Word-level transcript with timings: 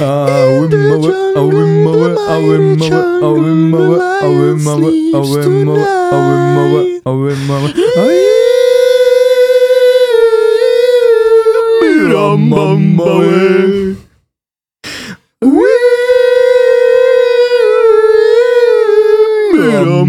Ah 0.00 0.46
oui, 0.60 0.68
mauer, 0.68 1.14
ah 1.34 1.42
oui, 1.42 1.64
mauer, 1.82 2.14
ah 2.16 2.38
oui, 2.38 2.58
mauer, 2.76 3.02
ah 3.20 3.30
oui, 3.32 3.48
mauer, 3.70 3.98
ah 4.00 4.28
oui, 4.30 4.54
mauer, 4.54 4.92
ah 5.12 5.20
oui, 5.20 5.48
mauer, 5.64 5.84
ah 6.12 6.20
oui, 6.22 6.36
mauer, 6.54 7.02
ah 7.04 7.12
oui, 7.12 7.34
mauer, 7.46 7.72
ah 7.96 8.02
oui, 8.02 8.14
mauer. 8.14 8.38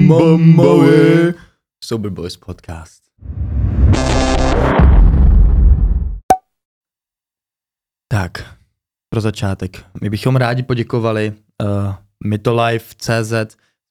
Mumboe. 0.09 1.35
Sober 1.81 2.09
Boys 2.09 2.37
Podcast. 2.37 3.03
Tak. 8.07 8.58
Pro 9.09 9.21
začátek. 9.21 9.85
My 10.01 10.09
bychom 10.09 10.35
rádi 10.35 10.63
poděkovali 10.63 11.33
uh, 11.63 11.95
Mytolife.cz 12.25 13.31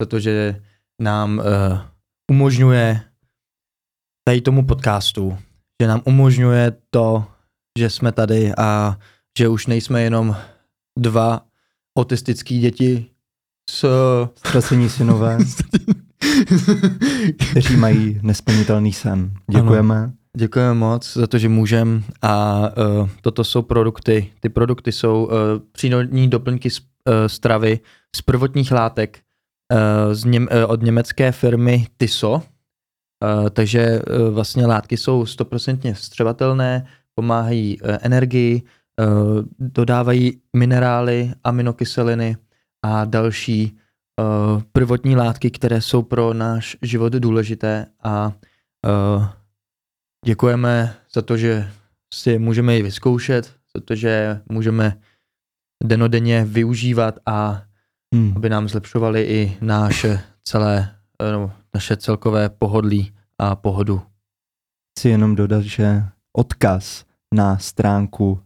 za 0.02 0.06
to, 0.08 0.20
že 0.20 0.62
nám 1.02 1.38
uh, 1.38 1.44
umožňuje 2.30 3.00
tady 4.25 4.41
tomu 4.41 4.66
podcastu, 4.66 5.38
že 5.83 5.88
nám 5.88 6.02
umožňuje 6.05 6.72
to, 6.91 7.25
že 7.78 7.91
jsme 7.91 8.12
tady 8.12 8.52
a 8.58 8.98
že 9.38 9.48
už 9.48 9.66
nejsme 9.66 10.02
jenom 10.02 10.36
dva 10.98 11.47
autistický 11.98 12.58
děti 12.58 13.06
s 13.70 13.86
Ztracení 14.34 14.88
synové, 14.88 15.38
kteří 17.50 17.77
mají 17.77 18.20
nesplnitelný 18.22 18.92
sen. 18.92 19.34
Děkujeme. 19.50 20.12
Děkujeme 20.36 20.74
moc 20.74 21.12
za 21.12 21.26
to, 21.26 21.38
že 21.38 21.48
můžem 21.48 22.04
a 22.22 22.60
uh, 23.00 23.08
toto 23.20 23.44
jsou 23.44 23.62
produkty. 23.62 24.32
Ty 24.40 24.48
produkty 24.48 24.92
jsou 24.92 25.24
uh, 25.24 25.32
přírodní 25.72 26.28
doplňky 26.28 26.70
z, 26.70 26.80
uh, 26.80 26.86
stravy 27.26 27.80
z 28.16 28.22
prvotních 28.22 28.72
látek 28.72 29.18
uh, 29.72 30.14
z 30.14 30.24
něm, 30.24 30.48
uh, 30.64 30.70
od 30.72 30.82
německé 30.82 31.32
firmy 31.32 31.86
Tiso. 31.96 32.32
Uh, 32.32 33.50
takže 33.50 34.02
uh, 34.02 34.34
vlastně 34.34 34.66
látky 34.66 34.96
jsou 34.96 35.26
stoprocentně 35.26 35.94
vstřebatelné, 35.94 36.86
pomáhají 37.14 37.80
uh, 37.80 37.96
energii, 38.00 38.62
uh, 39.00 39.42
dodávají 39.58 40.40
minerály, 40.56 41.32
aminokyseliny 41.44 42.36
a 42.84 43.04
další 43.04 43.78
uh, 44.20 44.62
prvotní 44.72 45.16
látky, 45.16 45.50
které 45.50 45.80
jsou 45.80 46.02
pro 46.02 46.34
náš 46.34 46.76
život 46.82 47.12
důležité 47.12 47.86
a 48.02 48.32
uh, 49.16 49.26
děkujeme 50.24 50.94
za 51.14 51.22
to, 51.22 51.36
že 51.36 51.70
si 52.14 52.38
můžeme 52.38 52.77
ji 52.77 52.83
vyzkoušet, 52.83 53.55
za 53.77 53.83
to, 53.84 53.94
že 53.94 54.41
můžeme 54.48 55.00
denodenně 55.84 56.44
využívat 56.44 57.19
a 57.27 57.62
Hmm. 58.14 58.33
aby 58.36 58.48
nám 58.48 58.69
zlepšovali 58.69 59.22
i 59.22 59.58
naše 59.60 60.20
celé, 60.44 60.97
no, 61.33 61.52
naše 61.75 61.97
celkové 61.97 62.48
pohodlí 62.48 63.12
a 63.38 63.56
pohodu. 63.56 64.03
Chci 64.98 65.09
jenom 65.09 65.37
dodat, 65.37 65.62
že 65.62 66.04
odkaz 66.32 67.04
na 67.34 67.59
stránku 67.59 68.41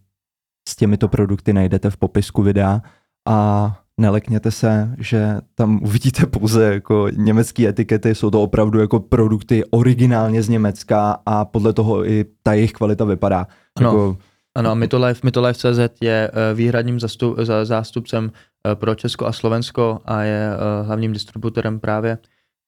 s 0.69 0.75
těmito 0.75 1.07
produkty 1.07 1.53
najdete 1.53 1.89
v 1.89 1.97
popisku 1.97 2.43
videa 2.43 2.81
a 3.27 3.82
nelekněte 3.99 4.51
se, 4.51 4.95
že 4.97 5.37
tam 5.55 5.83
uvidíte 5.83 6.25
pouze 6.25 6.73
jako 6.73 7.07
německé 7.11 7.67
etikety, 7.67 8.15
jsou 8.15 8.29
to 8.29 8.43
opravdu 8.43 8.79
jako 8.79 8.99
produkty 8.99 9.63
originálně 9.71 10.43
z 10.43 10.49
Německa 10.49 11.17
a 11.25 11.45
podle 11.45 11.73
toho 11.73 12.09
i 12.09 12.25
ta 12.43 12.53
jejich 12.53 12.73
kvalita 12.73 13.05
vypadá. 13.05 13.47
Ano. 13.75 13.89
Jako, 13.89 14.17
Ano, 14.55 14.69
a 14.69 14.73
Mytolife, 14.73 15.19
Mytolife.cz 15.23 16.01
je 16.01 16.31
eh, 16.33 16.53
výhradním 16.53 16.99
zastup, 16.99 17.39
za, 17.39 17.65
zástupcem 17.65 18.31
eh, 18.67 18.75
pro 18.75 18.95
Česko 18.95 19.25
a 19.25 19.31
Slovensko 19.31 19.99
a 20.05 20.21
je 20.21 20.49
eh, 20.53 20.83
hlavním 20.83 21.13
distributorem 21.13 21.79
právě. 21.79 22.17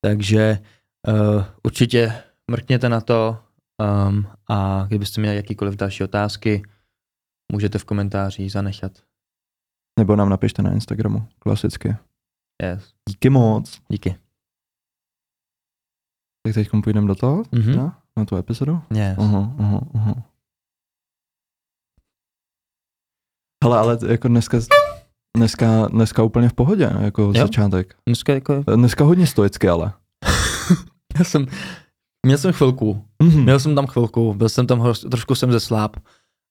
Takže 0.02 0.59
uh, 1.08 1.44
určitě 1.64 2.14
mrkněte 2.52 2.90
na 2.90 3.02
to 3.02 3.38
um, 4.08 4.28
a 4.50 4.85
kdybyste 4.88 5.22
měli 5.22 5.35
jakýkoliv 5.35 5.75
další 5.75 6.03
otázky, 6.03 6.64
můžete 7.52 7.78
v 7.78 7.85
komentářích 7.85 8.52
zanechat. 8.52 8.91
Nebo 10.00 10.16
nám 10.16 10.29
napište 10.29 10.61
na 10.61 10.73
Instagramu, 10.73 11.28
klasicky. 11.39 11.95
Yes. 12.63 12.94
Díky 13.09 13.29
moc. 13.29 13.81
Díky. 13.89 14.16
Tak 16.45 16.53
teď 16.53 16.69
půjdeme 16.83 17.07
do 17.07 17.16
toho, 17.16 17.44
Mhm. 17.51 17.75
na, 17.78 18.01
na 18.17 18.25
tu 18.25 18.35
epizodu. 18.35 18.81
Yes. 18.94 19.17
Aha, 19.19 19.55
aha, 19.59 19.81
aha. 19.95 20.13
Hele, 23.63 23.78
ale 23.79 23.97
jako 24.07 24.28
dneska, 24.28 24.57
dneska, 25.38 25.88
dneska 25.88 26.23
úplně 26.23 26.50
v 26.50 26.53
pohodě, 26.53 26.91
jako 27.01 27.22
jo. 27.22 27.34
začátek. 27.34 27.95
Dneska 28.05 28.34
jako, 28.34 28.63
Dneska 28.75 29.03
hodně 29.03 29.28
stoicky, 29.28 29.69
ale. 29.69 29.94
já 31.17 31.23
jsem, 31.23 31.45
měl 32.25 32.38
jsem 32.38 32.53
chvilku, 32.53 33.05
Mhm. 33.23 33.44
měl 33.44 33.59
jsem 33.59 33.75
tam 33.75 33.88
chvilku, 33.88 34.34
byl 34.34 34.50
jsem 34.50 34.67
tam, 34.67 34.94
trošku 35.11 35.35
jsem 35.35 35.51
zesláb, 35.51 35.95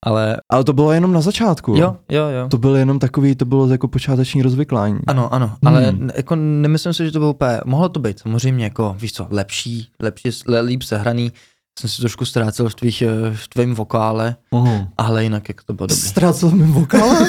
ale 0.05 0.37
Ale 0.53 0.65
to 0.65 0.73
bylo 0.73 0.93
jenom 0.93 1.13
na 1.13 1.21
začátku. 1.21 1.75
jo, 1.77 1.97
jo, 2.09 2.25
jo. 2.27 2.49
To 2.49 2.59
byl 2.59 2.77
jenom 2.77 2.99
takový, 2.99 3.35
to 3.35 3.45
bylo 3.45 3.69
jako 3.69 3.89
počáteční 3.89 4.43
rozvyklání. 4.43 4.99
Ano, 5.07 5.35
ano, 5.35 5.57
ale 5.67 5.85
Hmm. 5.91 5.99
hmm. 5.99 6.11
jako 6.17 6.37
nemyslím 6.37 6.93
si, 6.93 7.05
že 7.05 7.13
to 7.13 7.19
bylo 7.19 7.31
úplně, 7.31 7.61
mohlo 7.65 7.89
to 7.89 8.01
být 8.01 8.19
samozřejmě 8.19 8.65
jako, 8.65 8.97
víš 8.99 9.13
co, 9.13 9.27
lepší, 9.31 9.89
lepší, 10.01 10.29
le, 10.47 10.61
líp 10.61 10.83
sehraný, 10.83 11.33
jsem 11.81 11.91
si 11.91 12.01
trošku 12.01 12.25
ztrácel 12.25 12.69
v, 12.69 12.75
tvých, 12.75 13.03
eh, 13.03 13.09
v 13.35 13.49
tvém 13.49 13.75
vokále, 13.75 14.37
Aha. 14.53 14.89
ale 14.99 15.23
jinak 15.23 15.49
jako 15.49 15.63
to 15.67 15.73
bylo 15.73 15.87
dobrý. 15.87 16.03
Ztrácel 16.03 16.51
jsem 16.51 16.73
vokál? 16.73 17.11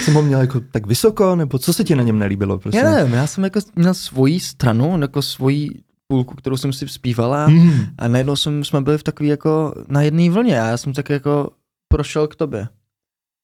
jsem 0.00 0.14
ho 0.14 0.22
měl 0.22 0.40
jako 0.40 0.60
tak 0.70 0.86
vysoko, 0.86 1.36
nebo 1.36 1.58
co 1.58 1.72
se 1.72 1.84
ti 1.84 1.94
na 1.96 2.02
něm 2.02 2.18
nelíbilo? 2.18 2.58
Prostě? 2.58 2.78
Já 2.78 2.90
nevím, 2.90 3.14
já 3.14 3.26
jsem 3.26 3.44
jako 3.44 3.60
měl 3.76 3.94
svoji 3.94 4.40
stranu, 4.40 4.98
jako 5.00 5.22
svoji 5.22 5.70
půlku, 6.12 6.34
kterou 6.36 6.56
jsem 6.56 6.72
si 6.72 6.88
zpívala 6.88 7.48
Mm. 7.48 7.72
a 7.98 8.08
najednou 8.08 8.36
jsem, 8.36 8.64
jsme 8.64 8.80
byli 8.80 8.98
v 8.98 9.02
takový 9.02 9.28
jako 9.28 9.74
na 9.88 10.02
jedné 10.02 10.30
vlně 10.30 10.60
a 10.62 10.66
já 10.66 10.76
jsem 10.76 10.92
tak 10.92 11.10
jako 11.10 11.50
prošel 11.92 12.28
k 12.28 12.36
tobě. 12.36 12.68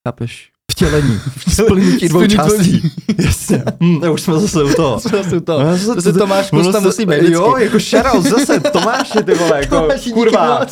Chápeš? 0.08 0.50
Vtělení. 0.72 1.20
Splnití 1.48 2.08
dvou 2.08 2.26
částí. 2.26 2.90
Jasně. 3.24 3.62
Hm, 3.82 4.00
tak 4.00 4.12
už 4.12 4.22
jsme 4.22 4.34
zase 4.40 4.64
u 4.64 4.74
toho. 4.74 5.00
Co 5.00 5.08
jsou 5.24 5.40
to? 5.40 5.62
No, 5.64 5.94
To 5.94 6.02
se 6.02 6.12
Tomáš 6.12 6.50
Pusta 6.50 6.72
se- 6.80 6.86
musí 6.86 7.06
být. 7.06 7.22
Jo, 7.22 7.56
jako 7.56 7.78
shoutout 7.78 8.24
zase, 8.24 8.60
Tomáši, 8.60 9.22
ty 9.24 9.34
vole, 9.34 9.60
jako 9.60 9.80
Tomáši, 9.80 10.12
kurva. 10.12 10.66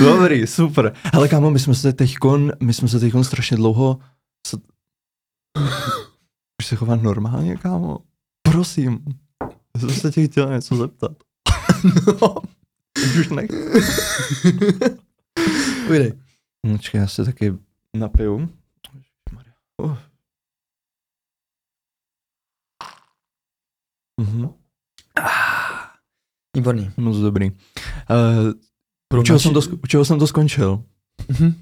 Dobrý, 0.00 0.46
super. 0.46 0.92
Hele 1.14 1.28
kámo, 1.28 1.50
my 1.50 1.58
jsme 1.58 1.74
se 1.74 1.92
teďkon, 1.92 2.52
my 2.60 2.72
jsme 2.74 2.88
se 2.88 3.00
teďkon 3.00 3.24
strašně 3.24 3.56
dlouho... 3.56 3.98
Už 6.60 6.66
se 6.66 6.76
chovat 6.76 7.02
normálně, 7.02 7.56
kámo? 7.56 7.98
Prosím. 8.42 8.98
Já 9.74 9.80
jsem 9.80 9.90
se 9.90 10.10
tě 10.10 10.26
chtěl 10.28 10.50
něco 10.50 10.76
zeptat. 10.76 11.12
No. 12.22 12.34
Už 13.20 13.28
nech. 13.28 13.50
Ujdej. 15.90 16.12
No, 16.66 16.72
Počkej, 16.76 17.00
já 17.00 17.06
se 17.06 17.24
taky 17.24 17.54
napiju. 17.96 18.48
Uh. 19.82 19.98
Mhm, 24.20 24.48
Výborný. 26.56 26.90
moc 26.96 27.16
dobrý. 27.16 27.50
Uh, 29.12 29.18
u, 29.20 29.22
čeho 29.22 29.38
jsem 29.38 29.52
to, 29.54 29.60
sk- 29.60 29.78
u 29.84 29.86
čeho 29.86 30.04
jsem 30.04 30.18
to 30.18 30.26
skončil? 30.26 30.84
Mhm. 31.28 31.54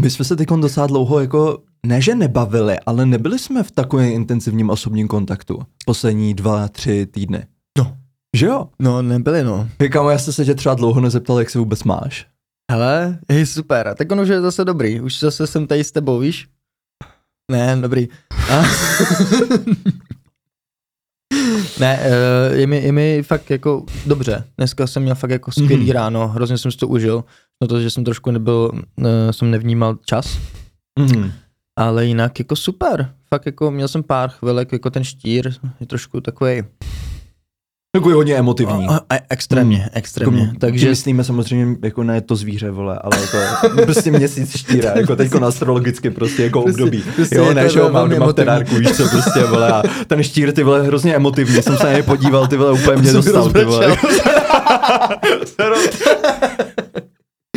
My 0.00 0.10
jsme 0.10 0.24
se 0.24 0.36
teď 0.36 0.48
docela 0.48 0.86
dlouho 0.86 1.20
jako, 1.20 1.62
ne 1.86 2.00
že 2.00 2.14
nebavili, 2.14 2.76
ale 2.86 3.06
nebyli 3.06 3.38
jsme 3.38 3.62
v 3.62 3.70
takovém 3.70 4.12
intenzivním 4.12 4.70
osobním 4.70 5.08
kontaktu. 5.08 5.58
Poslední 5.86 6.34
dva, 6.34 6.68
tři 6.68 7.06
týdny. 7.06 7.46
No. 7.78 7.96
Že 8.36 8.46
jo? 8.46 8.68
No, 8.78 9.02
nebyli 9.02 9.44
no. 9.44 9.68
Kámo, 9.92 10.10
já 10.10 10.18
jsem 10.18 10.32
se 10.32 10.44
tě 10.44 10.54
třeba 10.54 10.74
dlouho 10.74 11.00
nezeptal, 11.00 11.38
jak 11.38 11.50
se 11.50 11.58
vůbec 11.58 11.84
máš. 11.84 12.26
Hele, 12.72 13.18
hej, 13.30 13.46
super. 13.46 13.94
Tak 13.98 14.12
on 14.12 14.20
už 14.20 14.28
je 14.28 14.40
zase 14.40 14.64
dobrý. 14.64 15.00
Už 15.00 15.20
zase 15.20 15.46
jsem 15.46 15.66
tady 15.66 15.84
s 15.84 15.92
tebou, 15.92 16.18
víš? 16.18 16.48
Ne, 17.52 17.76
dobrý. 17.80 18.08
A... 18.52 18.62
Ne, 21.80 21.98
uh, 22.00 22.58
je, 22.58 22.66
mi, 22.66 22.76
je 22.82 22.92
mi 22.92 23.22
fakt 23.22 23.50
jako 23.50 23.84
dobře. 24.06 24.44
Dneska 24.56 24.86
jsem 24.86 25.02
měl 25.02 25.14
fakt 25.14 25.30
jako 25.30 25.52
skvělý 25.52 25.74
Mhm. 25.76 25.84
mm. 25.84 25.90
ráno, 25.90 26.28
hrozně 26.28 26.58
jsem 26.58 26.70
si 26.70 26.78
to 26.78 26.88
užil. 26.88 27.24
No 27.62 27.68
to, 27.68 27.80
že 27.80 27.90
jsem 27.90 28.04
trošku 28.04 28.30
nebyl, 28.30 28.70
uh, 28.96 29.06
jsem 29.30 29.50
nevnímal 29.50 29.96
čas, 30.04 30.38
Mhm. 30.98 31.32
Ale 31.78 32.06
jinak 32.06 32.38
jako 32.38 32.56
super. 32.56 33.10
Fakt 33.28 33.46
jako 33.46 33.70
měl 33.70 33.88
jsem 33.88 34.02
pár 34.02 34.30
chvilek, 34.30 34.72
jako 34.72 34.90
ten 34.90 35.04
štír 35.04 35.52
je 35.80 35.86
trošku 35.86 36.20
takový 36.20 36.62
Takový 37.96 38.14
hodně 38.14 38.34
emotivní. 38.36 38.86
extrémně, 39.30 39.76
Mm. 39.78 39.84
extrémně. 39.92 40.40
Jako, 40.42 40.54
Takže 40.58 40.88
myslíme 40.88 41.24
samozřejmě 41.24 41.76
jako 41.82 42.02
ne 42.02 42.20
to 42.20 42.36
zvíře, 42.36 42.70
vole, 42.70 42.98
ale 43.04 43.20
jako 43.20 43.38
prostě 43.84 44.10
měsíc 44.10 44.56
štíra, 44.56 44.92
jako 44.96 45.16
teďko 45.16 45.44
astrologicky 45.44 46.10
prostě 46.10 46.44
jako 46.44 46.62
Prostě- 46.62 46.82
období. 46.82 47.02
prostě 47.16 47.36
jo, 47.36 47.54
ne, 47.54 47.68
že 47.68 47.80
ho 47.80 47.90
mám 47.90 48.10
doma 48.10 48.26
v 48.26 48.32
tenárku, 48.32 48.74
víš 48.74 48.90
co, 48.96 49.08
prostě, 49.08 49.44
vole, 49.44 49.72
a 49.72 49.82
ten 50.06 50.22
štír, 50.22 50.52
ty 50.52 50.62
vole, 50.62 50.82
hrozně 50.82 51.14
emotivní, 51.16 51.62
jsem 51.62 51.76
se 51.76 51.84
na 51.84 51.92
něj 51.92 52.02
podíval, 52.02 52.46
ty 52.46 52.56
vole, 52.56 52.72
úplně 52.72 52.96
mě 53.02 53.12
dostal, 53.18 53.50
ty 53.50 53.64
vole. 53.64 53.96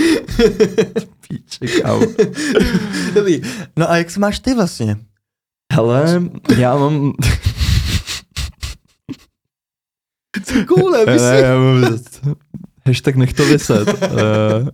Píči, 1.28 1.82
kámo. 1.82 2.06
Dobrý. 3.14 3.42
No 3.78 3.92
a 3.92 3.98
jak 3.98 4.12
se 4.12 4.20
máš 4.20 4.40
ty 4.40 4.54
vlastně? 4.54 4.98
Hele, 5.74 6.22
já 6.58 6.76
mám... 6.78 7.14
Koule, 10.68 11.06
Ne, 11.06 11.40
já 11.42 11.58
mám... 11.60 11.98
Hashtag 12.86 13.16
nech 13.16 13.34
to 13.34 13.46
vyset. 13.46 13.88
Uh, 13.88 14.68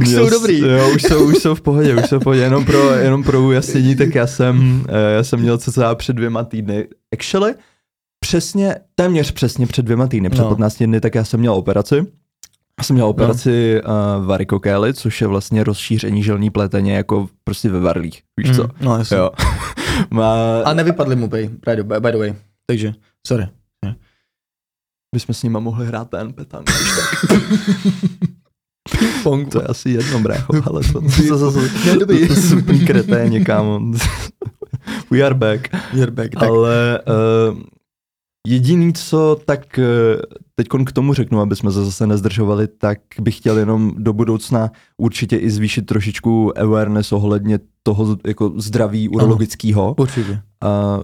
Už 0.00 0.08
jsou 0.08 0.30
dobrý. 0.30 0.58
Jo, 0.58 0.90
už 0.94 1.02
jsou, 1.02 1.24
už 1.24 1.36
jsou 1.36 1.54
v 1.54 1.60
pohodě, 1.60 1.94
už 1.96 2.06
jsou 2.08 2.18
v 2.20 2.22
pohodě. 2.22 2.40
Jenom 2.42 2.64
pro, 2.64 2.90
jenom 2.94 3.22
pro 3.22 3.42
ujasnění, 3.42 3.96
tak 3.96 4.14
já 4.14 4.26
jsem, 4.26 4.84
eh, 4.88 5.14
já 5.14 5.24
jsem 5.24 5.40
měl 5.40 5.58
cca 5.58 5.94
před 5.94 6.12
dvěma 6.16 6.44
týdny. 6.44 6.88
Actually, 7.12 7.54
přesně, 8.20 8.76
téměř 8.94 9.30
přesně 9.32 9.66
před 9.66 9.82
dvěma 9.82 10.06
týdny, 10.06 10.30
před 10.30 10.42
No. 10.42 10.48
15 10.48 10.82
dny, 10.82 11.00
tak 11.00 11.14
já 11.14 11.24
jsem 11.24 11.40
měl 11.40 11.54
operaci. 11.54 12.06
Já 12.80 12.84
jsem 12.84 12.94
měl 12.94 13.06
operaci 13.06 13.80
uh, 13.82 14.26
varikokély, 14.26 14.94
což 14.94 15.20
je 15.20 15.26
vlastně 15.26 15.64
rozšíření 15.64 16.22
žilní 16.22 16.50
pleteně 16.50 16.96
jako 16.96 17.28
prostě 17.44 17.68
ve 17.68 17.80
varlích, 17.80 18.22
víš 18.40 18.56
co? 18.56 18.62
Mm, 18.62 18.68
no 18.80 18.98
jasně. 18.98 19.16
Jo. 19.16 19.30
Má, 20.10 20.60
A 20.62 20.74
nevypadly 20.74 21.16
mu 21.16 21.28
by, 21.28 21.50
by, 22.00 22.10
the- 22.12 22.18
way. 22.18 22.34
Takže, 22.66 22.94
sorry. 23.26 23.48
bychom 25.14 25.34
s 25.34 25.42
nima 25.42 25.60
mohli 25.60 25.86
hrát 25.86 26.10
ten 26.10 26.32
petang. 26.32 26.70
Pong. 29.22 29.48
To 29.52 29.60
je 29.60 29.66
asi 29.66 29.90
jedno, 29.90 30.20
brácho, 30.20 30.52
ale 30.66 30.82
to, 30.82 31.00
to, 31.28 31.38
to, 31.38 31.52
to, 31.52 31.60
to, 32.06 32.06
to 32.28 32.34
jsou 32.34 32.58
úplný 32.58 32.86
kreténi, 32.86 33.44
kámo. 33.44 33.80
We 35.10 35.22
are 35.22 35.34
back. 35.34 35.68
Yearback, 35.92 36.30
tak. 36.34 36.42
Ale 36.42 37.00
uh, 37.00 37.58
jediný, 38.46 38.92
co 38.92 39.40
tak 39.44 39.78
uh, 39.78 39.84
teď 40.56 40.68
k 40.86 40.92
tomu 40.92 41.14
řeknu, 41.14 41.40
aby 41.40 41.56
jsme 41.56 41.72
se 41.72 41.84
zase 41.84 42.06
nezdržovali, 42.06 42.68
tak 42.68 42.98
bych 43.20 43.36
chtěl 43.36 43.58
jenom 43.58 43.92
do 43.98 44.12
budoucna 44.12 44.70
určitě 44.96 45.36
i 45.36 45.50
zvýšit 45.50 45.86
trošičku 45.86 46.58
awareness 46.58 47.12
ohledně 47.12 47.58
toho 47.82 48.16
jako 48.26 48.52
zdraví 48.56 49.08
urologického, 49.08 49.94
Určitě. 49.98 50.32
uh, 50.32 50.38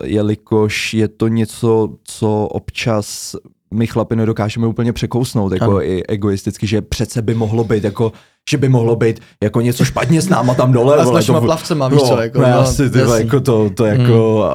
jelikož 0.04 0.94
je 0.94 1.08
to 1.08 1.28
něco, 1.28 1.96
co 2.04 2.46
občas 2.46 3.36
my 3.74 3.86
chlapi 3.86 4.16
nedokážeme 4.16 4.66
úplně 4.66 4.92
překousnout, 4.92 5.52
jako 5.52 5.64
Ano. 5.70 5.82
i 5.82 6.02
egoisticky, 6.06 6.66
že 6.66 6.82
přece 6.82 7.22
by 7.22 7.34
mohlo 7.34 7.64
být 7.64 7.84
jako, 7.84 8.12
že 8.50 8.56
by 8.56 8.68
mohlo 8.68 8.96
být 8.96 9.20
jako 9.42 9.60
něco 9.60 9.84
špatně 9.84 10.22
s 10.22 10.28
náma 10.28 10.54
tam 10.54 10.72
dole. 10.72 10.96
A 10.96 11.04
s 11.04 11.10
našima 11.10 11.40
to- 11.40 11.46
plavcema, 11.46 11.88
víš 11.88 12.00
no, 12.02 12.08
co, 12.08 12.20
jako, 12.20 12.40
ne, 12.40 12.50
no, 12.50 12.58
asi, 12.58 12.90
ty, 12.90 12.98
jako 12.98 13.40
to, 13.40 13.70
to 13.70 13.84
jako, 13.84 14.46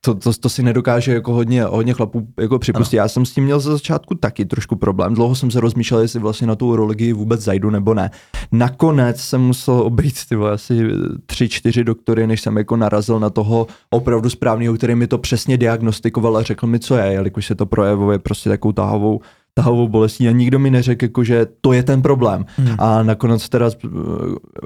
to, 0.00 0.14
to, 0.14 0.32
to, 0.32 0.48
si 0.48 0.62
nedokáže 0.62 1.14
jako 1.14 1.32
hodně, 1.32 1.64
hodně 1.64 1.92
chlapů 1.92 2.26
jako 2.40 2.58
připustit. 2.58 2.96
Já 2.96 3.08
jsem 3.08 3.26
s 3.26 3.32
tím 3.32 3.44
měl 3.44 3.60
ze 3.60 3.70
začátku 3.72 4.14
taky 4.14 4.44
trošku 4.44 4.76
problém. 4.76 5.14
Dlouho 5.14 5.34
jsem 5.34 5.50
se 5.50 5.60
rozmýšlel, 5.60 6.00
jestli 6.00 6.20
vlastně 6.20 6.46
na 6.46 6.56
tu 6.56 6.66
urologii 6.66 7.12
vůbec 7.12 7.40
zajdu 7.40 7.70
nebo 7.70 7.94
ne. 7.94 8.10
Nakonec 8.52 9.20
jsem 9.20 9.40
musel 9.40 9.74
obejít 9.74 10.14
ty 10.28 10.34
asi 10.34 10.80
tři, 11.26 11.48
čtyři 11.48 11.84
doktory, 11.84 12.26
než 12.26 12.40
jsem 12.40 12.56
jako 12.56 12.76
narazil 12.76 13.20
na 13.20 13.30
toho 13.30 13.66
opravdu 13.90 14.30
správného, 14.30 14.74
který 14.74 14.94
mi 14.94 15.06
to 15.06 15.18
přesně 15.18 15.56
diagnostikoval 15.56 16.36
a 16.36 16.42
řekl 16.42 16.66
mi, 16.66 16.78
co 16.78 16.96
je, 16.96 17.12
jelikož 17.12 17.46
se 17.46 17.54
to 17.54 17.66
projevuje 17.66 18.18
prostě 18.18 18.50
takovou 18.50 18.72
tahovou 18.72 19.20
tahovou 19.54 19.88
bolestí 19.88 20.28
a 20.28 20.30
nikdo 20.30 20.58
mi 20.58 20.70
neřekl, 20.70 21.04
jako, 21.04 21.24
že 21.24 21.46
to 21.60 21.72
je 21.72 21.82
ten 21.82 22.02
problém. 22.02 22.46
Hmm. 22.56 22.76
A 22.78 23.02
nakonec 23.02 23.48
teda 23.48 23.70
eh, 23.84 23.88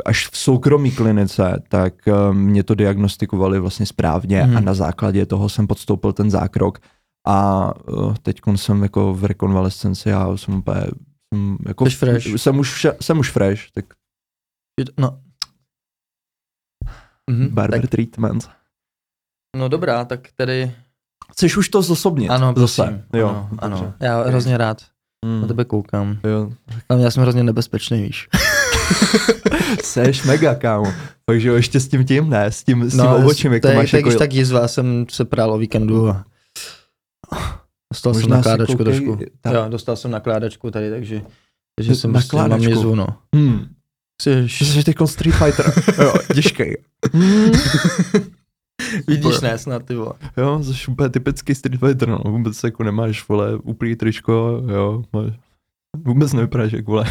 až 0.07 0.29
v 0.29 0.37
soukromí 0.37 0.91
klinice, 0.91 1.63
tak 1.69 2.09
eh, 2.09 2.13
mě 2.33 2.63
to 2.63 2.75
diagnostikovali 2.75 3.61
vlastně 3.61 3.87
správně 3.87 4.43
Hmm. 4.43 4.57
a 4.57 4.61
na 4.61 4.75
základě 4.75 5.27
toho 5.27 5.49
jsem 5.49 5.67
podstoupil 5.67 6.13
ten 6.13 6.31
zákrok 6.31 6.79
a 7.27 7.71
teď 8.23 8.41
jsem 8.57 8.83
jako 8.83 9.15
v 9.15 9.25
rekonvalescenci 9.25 10.13
a 10.13 10.37
jsem 10.37 10.55
úplně 10.55 10.81
jsem 11.35 11.57
jako 11.69 11.91
Jsi 11.91 11.97
fresh. 11.97 12.27
Jsem 12.27 12.59
už, 12.59 12.87
jsem 13.01 13.19
už 13.19 13.31
fresh, 13.31 13.63
tak 13.75 13.85
No. 14.99 15.19
Mhm, 17.31 17.49
barber 17.49 17.81
tak, 17.81 17.91
treatment. 17.91 18.51
no 19.57 19.69
dobrá, 19.69 20.05
tak 20.05 20.29
tady, 20.37 20.73
Chceš 21.33 21.57
už 21.57 21.69
to 21.69 21.83
zosobnit? 21.83 22.31
ano, 22.31 22.55
zase. 22.57 22.83
prosím. 22.83 23.03
Jo, 23.15 23.29
ano, 23.29 23.49
ano. 23.59 23.77
dobře. 23.79 23.93
Já 24.01 24.23
hrozně 24.23 24.57
rád 24.59 24.83
Hmm. 25.25 25.41
na 25.41 25.49
tebe 25.49 25.65
koukám. 25.65 26.19
Jo. 26.25 26.51
Ale 26.89 27.03
já 27.03 27.11
jsem 27.11 27.23
hrozně 27.23 27.43
nebezpečný, 27.45 28.03
víš. 28.03 28.29
Seš 29.85 30.23
mega, 30.23 30.55
kámo. 30.55 30.93
Takže 31.27 31.49
jo, 31.49 31.55
ještě 31.55 31.81
s 31.81 31.89
tím 31.89 32.05
tím, 32.05 32.31
ne, 32.31 32.45
s 32.45 32.65
tím, 32.65 32.85
s 32.91 32.93
tím 32.93 32.99
no, 32.99 33.17
obočím, 33.17 33.53
jak 33.53 33.63
to, 33.63 33.73
máš 33.73 33.91
tak, 33.91 34.07
jako... 34.07 34.19
tak 34.19 34.33
jizva, 34.33 34.69
jsem 34.69 35.07
se 35.11 35.25
prál 35.25 35.53
o 35.53 35.59
víkendu 35.59 36.09
a 36.09 36.25
dostal 37.93 38.15
jsem 38.15 38.23
Možná 38.23 38.37
si 38.43 38.49
nakládačku 38.49 38.73
koukej- 38.73 38.85
trošku. 38.85 39.19
tak. 39.41 39.55
Jo, 39.55 39.65
dostal 39.69 39.97
jsem 39.97 40.11
nakládačku 40.11 40.71
tady, 40.71 40.91
takže, 40.91 41.23
takže 41.77 41.95
jsem 41.95 42.13
prostě, 42.13 42.37
mám 42.37 42.61
jizvu, 42.61 42.95
no. 42.95 43.07
Hmm. 43.35 43.67
Že 44.23 44.47
jsi 44.49 44.85
teď 44.85 44.97
Street 45.05 45.35
Fighter. 45.37 45.73
jo, 46.05 46.15
těžkej. 46.35 46.77
vidíš, 49.07 49.41
ne, 49.41 49.59
snad 49.59 49.83
ty 49.83 49.95
vole. 49.95 50.13
Jo, 50.37 50.63
jsi 50.63 50.91
úplně 50.91 51.09
typický 51.09 51.55
Street 51.55 51.81
Fighter, 51.81 52.09
no. 52.09 52.19
Vůbec 52.25 52.65
jako 52.65 52.83
nemáš, 52.83 53.29
vole, 53.29 53.57
úplný 53.57 53.97
tričko, 53.97 54.63
jo. 54.69 55.03
Máš... 55.13 55.33
Vůbec 55.97 56.33
nevypadáš 56.33 56.73
jak, 56.73 56.87
vole, 56.87 57.05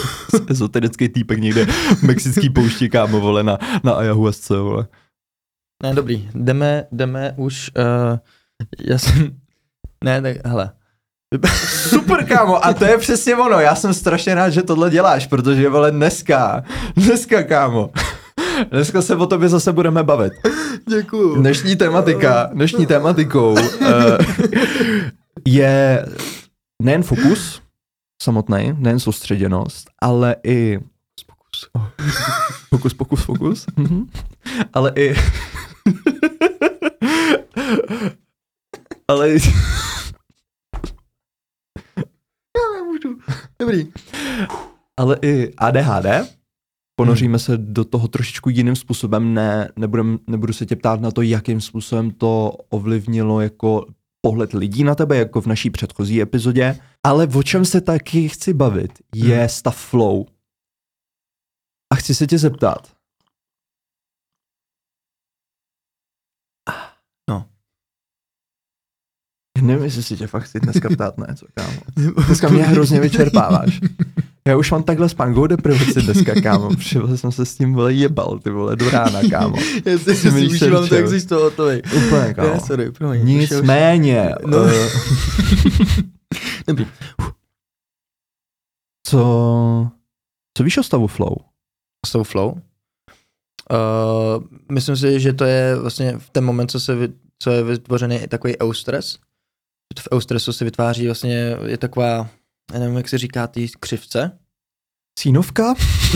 ezoterický 0.50 1.08
týpek 1.08 1.38
někde 1.38 1.66
v 1.66 2.02
mexický 2.02 2.50
poušti, 2.50 2.88
kámo, 2.88 3.20
vole, 3.20 3.42
na, 3.42 3.58
na 3.84 3.92
ayahuasce, 3.92 4.56
vole. 4.56 4.86
Ne, 5.82 5.94
dobrý, 5.94 6.28
jdeme, 6.34 6.84
jdeme 6.92 7.34
už, 7.36 7.70
uh, 7.78 8.18
já 8.78 8.98
jsem, 8.98 9.36
ne, 10.04 10.22
tak, 10.22 10.36
hele, 10.46 10.72
Super, 11.88 12.24
kámo, 12.24 12.66
a 12.66 12.74
to 12.74 12.84
je 12.84 12.98
přesně 12.98 13.36
ono. 13.36 13.60
Já 13.60 13.74
jsem 13.74 13.94
strašně 13.94 14.34
rád, 14.34 14.50
že 14.50 14.62
tohle 14.62 14.90
děláš, 14.90 15.26
protože, 15.26 15.68
vole, 15.68 15.90
dneska, 15.90 16.64
dneska, 16.96 17.42
kámo, 17.42 17.90
dneska 18.70 19.02
se 19.02 19.16
o 19.16 19.26
tobě 19.26 19.48
zase 19.48 19.72
budeme 19.72 20.02
bavit. 20.02 20.32
děkuju. 20.88 21.34
Dnešní 21.36 21.76
tematika, 21.76 22.50
dnešní 22.52 22.86
tematikou 22.86 23.52
uh, 23.52 23.58
je 25.46 26.06
nejen 26.82 27.02
fokus 27.02 27.62
samotný, 28.22 28.74
nejen 28.78 29.00
soustředěnost, 29.00 29.90
ale 30.02 30.36
i 30.44 30.78
Pokus. 31.26 31.70
fokus, 32.68 32.94
pokus, 32.94 33.24
fokus, 33.24 33.66
mhm. 33.76 34.06
ale 34.72 34.92
i 34.96 35.14
ale 39.08 39.30
i 39.30 39.38
Já 42.56 42.62
nemůžu. 42.76 43.18
Dobrý. 43.58 43.92
ale 44.96 45.16
i 45.22 45.54
ADHD. 45.58 46.37
Ponoříme 46.98 47.38
se 47.38 47.58
do 47.58 47.84
toho 47.84 48.08
trošičku 48.08 48.50
jiným 48.50 48.76
způsobem, 48.76 49.34
ne, 49.34 49.68
nebudem, 49.76 50.18
nebudu 50.26 50.52
se 50.52 50.66
tě 50.66 50.76
ptát 50.76 51.00
na 51.00 51.10
to, 51.10 51.22
jakým 51.22 51.60
způsobem 51.60 52.10
to 52.10 52.50
ovlivnilo 52.68 53.40
jako 53.40 53.86
pohled 54.20 54.52
lidí 54.52 54.84
na 54.84 54.94
tebe, 54.94 55.16
jako 55.16 55.40
v 55.40 55.46
naší 55.46 55.70
předchozí 55.70 56.22
epizodě, 56.22 56.78
ale 57.06 57.26
o 57.26 57.42
čem 57.42 57.64
se 57.64 57.80
taky 57.80 58.28
chci 58.28 58.54
bavit, 58.54 58.92
je 59.14 59.38
Hmm. 59.38 59.48
stav 59.48 59.76
flow. 59.76 60.26
A 61.92 61.96
chci 61.96 62.14
se 62.14 62.26
tě 62.26 62.38
zeptat. 62.38 62.92
No. 67.30 67.48
Nevím, 69.62 69.84
jestli 69.84 70.02
si 70.02 70.16
tě 70.16 70.26
fakt 70.26 70.42
chci 70.42 70.60
dneska 70.60 70.88
ptát, 70.88 71.18
ne, 71.18 71.34
co 71.36 71.46
kámo. 71.54 71.80
Dneska 72.26 72.48
mě 72.48 72.62
hrozně 72.62 73.00
vyčerpáváš. 73.00 73.80
Já 74.48 74.56
už 74.56 74.70
mám 74.70 74.82
takhle 74.82 75.08
s 75.08 75.14
pangou 75.14 75.46
deprivaci 75.46 76.02
dneska, 76.02 76.40
kámo. 76.42 76.68
Protože 76.76 77.00
jsem 77.16 77.32
se 77.32 77.46
s 77.46 77.54
tím 77.56 77.74
vole 77.74 77.92
jebal, 77.92 78.38
ty 78.38 78.50
vole, 78.50 78.76
do 78.76 78.90
rána, 78.90 79.20
kámo. 79.30 79.56
Já 79.84 79.98
si, 79.98 80.14
si 80.16 80.28
užívám 80.46 80.88
to, 80.88 80.94
jak 80.94 81.08
jsi 81.08 81.20
z 81.20 81.26
toho 81.26 81.40
hotovej. 81.40 81.82
Úplně, 82.06 82.34
kámo. 82.34 82.48
Ne, 82.48 82.60
sorry, 82.60 82.92
promiň. 82.92 83.20
už- 83.22 83.26
Nicméně, 83.28 84.34
No. 84.46 84.58
eh, 84.68 84.88
Dobrý. 86.66 86.86
co, 89.06 89.88
co 90.56 90.64
víš 90.64 90.78
o 90.78 90.82
stavu 90.82 91.06
flow? 91.06 91.34
jsou 92.06 92.24
flow. 92.24 92.52
Uh, 92.52 94.44
myslím 94.72 94.96
si, 94.96 95.20
že 95.20 95.32
to 95.32 95.44
je 95.44 95.76
vlastně 95.76 96.18
v 96.18 96.30
ten 96.30 96.44
moment, 96.44 96.70
co, 96.70 96.80
se, 96.80 96.94
vy- 96.94 97.12
co 97.42 97.50
je 97.50 97.62
vytvořený 97.62 98.20
takový 98.28 98.58
eustres, 98.62 99.18
v 100.00 100.08
Eustresu 100.14 100.52
se 100.52 100.64
vytváří 100.64 101.06
vlastně, 101.06 101.56
je 101.66 101.78
taková, 101.78 102.28
já 102.72 102.78
nevím, 102.78 102.96
jak 102.96 103.08
se 103.08 103.18
říká, 103.18 103.46
ty 103.46 103.68
křivce. 103.80 104.38
Cínovka? 105.18 105.74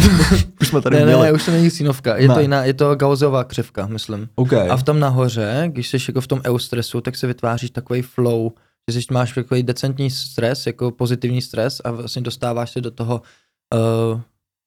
už 0.61 0.68
jsme 0.68 0.80
tady 0.82 0.97
Ne, 0.97 1.04
měli. 1.04 1.23
ne, 1.23 1.32
už 1.32 1.44
to 1.44 1.50
není 1.50 1.71
sínovka, 1.71 2.16
je 2.16 2.28
Ne. 2.28 2.35
to 2.35 2.40
jiná, 2.40 2.64
je 2.64 2.75
to 2.75 2.94
gauzová 2.94 3.44
křivka, 3.44 3.87
myslím. 3.87 4.28
Okay. 4.35 4.71
A 4.71 4.76
v 4.76 4.82
tom 4.82 5.00
nahoře, 5.00 5.64
když 5.66 5.88
jsi 5.88 5.97
jako 6.09 6.21
v 6.21 6.26
tom 6.26 6.40
eustresu, 6.44 7.00
tak 7.00 7.16
se 7.16 7.26
vytváří 7.26 7.68
takový 7.71 8.02
flow, 8.02 8.52
že 8.90 8.99
jsi 9.02 9.06
máš 9.14 9.32
takový 9.35 9.62
decentní 9.62 10.11
stres, 10.11 10.66
jako 10.66 10.90
pozitivní 10.90 11.42
stres 11.42 11.80
a 11.85 11.90
vlastně 11.90 12.23
dostáváš 12.23 12.71
se 12.71 12.80
do 12.80 12.90
toho, 12.90 13.23
uh, 14.14 14.21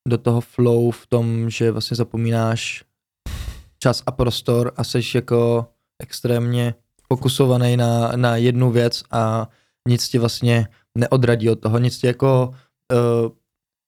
do 0.07 0.17
toho 0.17 0.41
flow 0.41 0.91
v 0.91 1.07
tom, 1.07 1.49
že 1.49 1.71
vlastně 1.71 1.97
zapomínáš 1.97 2.83
čas 3.79 4.03
a 4.05 4.11
prostor 4.11 4.71
a 4.77 4.83
jsi 4.83 4.99
jako 5.15 5.67
extrémně 5.99 6.75
fokusovaný 7.07 7.77
na, 7.77 8.11
na 8.15 8.35
jednu 8.37 8.71
věc 8.71 9.03
a 9.11 9.47
nic 9.87 10.09
ti 10.09 10.17
vlastně 10.17 10.67
neodradí 10.97 11.49
od 11.49 11.59
toho, 11.59 11.77
nic 11.77 11.97
ti 11.97 12.07
jako, 12.07 12.55
uh, 12.93 13.31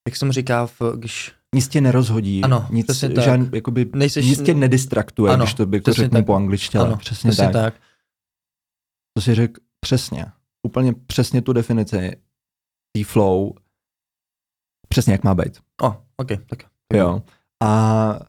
jak 0.08 0.16
jsem 0.16 0.32
říká, 0.32 0.68
v, 0.68 0.82
když 0.96 1.32
Nic 1.56 1.68
tě 1.68 1.82
nerozhodí. 1.82 2.44
Ano, 2.44 2.68
nic, 2.72 3.04
žádný, 3.22 3.50
jakoby, 3.54 3.90
nejseš... 3.96 4.26
nic 4.26 4.42
tě 4.42 4.54
nedistraktuje, 4.54 5.34
Ano, 5.34 5.46
když 5.46 5.54
to 5.54 5.64
jako 5.64 5.84
přesně 5.84 6.04
řeknu 6.04 6.20
tak. 6.20 6.26
po 6.26 6.34
angličtině. 6.34 6.84
ano, 6.84 6.98
přesně, 6.98 7.32
přesně 7.32 7.54
tak. 7.54 7.74
tak. 7.74 7.82
To 9.14 9.22
si 9.22 9.36
řekl 9.36 9.62
přesně. 9.80 10.26
Úplně 10.64 10.94
přesně 10.94 11.42
tu 11.42 11.54
definici 11.54 12.22
tý 12.96 13.04
flow, 13.04 13.54
přesně 14.90 15.14
jak 15.14 15.24
má 15.24 15.36
být. 15.36 15.62
O, 15.82 16.02
ok, 16.18 16.28
tak. 16.50 16.64
Jo. 16.94 17.22
A 17.64 18.20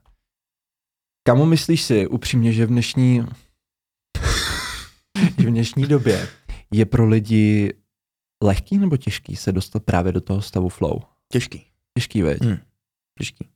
kamo 1.27 1.47
myslíš 1.47 1.83
si 1.83 2.07
upřímně, 2.07 2.53
že 2.53 2.67
v 2.67 2.69
dnešní 2.69 3.19
že 5.39 5.47
v 5.47 5.51
dnešní 5.51 5.87
době 5.87 6.29
je 6.71 6.87
pro 6.87 7.09
lidi 7.09 7.75
lehký 8.43 8.79
nebo 8.79 8.97
těžký 8.97 9.37
se 9.37 9.53
dostat 9.53 9.85
právě 9.85 10.13
do 10.13 10.21
toho 10.21 10.43
stavu 10.43 10.69
flow? 10.69 11.01
Těžký, 11.33 11.67
Těžký, 11.95 12.23
veď? 12.23 12.43
Hmm. 12.43 12.57
těžký. 13.19 13.49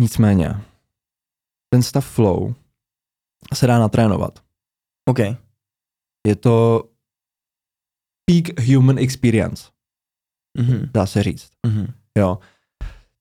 Nicméně, 0.00 0.48
ten 1.72 1.82
stav 1.82 2.06
flow 2.10 2.54
se 3.54 3.66
dá 3.66 3.78
natrénovat. 3.78 4.44
OK, 5.08 5.18
Je 6.26 6.36
to 6.36 6.84
peak 8.30 8.60
human 8.68 8.98
experience, 8.98 9.70
mhm, 10.58 10.90
dá 10.92 11.06
se 11.06 11.22
říct. 11.22 11.50
mhm. 11.66 11.92
Jo. 12.18 12.38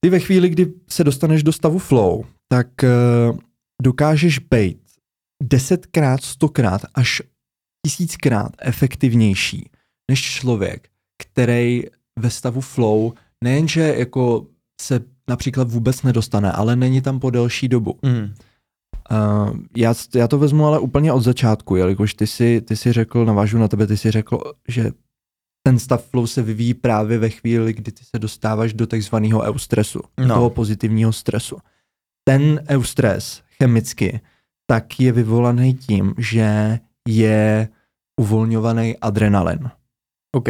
Ty 0.02 0.10
ve 0.10 0.20
chvíli, 0.20 0.50
kdy 0.50 0.74
se 0.90 1.04
dostaneš 1.04 1.44
do 1.44 1.54
stavu 1.54 1.80
flow, 1.80 2.26
tak 2.48 2.68
uh, 2.84 3.40
dokážeš 3.82 4.40
být 4.40 4.92
desetkrát, 5.44 6.22
stokrát 6.24 6.82
až 6.94 7.22
tisíckrát 7.86 8.52
efektivnější 8.60 9.70
než 10.12 10.22
člověk, 10.22 10.90
který 11.24 11.84
ve 12.20 12.30
stavu 12.30 12.62
flow 12.62 13.14
nejenže 13.44 13.96
jako 13.98 14.46
se 14.82 15.00
například 15.30 15.72
vůbec 15.72 16.04
nedostane, 16.04 16.52
ale 16.52 16.76
není 16.76 17.02
tam 17.02 17.20
po 17.20 17.30
delší 17.30 17.68
dobu. 17.68 18.00
Mhm. 18.02 18.34
Uh, 19.12 19.58
já, 19.78 19.94
já 20.16 20.28
to 20.28 20.38
vezmu 20.38 20.66
ale 20.66 20.80
úplně 20.80 21.14
od 21.14 21.22
začátku, 21.22 21.76
jelikož 21.76 22.14
ty 22.14 22.28
si, 22.28 22.62
ty 22.62 22.76
si 22.76 22.94
řekl, 22.94 23.26
navážu 23.26 23.58
na 23.58 23.68
tebe, 23.68 23.88
ty 23.88 23.98
si 23.98 24.12
řekl, 24.12 24.40
že 24.68 24.92
ten 25.64 25.80
stav 25.80 26.06
flow 26.06 26.28
se 26.28 26.42
vyvíjí 26.42 26.74
právě 26.74 27.18
ve 27.18 27.30
chvíli, 27.30 27.74
kdy 27.74 27.92
ty 27.92 28.04
se 28.04 28.20
dostáváš 28.20 28.74
do 28.74 28.88
takzvaného 28.88 29.42
eustresu. 29.42 30.02
No. 30.20 30.36
toho 30.36 30.50
pozitivního 30.50 31.14
stresu. 31.14 31.58
Ten 32.24 32.64
eustres 32.70 33.42
chemicky 33.58 34.20
tak 34.68 35.00
je 35.00 35.12
vyvolaný 35.12 35.74
tím, 35.74 36.14
že 36.18 36.80
je 37.10 37.70
uvolňovaný 38.22 38.98
adrenalin. 38.98 39.72
OK. 40.36 40.48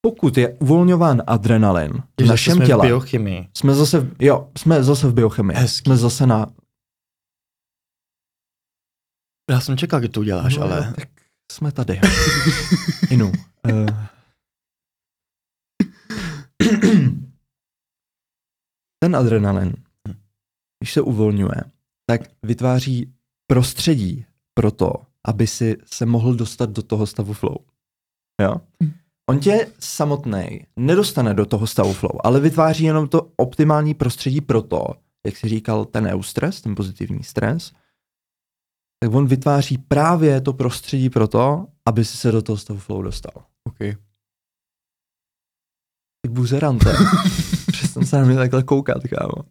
Pokud 0.00 0.36
je 0.38 0.54
uvolňován 0.58 1.22
adrenalin 1.26 1.92
v 1.92 2.02
Takže 2.16 2.30
našem 2.30 2.56
jsme 2.56 2.66
těle, 2.66 2.86
v 2.86 2.88
biochemii. 2.88 3.48
jsme 3.56 3.74
zase, 3.74 4.00
v- 4.00 4.16
jo, 4.22 4.50
jsme 4.58 4.82
zase 4.82 5.08
v 5.08 5.14
biochemii. 5.14 5.56
Hezký. 5.58 5.84
Jsme 5.88 5.96
zase 5.96 6.26
na... 6.26 6.46
Já 9.50 9.60
jsem 9.60 9.76
čekal, 9.76 10.00
kdy 10.00 10.08
to 10.08 10.20
uděláš, 10.20 10.56
No, 10.56 10.62
ale... 10.62 10.92
Tak 10.96 11.08
jsme 11.52 11.72
tady. 11.72 12.00
Inu. 13.10 13.32
Uh. 13.72 13.86
Ten 19.02 19.16
adrenalin, 19.16 19.72
když 20.80 20.92
se 20.92 21.00
uvolňuje, 21.00 21.60
tak 22.06 22.20
vytváří 22.42 23.14
prostředí 23.46 24.26
pro 24.54 24.70
to, 24.70 24.92
aby 25.28 25.46
si 25.46 25.76
se 25.84 26.06
mohl 26.06 26.34
dostat 26.34 26.70
do 26.70 26.82
toho 26.82 27.06
stavu 27.06 27.32
flow. 27.32 27.56
Jo? 28.42 28.54
Hm. 28.82 28.92
On 29.30 29.40
tě 29.40 29.66
samotný 29.78 30.66
nedostane 30.76 31.34
do 31.34 31.46
toho 31.46 31.66
stavu 31.66 31.92
flow, 31.92 32.20
ale 32.24 32.40
vytváří 32.40 32.84
jenom 32.84 33.08
to 33.08 33.32
optimální 33.36 33.94
prostředí 33.94 34.40
pro 34.40 34.62
to, 34.62 34.84
jak 35.26 35.36
si 35.36 35.48
říkal, 35.48 35.84
ten 35.84 36.06
eustres, 36.06 36.60
ten 36.60 36.74
pozitivní 36.74 37.24
stres, 37.24 37.72
tak 39.02 39.14
on 39.14 39.26
vytváří 39.26 39.78
právě 39.78 40.40
to 40.40 40.52
prostředí 40.52 41.10
pro 41.10 41.28
to, 41.28 41.66
aby 41.86 42.04
si 42.04 42.16
se 42.16 42.32
do 42.32 42.42
toho 42.42 42.56
stavu 42.56 42.78
flow 42.78 43.02
dostal. 43.02 43.44
OK. 43.64 43.78
Ty 46.20 46.28
buzerante. 46.30 46.92
Přestan 47.72 48.06
se 48.06 48.18
na 48.18 48.24
mě 48.24 48.36
takhle 48.36 48.62
koukat, 48.62 49.02
kámo. 49.02 49.44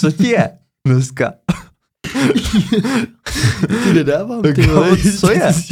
Co 0.00 0.12
ti 0.12 0.28
je 0.28 0.58
dneska? 0.86 1.32
Ty 3.84 3.92
nedávám, 3.94 4.42
Tak 4.42 4.54
ty 4.54 4.62
kámo, 4.66 4.74
vole. 4.74 4.96
co 5.20 5.30
je? 5.32 5.52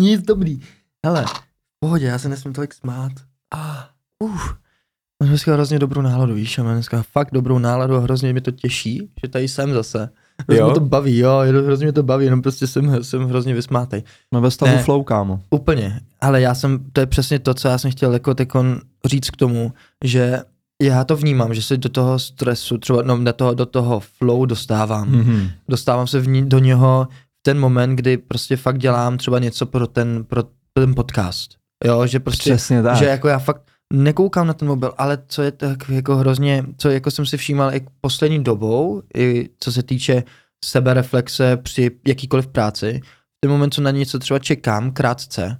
Nic 0.00 0.22
dobrý. 0.22 0.60
Hele, 1.06 1.24
v 1.24 1.80
pohodě, 1.80 2.06
já 2.06 2.18
se 2.18 2.28
nesmím 2.28 2.54
tolik 2.54 2.74
smát. 2.74 3.12
Ah, 3.54 3.78
uf. 4.18 4.54
Mám 5.22 5.28
dneska 5.28 5.52
hrozně 5.54 5.78
dobrou 5.78 6.02
náladu, 6.02 6.34
víš, 6.34 6.58
já 6.58 6.64
mám 6.64 6.72
dneska 6.74 7.02
fakt 7.12 7.30
dobrou 7.32 7.58
náladu 7.58 7.96
a 7.96 8.00
hrozně 8.00 8.32
mě 8.32 8.40
to 8.40 8.50
těší, 8.50 9.08
že 9.22 9.28
tady 9.28 9.48
jsem 9.48 9.72
zase. 9.72 10.08
Hrozně 10.48 10.60
Jo? 10.60 10.66
mě 10.66 10.74
to 10.74 10.80
baví, 10.80 11.18
jo, 11.18 11.38
hrozně 11.64 11.86
mě 11.86 11.92
to 11.92 12.02
baví, 12.02 12.24
jenom 12.24 12.42
prostě 12.42 12.66
jsem, 12.66 13.04
jsem 13.04 13.24
hrozně 13.24 13.54
vysmátej. 13.54 14.02
Jsme 14.28 14.40
ve 14.40 14.50
stavu 14.50 14.72
Ne. 14.72 14.82
flow, 14.82 15.02
kámo. 15.02 15.40
Úplně, 15.50 16.00
ale 16.20 16.40
já 16.40 16.54
jsem, 16.54 16.78
to 16.92 17.00
je 17.00 17.06
přesně 17.06 17.38
to, 17.38 17.54
co 17.54 17.68
já 17.68 17.78
jsem 17.78 17.90
chtěl 17.90 18.12
jako 18.12 18.34
tekon 18.34 18.80
říct 19.04 19.30
k 19.30 19.36
tomu, 19.36 19.72
že 20.04 20.40
já 20.82 21.04
to 21.04 21.16
vnímám, 21.16 21.54
že 21.54 21.62
se 21.62 21.76
do 21.76 21.88
toho 21.88 22.18
stresu, 22.18 22.78
třeba 22.78 23.02
no, 23.02 23.24
do, 23.24 23.32
toho, 23.32 23.54
do 23.54 23.66
toho 23.66 24.00
flow 24.00 24.46
dostávám. 24.46 25.12
Mm-hmm. 25.12 25.50
Dostávám 25.68 26.06
se 26.06 26.20
v 26.20 26.28
ní, 26.28 26.48
do 26.48 26.58
něho 26.58 27.08
v 27.10 27.42
ten 27.42 27.60
moment, 27.60 27.96
kdy 27.96 28.16
prostě 28.16 28.56
fakt 28.56 28.78
dělám 28.78 29.18
třeba 29.18 29.38
něco 29.38 29.66
pro 29.66 29.86
ten, 29.86 30.24
pro 30.24 30.42
ten 30.72 30.94
podcast. 30.94 31.50
Jo, 31.84 32.06
že 32.06 32.20
prostě, 32.20 32.50
Přesně 32.50 32.82
tak. 32.82 32.96
že 32.96 33.04
jako 33.04 33.28
já 33.28 33.38
fakt 33.38 33.62
nekoukám 33.92 34.46
na 34.46 34.54
ten 34.54 34.68
mobil, 34.68 34.94
ale 34.98 35.18
co 35.28 35.42
je 35.42 35.52
tak 35.52 35.88
jako 35.88 36.16
hrozně, 36.16 36.64
co 36.76 36.90
jako 36.90 37.10
jsem 37.10 37.26
si 37.26 37.36
všímal 37.36 37.74
i 37.74 37.86
poslední 38.00 38.44
dobou, 38.44 39.02
i 39.16 39.48
co 39.60 39.72
se 39.72 39.82
týče 39.82 40.22
sebereflexe 40.64 41.56
při 41.56 41.90
jakýkoliv 42.06 42.46
práci, 42.46 43.00
v 43.04 43.40
ten 43.40 43.50
moment, 43.50 43.74
co 43.74 43.82
na 43.82 43.90
něco 43.90 44.18
třeba 44.18 44.38
čekám 44.38 44.92
krátce 44.92 45.58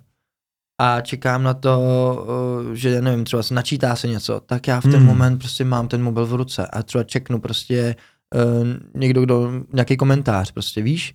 a 0.80 1.00
čekám 1.00 1.42
na 1.42 1.54
to, 1.54 2.26
eh, 2.72 2.76
že 2.76 3.00
nevím, 3.02 3.24
třeba 3.24 3.42
se 3.42 3.54
načítá 3.54 3.96
se 3.96 4.08
něco, 4.08 4.40
tak 4.40 4.66
já 4.66 4.80
v 4.80 4.82
ten 4.82 4.96
Hmm. 4.96 5.06
moment 5.06 5.38
prostě 5.38 5.64
mám 5.64 5.88
ten 5.88 6.02
mobil 6.02 6.26
v 6.26 6.32
ruce 6.32 6.66
a 6.66 6.82
třeba 6.82 7.04
čeknu 7.04 7.40
prostě 7.40 7.96
uh, 8.34 8.66
někdo, 8.94 9.22
kdo, 9.22 9.50
nějaký 9.72 9.96
komentář, 9.96 10.50
prostě 10.50 10.82
víš, 10.82 11.14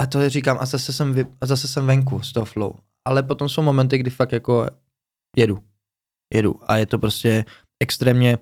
a 0.00 0.06
to 0.06 0.20
je 0.20 0.30
říkám 0.30 0.56
a 0.60 0.66
zase 0.66 0.92
jsem, 0.92 1.12
vy, 1.14 1.26
a 1.40 1.46
zase 1.46 1.68
jsem 1.68 1.86
venku 1.86 2.20
z 2.22 2.32
toho 2.32 2.46
flow. 2.46 2.72
Ale 3.08 3.22
potom 3.22 3.48
jsou 3.48 3.62
momenty, 3.62 3.98
kdy 3.98 4.10
fakt 4.10 4.32
jako 4.32 4.66
jedu. 5.36 5.58
Jedu. 6.34 6.60
A 6.66 6.76
je 6.76 6.86
to 6.86 6.98
prostě 6.98 7.44
extrémně, 7.80 8.38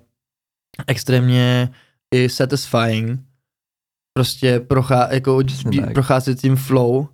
extrémně 0.87 1.69
i 2.15 2.29
satisfying 2.29 3.19
prostě 4.13 4.59
prochá, 4.59 5.13
jako 5.13 5.43
Přesně 5.45 5.81
procházet 5.81 6.41
tím 6.41 6.55
flow 6.55 7.07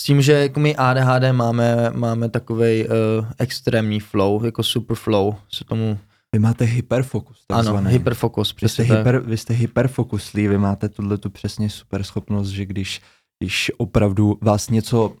s 0.00 0.02
tím, 0.02 0.22
že 0.22 0.32
jako 0.32 0.60
my 0.60 0.76
ADHD 0.76 1.32
máme, 1.32 1.90
máme 1.94 2.28
takový 2.28 2.84
uh, 2.88 2.94
extrémní 3.38 4.00
flow, 4.00 4.44
jako 4.44 4.62
super 4.62 4.96
flow, 4.96 5.34
se 5.52 5.64
tomu, 5.64 5.98
Vy 6.32 6.38
máte 6.38 6.64
hyperfokus, 6.64 7.44
ano, 7.48 7.58
takzvaný. 7.62 7.90
hyperfokus, 7.90 8.54
Vy 8.62 8.68
jste, 8.68 8.84
tak. 8.84 8.98
hyper, 8.98 9.18
vy 9.20 9.36
jste 9.36 9.54
hyperfokuslí, 9.54 10.48
vy 10.48 10.58
máte 10.58 10.88
tuhle 10.88 11.18
tu 11.18 11.30
přesně 11.30 11.70
super 11.70 12.02
schopnost, 12.02 12.48
že 12.48 12.66
když, 12.66 13.00
když 13.38 13.72
opravdu 13.78 14.38
vás 14.40 14.70
něco... 14.70 15.12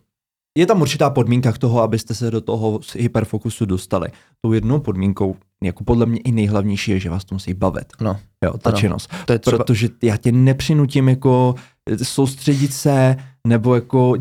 Je 0.58 0.66
tam 0.66 0.80
určitá 0.80 1.10
podmínka 1.10 1.52
k 1.52 1.58
toho, 1.58 1.82
abyste 1.82 2.14
se 2.14 2.30
do 2.30 2.40
toho 2.40 2.80
hyperfokusu 2.98 3.64
dostali. 3.66 4.08
Tou 4.42 4.52
jednou 4.52 4.80
podmínkou, 4.80 5.36
jako 5.64 5.84
podle 5.84 6.06
mě 6.06 6.20
i 6.20 6.32
nejhlavnější, 6.32 6.90
je, 6.90 7.00
že 7.00 7.10
vás 7.10 7.24
to 7.24 7.34
musí 7.34 7.54
bavit. 7.54 7.86
Ano. 7.98 8.20
Jo, 8.44 8.58
ta 8.58 8.70
Ano. 8.70 8.78
činnost. 8.78 9.10
To 9.24 9.32
je 9.32 9.38
třeba, 9.38 9.58
Protože 9.58 9.88
já 10.02 10.16
tě 10.16 10.32
nepřinutím 10.32 11.08
jako 11.08 11.54
soustředit 12.02 12.72
se 12.74 13.16
nebo 13.46 13.74
jako 13.74 14.14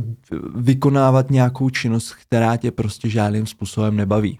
vykonávat 0.55 1.29
nějakou 1.31 1.69
činnost, 1.69 2.13
která 2.13 2.57
tě 2.57 2.71
prostě 2.71 3.09
žádným 3.09 3.45
způsobem 3.47 3.95
nebaví. 3.95 4.39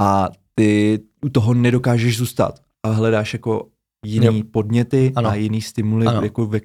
A 0.00 0.28
ty 0.54 1.00
u 1.24 1.28
toho 1.28 1.54
nedokážeš 1.54 2.18
zůstat 2.18 2.60
a 2.86 2.90
hledáš 2.90 3.32
jako 3.32 3.68
jiný 4.06 4.38
Jo. 4.38 4.44
podněty 4.50 5.12
Ano. 5.16 5.28
a 5.30 5.34
jiný 5.34 5.62
stimuly, 5.62 6.06
Ano. 6.06 6.22
jako 6.22 6.46
ve, 6.46 6.60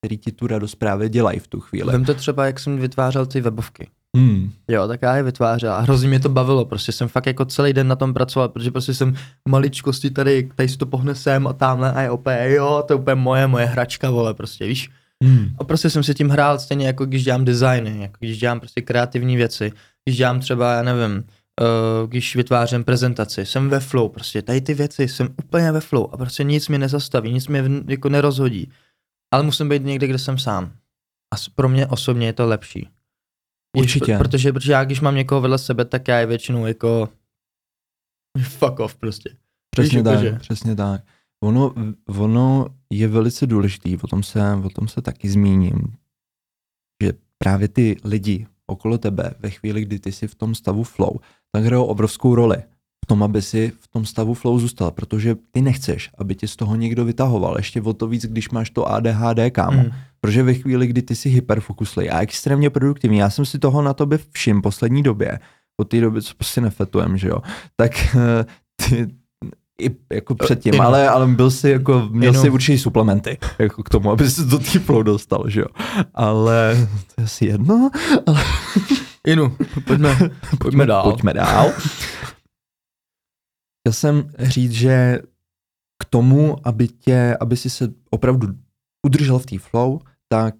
který 0.00 0.18
ti 0.18 0.32
tu 0.32 0.46
radost 0.46 0.74
právě 0.74 1.08
dělají 1.08 1.38
v 1.38 1.48
tu 1.48 1.60
chvíli. 1.60 1.92
Vem 1.92 2.04
to 2.04 2.14
třeba, 2.14 2.46
jak 2.46 2.60
jsem 2.60 2.78
vytvářel 2.78 3.26
ty 3.26 3.40
webovky. 3.40 3.88
Hmm. 4.16 4.50
Jo, 4.68 4.88
tak 4.88 5.02
já 5.02 5.16
je 5.16 5.22
vytvářel 5.22 5.72
a 5.72 5.80
hrozně 5.80 6.08
mě 6.08 6.20
to 6.20 6.28
bavilo, 6.28 6.64
prostě 6.64 6.92
jsem 6.92 7.08
fakt 7.08 7.26
jako 7.26 7.44
celý 7.44 7.72
den 7.72 7.88
na 7.88 7.96
tom 7.96 8.14
pracoval, 8.14 8.48
protože 8.48 8.70
prostě 8.70 8.94
jsem 8.94 9.14
maličkosti 9.48 10.10
tady, 10.10 10.50
tady 10.54 10.68
si 10.68 10.76
to 10.76 10.86
pohne 10.86 11.14
sem 11.14 11.46
a 11.46 11.52
tamhle 11.52 11.92
a 11.92 12.00
je 12.00 12.10
opět, 12.10 12.50
jo, 12.54 12.84
to 12.86 12.92
je 12.92 12.98
úplně 12.98 13.14
moje, 13.14 13.46
moje 13.46 13.66
hračka, 13.66 14.10
vole, 14.10 14.34
prostě, 14.34 14.66
víš. 14.66 14.90
Hmm. 15.24 15.54
A 15.58 15.64
prostě 15.64 15.90
jsem 15.90 16.02
si 16.02 16.14
tím 16.14 16.28
hrál 16.28 16.58
stejně 16.58 16.86
jako 16.86 17.06
když 17.06 17.24
dělám 17.24 17.44
designy, 17.44 18.02
jako 18.02 18.16
když 18.18 18.38
dělám 18.38 18.60
prostě 18.60 18.80
kreativní 18.82 19.36
věci, 19.36 19.72
když 20.04 20.16
dělám 20.16 20.40
třeba, 20.40 20.72
já 20.74 20.82
nevím, 20.82 21.16
uh, 21.60 22.08
když 22.08 22.36
vytvářím 22.36 22.84
prezentaci, 22.84 23.46
jsem 23.46 23.68
ve 23.68 23.80
flow, 23.80 24.08
prostě 24.08 24.42
tady 24.42 24.60
ty 24.60 24.74
věci, 24.74 25.08
jsem 25.08 25.28
úplně 25.44 25.72
ve 25.72 25.80
flow 25.80 26.08
a 26.12 26.16
prostě 26.16 26.44
nic 26.44 26.68
mě 26.68 26.78
nezastaví, 26.78 27.32
nic 27.32 27.48
mě 27.48 27.62
v- 27.62 27.90
jako 27.90 28.08
nerozhodí. 28.08 28.72
Ale 29.34 29.42
musím 29.42 29.68
být 29.68 29.82
někde, 29.84 30.06
kde 30.06 30.18
jsem 30.18 30.38
sám. 30.38 30.72
A 31.34 31.36
pro 31.54 31.68
mě 31.68 31.86
osobně 31.86 32.26
je 32.26 32.32
to 32.32 32.46
lepší. 32.46 32.88
Určitě. 33.76 34.14
pr- 34.14 34.18
protože, 34.18 34.52
protože 34.52 34.72
já, 34.72 34.84
když 34.84 35.00
mám 35.00 35.14
někoho 35.14 35.40
vedle 35.40 35.58
sebe, 35.58 35.84
tak 35.84 36.08
já 36.08 36.18
je 36.18 36.26
většinou 36.26 36.66
jako 36.66 37.08
fuck 38.42 38.80
off 38.80 38.94
prostě. 38.96 39.36
Přesně 39.70 39.98
Víš, 39.98 40.04
tak, 40.04 40.12
jakože- 40.14 40.38
přesně 40.38 40.76
tak. 40.76 41.00
Ono, 41.46 41.74
ono 42.08 42.66
je 42.90 43.08
velice 43.08 43.46
důležitý, 43.46 43.96
o 43.96 44.06
tom, 44.06 44.22
se, 44.22 44.40
o 44.64 44.70
tom 44.70 44.88
se 44.88 45.02
taky 45.02 45.28
zmíním, 45.28 45.94
že 47.02 47.12
právě 47.38 47.68
ty 47.68 47.96
lidi 48.04 48.46
okolo 48.66 48.98
tebe 48.98 49.34
ve 49.38 49.50
chvíli, 49.50 49.82
kdy 49.82 49.98
ty 49.98 50.12
jsi 50.12 50.28
v 50.28 50.34
tom 50.34 50.54
stavu 50.54 50.82
flow, 50.82 51.10
tak 51.52 51.64
hrajou 51.64 51.84
obrovskou 51.84 52.34
roli 52.34 52.56
v 53.04 53.06
tom, 53.06 53.22
aby 53.22 53.42
si 53.42 53.72
v 53.80 53.88
tom 53.88 54.06
stavu 54.06 54.34
flow 54.34 54.58
zůstal, 54.58 54.90
protože 54.90 55.36
ty 55.50 55.62
nechceš, 55.62 56.10
aby 56.18 56.34
tě 56.34 56.48
z 56.48 56.56
toho 56.56 56.76
někdo 56.76 57.04
vytahoval. 57.04 57.56
Ještě 57.56 57.82
o 57.82 57.92
to 57.92 58.06
víc, 58.06 58.26
když 58.26 58.50
máš 58.50 58.70
to 58.70 58.88
ADHD, 58.88 59.50
kámo. 59.52 59.82
Mm. 59.82 59.90
Protože 60.20 60.42
ve 60.42 60.54
chvíli, 60.54 60.86
kdy 60.86 61.02
ty 61.02 61.14
jsi 61.14 61.28
hyperfokuslý 61.28 62.10
a 62.10 62.20
extrémně 62.20 62.70
produktivní, 62.70 63.18
já 63.18 63.30
jsem 63.30 63.46
si 63.46 63.58
toho 63.58 63.82
na 63.82 63.94
tobě 63.94 64.18
všim 64.32 64.62
poslední 64.62 65.02
době, 65.02 65.38
od 65.80 65.88
té 65.88 66.00
doby, 66.00 66.22
co 66.22 66.34
prostě 66.34 66.60
nefetujem, 66.60 67.18
že 67.18 67.28
jo, 67.28 67.38
tak 67.76 67.92
eh, 68.16 68.44
ty, 68.76 69.06
i 69.82 69.96
jako 70.12 70.34
předtím, 70.34 70.74
inu. 70.74 70.82
ale, 70.82 71.08
ale 71.08 71.26
byl 71.26 71.50
si 71.50 71.70
jako, 71.70 72.08
měl 72.10 72.32
Inu. 72.32 72.42
si 72.42 72.50
určitě 72.50 72.78
suplementy 72.78 73.38
jako 73.58 73.82
k 73.82 73.88
tomu, 73.88 74.10
aby 74.10 74.30
se 74.30 74.44
do 74.44 74.58
té 74.58 74.78
flow 74.78 75.02
dostal, 75.02 75.50
že 75.50 75.60
jo. 75.60 75.66
Ale 76.14 76.88
to 77.14 77.20
je 77.20 77.24
asi 77.24 77.46
jedno, 77.46 77.90
ale 78.26 78.44
Inu, 79.26 79.56
pojďme, 79.86 80.30
pojďme 80.58 80.86
dál. 80.86 81.02
Pojďme 81.02 81.34
dál. 81.34 81.72
Chtěl 83.80 83.92
jsem 83.92 84.30
říct, 84.38 84.72
že 84.72 85.18
k 86.02 86.04
tomu, 86.04 86.56
aby, 86.64 86.88
tě, 86.88 87.36
aby 87.40 87.56
si 87.56 87.70
se 87.70 87.92
opravdu 88.10 88.48
udržel 89.06 89.38
v 89.38 89.46
té 89.46 89.58
flow, 89.58 90.00
tak 90.28 90.54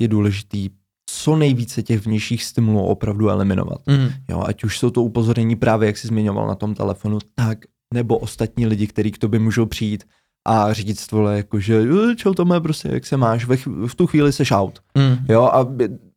je 0.00 0.08
důležitý 0.08 0.70
co 1.10 1.36
nejvíce 1.36 1.82
těch 1.82 2.06
vnějších 2.06 2.44
stimulů 2.44 2.86
opravdu 2.86 3.30
eliminovat. 3.30 3.86
Mm. 3.86 4.08
Jo, 4.28 4.42
ať 4.46 4.64
už 4.64 4.78
jsou 4.78 4.90
to 4.90 5.02
upozornění 5.02 5.56
právě, 5.56 5.86
jak 5.86 5.96
jsi 5.96 6.08
zmiňoval 6.08 6.46
na 6.46 6.54
tom 6.54 6.74
telefonu, 6.74 7.18
tak 7.34 7.58
nebo 7.94 8.18
ostatní 8.18 8.66
lidi, 8.66 8.86
kteří 8.86 9.12
k 9.12 9.18
tobě 9.18 9.40
můžou 9.40 9.66
přijít 9.66 10.04
a 10.48 10.72
říct 10.72 11.10
vole, 11.12 11.36
jakože 11.36 11.80
"Eh, 11.82 12.16
čau 12.16 12.34
Tome, 12.34 12.60
prostě 12.60 12.88
jak 12.92 13.06
se 13.06 13.16
máš, 13.16 13.44
ve, 13.44 13.56
chv- 13.56 13.86
v 13.86 13.94
tu 13.94 14.06
chvíli 14.06 14.32
seš 14.32 14.50
out. 14.50 14.78
Mm. 14.98 15.16
Jo, 15.28 15.42
a 15.42 15.66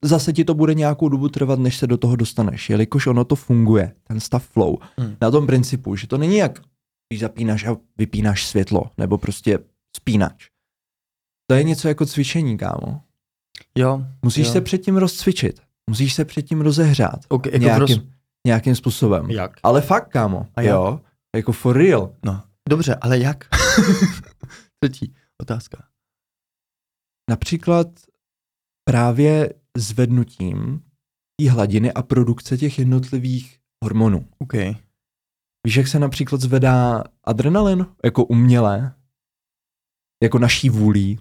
zase 0.05 0.33
ti 0.33 0.45
to 0.45 0.53
bude 0.53 0.73
nějakou 0.73 1.09
dobu 1.09 1.29
trvat, 1.29 1.59
než 1.59 1.77
se 1.77 1.87
do 1.87 1.97
toho 1.97 2.15
dostaneš, 2.15 2.69
jelikož 2.69 3.07
ono 3.07 3.23
to 3.25 3.35
funguje, 3.35 3.93
ten 4.03 4.19
stav 4.19 4.47
flow, 4.47 4.77
Hmm. 4.97 5.15
na 5.21 5.31
tom 5.31 5.47
principu, 5.47 5.95
že 5.95 6.07
to 6.07 6.17
není 6.17 6.37
jak, 6.37 6.59
když 7.09 7.19
zapínáš 7.19 7.65
a 7.65 7.77
vypínáš 7.97 8.45
světlo, 8.47 8.83
nebo 8.97 9.17
prostě 9.17 9.59
spínač. 9.95 10.47
To 11.49 11.55
je 11.55 11.63
něco 11.63 11.87
jako 11.87 12.05
cvičení, 12.05 12.57
kámo. 12.57 13.01
Jo. 13.75 14.01
Musíš 14.21 14.47
jo. 14.47 14.53
se 14.53 14.61
předtím 14.61 14.97
rozcvičit, 14.97 15.59
musíš 15.89 16.13
se 16.13 16.25
předtím 16.25 16.61
rozehřát 16.61 17.19
Okay, 17.27 17.51
jako 17.53 17.63
nějakým, 17.65 17.97
Roz... 17.97 18.05
nějakým 18.47 18.75
způsobem. 18.75 19.31
Jak? 19.31 19.51
Ale 19.63 19.81
fakt, 19.81 20.09
kámo, 20.09 20.45
A 20.55 20.61
jak? 20.61 20.75
Jako 21.35 21.51
for 21.51 21.77
real. 21.77 22.15
No, 22.25 22.43
dobře, 22.69 22.95
ale 22.95 23.19
jak? 23.19 23.47
Třetí 24.83 25.15
otázka. 25.41 25.87
Například 27.29 27.87
právě 28.89 29.53
zvednutím 29.77 30.81
té 31.39 31.49
hladiny 31.49 31.93
a 31.93 32.01
produkce 32.01 32.57
těch 32.57 32.79
jednotlivých 32.79 33.59
hormonů. 33.83 34.27
OK. 34.39 34.53
Víš, 35.67 35.75
jak 35.75 35.87
se 35.87 35.99
například 35.99 36.41
zvedá 36.41 37.03
adrenalin? 37.23 37.85
Jako 38.05 38.25
uměle? 38.25 38.95
Jako 40.23 40.39
naší 40.39 40.69
vůlí? 40.69 41.19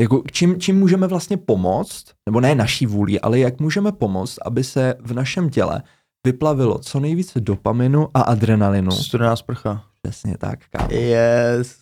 Jako 0.00 0.22
čím, 0.32 0.60
čím 0.60 0.78
můžeme 0.78 1.06
vlastně 1.06 1.36
pomoct, 1.36 2.14
nebo 2.28 2.40
ne 2.40 2.54
naší 2.54 2.86
vůlí, 2.86 3.20
ale 3.20 3.38
jak 3.38 3.60
můžeme 3.60 3.92
pomoct, 3.92 4.38
aby 4.44 4.64
se 4.64 4.94
v 5.00 5.12
našem 5.12 5.50
těle 5.50 5.82
vyplavilo 6.26 6.78
co 6.78 7.00
nejvíce 7.00 7.40
dopaminu 7.40 8.08
a 8.14 8.20
adrenalinu. 8.20 8.90
Studená 8.90 9.36
sprcha. 9.36 9.84
Přesně 10.02 10.38
tak, 10.38 10.58
kámo. 10.70 10.88
Yes. 10.90 11.76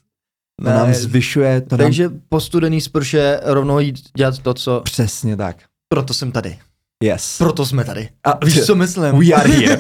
To 0.63 0.71
nám 0.71 0.95
zvyšuje, 0.95 1.61
to 1.61 1.77
nám... 1.77 1.87
Takže 1.87 2.11
po 2.29 2.41
studený 2.41 2.81
sprše 2.81 3.41
rovnou 3.43 3.79
jít 3.79 3.97
dělat 4.17 4.39
to, 4.39 4.55
co... 4.55 4.81
Přesně 4.81 5.37
tak. 5.37 5.57
Proto 5.89 6.15
jsem 6.15 6.33
tady. 6.33 6.59
Yes. 7.03 7.39
Proto 7.39 7.67
jsme 7.67 7.85
tady. 7.85 8.09
A 8.25 8.45
Víš, 8.45 8.67
co 8.67 8.75
myslím? 8.75 9.19
We 9.19 9.33
are 9.33 9.49
here. 9.49 9.79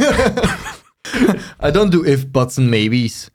I 1.60 1.72
don't 1.72 1.92
do 1.92 2.04
if, 2.04 2.24
buts 2.24 2.58
and 2.58 2.70
maybes. 2.70 3.28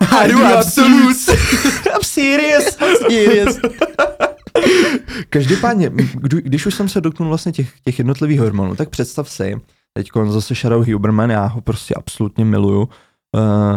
I 0.00 0.28
do 0.32 0.44
absolutes. 0.44 1.28
I'm 1.94 2.02
serious. 2.02 2.76
Serious. 3.08 3.60
Každopádně, 5.30 5.90
když 6.22 6.66
už 6.66 6.74
jsem 6.74 6.88
se 6.88 7.00
dotknul 7.00 7.28
vlastně 7.28 7.52
těch, 7.52 7.80
těch 7.80 7.98
jednotlivých 7.98 8.40
hormonů, 8.40 8.76
tak 8.76 8.88
představ 8.88 9.30
si, 9.30 9.60
teď 9.92 10.08
zase 10.28 10.54
Shadow 10.54 10.88
Huberman, 10.92 11.30
já 11.30 11.46
ho 11.46 11.60
prostě 11.60 11.94
absolutně 11.94 12.44
miluju, 12.44 12.80
uh, 12.80 13.76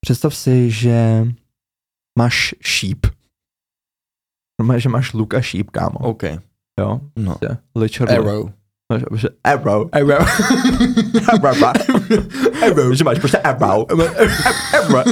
představ 0.00 0.36
si, 0.36 0.70
že 0.70 1.26
máš 2.18 2.54
šíp. 2.60 3.06
Normálně, 4.60 4.80
že 4.80 4.88
máš 4.88 5.12
luk 5.12 5.34
a 5.34 5.40
šíp, 5.40 5.70
kámo. 5.70 5.98
OK. 5.98 6.22
Jo? 6.80 7.00
No. 7.16 7.34
Prostě, 7.34 7.56
Literally. 7.74 8.18
Arrow. 8.18 8.50
Máš, 8.92 9.02
že 9.14 9.28
arrow. 9.44 9.88
Arrow. 9.92 10.26
Arrow. 11.28 11.64
arrow. 12.62 12.94
Že 12.94 13.04
máš 13.04 13.18
prostě 13.18 13.38
arrow. 13.38 13.86
arrow. 14.72 15.04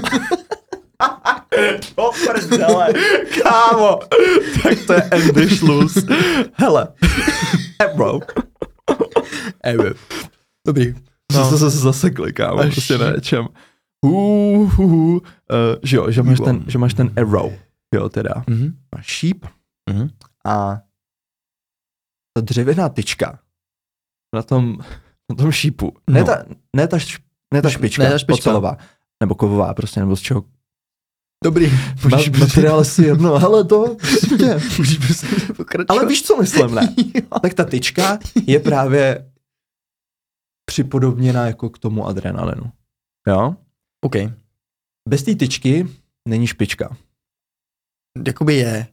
To 1.94 2.10
prdele, 2.26 2.92
kámo. 3.42 3.98
Tak 4.62 4.78
to 4.86 4.92
je 4.92 5.02
Andy 5.02 5.50
Schluss. 5.50 5.98
Hele. 6.54 6.88
Arrow. 7.78 8.20
Arrow. 9.64 9.94
Dobrý. 10.66 10.94
No. 11.32 11.38
To 11.38 11.44
se 11.50 11.56
zase 11.56 11.78
zasekli, 11.78 12.32
kámo, 12.32 12.58
Až- 12.60 12.74
prostě 12.74 12.98
na 12.98 13.10
něčem. 13.10 13.48
Uh, 14.06 14.78
uh, 14.80 14.84
uh, 15.14 15.20
že 15.82 15.96
jo, 15.96 16.10
že 16.10 16.22
máš, 16.22 16.38
ten, 16.44 16.64
že 16.66 16.78
máš 16.78 16.94
ten 16.94 17.10
arrow, 17.16 17.52
jo 17.94 18.08
teda. 18.08 18.44
Mhm. 18.48 18.78
Máš 18.96 19.06
šíp 19.06 19.46
Mhm. 19.90 20.08
a 20.46 20.80
ta 22.36 22.40
dřevěná 22.40 22.88
tyčka 22.88 23.38
na 24.34 24.42
tom, 24.42 24.78
na 25.30 25.36
tom 25.36 25.52
šípu. 25.52 25.92
No. 26.10 26.14
Ne, 26.14 26.24
ta, 26.24 26.44
ne, 26.76 26.88
ta, 26.88 26.96
š- 26.96 27.18
ne 27.54 27.62
ta 27.62 27.70
špička, 27.70 28.02
Ne 28.02 28.10
ta 28.10 28.18
špička. 28.18 28.34
ocelová, 28.50 28.76
nebo 29.22 29.34
kovová 29.34 29.74
prostě, 29.74 30.00
nebo 30.00 30.16
z 30.16 30.20
čeho. 30.20 30.44
Dobrý. 31.42 31.70
Ma, 32.10 32.18
materiál 32.40 32.80
asi 32.80 33.02
jedno, 33.04 33.38
hele 33.38 33.64
to, 33.64 33.96
prosím 33.96 34.38
tě. 34.38 34.54
Můžeš 34.78 34.98
prostě 34.98 35.26
pokračovat. 35.56 35.98
Ale 35.98 36.06
víš, 36.06 36.22
co 36.22 36.36
myslím, 36.36 36.74
ne? 36.74 36.94
Tak 37.42 37.54
ta 37.54 37.64
tyčka 37.64 38.18
je 38.46 38.60
právě 38.60 39.32
připodobněná 40.64 41.46
jako 41.46 41.70
k 41.70 41.78
tomu 41.78 42.06
adrenalinu. 42.06 42.72
Jo? 43.28 43.56
OK. 44.00 44.14
Bez 45.08 45.22
té 45.22 45.34
tyčky 45.34 45.88
není 46.28 46.46
špička. 46.46 46.96
Jakoby 48.26 48.54
je. 48.54 48.86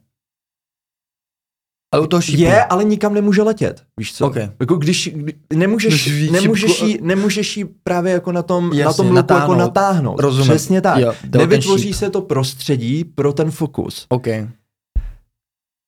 Ale 1.94 2.02
u 2.02 2.06
toho 2.06 2.20
šípu. 2.20 2.42
Je, 2.42 2.64
ale 2.64 2.84
nikam 2.84 3.14
nemůže 3.14 3.42
letět. 3.42 3.84
Víš 3.98 4.14
co? 4.14 4.26
OK. 4.26 4.36
Jako 4.36 4.74
když, 4.76 5.10
kdy, 5.14 5.34
nemůžeš, 5.54 5.94
Když 5.94 6.14
ví 6.14 6.30
nemůžeš, 6.30 6.82
jí, 6.82 6.98
nemůžeš 7.02 7.56
jí 7.56 7.64
právě 7.64 8.12
jako 8.12 8.32
na 8.32 8.42
tom, 8.42 8.70
na 8.70 8.76
Jasně, 8.76 8.96
tom 8.96 9.06
luku 9.06 9.16
jako 9.16 9.34
natáhnout. 9.34 9.58
natáhnout. 9.58 10.20
Rozumím. 10.20 10.48
Přesně 10.50 10.80
tak. 10.80 10.98
Jo, 11.00 11.14
Nevytvoří 11.38 11.92
se 11.92 12.10
to 12.10 12.22
prostředí 12.22 13.04
pro 13.04 13.32
ten 13.32 13.50
fokus. 13.50 14.06
OK. 14.08 14.26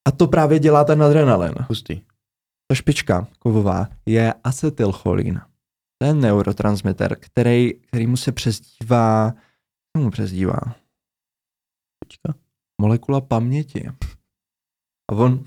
A 0.08 0.10
to 0.16 0.26
právě 0.26 0.58
dělá 0.58 0.84
ten 0.84 1.02
adrenalin. 1.02 1.54
Hustý. 1.68 2.00
Ta 2.68 2.74
špička 2.74 3.26
kovová 3.38 3.88
je 4.06 4.34
acetylcholín. 4.44 5.40
To 5.98 6.06
je 6.06 6.14
neurotransmitter, 6.14 7.16
který, 7.20 7.72
který 7.74 8.06
mu 8.06 8.16
se 8.16 8.32
přezdívá, 8.32 9.32
mu 9.98 10.10
přezdívá? 10.10 10.58
Počka. 12.04 12.34
Molekula 12.80 13.20
paměti. 13.20 13.88
A 15.10 15.14
on... 15.14 15.44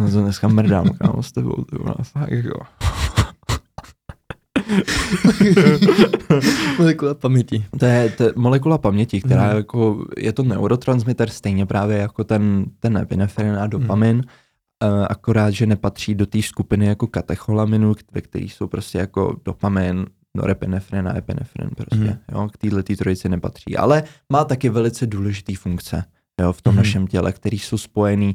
No 0.00 0.10
to 0.10 0.20
dneska 0.22 0.48
mrdám, 0.48 0.88
kámo, 0.88 1.22
s 1.22 1.32
tebou, 1.32 1.64
ty 1.64 1.76
vole, 1.78 1.94
fakt 2.02 2.30
jako. 2.30 2.60
Molekula 6.78 7.14
paměti. 7.14 7.64
To 7.78 7.84
je, 7.86 8.10
to 8.10 8.22
je 8.22 8.32
molekula 8.36 8.78
paměti, 8.78 9.20
která 9.20 9.50
je 9.50 9.56
jako, 9.56 10.04
je 10.18 10.32
to 10.32 10.42
neurotransmitter 10.42 11.30
stejně 11.30 11.66
právě 11.66 11.98
jako 11.98 12.24
ten, 12.24 12.64
ten 12.80 12.96
epinefrin 12.96 13.54
a 13.58 13.66
dopamin, 13.66 14.16
uh, 14.16 15.06
akorát, 15.08 15.50
že 15.50 15.66
nepatří 15.66 16.14
do 16.14 16.26
té 16.26 16.42
skupiny 16.42 16.86
jako 16.86 17.06
katecholaminů, 17.06 17.94
ve 18.12 18.20
kterých 18.20 18.52
jsou 18.52 18.66
prostě 18.66 18.98
jako 18.98 19.36
dopamin, 19.44 20.06
norepinefrin 20.36 21.08
a 21.08 21.16
epinefrin 21.16 21.70
prostě, 21.76 21.96
Mhm. 22.04 22.18
jo, 22.32 22.48
k 22.52 22.56
této 22.56 22.96
trojici 22.96 23.28
nepatří, 23.28 23.76
ale 23.76 24.02
má 24.32 24.44
taky 24.44 24.68
velice 24.68 25.06
důležitý 25.06 25.54
funkce, 25.54 26.04
jo, 26.40 26.52
v 26.52 26.62
tom 26.62 26.72
Mhm. 26.74 26.76
našem 26.78 27.06
těle, 27.06 27.32
který 27.32 27.58
jsou 27.58 27.78
spojený 27.78 28.34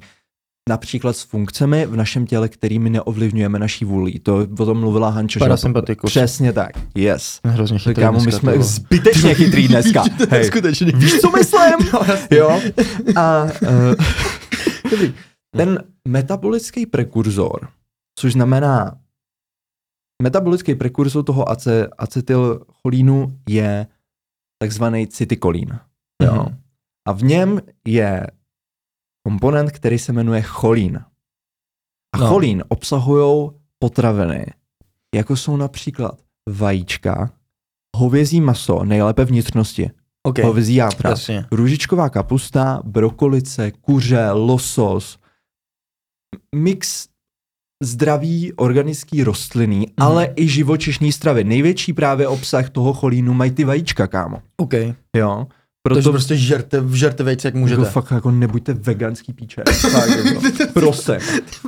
například 0.69 1.17
s 1.17 1.23
funkcemi 1.23 1.85
v 1.85 1.95
našem 1.95 2.25
těle, 2.27 2.49
kterými 2.49 2.89
neovlivňujeme 2.89 3.59
naší 3.59 3.85
vůli. 3.85 4.19
To 4.19 4.47
o 4.59 4.65
tom 4.65 4.79
mluvila 4.79 5.09
Hanča. 5.09 5.39
Parasympatikus. 5.39 6.09
Přesně 6.11 6.53
tak, 6.53 6.71
yes. 6.95 7.39
Hrozně 7.45 7.79
chytrý 7.79 8.03
kámo, 8.03 8.19
my 8.19 8.31
jsme 8.31 8.51
vole. 8.51 8.63
zbytečně 8.63 9.33
chytrý 9.35 9.67
dneska. 9.67 10.03
Hej. 10.29 10.43
Skutečně. 10.45 10.91
Víš, 10.91 11.19
co 11.19 11.31
myslím? 11.31 11.87
Jo, 11.93 12.01
jasně. 12.07 12.37
jo. 12.37 12.61
A 13.15 13.43
uh, 13.43 13.49
dobrý. 14.91 15.13
ten 15.57 15.83
metabolický 16.07 16.85
prekurzor, 16.85 17.67
což 18.19 18.33
znamená, 18.33 18.97
metabolický 20.23 20.75
prekurzor 20.75 21.23
toho 21.23 21.49
ace, 21.49 21.87
acetylcholínu 21.97 23.39
je 23.49 23.87
takzvaný 24.61 25.07
cytikolín. 25.07 25.79
Jo. 26.23 26.33
Mhm. 26.33 26.57
A 27.07 27.11
v 27.11 27.23
něm 27.23 27.61
je 27.87 28.27
komponent, 29.27 29.71
který 29.71 29.99
se 29.99 30.13
jmenuje 30.13 30.41
cholín. 30.41 30.97
A 32.15 32.17
No. 32.17 32.27
cholín 32.27 32.63
obsahují 32.67 33.49
potraviny, 33.79 34.45
jako 35.15 35.35
jsou 35.35 35.57
například 35.57 36.21
vajíčka, 36.49 37.31
hovězí 37.97 38.41
maso, 38.41 38.83
nejlépe 38.85 39.25
vnitřnosti, 39.25 39.91
OK, 40.27 40.39
hovězí 40.39 40.75
játra, 40.75 41.09
jasně. 41.09 41.45
růžičková 41.51 42.09
kapusta, 42.09 42.81
brokolice, 42.85 43.71
kuře, 43.71 44.31
losos, 44.31 45.19
mix 46.55 47.07
zdraví 47.83 48.53
organický 48.53 49.23
rostlinný, 49.23 49.77
Mhm. 49.79 49.87
ale 49.97 50.33
i 50.35 50.47
živočišní 50.47 51.11
stravy. 51.11 51.43
Největší 51.43 51.93
právě 51.93 52.27
obsah 52.27 52.69
toho 52.69 52.93
cholínu 52.93 53.33
mají 53.33 53.51
ty 53.51 53.63
vajíčka, 53.63 54.07
kámo. 54.07 54.41
OK. 54.57 54.73
Jo. 55.15 55.47
Proto 55.87 56.01
Proto 56.01 56.11
prostě 56.11 56.37
žerte, 56.37 56.83
žerte 56.93 57.23
vejce, 57.23 57.47
jak 57.47 57.55
můžete. 57.55 57.81
Jako 57.81 57.91
fakt 57.91 58.11
jako 58.11 58.31
nebuďte 58.31 58.73
veganský 58.73 59.33
píče. 59.33 59.63
Fakt, 59.91 60.09
jako. 60.09 60.41
Prosím. 60.73 61.15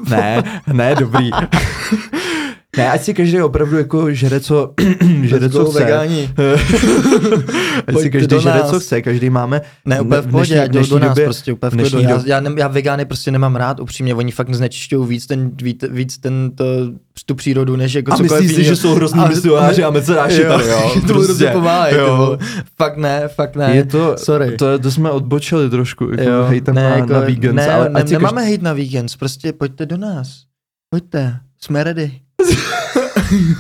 Ne, 0.10 0.44
ne, 0.74 0.96
dobrý. 0.96 1.30
Ne, 2.78 2.92
ať 2.92 3.02
si 3.02 3.14
každý 3.14 3.42
opravdu 3.42 3.78
jako 3.78 4.14
žere, 4.14 4.40
co, 4.40 4.74
žere, 5.24 5.50
co 5.50 5.66
chce. 5.66 5.80
vegáni. 5.80 6.30
ať 7.88 7.98
si 8.00 8.10
každý 8.10 8.40
žere, 8.40 8.64
co 8.70 8.80
chce. 8.80 9.02
Každý 9.02 9.30
máme 9.30 9.62
Ne, 9.86 10.02
úplně 10.02 10.22
v 10.22 10.28
pohodě, 10.28 10.62
ať 10.62 10.72
do 10.72 10.80
nás 10.80 10.90
době- 10.90 11.26
prostě 11.26 11.54
úplně 11.54 11.70
v 11.70 11.76
klidu. 11.90 12.00
Já, 12.10 12.22
já, 12.26 12.40
ne, 12.40 12.52
já 12.58 12.68
vegány 12.68 13.06
prostě 13.06 13.32
nemám 13.32 13.56
rád, 13.56 13.80
upřímně, 13.80 14.16
oni 14.16 14.32
fakt 14.32 14.54
znečišťují 14.56 15.08
víc, 15.10 15.26
ten, 15.28 15.52
víc, 15.62 15.84
víc 15.90 16.18
ten, 16.18 16.52
to, 16.56 16.64
tu 17.26 17.36
přírodu, 17.36 17.76
než 17.76 17.94
jako 17.94 18.14
A 18.14 18.18
cokoliv 18.18 18.42
myslíš 18.42 18.56
si, 18.56 18.64
že 18.64 18.76
jsou 18.76 18.96
hrozný 18.96 19.20
A- 19.24 19.28
misionáři 19.28 19.84
a 19.84 19.90
mecenáši 19.90 20.42
jo, 20.42 20.48
tady, 20.50 20.68
jo? 20.70 20.92
to 21.08 21.14
Prostě. 21.14 21.48
pomáhají, 21.48 21.96
Jo. 21.96 22.06
ty 22.06 22.12
vole. 22.12 22.38
Fakt 22.78 22.98
ne, 22.98 23.28
fakt 23.28 23.56
ne. 23.56 23.72
Je 23.76 23.86
to, 23.86 24.16
Sorry. 24.18 24.58
to, 24.58 24.80
to 24.80 24.92
jsme 24.92 25.12
odbočili 25.12 25.70
trošku, 25.70 26.10
jako 26.12 26.24
jo, 26.24 26.46
hejtem 26.48 26.76
ne, 26.76 26.84
na, 26.90 26.96
jako, 26.96 27.14
na 27.14 27.20
vegans, 27.20 27.56
ne, 27.56 27.68
ale 27.74 27.90
ne, 27.90 28.04
nemáme 28.12 28.42
hejt 28.42 28.62
na 28.62 28.74
vegans, 28.74 29.16
prostě 29.16 29.54
pojďte 29.54 29.86
do 29.86 29.98
nás. 29.98 30.28
Pojďte, 30.90 31.36
jsme 31.62 31.84
ready. 31.84 32.12
Každý, 33.30 33.56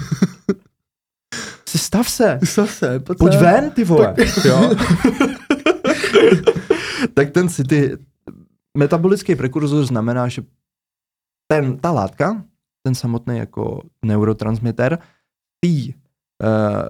stav 1.77 2.09
se, 2.09 2.39
Zase, 2.55 2.99
pojď 2.99 3.35
ven, 3.35 3.71
ty 3.71 3.83
vole. 3.83 4.15
Jo. 4.45 4.69
tak 7.13 7.31
ten 7.31 7.49
city, 7.49 7.97
metabolický 8.77 9.35
prekurzor 9.35 9.85
znamená, 9.85 10.27
že 10.27 10.41
ten, 11.47 11.77
ta 11.77 11.91
látka, 11.91 12.43
ten 12.83 12.95
samotný 12.95 13.37
jako 13.37 13.81
neurotransmitter, 14.05 14.97
v 14.97 15.01
té 15.61 15.67
uh, 16.47 16.89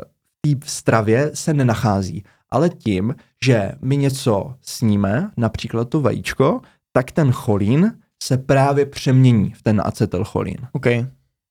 v 0.63 0.71
stravě 0.71 1.31
se 1.33 1.53
nenachází. 1.53 2.23
Ale 2.49 2.69
tím, 2.69 3.15
že 3.43 3.71
my 3.81 3.97
něco 3.97 4.55
sníme, 4.61 5.31
například 5.37 5.89
to 5.89 6.01
vajíčko, 6.01 6.61
tak 6.91 7.11
ten 7.11 7.31
cholín 7.31 7.99
se 8.23 8.37
právě 8.37 8.85
přemění 8.85 9.51
v 9.51 9.61
ten 9.61 9.81
acetylcholín. 9.85 10.57
OK, 10.71 10.85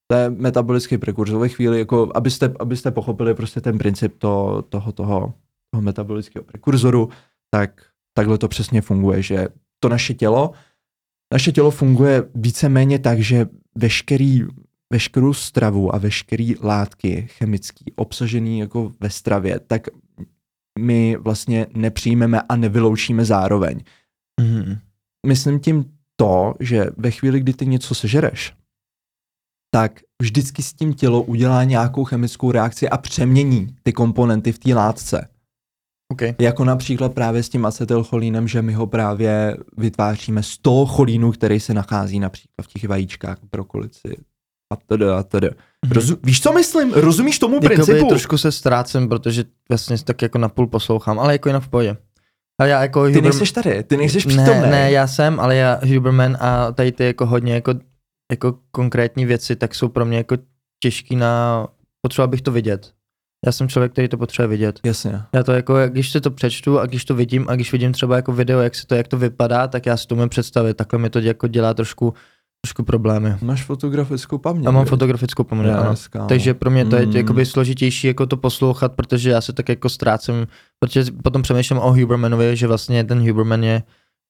To 0.06 0.16
je 0.16 0.30
metabolický 0.30 0.98
prekurzor 0.98 1.40
ve 1.40 1.48
chvíli, 1.48 1.78
jako 1.78 2.10
abyste, 2.14 2.54
abyste 2.60 2.90
pochopili 2.90 3.34
prostě 3.34 3.60
ten 3.60 3.78
princip 3.78 4.14
to, 4.18 4.64
toho, 4.68 4.92
toho, 4.92 5.34
toho 5.70 5.82
metabolického 5.82 6.44
prekurzoru, 6.44 7.08
tak 7.50 7.82
takhle 8.14 8.38
to 8.38 8.48
přesně 8.48 8.80
funguje, 8.80 9.22
že 9.22 9.48
to 9.80 9.88
naše 9.88 10.14
tělo, 10.14 10.52
naše 11.32 11.52
tělo 11.52 11.70
funguje 11.70 12.22
víceméně 12.34 12.98
tak, 12.98 13.20
že 13.20 13.46
veškerý, 13.74 14.42
veškerou 14.92 15.32
stravu 15.32 15.94
a 15.94 15.98
veškerý 15.98 16.54
látky 16.62 17.28
chemický 17.30 17.92
obsažený 17.96 18.58
jako 18.58 18.92
ve 19.00 19.10
stravě, 19.10 19.60
tak 19.66 19.88
my 20.78 21.16
vlastně 21.16 21.66
nepřijmeme 21.74 22.42
a 22.48 22.56
nevyloučíme 22.56 23.24
zároveň. 23.24 23.80
mhm. 24.40 24.78
Myslím 25.26 25.60
tím 25.60 25.84
to, 26.16 26.54
že 26.60 26.86
ve 26.96 27.10
chvíli, 27.10 27.40
kdy 27.40 27.52
ty 27.52 27.66
něco 27.66 27.94
sežereš, 27.94 28.52
tak 29.74 30.00
vždycky 30.22 30.62
s 30.62 30.72
tím 30.72 30.94
tělo 30.94 31.22
udělá 31.22 31.64
nějakou 31.64 32.04
chemickou 32.04 32.50
reakci 32.52 32.88
a 32.88 32.96
přemění 32.98 33.66
ty 33.82 33.92
komponenty 33.92 34.52
v 34.52 34.58
té 34.58 34.74
látce. 34.74 35.28
OK. 36.12 36.20
Jako 36.40 36.64
například 36.64 37.14
právě 37.14 37.42
s 37.42 37.48
tím 37.48 37.66
acetylcholínem, 37.66 38.48
že 38.48 38.62
my 38.62 38.72
ho 38.72 38.86
právě 38.86 39.56
vytváříme 39.76 40.42
z 40.42 40.58
toho 40.58 40.86
cholínu, 40.86 41.32
který 41.32 41.60
se 41.60 41.74
nachází 41.74 42.20
například 42.20 42.64
v 42.64 42.66
těch 42.72 42.88
vajíčkách, 42.88 43.38
brokolici 43.52 44.16
a 44.72 44.76
tedy 44.86 45.04
a 45.10 45.22
tedy. 45.22 45.50
Rozu- 45.86 46.18
víš, 46.22 46.42
co 46.42 46.52
myslím? 46.52 46.92
Rozumíš 46.92 47.38
tomu 47.38 47.56
Mhm. 47.56 47.62
Jakoby 47.62 47.76
principu? 47.84 48.08
trošku 48.08 48.38
se 48.38 48.52
ztrácím, 48.52 49.08
protože 49.08 49.44
vlastně 49.68 49.96
tak 50.04 50.22
jako 50.22 50.38
napůl 50.38 50.66
poslouchám, 50.66 51.18
ale 51.18 51.32
jako 51.32 51.48
jinak 51.48 51.62
v 51.62 51.68
pohodě. 51.68 51.96
A 52.60 52.66
já 52.66 52.82
jako 52.82 53.04
Ty 53.06 53.08
Huber... 53.12 53.22
nejseš 53.22 53.52
tady, 53.52 53.82
ty 53.82 53.96
nejseš 53.96 54.26
přítomný. 54.26 54.60
ne, 54.60 54.70
ne, 54.70 54.90
já 54.90 55.06
jsem, 55.06 55.40
ale 55.40 55.56
já 55.56 55.80
Huberman 55.94 56.36
a 56.40 56.72
tady 56.72 56.92
ty 56.92 57.04
jako 57.04 57.26
hodně 57.26 57.54
jako, 57.54 57.74
jako 58.32 58.58
konkrétní 58.70 59.24
věci, 59.26 59.56
tak 59.56 59.74
jsou 59.74 59.88
pro 59.88 60.04
mě 60.04 60.16
jako 60.16 60.36
těžký 60.82 61.16
na, 61.16 61.66
potřeba 62.02 62.26
bych 62.26 62.42
to 62.42 62.52
vidět. 62.52 62.92
Já 63.46 63.52
jsem 63.52 63.68
člověk, 63.68 63.92
který 63.92 64.08
to 64.08 64.16
potřebuje 64.18 64.48
vidět. 64.48 64.80
Jasně. 64.84 65.22
Já 65.32 65.42
to 65.42 65.52
jako, 65.52 65.74
když 65.88 66.10
si 66.12 66.20
to 66.20 66.30
přečtu 66.30 66.78
a 66.78 66.86
když 66.86 67.04
to 67.04 67.14
vidím 67.14 67.46
a 67.48 67.54
když 67.54 67.72
vidím 67.72 67.92
třeba 67.92 68.16
jako 68.16 68.32
video, 68.32 68.60
jak 68.60 68.74
se 68.74 68.86
to, 68.86 68.94
jak 68.94 69.08
to 69.08 69.18
vypadá, 69.18 69.68
tak 69.68 69.86
já 69.86 69.96
si 69.96 70.06
to 70.06 70.14
umím 70.14 70.28
představit. 70.28 70.74
Takhle 70.76 70.98
mi 70.98 71.10
to 71.10 71.18
jako 71.18 71.48
dělá 71.48 71.74
trošku, 71.74 72.14
trošku 72.64 72.82
problémy. 72.84 73.36
Máš 73.42 73.64
fotografickou 73.64 74.38
paměť. 74.38 74.66
A 74.66 74.70
mám 74.70 74.86
fotografickou 74.86 75.44
paměť, 75.44 75.72
ano. 75.72 75.94
Kámo. 76.10 76.28
Takže 76.28 76.54
pro 76.54 76.70
mě 76.70 76.84
to 76.84 76.96
je 76.96 77.06
Mm. 77.06 77.12
jakoby 77.16 77.46
složitější 77.46 78.06
jako 78.06 78.26
to 78.26 78.36
poslouchat, 78.36 78.92
protože 78.92 79.30
já 79.30 79.40
se 79.40 79.52
tak 79.52 79.68
jako 79.68 79.88
ztrácím, 79.88 80.46
protože 80.80 81.04
potom 81.22 81.42
přemýšlím 81.42 81.78
o 81.78 81.92
Hubermanovi, 81.92 82.56
že 82.56 82.66
vlastně 82.66 83.04
ten 83.04 83.28
Huberman 83.28 83.64
je 83.64 83.82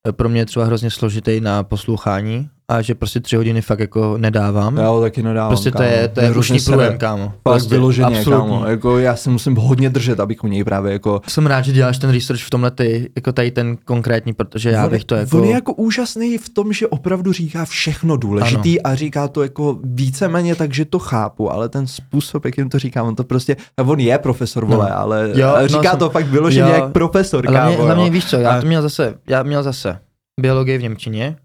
eh, 0.08 0.12
pro 0.12 0.28
mě 0.28 0.46
třeba 0.46 0.66
hrozně 0.66 0.90
složitý 0.90 1.40
na 1.40 1.62
poslouchání 1.62 2.48
a 2.68 2.82
že 2.82 2.94
prostě 2.94 3.20
tři 3.20 3.36
hodiny 3.36 3.62
fakt 3.62 3.78
jako 3.80 4.18
nedávám. 4.18 4.76
Já 4.76 4.88
ho 4.88 5.00
taky 5.00 5.22
nedávám, 5.22 5.50
prostě 5.50 5.70
to 5.70 5.78
kámo. 5.78 5.90
je, 5.90 6.08
to 6.08 6.20
je 6.20 6.26
Mě 6.26 6.34
ruční 6.34 6.60
sere. 6.60 6.76
průjem, 6.76 6.98
kámo. 6.98 7.24
Fakt 7.28 7.34
Prostě, 7.42 7.74
vyloženě, 7.74 8.18
absolutní. 8.18 8.50
kámo. 8.50 8.66
Jako 8.66 8.98
já 8.98 9.16
se 9.16 9.30
musím 9.30 9.56
hodně 9.56 9.90
držet, 9.90 10.20
abych 10.20 10.44
u 10.44 10.46
něj 10.46 10.64
právě 10.64 10.92
jako... 10.92 11.20
Jsem 11.28 11.46
rád, 11.46 11.62
že 11.62 11.72
děláš 11.72 11.98
ten 11.98 12.10
research 12.10 12.40
v 12.42 12.50
tomhle 12.50 12.70
ty, 12.70 13.10
jako 13.16 13.32
tady 13.32 13.50
ten 13.50 13.76
konkrétní, 13.84 14.32
protože 14.32 14.70
já 14.70 14.84
on, 14.84 14.90
bych 14.90 15.04
to 15.04 15.14
jako... 15.14 15.38
On 15.38 15.44
je 15.44 15.50
jako 15.52 15.72
úžasný 15.74 16.38
v 16.38 16.48
tom, 16.48 16.72
že 16.72 16.86
opravdu 16.86 17.32
říká 17.32 17.64
všechno 17.64 18.16
důležitý 18.16 18.82
a 18.82 18.94
říká 18.94 19.28
to 19.28 19.42
jako 19.42 19.78
víceméně 19.84 20.54
tak, 20.54 20.74
že 20.74 20.84
to 20.84 20.98
chápu, 20.98 21.52
ale 21.52 21.68
ten 21.68 21.86
způsob, 21.86 22.44
jak 22.44 22.58
jim 22.58 22.68
to 22.68 22.78
říká, 22.78 23.02
on 23.02 23.14
to 23.14 23.24
prostě... 23.24 23.56
On 23.86 24.00
je 24.00 24.18
profesor, 24.18 24.64
vole, 24.64 24.86
No. 24.90 24.98
ale 24.98 25.30
Jo, 25.34 25.48
ale 25.48 25.62
no, 25.62 25.68
říká 25.68 25.90
jsem- 25.90 25.98
to 25.98 26.10
fakt 26.10 26.26
vyloženě 26.26 26.68
jo. 26.70 26.74
jak 26.74 26.92
profesor, 26.92 27.44
Ale 27.48 27.56
kámo. 27.56 27.68
hlavně, 27.70 27.84
hlavně 27.86 28.04
jo. 28.06 28.10
víš 28.12 28.26
co, 28.26 28.36
já 28.36 28.50
A- 28.50 28.60
to 28.60 28.66
měl 28.66 28.82
zase, 28.82 29.14
já 29.28 29.42
měl 29.42 29.62
zase 29.62 29.98
biologii 30.40 30.78
v 30.78 30.82
Němčině, 30.82 31.36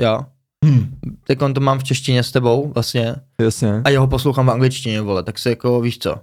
jo. 0.00 0.20
Hm, 0.64 0.96
Teď 1.26 1.38
to 1.54 1.60
mám 1.60 1.78
v 1.78 1.84
češtině 1.84 2.22
s 2.22 2.32
tebou 2.32 2.72
vlastně 2.74 3.14
jasně. 3.40 3.82
a 3.84 3.90
jeho 3.90 4.06
poslouchám 4.06 4.46
v 4.46 4.50
angličtině, 4.50 5.00
vole, 5.00 5.22
tak 5.22 5.38
se 5.38 5.50
jako 5.50 5.80
víš 5.80 5.98
co, 5.98 6.16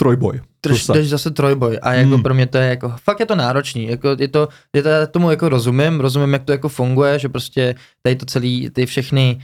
Trojboj. 0.00 0.40
Zase. 0.86 0.92
jdeš 0.98 1.08
zase 1.08 1.30
trojboj 1.30 1.78
a 1.82 1.92
jako 1.92 2.14
Hmm. 2.14 2.22
pro 2.22 2.34
mě 2.34 2.46
to 2.46 2.58
je 2.58 2.68
jako, 2.68 2.94
fakt 3.04 3.20
je 3.20 3.26
to 3.26 3.34
náročný, 3.34 3.86
jako 3.86 4.08
je 4.18 4.28
to, 4.28 4.48
je 4.76 4.82
to, 4.82 4.88
já 4.88 5.06
tomu 5.06 5.30
jako 5.30 5.48
rozumím, 5.48 6.00
rozumím, 6.00 6.32
jak 6.32 6.44
to 6.44 6.52
jako 6.52 6.68
funguje, 6.68 7.18
že 7.18 7.28
prostě 7.28 7.74
tady 8.02 8.16
to 8.16 8.26
celý, 8.26 8.70
ty 8.70 8.86
všechny, 8.86 9.40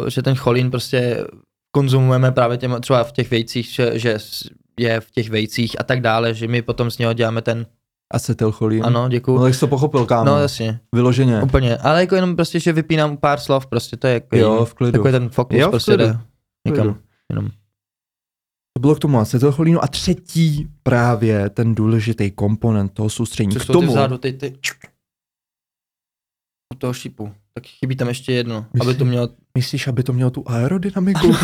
uh, 0.00 0.08
že 0.08 0.22
ten 0.22 0.34
cholín 0.34 0.70
prostě 0.70 1.24
konzumujeme 1.70 2.32
právě 2.32 2.56
těm, 2.58 2.76
třeba 2.80 3.04
v 3.04 3.12
těch 3.12 3.30
vejcích, 3.30 3.66
že, 3.66 3.98
že 3.98 4.16
je 4.80 5.00
v 5.00 5.10
těch 5.10 5.30
vejcích 5.30 5.80
a 5.80 5.84
tak 5.84 6.00
dále, 6.00 6.34
že 6.34 6.48
my 6.48 6.62
potom 6.62 6.90
z 6.90 6.98
něho 6.98 7.12
děláme 7.12 7.42
ten, 7.42 7.66
Acetylcholín. 8.14 8.84
ano, 8.84 9.08
děkuju. 9.08 9.36
No 9.38 9.42
tak 9.44 9.54
jsi 9.54 9.60
to 9.60 9.66
pochopil, 9.68 10.06
kámo. 10.06 10.24
No 10.24 10.40
jasně, 10.40 10.80
Vyloženě. 10.94 11.42
úplně, 11.42 11.76
ale 11.76 12.00
jako 12.00 12.14
jenom 12.14 12.36
prostě, 12.36 12.60
že 12.60 12.72
vypínám 12.72 13.16
pár 13.16 13.40
slov, 13.40 13.66
prostě 13.66 13.96
to 13.96 14.06
je 14.06 14.14
jako 14.14 14.36
Jo, 14.36 14.64
v 14.64 14.74
klidu. 14.74 14.92
takový 14.92 15.12
ten 15.12 15.28
fokus 15.28 15.58
Jo, 15.58 15.70
prostě 15.70 15.96
jde 15.96 16.18
někam, 16.68 16.98
jenom. 17.30 17.50
To 18.76 18.80
bylo 18.80 18.94
k 18.94 18.98
tomu 18.98 19.18
acetylcholínu 19.18 19.84
a 19.84 19.86
třetí 19.86 20.68
právě 20.82 21.50
ten 21.50 21.74
důležitý 21.74 22.30
komponent 22.30 22.92
toho 22.92 23.10
soustředění. 23.10 23.52
Co 23.52 23.60
K 23.60 23.66
tomu, 23.66 23.88
vzadu, 23.92 24.18
ty, 24.18 24.32
ty... 24.32 24.58
U 26.74 26.78
toho 26.78 26.92
šípu. 26.92 27.32
Tak 27.54 27.66
chybí 27.66 27.96
tam 27.96 28.08
ještě 28.08 28.32
jedno, 28.32 28.56
aby 28.56 28.66
Myslíš? 28.78 28.96
to 28.96 29.04
mělo... 29.04 29.28
myslíš, 29.58 29.86
aby 29.88 30.02
to 30.02 30.12
mělo 30.12 30.30
tu 30.30 30.44
aerodynamiku? 30.46 31.32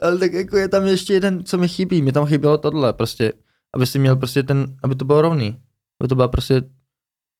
Ale 0.00 0.18
tak 0.18 0.32
jako 0.32 0.56
je 0.56 0.68
tam 0.68 0.86
ještě 0.86 1.12
jeden, 1.14 1.44
co 1.44 1.58
mi 1.58 1.68
chybí. 1.68 2.02
Mi 2.02 2.12
tam 2.12 2.26
chybělo 2.26 2.58
tohle, 2.58 2.92
prostě. 2.92 3.32
Aby 3.74 3.86
si 3.86 3.98
měl 3.98 4.16
prostě 4.16 4.42
ten, 4.42 4.76
aby 4.82 4.94
to 4.94 5.04
bylo 5.04 5.22
rovný. 5.22 5.60
Aby 6.00 6.08
to 6.08 6.14
byla 6.14 6.28
prostě 6.28 6.62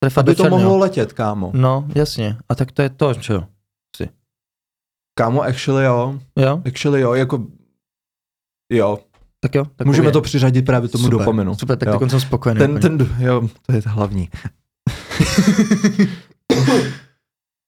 trefa 0.03 0.20
aby 0.20 0.35
to 0.35 0.48
mohlo 0.48 0.79
letět, 0.79 1.12
kámo. 1.12 1.51
No, 1.55 1.88
jasně. 1.94 2.37
A 2.48 2.55
tak 2.55 2.72
to 2.72 2.83
je 2.83 2.90
to, 2.90 3.14
čo? 3.14 3.44
Kámo, 5.14 5.42
actually 5.42 5.85
jo. 5.85 6.18
Jo? 6.37 6.62
Actually 6.66 7.01
jo, 7.01 7.14
jako... 7.14 7.46
Jo, 8.72 8.98
Tak 9.40 9.55
jo. 9.55 9.64
Tak 9.77 9.87
můžeme 9.87 10.11
to 10.11 10.20
přiřadit 10.20 10.66
právě 10.66 10.88
tomu 10.88 11.05
Super, 11.05 11.18
dopaminu. 11.18 11.55
Super, 11.55 11.79
tak 11.79 12.01
jo. 12.01 12.09
jsem 12.09 12.20
spokojený. 12.20 12.59
Ten, 12.59 12.70
úplně. 12.70 12.98
ten, 12.98 13.16
jo, 13.18 13.48
to 13.66 13.72
je 13.72 13.83
to 13.83 13.88
hlavní. 13.88 14.29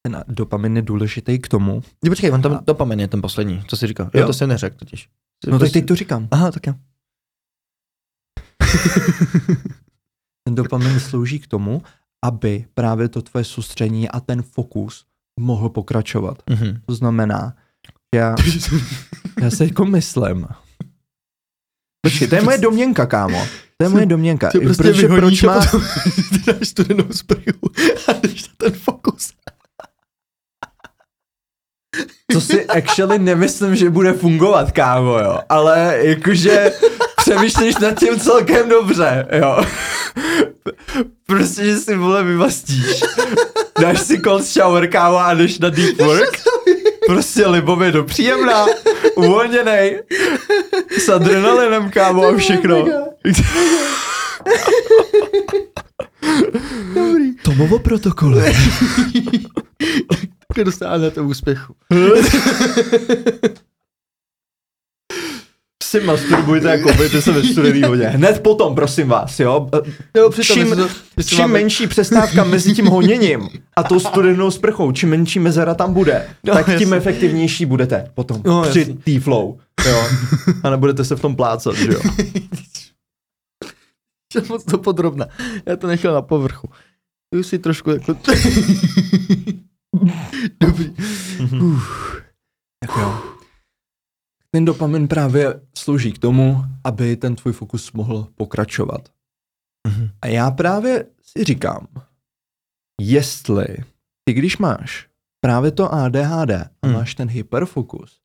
ten 0.07 0.25
dopamin 0.29 0.77
je 0.77 0.83
důležitý 0.83 1.39
k 1.39 1.49
tomu. 1.49 1.83
Jo, 2.05 2.11
počkej, 2.11 2.33
on 2.33 2.43
tam 2.43 2.61
dopamin 2.67 3.01
je 3.01 3.09
ten 3.09 3.23
poslední, 3.23 3.63
co 3.67 3.77
jsi 3.77 3.87
říkal. 3.87 4.11
Jo, 4.15 4.21
Jo. 4.21 4.27
to 4.27 4.33
jsi 4.33 4.47
neřekl 4.47 4.77
totiž. 4.79 5.09
No 5.47 5.59
tak 5.59 5.73
teď 5.73 5.87
to 5.87 5.97
říkám. 5.97 6.29
Aha, 6.31 6.53
tak 6.53 6.67
jo. 6.67 6.75
Ten 10.45 10.55
dopamin 10.55 11.01
slouží 11.01 11.39
k 11.39 11.47
tomu, 11.47 11.83
aby 12.25 12.65
právě 12.75 13.09
to 13.09 13.23
tvoje 13.23 13.45
soustředění 13.45 14.09
a 14.09 14.21
ten 14.21 14.43
fokus 14.43 15.05
mohl 15.41 15.69
pokračovat. 15.69 16.43
Mhm. 16.51 16.81
To 16.87 16.95
znamená, 16.95 17.55
že 18.15 18.21
já, 18.21 18.35
já 19.41 19.51
si 19.51 19.65
jako 19.65 19.85
myslím. 19.85 20.47
Počkej, 22.07 22.29
to 22.29 22.35
je 22.35 22.43
moje 22.43 22.59
domněnka, 22.59 23.07
kámo. 23.07 23.47
To 23.77 23.85
je 23.85 23.89
moje 23.89 24.07
domněnka. 24.07 24.51
Ty 24.51 24.59
prostě 24.61 24.83
proč 24.83 24.99
vyhoníš 24.99 25.43
má... 25.43 25.55
a 25.55 25.61
ty 26.31 26.53
dáš 26.53 26.69
studenou 26.69 27.13
sprihu 27.13 27.59
a 28.09 28.13
jdeš 28.13 28.49
na 28.49 28.55
ten 28.57 28.73
fokus. 28.73 29.33
To 32.33 32.41
si 32.41 32.67
actually 32.67 33.19
nemyslím, 33.19 33.77
že 33.77 33.91
bude 33.91 34.13
fungovat, 34.13 34.73
kámo, 34.73 35.19
jo. 35.19 35.39
Ale 35.49 35.99
jakože 36.03 36.73
přemýšlíš 37.17 37.77
nad 37.77 37.99
tím 37.99 38.21
celkem 38.21 38.69
dobře, 38.69 39.27
jo. 39.39 39.65
Prostě, 41.27 41.65
že 41.65 41.77
si 41.77 41.97
vole 41.97 42.23
vyvastíš. 42.23 43.01
Dáš 43.81 44.01
si 44.01 44.21
cold 44.21 44.45
shower, 44.45 44.89
kámo, 44.89 45.19
a 45.19 45.35
jdeš 45.35 45.59
na 45.59 45.71
deep 45.71 46.01
work. 46.01 46.43
Prostě 47.07 47.47
libově 47.47 47.93
do 47.93 48.05
příjemná, 48.05 48.67
uvolněnej, 49.15 50.03
s 50.99 51.09
adrenalinem, 51.09 51.91
kámo, 51.91 52.27
a 52.27 52.37
všechno. 52.37 52.85
Dobrý. 56.95 57.37
Tomovo 57.43 57.79
protokole. 57.79 58.53
Na 60.81 61.11
to 61.11 61.25
úspěchu. 61.25 61.75
Si 65.83 66.01
masturbujte 66.01 66.73
a 66.73 66.83
koupejte 66.83 67.23
se 67.23 67.33
ve 67.33 67.43
studený 67.45 67.81
vodě. 67.89 68.07
Hned 68.07 68.41
potom, 68.43 68.75
prosím 68.75 69.09
vás, 69.09 69.41
jo. 69.41 69.71
Jo, 70.17 70.31
přitom, 70.31 70.57
Čím- 70.57 70.77
to, 70.77 70.89
Čím 71.25 71.39
máme- 71.39 71.53
menší 71.53 71.87
přestávka 71.87 72.45
mezi 72.45 72.75
tím 72.75 72.87
honěním 72.87 73.49
a 73.77 73.83
tou 73.83 74.01
studenou 74.01 74.51
sprchou, 74.51 74.93
čím 74.93 75.09
menší 75.09 75.39
mezera 75.39 75.75
tam 75.75 75.95
bude, 75.95 76.29
No, 76.45 76.55
tak 76.55 76.79
tím 76.79 76.93
efektivnější 76.95 77.67
budete 77.67 78.11
potom 78.15 78.43
No, 78.45 78.63
při 78.63 78.85
tý 79.05 79.19
flow, 79.19 79.59
jo. 79.89 80.05
A 80.63 80.71
nebudete 80.71 81.05
se 81.05 81.17
v 81.17 81.21
tom 81.21 81.37
plácat, 81.37 81.75
že 81.77 81.93
jo. 81.93 82.01
Že 84.35 84.41
moc 84.49 84.65
to 84.65 84.79
podrobná. 84.79 85.27
Já 85.67 85.77
to 85.77 85.87
nechal 85.87 86.15
na 86.15 86.23
povrchu. 86.23 86.69
Už 87.39 87.47
si 87.47 87.59
trošku 87.59 87.91
jako... 87.91 88.17
Dobrý. 90.61 90.95
Tak 92.81 92.97
jo. 93.01 93.23
Ten 94.51 94.65
dopamin 94.65 95.09
právě 95.09 95.61
slouží 95.79 96.13
k 96.13 96.19
tomu, 96.19 96.65
aby 96.85 97.17
ten 97.17 97.37
tvůj 97.37 97.53
fokus 97.53 97.93
mohl 97.93 98.29
pokračovat. 98.35 99.09
Mhm. 99.89 100.11
A 100.23 100.27
já 100.27 100.51
právě 100.51 101.07
si 101.23 101.45
říkám, 101.45 101.87
jestli 103.01 103.67
ty 104.25 104.33
když 104.33 104.59
máš 104.59 105.09
právě 105.41 105.71
to 105.71 105.95
ADHD 105.95 106.51
a 106.51 106.87
Hmm. 106.87 106.95
máš 106.95 107.15
ten 107.15 107.29
hyperfokus, 107.29 108.21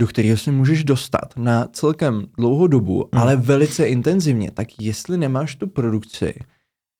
do 0.00 0.06
kterého 0.06 0.36
si 0.36 0.50
můžeš 0.50 0.84
dostat 0.84 1.36
na 1.36 1.66
celkem 1.66 2.26
dlouhou 2.38 2.66
dobu, 2.66 3.08
Hmm. 3.12 3.22
ale 3.22 3.36
velice 3.36 3.88
intenzivně, 3.88 4.50
tak 4.50 4.68
jestli 4.80 5.18
nemáš 5.18 5.56
tu 5.56 5.66
produkci 5.66 6.34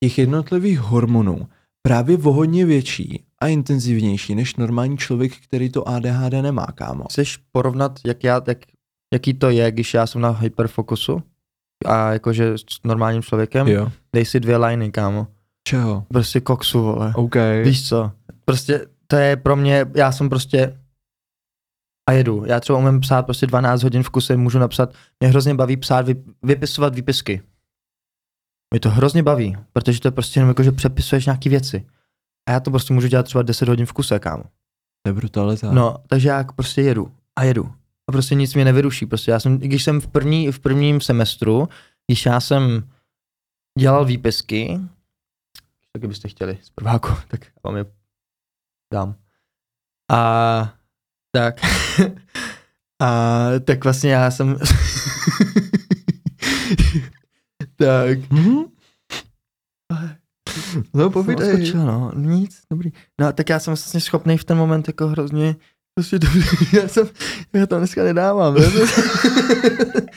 těch 0.04 0.18
jednotlivých 0.18 0.78
hormonů 0.80 1.48
právě 1.82 2.18
o 2.18 2.32
hodně 2.32 2.66
větší 2.66 3.24
a 3.40 3.46
intenzivnější 3.46 4.34
než 4.34 4.56
normální 4.56 4.98
člověk, 4.98 5.32
který 5.36 5.70
to 5.70 5.88
ADHD 5.88 6.32
nemá, 6.32 6.66
kámo. 6.66 7.04
Chceš 7.04 7.36
porovnat, 7.52 8.00
jak 8.06 8.24
já, 8.24 8.42
jak, 8.46 8.58
jaký 9.14 9.34
to 9.34 9.50
je, 9.50 9.70
když 9.70 9.94
já 9.94 10.06
jsem 10.06 10.20
na 10.20 10.30
hyperfokusu? 10.30 11.22
A 11.86 12.12
jakože 12.12 12.58
s 12.58 12.82
normálním 12.84 13.22
člověkem? 13.22 13.68
Jo. 13.68 13.92
Dej 14.12 14.24
si 14.24 14.40
dvě 14.40 14.56
liney, 14.56 14.90
kámo. 14.90 15.26
Čeho? 15.68 16.04
Prostě 16.08 16.40
koksu, 16.40 16.82
vole. 16.82 17.12
OK. 17.16 17.34
Víš 17.64 17.88
co? 17.88 18.12
Prostě 18.44 18.86
to 19.06 19.16
je 19.16 19.36
pro 19.36 19.56
mě, 19.56 19.86
já 19.94 20.12
jsem 20.12 20.28
prostě 20.28 20.78
a 22.08 22.12
jedu. 22.12 22.44
Já 22.46 22.60
třeba 22.60 22.78
umím 22.78 23.00
psát 23.00 23.22
prostě 23.22 23.46
12 23.46 23.82
hodin 23.82 24.02
v 24.02 24.10
kuse, 24.10 24.36
můžu 24.36 24.58
napsat, 24.58 24.94
mě 25.20 25.28
hrozně 25.28 25.54
baví 25.54 25.76
psát, 25.76 26.06
vy, 26.06 26.16
vypisovat 26.42 26.94
výpisky. 26.94 27.42
Mě 28.74 28.80
to 28.80 28.90
hrozně 28.90 29.22
baví, 29.22 29.56
protože 29.72 30.00
to 30.00 30.08
je 30.08 30.12
prostě 30.12 30.40
jenom 30.40 30.48
jako, 30.48 30.62
že 30.62 30.72
přepisuješ 30.72 31.26
nějaký 31.26 31.48
věci. 31.48 31.86
A 32.48 32.50
já 32.50 32.60
to 32.60 32.70
prostě 32.70 32.94
můžu 32.94 33.08
dělat 33.08 33.22
třeba 33.26 33.42
10 33.42 33.68
hodin 33.68 33.86
v 33.86 33.92
kuse, 33.92 34.18
kámo. 34.18 34.44
To 35.02 35.08
je 35.08 35.12
brutalita. 35.12 35.72
No, 35.72 35.96
takže 36.06 36.28
já 36.28 36.44
prostě 36.44 36.82
jedu 36.82 37.12
a 37.36 37.44
jedu. 37.44 37.72
A 38.08 38.12
prostě 38.12 38.34
nic 38.34 38.54
mě 38.54 38.64
nevyruší. 38.64 39.06
Prostě 39.06 39.30
já 39.30 39.40
jsem, 39.40 39.58
když 39.58 39.84
jsem 39.84 40.00
v, 40.00 40.06
první, 40.08 40.52
v 40.52 40.58
prvním 40.58 41.00
semestru, 41.00 41.68
když 42.06 42.26
já 42.26 42.40
jsem 42.40 42.90
dělal 43.78 44.04
výpisky, 44.04 44.80
tak 45.92 46.08
byste 46.08 46.28
chtěli 46.28 46.58
z 46.62 46.70
prváku, 46.70 47.08
tak 47.28 47.46
vám 47.64 47.76
je 47.76 47.84
dám. 48.92 49.14
A 50.12 50.74
tak. 51.32 51.60
A 53.02 53.44
tak 53.64 53.84
vlastně 53.84 54.10
já 54.10 54.30
jsem 54.30 54.58
tak. 57.76 58.30
Mhm. 58.30 58.64
No, 60.94 61.10
Povídej. 61.10 61.52
Skočil, 61.66 61.86
no, 61.86 62.12
nic, 62.14 62.56
dobrý. 62.70 62.90
No 63.20 63.32
tak 63.32 63.48
já 63.48 63.58
jsem 63.58 63.70
vlastně 63.70 64.00
schopný 64.00 64.38
v 64.38 64.44
ten 64.44 64.56
moment 64.56 64.88
jako 64.88 65.06
hrozně 65.06 65.56
Prostě 65.98 66.18
dobrý, 66.18 66.42
já 66.72 66.88
jsem, 66.88 67.08
já 67.52 67.66
to 67.66 67.78
dneska 67.78 68.04
nedávám. 68.04 68.56
Já 68.56 68.70
jsem, 68.70 69.04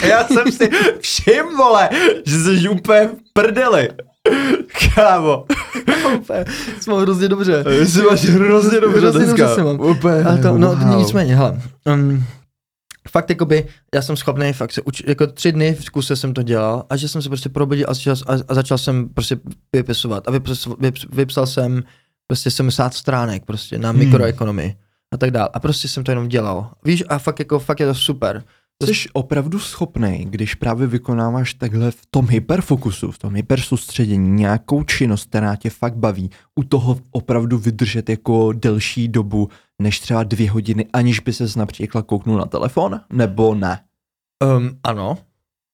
Já 0.09 0.27
jsem 0.27 0.51
si 0.51 0.69
všim, 0.99 1.57
vole, 1.57 1.89
že 2.25 2.39
jsi 2.39 2.69
úplně 2.69 3.07
v 3.07 3.33
prdeli. 3.33 3.89
Kámo. 4.95 5.45
úplně, 6.15 6.45
jsem 6.79 6.93
hrozně 6.93 7.27
dobře. 7.27 7.63
Jsi 7.85 8.01
máš 8.01 8.25
hrozně 8.25 8.79
dobře 8.79 8.99
Hrozně 8.99 9.19
dobře 9.25 9.33
dneska. 9.33 9.55
se 9.55 9.63
mám. 9.63 9.79
Úplně, 9.79 10.23
Ale 10.23 10.37
to, 10.37 10.57
no, 10.57 10.75
wow. 10.75 10.97
nicméně, 10.97 11.35
hele, 11.35 11.61
um, 11.93 12.23
fakt 13.09 13.29
jakoby, 13.29 13.67
já 13.95 14.01
jsem 14.01 14.17
schopný 14.17 14.53
fakt 14.53 14.71
se 14.71 14.81
učit, 14.81 15.07
jako 15.07 15.27
tři 15.27 15.51
dny 15.51 15.73
v 15.73 15.89
kuse 15.89 16.15
jsem 16.15 16.33
to 16.33 16.43
dělal 16.43 16.85
a 16.89 16.95
že 16.95 17.07
jsem 17.07 17.21
se 17.21 17.29
prostě 17.29 17.49
probudil 17.49 17.85
a 17.89 17.93
začal, 17.93 18.15
a, 18.27 18.33
a 18.47 18.53
začal 18.53 18.77
jsem 18.77 19.09
prostě 19.09 19.37
vypisovat 19.73 20.27
a 20.27 20.31
vypis, 20.31 20.67
vypis, 20.79 21.05
vypsal 21.13 21.47
jsem 21.47 21.83
prostě 22.27 22.51
70 22.51 22.93
stránek 22.93 23.45
prostě 23.45 23.77
na 23.79 23.89
Hmm. 23.89 23.99
mikroekonomii 23.99 24.75
a 25.13 25.17
tak 25.17 25.31
dál 25.31 25.49
a 25.53 25.59
prostě 25.59 25.87
jsem 25.87 26.03
to 26.03 26.11
jenom 26.11 26.27
dělal. 26.27 26.71
Víš, 26.85 27.03
a 27.09 27.17
fakt 27.17 27.39
jako, 27.39 27.59
fakt 27.59 27.79
je 27.79 27.85
to 27.87 27.95
super. 27.95 28.43
Jsi 28.83 29.09
opravdu 29.13 29.59
schopný, 29.59 30.25
když 30.29 30.55
právě 30.55 30.87
vykonáváš 30.87 31.53
takhle 31.53 31.91
v 31.91 32.05
tom 32.09 32.27
hyperfokusu, 32.29 33.11
v 33.11 33.17
tom 33.17 33.35
hypersoustředění 33.35 34.29
nějakou 34.29 34.83
činnost, 34.83 35.29
která 35.29 35.55
tě 35.55 35.69
fakt 35.69 35.95
baví, 35.95 36.29
u 36.55 36.63
toho 36.63 36.99
opravdu 37.11 37.57
vydržet 37.57 38.09
jako 38.09 38.53
delší 38.53 39.07
dobu, 39.07 39.49
než 39.81 39.99
třeba 39.99 40.23
dvě 40.23 40.51
hodiny, 40.51 40.85
aniž 40.93 41.19
by 41.19 41.33
ses 41.33 41.55
například 41.55 42.05
kouknul 42.05 42.37
na 42.37 42.45
telefon, 42.45 43.01
nebo 43.13 43.55
ne? 43.55 43.83
Um, 44.43 44.79
ano, 44.83 45.17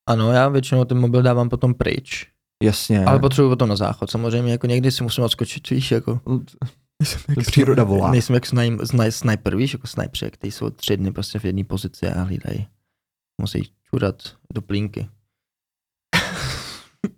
ano, 0.09 0.31
já 0.31 0.49
většinou 0.49 0.85
ten 0.85 0.99
mobil 0.99 1.21
dávám 1.21 1.49
potom 1.49 1.73
pryč, 1.73 2.27
Jasně. 2.63 3.05
ale 3.05 3.19
potřebuji 3.19 3.49
potom 3.49 3.69
na 3.69 3.75
záchod. 3.75 4.11
Samozřejmě 4.11 4.51
jako 4.51 4.67
někdy 4.67 4.91
si 4.91 5.03
musím 5.03 5.23
odskočit, 5.23 5.69
víš, 5.69 5.91
jako 5.91 6.21
Nejsem 6.99 7.21
jak 7.37 7.47
příroda 7.47 7.83
volá. 7.83 8.11
Nejsem 8.11 8.33
jak 8.33 8.45
snaj, 8.45 8.77
snaj, 8.83 9.11
sniper, 9.11 9.55
víš, 9.55 9.73
jako 9.73 9.87
snajpři, 9.87 10.31
kteří 10.31 10.51
jsou 10.51 10.69
tři 10.69 10.97
dny 10.97 11.11
prostě 11.11 11.39
v 11.39 11.45
jedné 11.45 11.63
pozici 11.63 12.07
a 12.07 12.21
hlídají. 12.21 12.67
Musí 13.41 13.71
čurat 13.83 14.15
do 14.53 14.61
plínky. 14.61 15.09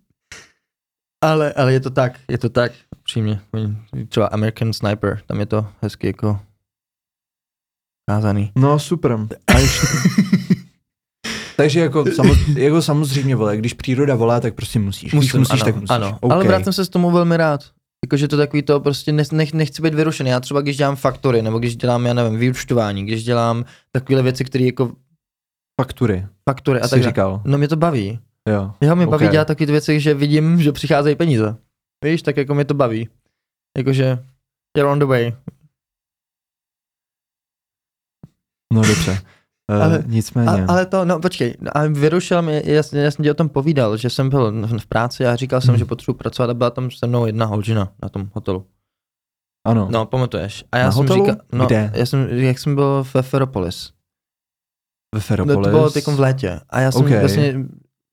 ale, 1.23 1.53
ale 1.53 1.73
je 1.73 1.79
to 1.79 1.89
tak, 1.89 2.19
je 2.29 2.37
to 2.37 2.49
tak, 2.49 2.71
přímě. 3.03 3.41
Třeba 4.09 4.27
American 4.27 4.73
Sniper, 4.73 5.21
tam 5.25 5.39
je 5.39 5.45
to 5.45 5.67
hezky 5.81 6.07
jako 6.07 6.39
kázaný. 8.09 8.51
No 8.55 8.79
super. 8.79 9.17
A 9.55 9.59
ještě... 9.59 9.87
Takže 11.57 11.79
jako, 11.79 12.05
samo, 12.11 12.33
jako 12.55 12.81
samozřejmě, 12.81 13.35
vole, 13.35 13.57
když 13.57 13.73
příroda 13.73 14.15
volá, 14.15 14.39
tak 14.39 14.53
prostě 14.55 14.79
musíš. 14.79 15.11
Když 15.11 15.13
Musím, 15.13 15.39
musíš, 15.39 15.61
ano, 15.61 15.65
tak 15.65 15.75
musíš. 15.75 15.89
ano. 15.89 16.17
OK. 16.21 16.31
Ale 16.31 16.43
vrátím 16.43 16.73
se 16.73 16.85
s 16.85 16.89
tomu 16.89 17.11
velmi 17.11 17.37
rád. 17.37 17.61
Jakože 18.05 18.27
to 18.27 18.37
takový 18.37 18.63
to 18.63 18.79
prostě 18.79 19.11
nech, 19.11 19.31
nech, 19.31 19.53
nechci 19.53 19.81
být 19.81 19.93
vyrušený. 19.93 20.29
Já 20.29 20.39
třeba 20.39 20.61
když 20.61 20.77
dělám 20.77 20.95
faktory, 20.95 21.41
nebo 21.41 21.59
když 21.59 21.75
dělám, 21.75 22.05
já 22.05 22.13
nevím, 22.13 22.39
vyučtování, 22.39 23.05
když 23.05 23.23
dělám 23.23 23.65
takovéhle 23.91 24.23
věci, 24.23 24.45
které 24.45 24.63
jako 24.65 24.91
Faktury, 25.81 26.25
faktory 26.49 26.81
a 26.81 26.87
tak 26.87 27.03
říkal. 27.03 27.41
No 27.45 27.57
mě 27.57 27.67
to 27.67 27.75
baví. 27.75 28.19
Jo. 28.49 28.71
Jo, 28.81 28.95
mě 28.95 29.07
baví 29.07 29.25
Ok. 29.25 29.31
dělat 29.31 29.47
takové 29.47 29.65
ty 29.65 29.71
věci, 29.71 29.99
že 29.99 30.13
vidím, 30.13 30.61
že 30.61 30.71
přicházejí 30.71 31.15
peníze. 31.15 31.55
Víš, 32.05 32.21
tak 32.21 32.37
jako 32.37 32.55
mě 32.55 32.65
to 32.65 32.73
baví. 32.73 33.09
Jakože 33.77 34.19
you're 34.77 34.91
on 34.91 34.99
the 34.99 35.05
way. 35.05 35.33
No 38.73 38.81
dobře. 38.81 39.11
Uh, 39.71 39.75
Ale- 39.83 40.03
nicméně. 40.07 40.49
A, 40.49 40.65
ale 40.71 40.85
to, 40.85 41.05
no 41.05 41.19
počkej, 41.19 41.55
a 41.73 41.85
vyrušil 41.87 42.41
mě, 42.41 42.61
já, 42.65 42.83
jsem- 42.83 42.99
já 42.99 43.11
jsem 43.11 43.23
ti 43.23 43.31
o 43.31 43.33
tom 43.33 43.49
povídal, 43.49 43.97
že 43.97 44.09
jsem 44.09 44.29
byl 44.29 44.51
v, 44.67 44.79
v 44.79 44.87
práci 44.87 45.27
a 45.27 45.35
říkal 45.35 45.61
jsem, 45.61 45.69
Hmm. 45.69 45.79
že 45.79 45.85
potřebuji 45.85 46.13
pracovat 46.17 46.49
a 46.49 46.53
byla 46.53 46.69
tam 46.69 46.91
se 46.91 47.07
mnou 47.07 47.25
jedna 47.25 47.45
holčina 47.45 47.91
na 48.03 48.09
tom 48.09 48.29
hotelu. 48.33 48.65
ano. 49.67 49.87
No, 49.91 50.05
pamatuješ. 50.05 50.65
A 50.71 50.77
já 50.77 50.85
Na 50.85 50.91
jsem 50.91 51.01
hotelu? 51.01 51.25
říkal, 51.25 51.41
no, 51.53 51.65
Kde? 51.65 51.91
Já 51.95 52.05
jsem, 52.05 52.27
jak 52.29 52.59
jsem 52.59 52.75
byl 52.75 53.05
ve 53.13 53.21
Ferropolis. 53.21 53.91
Ve 55.15 55.17
No, 55.17 55.21
Ferropolis. 55.21 55.63
to 55.65 55.69
bylo 55.69 55.89
teď 55.89 56.07
v 56.07 56.19
létě. 56.19 56.59
A 56.69 56.79
já 56.79 56.91
jsem 56.91 57.01
Ok. 57.05 57.09
vlastně 57.19 57.55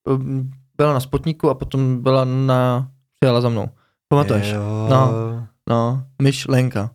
um, 0.09 0.51
byla 0.77 0.93
na 0.93 1.01
Spotníku 1.01 1.51
a 1.51 1.55
potom 1.55 2.03
byla 2.03 2.25
na, 2.25 2.91
přijela 3.21 3.41
za 3.41 3.49
mnou. 3.49 3.69
Pamatuješ? 4.09 4.51
Jo. 4.53 4.87
No. 4.91 5.13
No, 5.71 6.05
myšlenka. 6.23 6.91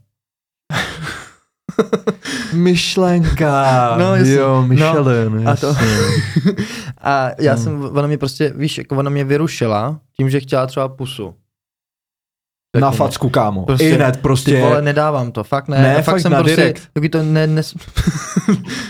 Myšlenka. 2.53 3.95
No, 3.99 4.15
jasně. 4.15 4.33
Jo, 4.33 4.63
Michelin. 4.67 5.49
a 5.49 5.55
to-. 5.55 5.75
A 7.01 7.29
já 7.39 7.53
Hmm. 7.53 7.63
jsem, 7.63 7.83
ona 7.83 8.07
mě 8.07 8.17
prostě, 8.17 8.53
víš, 8.55 8.77
jako 8.77 8.95
ona 8.97 9.09
mě 9.09 9.23
vyrušila 9.23 9.99
tím, 10.17 10.29
že 10.29 10.39
chtěla 10.39 10.67
třeba 10.67 10.87
pusu. 10.89 11.35
Na 12.75 12.87
Řekni 12.89 12.91
mi. 12.91 12.97
facku, 12.97 13.29
kámo. 13.29 13.65
Prostě- 13.65 13.89
I 13.89 13.91
hned 13.93 14.11
Ty 14.15 14.21
prostě. 14.21 14.61
vole, 14.61 14.81
nedávám 14.81 15.31
to, 15.31 15.43
fakt 15.43 15.67
ne. 15.67 15.81
Ne, 15.81 15.95
A 15.97 16.01
fakt 16.01 16.19
jsem 16.19 16.31
na 16.31 16.39
prostě, 16.39 16.55
direkt. 16.55 16.89
Taky 16.93 17.09
to 17.09 17.23
ne, 17.23 17.47
ne, 17.47 17.61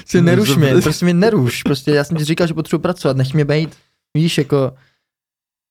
si 0.05 0.21
neruš 0.21 0.55
mě, 0.55 0.73
prostě 0.83 1.05
mě 1.05 1.13
neruš, 1.13 1.63
prostě 1.63 1.91
já 1.91 2.03
jsem 2.03 2.17
ti 2.17 2.23
říkal, 2.23 2.47
že 2.47 2.53
potřebuji 2.53 2.81
pracovat, 2.81 3.17
nech 3.17 3.33
mě 3.33 3.45
bejt, 3.45 3.75
víš, 4.17 4.37
jako, 4.37 4.71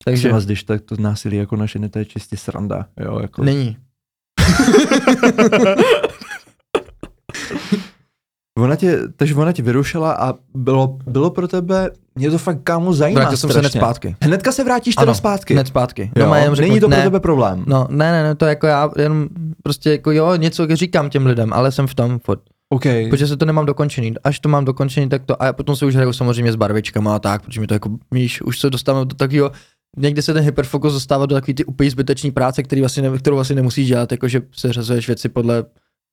takže 0.05 0.21
Třeba 0.27 0.39
když 0.39 0.63
tak 0.63 0.81
to 0.81 0.95
násilí 0.99 1.37
jako 1.37 1.55
na 1.55 1.65
ženy, 1.65 1.89
to 1.89 1.99
je 1.99 2.05
čistě 2.05 2.37
sranda. 2.37 2.85
Jo, 2.99 3.19
jako. 3.21 3.43
není. 3.43 3.77
Ona 8.61 8.75
tě, 8.75 8.99
takže 9.15 9.35
ona 9.35 9.51
tě 9.51 9.63
vyrušila 9.63 10.13
a 10.13 10.33
bylo, 10.55 10.97
bylo 11.07 11.29
pro 11.29 11.47
tebe, 11.47 11.89
mě 12.15 12.31
to 12.31 12.37
fakt 12.37 12.57
kámo 12.63 12.93
zajímá 12.93 13.19
Vrátil 13.21 13.37
jsem 13.37 13.49
se 13.51 13.59
hned 13.59 13.71
zpátky. 13.71 14.15
Hnedka 14.21 14.51
se 14.51 14.63
vrátíš 14.63 14.95
teda 14.95 15.03
Ano, 15.03 15.15
zpátky. 15.15 15.53
Hned 15.53 15.67
zpátky. 15.67 16.11
jo? 16.15 16.23
Doma 16.23 16.37
jenom 16.37 16.55
řeknu, 16.55 16.69
Není 16.69 16.79
to 16.79 16.87
ne, 16.87 16.95
pro 16.95 17.03
tebe 17.03 17.19
problém. 17.19 17.63
No, 17.67 17.87
ne, 17.89 18.11
ne, 18.11 18.23
ne, 18.23 18.35
to 18.35 18.45
jako 18.45 18.67
já 18.67 18.89
jenom 18.97 19.27
prostě 19.63 19.91
jako 19.91 20.11
jo, 20.11 20.35
něco 20.35 20.67
říkám 20.73 21.09
těm 21.09 21.25
lidem, 21.25 21.53
ale 21.53 21.71
jsem 21.71 21.87
v 21.87 21.95
tom 21.95 22.19
furt. 22.19 22.39
OK. 22.69 22.83
Protože 23.09 23.27
se 23.27 23.37
to 23.37 23.45
nemám 23.45 23.65
dokončený. 23.65 24.13
Až 24.23 24.39
to 24.39 24.49
mám 24.49 24.65
dokončený, 24.65 25.09
tak 25.09 25.23
to, 25.25 25.43
a 25.43 25.53
potom 25.53 25.75
se 25.75 25.85
už 25.85 25.95
hraju 25.95 26.13
samozřejmě 26.13 26.51
s 26.51 26.55
barvičkama 26.55 27.15
a 27.15 27.19
tak, 27.19 27.41
protože 27.45 27.61
mi 27.61 27.67
to 27.67 27.73
jako, 27.73 27.89
víš, 28.11 28.41
už 28.41 28.59
se 28.59 28.69
dostávám 28.69 29.07
do 29.07 29.15
takového, 29.15 29.51
někdy 29.97 30.21
se 30.21 30.33
ten 30.33 30.43
hyperfokus 30.43 30.93
dostává 30.93 31.25
do 31.25 31.35
takový 31.35 31.53
ty 31.53 31.65
úplně 31.65 31.91
zbytečný 31.91 32.31
práce, 32.31 32.63
který 32.63 32.81
vlastně 32.81 33.03
ne, 33.09 33.17
kterou 33.17 33.35
vlastně 33.35 33.55
nemusíš 33.55 33.87
dělat, 33.87 34.11
jakože 34.11 34.41
se 34.51 34.73
řazuješ 34.73 35.07
věci 35.07 35.29
podle, 35.29 35.63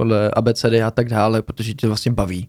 podle 0.00 0.30
abecedy 0.30 0.82
a 0.82 0.90
tak 0.90 1.08
dále, 1.08 1.42
protože 1.42 1.74
tě 1.74 1.80
to 1.80 1.86
vlastně 1.86 2.12
baví. 2.12 2.48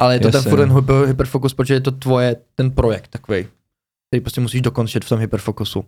Ale 0.00 0.14
je 0.14 0.20
to 0.20 0.30
ten 0.30 0.38
Jasně. 0.38 0.50
furt 0.50 0.58
ten 0.58 0.72
hyper, 0.76 1.06
hyperfokus, 1.06 1.54
protože 1.54 1.74
je 1.74 1.80
to 1.80 1.90
tvoje, 1.90 2.36
ten 2.56 2.70
projekt 2.70 3.08
takový, 3.08 3.46
který 4.10 4.20
prostě 4.20 4.40
musíš 4.40 4.60
dokončit 4.60 5.04
v 5.04 5.08
tom 5.08 5.18
hyperfokusu. 5.18 5.84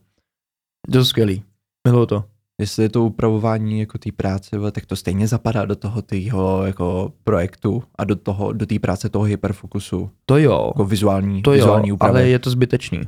To 0.92 0.98
je 0.98 1.04
skvělý. 1.04 1.42
Miluju 1.88 2.06
to. 2.06 2.24
Jestli 2.60 2.82
je 2.82 2.88
to 2.88 3.04
upravování 3.04 3.80
jako 3.80 3.98
té 3.98 4.12
práce, 4.12 4.56
tak 4.72 4.86
to 4.86 4.96
stejně 4.96 5.28
zapadá 5.28 5.64
do 5.64 5.76
toho 5.76 6.02
tvýho 6.02 6.66
jako 6.66 7.12
projektu 7.24 7.82
a 7.98 8.04
do 8.04 8.16
toho, 8.16 8.52
do 8.52 8.66
té 8.66 8.78
práce 8.78 9.08
toho 9.08 9.24
hyperfokusu, 9.24 10.10
To 10.26 10.38
jo, 10.38 10.66
jako 10.66 10.84
vizuální, 10.84 11.42
to 11.42 11.50
jo, 11.50 11.54
vizuální 11.56 11.92
úpravy. 11.92 12.10
ale 12.18 12.28
je 12.28 12.38
to 12.38 12.50
zbytečný. 12.50 13.00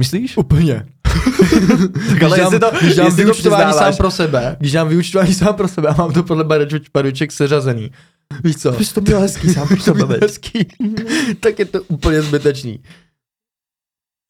Myslíš? 0.00 0.36
Úplně. 0.36 0.86
Tak 2.10 2.22
ale 2.22 2.40
jestli 2.40 2.58
to, 2.60 2.70
když 2.82 2.94
dám 2.96 3.06
jestli 3.06 3.24
to 3.24 3.26
vyučtování 3.26 3.62
sám 3.62 3.70
přiznáváš, 3.70 3.96
pro 3.96 4.10
sebe, 4.10 4.56
když 4.58 4.72
dám 4.72 4.88
vyučtování 4.88 5.34
sám 5.34 5.54
pro 5.54 5.68
sebe 5.68 5.88
a 5.88 5.94
mám 5.98 6.12
to 6.12 6.22
podle 6.22 6.44
barviček 6.94 7.32
seřazený. 7.32 7.90
Víš 8.44 8.56
co? 8.56 8.72
bys 8.72 8.92
to 8.92 9.00
měl 9.00 9.20
hezký 9.20 9.48
sám 9.52 9.68
pro 9.68 9.80
sebe. 9.80 10.18
Hezký. 10.22 10.66
tak 11.40 11.58
je 11.58 11.64
to 11.64 11.82
úplně 11.82 12.22
zbytečný. 12.22 12.80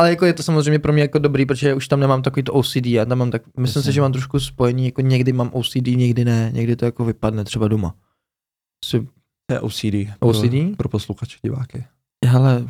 Ale 0.00 0.10
jako 0.10 0.26
je 0.26 0.32
to 0.32 0.42
samozřejmě 0.42 0.78
pro 0.78 0.92
mě 0.92 1.02
jako 1.02 1.18
dobrý, 1.18 1.46
protože 1.46 1.74
už 1.74 1.88
tam 1.88 2.00
nemám 2.00 2.22
takový 2.22 2.42
to 2.42 2.52
OCD, 2.52 2.86
já 2.86 3.04
tam 3.04 3.18
mám 3.18 3.30
tak, 3.30 3.42
myslím 3.58 3.80
Jasně. 3.80 3.90
si, 3.92 3.94
že 3.94 4.00
mám 4.00 4.12
trošku 4.12 4.40
spojení, 4.40 4.84
jako 4.84 5.00
někdy 5.00 5.32
mám 5.32 5.50
OCD, 5.52 5.86
někdy 5.86 6.24
ne, 6.24 6.50
někdy 6.54 6.76
to 6.76 6.84
jako 6.84 7.04
vypadne 7.04 7.44
třeba 7.44 7.68
doma. 7.68 7.94
Si, 8.84 9.00
To 9.46 9.54
je 9.54 9.60
OCD. 9.60 9.94
OCD? 10.20 10.50
Pro, 10.50 10.76
pro 10.76 10.88
posluchače 10.88 11.36
diváky. 11.42 11.84
hele, 12.26 12.64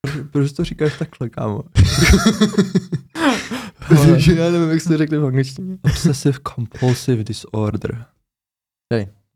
Proč, 0.00 0.14
proč 0.30 0.52
to 0.52 0.64
říkáš 0.64 0.98
takhle, 0.98 1.28
kámo? 1.28 1.62
protože 3.88 4.34
já 4.34 4.50
nevím, 4.50 4.70
jak 4.70 4.82
to 4.82 4.98
řekne 4.98 5.18
v 5.18 5.26
angličtině. 5.26 5.78
Obsessive 5.82 6.38
compulsive 6.54 7.24
disorder. 7.24 8.04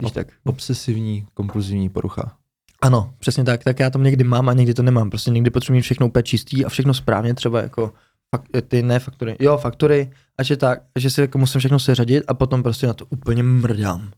Víš 0.03 0.13
tak. 0.13 0.27
Obsesivní 0.45 1.27
kompulzivní 1.35 1.89
porucha. 1.89 2.37
Ano, 2.83 3.15
přesně 3.19 3.45
tak, 3.45 3.65
tak 3.65 3.81
já 3.81 3.91
to 3.91 3.99
někdy 3.99 4.25
mám 4.25 4.49
a 4.49 4.53
někdy 4.53 4.75
to 4.75 4.83
nemám. 4.83 5.11
Prostě 5.11 5.31
někdy 5.31 5.51
potřebuji 5.51 5.77
mít 5.77 5.83
všechno 5.83 6.07
úplně 6.07 6.23
čistý 6.23 6.65
a 6.65 6.69
všechno 6.69 6.95
správně, 6.95 7.35
třeba 7.35 7.63
jako 7.63 7.93
fak, 8.37 8.43
ty 8.69 8.83
ne 8.83 8.99
faktory, 8.99 9.37
jo 9.41 9.59
faktory, 9.59 10.11
a 10.39 10.43
že 10.43 10.57
tak, 10.57 10.83
že 10.99 11.11
si 11.11 11.21
jako 11.21 11.39
musím 11.39 11.59
všechno 11.59 11.79
seřadit 11.79 12.25
a 12.29 12.35
potom 12.35 12.63
prostě 12.63 12.87
na 12.87 12.95
to 12.95 13.07
úplně 13.07 13.43
mrdám. 13.43 14.11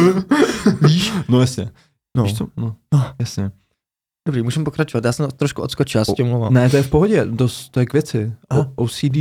Víš? 0.82 1.12
No 1.28 1.40
jasně. 1.40 1.70
No. 2.16 2.24
Víš 2.24 2.38
co? 2.38 2.46
No, 2.56 2.76
No. 2.94 3.14
jasně. 3.20 3.50
Dobrý, 4.26 4.42
můžeme 4.42 4.64
pokračovat, 4.64 5.04
já 5.04 5.12
jsem 5.12 5.30
trošku 5.30 5.62
odskočil, 5.62 5.98
já 5.98 6.04
se 6.04 6.12
tím 6.12 6.26
mluvám. 6.26 6.54
Ne, 6.54 6.70
to 6.70 6.76
je 6.76 6.82
v 6.82 6.90
pohodě, 6.90 7.26
to, 7.26 7.48
to 7.70 7.80
je 7.80 7.86
k 7.86 7.92
věci. 7.92 8.32
O, 8.52 8.82
OCD, 8.84 9.16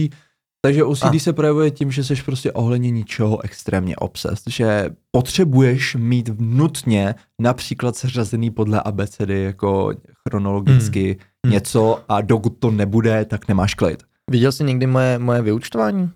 takže 0.66 0.84
OCD 0.84 1.04
A. 1.16 1.20
se 1.20 1.34
projevuje 1.34 1.72
tím, 1.72 1.92
že 1.92 2.04
jsi 2.04 2.16
prostě 2.16 2.52
ohledně 2.52 2.92
ničeho 2.92 3.42
extrémně 3.44 3.96
obsest, 3.96 4.44
že 4.50 4.90
potřebuješ 5.12 5.96
mít 5.96 6.30
nutně 6.40 7.16
například 7.42 7.96
seřazený 7.96 8.52
podle 8.52 8.82
abecedy 8.82 9.42
jako 9.42 9.94
chronologicky 10.30 11.18
Hmm. 11.46 11.54
něco 11.54 12.04
a 12.10 12.22
dokud 12.22 12.50
to 12.50 12.72
nebude, 12.72 13.26
tak 13.26 13.48
nemáš 13.48 13.74
klid. 13.74 14.04
Viděl 14.32 14.52
jsi 14.52 14.64
někdy 14.64 14.88
moje, 14.88 15.20
moje 15.20 15.42
vyučtování? 15.42 16.12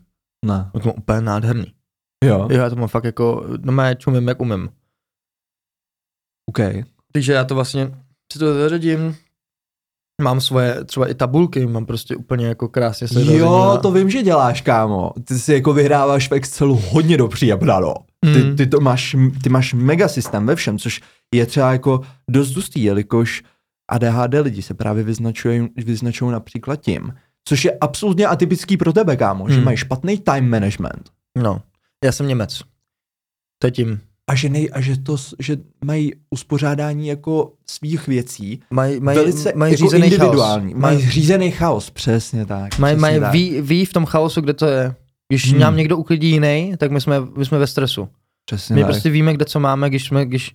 Ne. 0.45 0.71
No 0.73 0.79
to 0.81 0.87
mám 0.87 0.95
úplně 0.97 1.21
nádherný. 1.21 1.73
Jo. 2.23 2.47
Jo, 2.51 2.57
já 2.57 2.69
to 2.69 2.75
mám 2.75 2.87
fakt 2.87 3.03
jako, 3.03 3.45
no 3.63 3.71
mé 3.71 3.95
čumím, 3.95 4.27
jak 4.27 4.41
umím. 4.41 4.69
OK. 6.49 6.59
Takže 7.13 7.33
já 7.33 7.43
to 7.43 7.55
vlastně 7.55 7.91
si 8.33 8.39
to 8.39 8.53
zařadím, 8.53 9.15
mám 10.21 10.41
svoje 10.41 10.83
třeba 10.85 11.07
i 11.07 11.13
tabulky, 11.13 11.65
mám 11.65 11.85
prostě 11.85 12.15
úplně 12.15 12.47
jako 12.47 12.67
krásně 12.69 13.07
se 13.07 13.21
Jo, 13.35 13.79
to 13.81 13.91
vím, 13.91 14.09
že 14.09 14.23
děláš, 14.23 14.61
kámo. 14.61 15.11
Ty 15.25 15.39
si 15.39 15.53
jako 15.53 15.73
vyhráváš 15.73 16.27
v 16.29 16.31
Excelu 16.31 16.75
hodně 16.75 17.17
do 17.17 17.27
příjemná, 17.27 17.79
Ty, 18.33 18.43
Mm. 18.43 18.55
ty, 18.55 18.67
to 18.67 18.79
máš, 18.79 19.15
ty 19.43 19.49
máš 19.49 19.73
mega 19.73 20.07
systém 20.07 20.45
ve 20.45 20.55
všem, 20.55 20.79
což 20.79 21.01
je 21.33 21.45
třeba 21.45 21.71
jako 21.71 22.01
dost 22.29 22.51
dustý, 22.51 22.83
jelikož 22.83 23.43
ADHD 23.91 24.33
lidi 24.41 24.61
se 24.61 24.73
právě 24.73 25.03
vyznačují, 25.03 25.69
vyznačují 25.75 26.31
například 26.31 26.75
tím, 26.75 27.13
což 27.47 27.65
je 27.65 27.77
absolutně 27.81 28.27
atypický 28.27 28.77
pro 28.77 28.93
tebe, 28.93 29.17
kámo, 29.17 29.49
že 29.49 29.55
Hmm. 29.55 29.63
mají 29.65 29.77
špatný 29.77 30.19
time 30.19 30.49
management 30.49 31.09
No, 31.37 31.61
já 32.03 32.11
jsem 32.11 32.27
Němec. 32.27 32.59
To 33.59 33.67
je 33.67 33.71
tím. 33.71 34.01
A 34.27 34.35
že, 34.35 34.49
nej, 34.49 34.69
a 34.73 34.81
že, 34.81 34.97
to, 34.99 35.15
že 35.39 35.57
mají 35.85 36.13
uspořádání 36.29 37.07
jako 37.07 37.53
svých 37.67 38.07
věcí 38.07 38.61
Mají 38.69 38.99
maj, 38.99 39.15
velice 39.15 39.53
maj 39.55 39.71
jako 39.71 39.83
řízený 39.83 40.03
individuální. 40.03 40.71
chaos. 40.71 40.81
Mají 40.81 40.97
Mají 40.97 41.09
řízený 41.09 41.51
chaos, 41.51 41.89
přesně 41.89 42.45
tak. 42.45 42.79
maj, 42.79 42.95
přesně 42.95 43.19
maj, 43.19 43.31
ví, 43.31 43.61
ví, 43.61 43.85
v 43.85 43.93
tom 43.93 44.05
chaosu, 44.05 44.41
kde 44.41 44.53
to 44.53 44.65
je. 44.67 44.95
Když 45.27 45.51
Hmm. 45.51 45.59
nám 45.59 45.77
někdo 45.77 45.97
uklidí 45.97 46.29
jiný, 46.29 46.73
tak 46.77 46.91
my 46.91 47.01
jsme, 47.01 47.15
my 47.37 47.45
jsme 47.45 47.57
ve 47.57 47.67
stresu. 47.67 48.09
Přesně 48.45 48.75
My 48.75 48.81
tak. 48.81 48.91
prostě 48.91 49.09
víme, 49.09 49.33
kde 49.33 49.45
co 49.45 49.59
máme, 49.59 49.89
když 49.89 50.05
jsme, 50.05 50.25
když, 50.25 50.51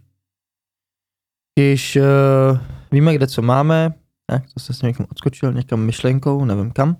když 1.58 1.96
uh, 1.96 2.58
víme, 2.92 3.14
kde 3.14 3.26
co 3.26 3.42
máme, 3.42 3.94
tak 4.26 4.42
to 4.54 4.60
se 4.60 4.74
s 4.74 4.82
někam 4.82 5.06
odskočil, 5.10 5.52
někam 5.52 5.80
myšlenkou, 5.80 6.44
nevím 6.44 6.70
kam, 6.70 6.96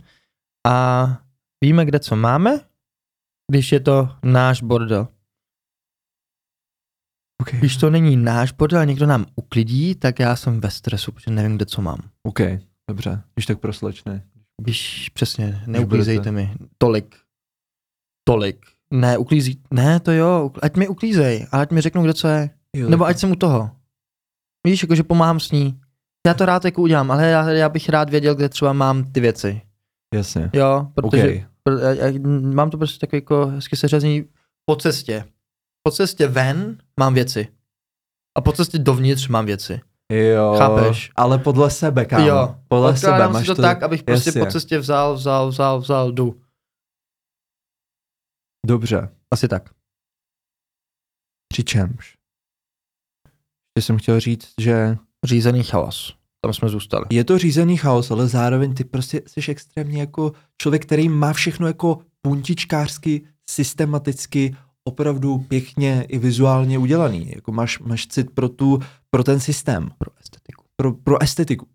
a 0.67 1.07
víme, 1.65 1.85
kde 1.85 1.99
co 1.99 2.17
máme, 2.17 2.61
když 3.51 3.73
je 3.73 3.81
to 3.81 4.09
náš 4.23 4.63
bordel. 4.63 5.09
Okay. 7.41 7.61
Když 7.61 7.77
to 7.77 7.91
není 7.91 8.17
náš 8.17 8.53
bordel 8.53 8.81
a 8.81 8.85
někdo 8.85 9.07
nám 9.07 9.27
uklidí, 9.37 9.95
tak 9.95 10.19
já 10.19 10.37
jsem 10.37 10.61
ve 10.61 10.71
stresu, 10.71 11.13
protože 11.13 11.31
nevím, 11.31 11.57
kde 11.57 11.67
co 11.67 11.83
mám. 11.83 11.99
OK, 12.23 12.41
dobře, 12.91 13.23
když 13.35 13.47
tak 13.47 13.59
pro 13.59 13.73
slečny. 13.73 14.23
Když 14.63 15.09
přesně, 15.09 15.63
neuklízejte 15.67 16.33
mi 16.33 16.55
tolik. 16.79 17.17
Tolik. 18.29 18.67
Ne, 18.91 19.19
uklízí, 19.19 19.61
ne, 19.71 20.01
to 20.01 20.13
jo, 20.13 20.51
ať 20.63 20.77
mi 20.77 20.89
uklízej, 20.89 21.47
ale 21.53 21.63
ať 21.63 21.71
mi 21.71 21.81
řeknou, 21.81 22.03
kde 22.03 22.15
co 22.15 22.29
je. 22.29 22.51
Jo, 22.77 22.91
Nebo 22.91 23.05
ať 23.05 23.19
jsem 23.19 23.31
u 23.31 23.37
toho. 23.37 23.71
Víš, 24.67 24.83
jakože 24.83 25.03
pomáhám 25.03 25.41
s 25.41 25.51
ní. 25.51 25.81
Já 26.27 26.35
to 26.35 26.47
rád 26.47 26.65
jako 26.65 26.83
udělám, 26.83 27.11
ale 27.11 27.27
já, 27.31 27.51
já 27.51 27.69
bych 27.69 27.89
rád 27.89 28.11
věděl, 28.11 28.35
kde 28.35 28.49
třeba 28.49 28.73
mám 28.73 29.05
ty 29.13 29.21
věci. 29.21 29.61
Jasně. 30.15 30.51
Jo, 30.53 30.89
protože 30.95 31.23
Okay. 31.23 31.47
Pr- 31.69 31.79
já- 31.79 32.07
já- 32.07 32.19
mám 32.55 32.71
to 32.71 32.79
prostě 32.79 32.99
takový 33.07 33.17
jako 33.17 33.47
hezky 33.47 33.77
seřazení 33.77 34.25
po 34.65 34.77
cestě. 34.77 35.25
Po 35.83 35.91
cestě 35.91 36.27
ven 36.29 36.79
mám 37.01 37.15
věci. 37.15 37.49
A 38.39 38.41
po 38.41 38.53
cestě 38.53 38.79
dovnitř 38.79 39.29
mám 39.29 39.47
věci. 39.47 39.81
Jo, 40.13 40.55
Chápeš? 40.59 41.11
ale 41.17 41.39
podle 41.39 41.71
sebe, 41.71 42.05
kámo. 42.05 42.27
jo, 42.27 42.57
podle 42.69 42.97
sebe 42.97 43.29
máš 43.29 43.47
si 43.47 43.55
to, 43.55 43.63
tak, 43.63 43.83
abych 43.83 44.03
prostě 44.03 44.29
jasně. 44.29 44.45
po 44.45 44.51
cestě 44.51 44.79
vzal, 44.79 45.15
vzal, 45.15 45.49
vzal, 45.49 45.81
vzal, 45.81 46.13
jdu. 46.13 46.41
Dobře, 48.67 49.09
Asi 49.31 49.49
tak. 49.49 49.71
přičemž. 51.53 52.17
Ještě 53.77 53.87
jsem 53.87 53.99
chtěl 53.99 54.21
říct, 54.21 54.53
že 54.61 54.97
Řízený 55.27 55.63
chaos. 55.65 56.17
Tam 56.45 56.53
jsme 56.55 56.69
zůstali. 56.69 57.05
je 57.11 57.25
to 57.25 57.39
řízený 57.39 57.77
chaos, 57.77 58.11
ale 58.11 58.27
zároveň 58.29 58.75
ty 58.75 58.85
prostě 58.85 59.23
jsi 59.27 59.51
extrémně 59.51 60.01
jako 60.01 60.33
člověk, 60.63 60.83
který 60.87 61.09
má 61.09 61.33
všechno 61.33 61.67
jako 61.67 61.99
puntičkářsky, 62.23 63.27
systematicky, 63.51 64.57
opravdu 64.85 65.39
pěkně 65.39 66.03
i 66.09 66.19
vizuálně 66.19 66.79
udělaný. 66.79 67.33
Jako 67.35 67.53
máš, 67.53 67.79
máš 67.79 68.07
cit 68.07 68.31
pro, 68.35 68.49
tu, 68.49 68.79
pro 69.11 69.25
ten 69.25 69.41
systém, 69.41 69.91
Pro 69.99 70.11
estetiku. 70.21 70.65
pro, 70.77 70.93
pro 70.93 71.23
estetiku. 71.23 71.67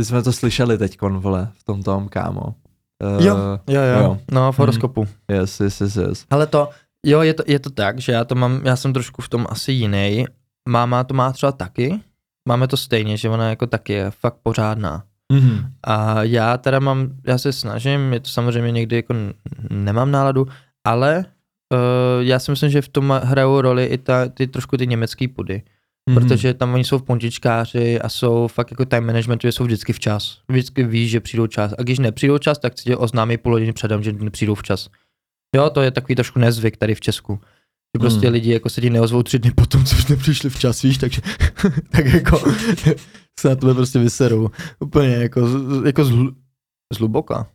My 0.00 0.04
jsme 0.04 0.22
to 0.22 0.32
slyšeli 0.32 0.78
teď, 0.78 1.00
vole, 1.02 1.52
v 1.54 1.64
tom 1.64 1.82
tom, 1.82 2.08
kámo. 2.08 2.42
Uh, 2.42 3.24
Jo, 3.24 3.36
Jo, 3.68 3.80
jo. 3.82 4.02
jo. 4.02 4.18
No, 4.32 4.52
v 4.52 4.58
horoskopu. 4.58 5.06
Yes, 5.30 5.60
yes, 5.60 5.80
yes, 5.80 5.96
yes. 5.96 6.26
Ale 6.30 6.46
to, 6.46 6.70
jo, 7.06 7.22
je 7.22 7.34
to, 7.34 7.42
je 7.46 7.58
to 7.58 7.70
tak, 7.70 7.98
že 7.98 8.12
já 8.12 8.24
to 8.24 8.34
mám, 8.34 8.66
já 8.66 8.76
jsem 8.76 8.92
trošku 8.92 9.22
v 9.22 9.28
tom 9.28 9.46
asi 9.50 9.72
jiný. 9.72 10.24
Máma 10.68 11.04
to 11.04 11.14
má 11.14 11.32
třeba 11.32 11.52
taky. 11.52 12.00
Máme 12.48 12.68
to 12.68 12.76
stejně, 12.76 13.16
že 13.16 13.28
ona 13.28 13.48
jako 13.48 13.66
taky 13.66 13.92
je 13.92 14.10
fakt 14.10 14.36
pořádná. 14.42 15.04
Mm-hmm. 15.30 15.64
A 15.84 16.22
já 16.22 16.56
teda 16.58 16.78
mám, 16.80 17.08
já 17.26 17.38
se 17.38 17.52
snažím, 17.52 18.12
je 18.12 18.20
to 18.20 18.28
samozřejmě 18.28 18.72
někdy 18.72 18.96
jako 18.96 19.14
nemám 19.70 20.10
náladu, 20.10 20.46
ale 20.84 21.24
uh, 21.72 22.22
já 22.26 22.38
si 22.38 22.50
myslím, 22.50 22.70
že 22.70 22.82
v 22.82 22.88
tom 22.88 23.20
hrajou 23.24 23.60
roli 23.60 23.84
i 23.84 23.98
ta, 23.98 24.28
ty 24.28 24.46
trošku 24.46 24.76
ty 24.76 24.86
německý 24.86 25.28
pudy, 25.28 25.62
Mhm. 26.08 26.18
mm. 26.18 26.28
protože 26.28 26.54
tam 26.54 26.74
oni 26.74 26.84
jsou 26.84 26.98
v 26.98 27.02
pontičkáři 27.02 28.00
a 28.00 28.08
jsou 28.08 28.48
fakt 28.48 28.70
jako 28.70 28.84
time 28.84 29.06
managementu, 29.06 29.46
že 29.46 29.52
jsou 29.52 29.64
vždycky 29.64 29.92
včas. 29.92 30.38
Vždycky 30.48 30.84
víš, 30.84 31.10
že 31.10 31.20
přijdou 31.20 31.46
čas. 31.46 31.72
A 31.78 31.82
když 31.82 31.98
nepřijdou 31.98 32.38
čas, 32.38 32.58
tak 32.58 32.78
si 32.78 32.84
tě 32.84 32.96
oznámí 32.96 33.36
půl 33.36 33.52
hodiny 33.52 33.72
předem, 33.72 34.02
že 34.02 34.12
nepřijdou 34.12 34.54
včas. 34.54 34.88
Jo, 35.56 35.70
to 35.70 35.82
je 35.82 35.90
takový 35.90 36.14
trošku 36.14 36.38
nezvyk 36.38 36.76
tady 36.76 36.94
v 36.94 37.00
Česku. 37.00 37.40
Že 37.96 38.00
prostě 38.00 38.26
Hmm. 38.26 38.32
lidi 38.32 38.52
jako 38.52 38.68
se 38.70 38.80
ti 38.80 38.90
neozvou 38.90 39.22
tři 39.22 39.38
dny 39.38 39.50
potom, 39.50 39.84
co 39.84 39.96
už 39.96 40.06
nepřišli 40.06 40.50
včas, 40.50 40.82
víš, 40.82 40.98
takže 40.98 41.20
tak 41.90 42.06
jako 42.06 42.40
se 43.40 43.48
na 43.48 43.54
tebe 43.54 43.74
prostě 43.74 43.98
vyserou. 43.98 44.50
Úplně 44.80 45.08
jako, 45.08 45.40
jako 45.86 46.04
zhl, 46.04 46.32
zhluboka. 46.94 47.46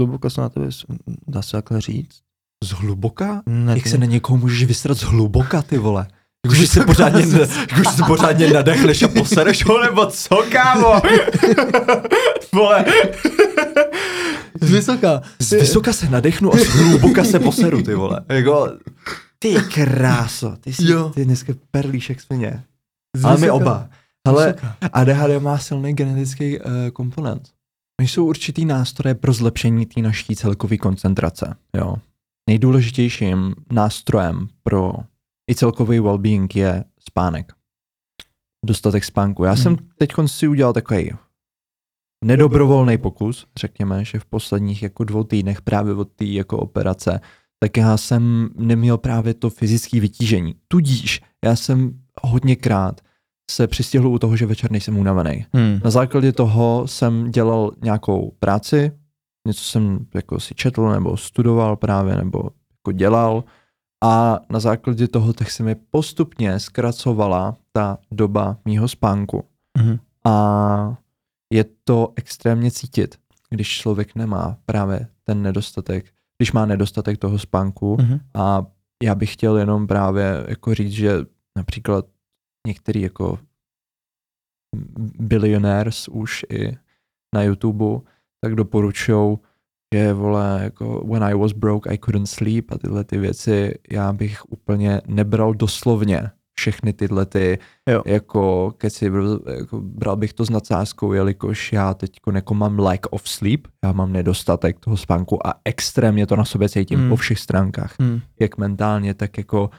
Zhluboka 0.00 0.30
se 0.30 0.40
na 0.40 0.48
tebe, 0.48 0.68
dá 1.28 1.42
se 1.42 1.52
takhle 1.52 1.80
říct? 1.80 2.20
Zhluboka? 2.64 3.42
Ne, 3.46 3.72
Jak 3.72 3.82
to- 3.82 3.88
se 3.90 3.98
na 3.98 4.06
někoho 4.06 4.36
můžeš 4.38 4.64
vysrat 4.64 4.98
zhluboka, 4.98 5.62
ty 5.62 5.78
vole? 5.78 6.06
Jakože 6.46 6.66
se 6.66 6.84
pořádně, 6.84 7.20
jakože 7.70 7.90
se 7.96 8.02
pořádně 8.06 8.50
nadechneš 8.50 9.02
a 9.02 9.08
posereš 9.08 9.64
ho, 9.64 9.82
nebo 9.82 10.06
co, 10.06 10.44
kámo? 10.52 11.00
vole, 12.52 12.84
Z 14.60 14.70
vysoká. 14.70 15.22
z 15.38 15.50
vysoka 15.52 15.92
se 15.92 16.08
nadechnu 16.10 16.54
a 16.54 16.56
z 16.58 16.66
hluboka 16.68 17.24
se 17.24 17.40
poseru, 17.40 17.82
ty 17.82 17.94
vole. 17.94 18.20
Jako, 18.28 18.68
ty 19.42 19.54
kráso, 19.74 20.56
ty 20.56 20.72
jsi, 20.72 20.90
Jo. 20.90 21.08
ty 21.14 21.24
dneska 21.24 21.52
perlíš 21.70 22.08
jak 22.08 22.20
svině. 22.20 22.64
Ale 23.24 23.38
my 23.38 23.50
oba. 23.50 23.88
Ale. 24.26 24.54
ADHD 24.92 25.42
má 25.42 25.58
silný 25.58 25.94
genetický 25.94 26.60
uh, 26.60 26.66
komponent. 26.92 27.50
Jsou 28.02 28.26
určitý 28.26 28.64
nástroje 28.64 29.14
pro 29.14 29.32
zlepšení 29.32 29.86
té 29.86 30.00
naší 30.00 30.36
celkové 30.36 30.76
koncentrace. 30.76 31.56
Jo. 31.76 31.96
Nejdůležitějším 32.48 33.54
nástrojem 33.72 34.48
pro 34.62 34.92
i 35.50 35.54
celkový 35.54 36.00
well-being 36.00 36.48
je 36.54 36.84
spánek. 37.08 37.52
Dostatek 38.66 39.04
spánku. 39.04 39.44
Já 39.44 39.56
jsem 39.56 39.74
Hmm. 39.76 39.88
teď 39.98 40.12
si 40.26 40.48
udělal 40.48 40.72
takový 40.72 41.10
nedobrovolný 42.24 42.98
pokus, 42.98 43.46
řekněme, 43.56 44.04
že 44.04 44.18
v 44.18 44.24
posledních 44.24 44.82
jako 44.82 45.04
dvou 45.04 45.24
týdnech 45.24 45.62
právě 45.62 45.94
od 45.94 46.08
té 46.12 46.24
jako 46.24 46.58
operace, 46.58 47.20
tak 47.62 47.76
já 47.76 47.96
jsem 47.96 48.50
neměl 48.56 48.98
právě 48.98 49.34
to 49.34 49.50
fyzické 49.50 50.00
vytížení. 50.00 50.54
Tudíž 50.68 51.20
já 51.44 51.56
jsem 51.56 52.00
hodněkrát 52.22 53.00
se 53.50 53.66
přistihl 53.66 54.08
u 54.08 54.18
toho, 54.18 54.36
že 54.36 54.46
večer 54.46 54.70
nejsem 54.70 54.98
unavený. 54.98 55.46
Hmm. 55.52 55.80
Na 55.84 55.90
základě 55.90 56.32
toho 56.32 56.86
jsem 56.86 57.30
dělal 57.30 57.72
nějakou 57.82 58.32
práci, 58.38 58.92
něco 59.46 59.64
jsem 59.64 60.06
jako 60.14 60.40
si 60.40 60.54
četl 60.54 60.88
nebo 60.88 61.16
studoval 61.16 61.76
právě, 61.76 62.16
nebo 62.16 62.50
jako 62.72 62.92
dělal 62.92 63.44
a 64.04 64.40
na 64.50 64.60
základě 64.60 65.08
toho 65.08 65.32
tak 65.32 65.50
se 65.50 65.62
mi 65.62 65.74
postupně 65.74 66.60
zkracovala 66.60 67.56
ta 67.72 67.98
doba 68.10 68.56
mýho 68.64 68.88
spánku. 68.88 69.44
Mhm. 69.78 69.98
A 70.24 70.96
je 71.52 71.64
to 71.84 72.12
extrémně 72.16 72.70
cítit, 72.70 73.16
když 73.50 73.68
člověk 73.68 74.14
nemá 74.14 74.56
právě 74.66 75.06
ten 75.24 75.42
nedostatek, 75.42 76.04
když 76.42 76.52
má 76.52 76.66
nedostatek 76.66 77.18
toho 77.18 77.38
spánku 77.38 77.96
Mhm. 78.00 78.20
a 78.34 78.66
já 79.02 79.14
bych 79.14 79.32
chtěl 79.32 79.56
jenom 79.58 79.86
právě 79.86 80.44
jako 80.48 80.74
říct, 80.74 80.92
že 80.92 81.12
například 81.56 82.06
některý 82.66 83.00
jako 83.02 83.38
billionaires 85.20 86.08
už 86.08 86.44
i 86.50 86.76
na 87.34 87.42
YouTube, 87.42 88.00
tak 88.44 88.54
doporučují, 88.54 89.38
že 89.94 90.12
vole, 90.12 90.60
jako 90.62 91.04
when 91.06 91.24
I 91.24 91.34
was 91.34 91.52
broke, 91.52 91.90
I 91.90 91.98
couldn't 91.98 92.28
sleep 92.28 92.70
a 92.72 92.78
tyhle 92.78 93.04
ty 93.04 93.18
věci, 93.18 93.78
já 93.90 94.12
bych 94.12 94.50
úplně 94.52 95.00
nebral 95.06 95.54
doslovně 95.54 96.30
všechny 96.62 96.92
tyhle 96.92 97.26
ty, 97.26 97.58
Jo. 97.88 98.02
jako 98.06 98.72
keci, 98.78 99.10
jako 99.58 99.80
bral 99.80 100.16
bych 100.16 100.32
to 100.32 100.44
s 100.44 100.50
nadsázkou, 100.50 101.12
jelikož 101.12 101.72
já 101.72 101.94
teď 101.94 102.10
jako 102.34 102.54
mám 102.54 102.78
lack 102.78 103.06
of 103.10 103.28
sleep, 103.28 103.60
já 103.84 103.92
mám 103.92 104.12
nedostatek 104.12 104.80
toho 104.80 104.96
spánku 104.96 105.46
a 105.46 105.54
extrémně 105.64 106.26
to 106.26 106.36
na 106.36 106.44
sobě 106.44 106.68
cítím 106.68 106.98
Hmm. 106.98 107.08
po 107.08 107.16
všech 107.16 107.38
stránkách 107.38 107.94
Hmm. 108.00 108.20
jak 108.40 108.58
mentálně, 108.58 109.14
tak 109.14 109.38
jako 109.38 109.62
uh, 109.64 109.70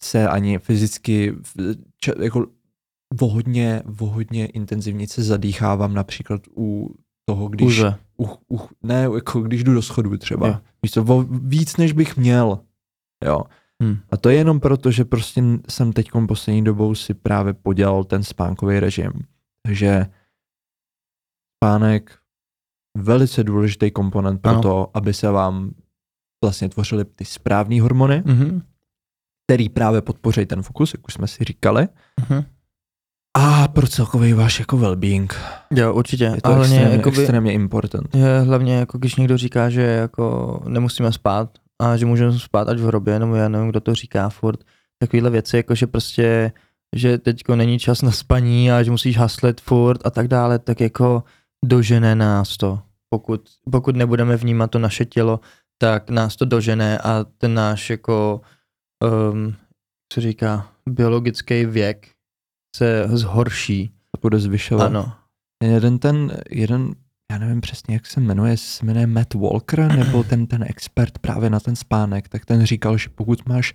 se 0.00 0.28
ani 0.28 0.58
fyzicky 0.58 1.34
jako 2.22 2.46
vohodně, 3.20 3.82
vohodně 3.84 4.46
intenzivně 4.46 5.08
se 5.08 5.22
zadýchávám 5.22 5.94
například 5.94 6.40
u 6.56 6.94
toho, 7.28 7.48
když, 7.48 7.66
Kůže. 7.66 7.94
u, 8.18 8.28
u, 8.54 8.60
ne, 8.82 9.08
jako 9.14 9.40
když 9.40 9.64
jdu 9.64 9.74
do 9.74 9.82
schodu 9.82 10.16
třeba. 10.16 10.48
Jo. 10.48 10.54
Víš 10.82 10.92
co, 10.92 11.04
vo, 11.04 11.22
víc 11.30 11.76
než 11.76 11.92
bych 11.92 12.16
měl. 12.16 12.58
Jo. 13.24 13.40
Hmm. 13.82 13.98
A 14.10 14.16
to 14.16 14.28
je 14.28 14.36
jenom 14.36 14.60
proto, 14.60 14.90
že 14.90 15.04
prostě 15.04 15.42
jsem 15.68 15.92
teď 15.92 16.10
poslední 16.28 16.64
dobou 16.64 16.94
si 16.94 17.14
právě 17.14 17.52
podělal 17.54 18.04
ten 18.04 18.22
spánkový 18.24 18.80
režim. 18.80 19.10
Takže 19.66 20.06
spánek 21.58 22.18
velice 22.96 23.44
důležitý 23.44 23.90
komponent 23.90 24.40
pro 24.42 24.50
Ano. 24.50 24.62
to, 24.62 24.90
aby 24.94 25.14
se 25.14 25.30
vám 25.30 25.70
vlastně 26.44 26.68
tvořily 26.68 27.04
ty 27.04 27.24
správné 27.24 27.80
hormony, 27.80 28.22
Mhm. 28.26 28.62
který 29.46 29.68
právě 29.68 30.02
podpoří 30.02 30.46
ten 30.46 30.62
fokus, 30.62 30.94
jak 30.94 31.06
už 31.08 31.14
jsme 31.14 31.26
si 31.26 31.44
říkali. 31.44 31.88
Mhm. 32.20 32.44
A 33.36 33.68
pro 33.68 33.86
celkový 33.86 34.32
váš 34.32 34.58
jako 34.58 34.76
well-being. 34.76 35.34
Jo, 35.70 35.94
určitě. 35.94 36.24
Je 36.24 36.40
to 36.42 36.48
A 36.48 36.54
hlavně, 36.54 36.74
extrémně, 36.76 36.96
jakoby, 36.96 37.18
extrémně 37.18 37.52
important. 37.52 38.14
je 38.14 38.40
hlavně 38.40 38.74
jako 38.74 38.98
když 38.98 39.16
někdo 39.16 39.36
říká, 39.38 39.70
že 39.70 39.82
jako 39.82 40.60
nemusíme 40.68 41.12
spát 41.12 41.58
a 41.82 41.96
že 41.96 42.06
můžeme 42.06 42.38
spát 42.38 42.68
až 42.68 42.80
v 42.80 42.86
hrobě, 42.86 43.18
nebo 43.18 43.34
já 43.34 43.48
nevím, 43.48 43.68
kdo 43.68 43.80
to 43.80 43.94
říká 43.94 44.28
furt, 44.28 44.64
takovýhle 44.98 45.30
věci, 45.30 45.56
jako 45.56 45.74
že 45.74 45.86
prostě, 45.86 46.52
že 46.96 47.18
teďko 47.18 47.56
není 47.56 47.78
čas 47.78 48.02
na 48.02 48.10
spaní 48.10 48.72
a 48.72 48.82
že 48.82 48.90
musíš 48.90 49.18
haslet 49.18 49.60
furt 49.60 50.06
a 50.06 50.10
tak 50.10 50.28
dále, 50.28 50.58
tak 50.58 50.80
jako 50.80 51.22
dožené 51.64 52.14
nás 52.14 52.56
to. 52.56 52.82
Pokud, 53.10 53.48
pokud 53.70 53.96
nebudeme 53.96 54.36
vnímat 54.36 54.70
to 54.70 54.78
naše 54.78 55.04
tělo, 55.04 55.40
tak 55.78 56.10
nás 56.10 56.36
to 56.36 56.44
dožené 56.44 56.98
a 56.98 57.24
ten 57.38 57.54
náš 57.54 57.90
jako, 57.90 58.40
um, 59.32 59.54
co 60.12 60.20
říká, 60.20 60.68
biologický 60.88 61.64
věk 61.64 62.08
se 62.76 63.08
zhorší. 63.08 63.88
To 63.88 64.20
bude 64.20 64.38
zvyšovat. 64.38 64.86
Ano. 64.86 65.12
Jeden 65.62 65.98
ten, 65.98 66.38
jeden, 66.50 66.94
já 67.32 67.38
nevím 67.38 67.60
přesně, 67.60 67.94
jak 67.94 68.06
se 68.06 68.20
jmenuje, 68.20 68.52
jestli 68.52 68.66
se 68.68 68.86
jmenuje 68.86 69.06
Matt 69.06 69.34
Walker, 69.34 69.96
nebo 69.96 70.24
ten, 70.24 70.46
ten 70.46 70.64
expert 70.68 71.18
právě 71.18 71.50
na 71.50 71.60
ten 71.60 71.76
spánek, 71.76 72.28
tak 72.28 72.44
ten 72.44 72.66
říkal, 72.66 72.98
že 72.98 73.08
pokud 73.14 73.48
máš 73.48 73.74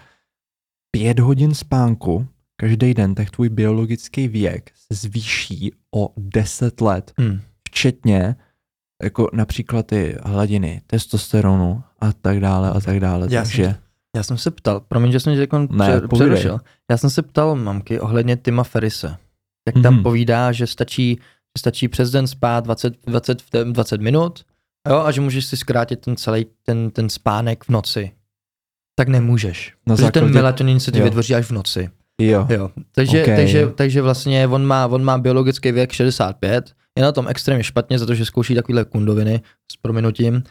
pět 0.91 1.19
hodin 1.19 1.53
spánku 1.55 2.27
každý 2.55 2.93
den, 2.93 3.15
tak 3.15 3.29
tvůj 3.31 3.49
biologický 3.49 4.27
věk 4.27 4.71
se 4.75 5.07
zvýší 5.07 5.71
o 5.95 6.13
10 6.17 6.81
let, 6.81 7.13
Hm. 7.21 7.39
včetně 7.69 8.35
jako 9.03 9.29
například 9.33 9.87
ty 9.87 10.17
hladiny 10.23 10.81
testosteronu 10.87 11.83
a 11.99 12.13
tak 12.13 12.39
dále 12.39 12.69
a 12.71 12.79
tak 12.79 12.99
dále. 12.99 13.27
Já 13.31 13.41
Takže 13.43 13.63
jsem, 13.63 13.75
Já 14.15 14.23
jsem 14.23 14.37
se 14.37 14.51
ptal, 14.51 14.79
promiň, 14.79 15.11
že 15.11 15.19
jsem 15.19 15.33
tě 15.33 15.39
jako 15.39 15.59
Ne, 15.59 16.01
přerušil. 16.13 16.59
Já 16.91 16.97
jsem 16.97 17.09
se 17.09 17.21
ptal 17.21 17.55
mamky 17.55 17.99
ohledně 17.99 18.37
Tima 18.37 18.63
Ferise. 18.63 19.17
Jak 19.67 19.83
tam 19.83 19.93
Mhm. 19.93 20.03
povídá, 20.03 20.51
že 20.51 20.67
stačí, 20.67 21.19
stačí 21.57 21.87
přes 21.87 22.11
den 22.11 22.27
spát 22.27 22.63
20, 22.63 22.93
20, 23.07 23.41
v- 23.41 23.71
20 23.71 24.01
minut 24.01 24.45
jo, 24.89 24.97
a 24.99 25.11
že 25.11 25.21
můžeš 25.21 25.45
si 25.45 25.57
zkrátit 25.57 25.99
ten 25.99 26.15
celý 26.15 26.45
ten, 26.63 26.91
ten 26.91 27.09
spánek 27.09 27.63
v 27.63 27.69
noci. 27.69 28.11
Tak 28.95 29.07
nemůžeš. 29.07 29.73
Na 29.87 29.95
protože 29.95 30.11
ten 30.11 30.21
základě- 30.21 30.33
melatonin 30.33 30.79
se 30.79 30.91
ti 30.91 31.01
vytvoří 31.01 31.35
až 31.35 31.45
v 31.45 31.51
noci. 31.51 31.89
Jo. 32.21 32.47
Jo. 32.49 32.69
Takže, 32.91 33.21
Okay. 33.23 33.35
takže, 33.35 33.67
takže 33.75 34.01
vlastně 34.01 34.47
on 34.47 34.65
má, 34.65 34.85
on 34.87 35.03
má 35.03 35.17
biologický 35.17 35.71
věk 35.71 35.91
65, 35.91 36.71
je 36.97 37.03
na 37.03 37.11
tom 37.11 37.27
extrémně 37.27 37.63
špatně 37.63 37.99
za 37.99 38.05
to, 38.05 38.15
že 38.15 38.25
zkouší 38.25 38.55
takovýhle 38.55 38.85
kundoviny 38.85 39.41
s 39.71 39.75
prominutím, 39.81 40.43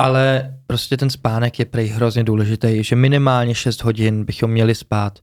ale 0.00 0.54
prostě 0.66 0.96
ten 0.96 1.10
spánek 1.10 1.58
je 1.58 1.64
prej 1.64 1.86
hrozně 1.86 2.24
důležitý, 2.24 2.84
že 2.84 2.96
minimálně 2.96 3.54
6 3.54 3.82
hodin 3.84 4.24
bychom 4.24 4.50
měli 4.50 4.74
spát. 4.74 5.18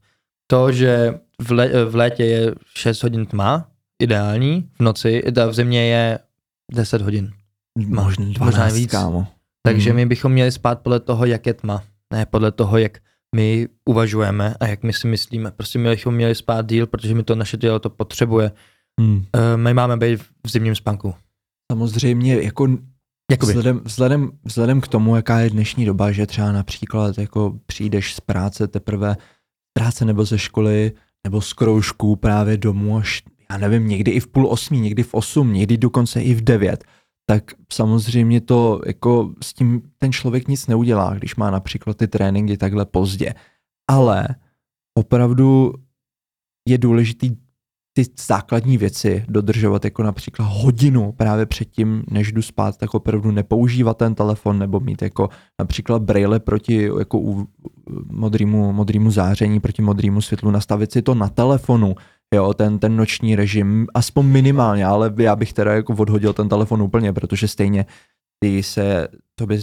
To, 0.47 0.71
že 0.71 1.13
v, 1.41 1.51
lé, 1.51 1.85
v 1.85 1.95
létě 1.95 2.25
je 2.25 2.55
6 2.75 3.03
hodin 3.03 3.25
tma, 3.25 3.69
ideální, 4.03 4.69
v 4.79 4.83
noci, 4.83 5.23
ta 5.35 5.45
v 5.45 5.53
zimě 5.53 5.85
je 5.85 6.19
10 6.73 7.01
hodin. 7.01 7.31
Možná 7.87 8.25
možná 8.25 8.33
12, 8.51 8.73
víc. 8.73 8.91
kámo. 8.91 9.27
Takže 9.65 9.89
Mhm. 9.89 9.95
my 9.95 10.05
bychom 10.05 10.31
měli 10.31 10.51
spát 10.51 10.79
podle 10.81 10.99
toho, 10.99 11.25
jak 11.25 11.45
je 11.45 11.53
tma, 11.53 11.83
ne 12.13 12.25
podle 12.25 12.51
toho, 12.51 12.77
jak 12.77 12.97
my 13.35 13.67
uvažujeme 13.89 14.55
a 14.59 14.67
jak 14.67 14.83
my 14.83 14.93
si 14.93 15.07
myslíme. 15.07 15.51
Prostě 15.51 15.79
my 15.79 15.89
bychom 15.89 16.15
měli 16.15 16.35
spát 16.35 16.65
díl, 16.69 16.87
protože 16.87 17.13
mi 17.15 17.23
to 17.23 17.35
naše 17.35 17.57
tělo 17.57 17.79
to 17.79 17.89
potřebuje. 17.89 18.51
Eh, 19.33 19.57
My 19.57 19.73
máme 19.73 19.97
být 19.97 20.19
v 20.45 20.49
zimním 20.49 20.75
spánku. 20.75 21.13
Samozřejmě 21.71 22.35
jako 22.41 22.67
Jakoby. 23.31 23.51
Vzhledem, 23.53 23.81
vzhledem, 23.85 24.31
vzhledem 24.45 24.81
k 24.81 24.87
tomu, 24.87 25.15
jaká 25.15 25.39
je 25.39 25.49
dnešní 25.49 25.85
doba, 25.85 26.11
že 26.11 26.25
třeba 26.25 26.51
například 26.51 27.17
jako 27.17 27.59
přijdeš 27.65 28.15
z 28.15 28.19
práce 28.19 28.67
teprve, 28.67 29.13
z 29.69 29.73
práce 29.73 30.05
nebo 30.05 30.25
ze 30.25 30.37
školy, 30.39 30.91
nebo 31.23 31.41
z 31.41 31.53
kroužků 31.53 32.15
právě 32.15 32.57
domů 32.57 32.97
až, 32.97 33.23
já 33.51 33.57
nevím, 33.57 33.87
někdy 33.87 34.11
i 34.11 34.19
v 34.19 34.27
půl 34.27 34.47
osmí, 34.47 34.79
někdy 34.79 35.03
v 35.03 35.13
osm, 35.13 35.53
někdy 35.53 35.77
dokonce 35.77 36.21
i 36.21 36.33
v 36.33 36.41
devět, 36.41 36.83
tak 37.29 37.43
samozřejmě 37.73 38.41
to 38.41 38.81
jako 38.85 39.33
s 39.43 39.53
tím 39.53 39.81
ten 39.97 40.11
člověk 40.11 40.47
nic 40.47 40.67
neudělá, 40.67 41.13
když 41.13 41.35
má 41.35 41.51
například 41.51 41.97
ty 41.97 42.07
tréninky 42.07 42.57
takhle 42.57 42.85
pozdě. 42.85 43.33
Ale 43.89 44.27
opravdu 44.97 45.73
je 46.67 46.77
důležitý 46.77 47.31
ty 47.97 48.05
základní 48.27 48.77
věci 48.77 49.25
dodržovat, 49.27 49.85
jako 49.85 50.03
například 50.03 50.45
hodinu 50.45 51.11
právě 51.11 51.45
předtím, 51.45 52.03
než 52.11 52.31
jdu 52.31 52.41
spát, 52.41 52.77
tak 52.77 52.93
opravdu 52.93 53.31
nepoužívat 53.31 53.97
ten 53.97 54.15
telefon 54.15 54.59
nebo 54.59 54.79
mít 54.79 55.01
jako 55.01 55.29
například 55.59 56.01
braille 56.01 56.39
proti 56.39 56.89
jako 56.99 57.19
u, 57.19 57.47
modrýmu, 58.11 58.73
modrýmu 58.73 59.11
záření, 59.11 59.59
proti 59.59 59.81
modrýmu 59.81 60.21
světlu, 60.21 60.51
nastavit 60.51 60.91
si 60.91 61.01
to 61.01 61.15
na 61.15 61.29
telefonu, 61.29 61.95
jo, 62.35 62.53
ten, 62.53 62.79
ten 62.79 62.95
noční 62.95 63.35
režim, 63.35 63.87
aspoň 63.93 64.25
minimálně, 64.25 64.85
ale 64.85 65.13
já 65.17 65.35
bych 65.35 65.53
teda 65.53 65.73
jako 65.73 65.93
odhodil 65.93 66.33
ten 66.33 66.49
telefon 66.49 66.81
úplně, 66.81 67.13
protože 67.13 67.47
stejně 67.47 67.85
ty 68.39 68.63
se, 68.63 69.07
to 69.35 69.45
by, 69.45 69.59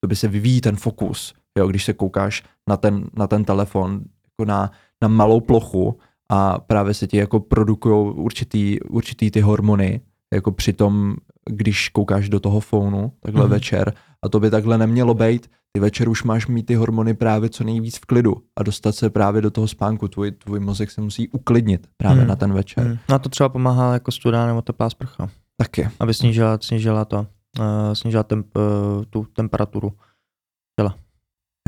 to 0.00 0.08
by 0.08 0.16
se 0.16 0.28
vyvíjí 0.28 0.60
ten 0.60 0.76
fokus, 0.76 1.34
jo, 1.58 1.66
když 1.66 1.84
se 1.84 1.92
koukáš 1.92 2.42
na 2.68 2.76
ten, 2.76 3.04
na 3.16 3.26
ten 3.26 3.44
telefon, 3.44 4.00
jako 4.24 4.44
na, 4.50 4.70
na 5.02 5.08
malou 5.08 5.40
plochu, 5.40 5.98
a 6.30 6.58
právě 6.58 6.94
se 6.94 7.06
ti 7.06 7.16
jako 7.16 7.40
produkují 7.40 8.14
určitý, 8.14 8.80
určitý 8.80 9.30
ty 9.30 9.40
hormony, 9.40 10.00
jako 10.32 10.52
při 10.52 10.72
tom, 10.72 11.16
když 11.50 11.88
koukáš 11.88 12.28
do 12.28 12.40
toho 12.40 12.60
fonu, 12.60 13.12
takhle 13.20 13.40
Mhm. 13.42 13.48
mm-hmm. 13.50 13.52
večer, 13.52 13.94
a 14.24 14.28
to 14.28 14.40
by 14.40 14.50
takhle 14.50 14.78
nemělo 14.78 15.14
být, 15.14 15.50
ty 15.72 15.80
večer 15.80 16.08
už 16.08 16.22
máš 16.24 16.46
mít 16.46 16.66
ty 16.66 16.74
hormony 16.74 17.14
právě 17.14 17.48
co 17.48 17.64
nejvíc 17.64 17.96
v 17.96 18.00
klidu 18.04 18.34
a 18.58 18.62
dostat 18.62 18.94
se 18.94 19.10
právě 19.10 19.42
do 19.42 19.50
toho 19.50 19.68
spánku, 19.68 20.08
tvůj, 20.08 20.30
tvůj 20.30 20.60
mozek 20.60 20.90
se 20.90 21.00
musí 21.00 21.28
uklidnit 21.28 21.86
právě 21.96 22.18
Mhm. 22.20 22.28
na 22.28 22.36
ten 22.36 22.52
večer. 22.52 22.84
Hmm. 22.86 22.98
Na 23.08 23.18
to 23.18 23.28
třeba 23.28 23.48
pomáhá 23.48 23.92
jako 23.92 24.12
studená 24.12 24.46
nebo 24.46 24.62
teplá 24.62 24.90
sprcha, 24.90 25.28
Taky. 25.56 25.88
aby 26.00 26.14
snížila, 26.14 26.58
snížila 26.60 27.04
to, 27.04 27.18
uh, 27.58 27.66
snížila 27.92 28.22
temp, 28.22 28.46
uh, 28.56 28.62
tu 29.10 29.26
temperaturu. 29.32 29.92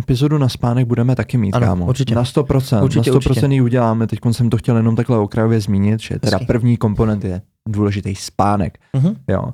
Epizodu 0.01 0.39
na 0.39 0.49
spánek 0.49 0.87
budeme 0.87 1.17
taky 1.17 1.39
mít, 1.39 1.55
Ano, 1.55 1.67
kámo. 1.67 1.87
určitě. 1.87 2.15
Na 2.15 2.23
100%, 2.25 2.83
Určitě, 2.85 3.11
na 3.11 3.17
100% 3.17 3.31
určitě. 3.31 3.47
ji 3.55 3.61
uděláme. 3.61 4.07
Teď 4.07 4.19
jsem 4.33 4.51
to 4.51 4.57
chtěl 4.57 4.77
jenom 4.77 4.97
takhle 4.97 5.19
okrajově 5.19 5.61
zmínit, 5.61 6.01
že 6.01 6.19
teda 6.19 6.37
Hezky. 6.37 6.47
první 6.47 6.77
komponent 6.77 7.25
je 7.25 7.43
důležitý 7.69 8.15
spánek. 8.15 8.79
Uh-huh. 8.97 9.17
jo, 9.29 9.45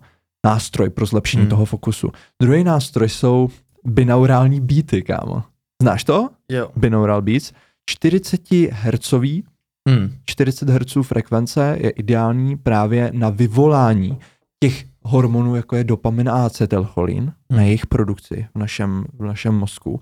nástroj 0.46 0.90
pro 0.90 1.06
zlepšení 1.06 1.40
Hmm. 1.42 1.50
toho 1.50 1.64
fokusu. 1.64 2.08
Druhý 2.42 2.64
nástroj 2.64 3.08
jsou 3.08 3.48
binaurální 3.84 4.60
beaty, 4.60 5.02
kámo. 5.02 5.42
Znáš 5.82 6.04
to? 6.04 6.28
Jo. 6.48 6.70
Binaural 6.76 7.22
beats. 7.22 7.52
40 7.90 8.70
Hz, 8.70 9.14
Hmm. 9.88 10.14
40 10.26 10.68
Hz 10.70 10.96
frekvence 11.02 11.76
je 11.80 11.90
ideální 11.90 12.56
právě 12.56 13.10
na 13.14 13.30
vyvolání 13.30 14.18
těch 14.64 14.84
hormonů, 15.02 15.56
jako 15.56 15.76
je 15.76 15.84
dopamin 15.84 16.28
a 16.28 16.46
acetylcholin, 16.46 17.24
na 17.50 17.56
Hmm. 17.56 17.66
jejich 17.66 17.86
produkci 17.86 18.46
v 18.54 18.58
našem, 18.58 19.04
v 19.18 19.24
našem 19.24 19.54
mozku. 19.54 20.00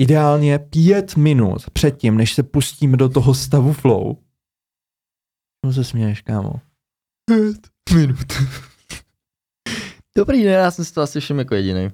Ideálně 0.00 0.58
pět 0.58 1.16
minut 1.16 1.70
předtím, 1.72 2.16
než 2.16 2.34
se 2.34 2.42
pustíme 2.42 2.96
do 2.96 3.08
toho 3.08 3.34
stavu 3.34 3.72
flow. 3.72 4.16
No 5.66 5.72
se 5.72 5.84
směješ, 5.84 6.20
kámo. 6.20 6.52
minut. 7.94 8.18
Dobrý 10.16 10.42
den, 10.44 10.52
já 10.52 10.70
jsem 10.70 10.84
si 10.84 10.94
to 10.94 11.00
asi 11.02 11.20
všim 11.20 11.38
jako 11.38 11.54
jediný. 11.54 11.88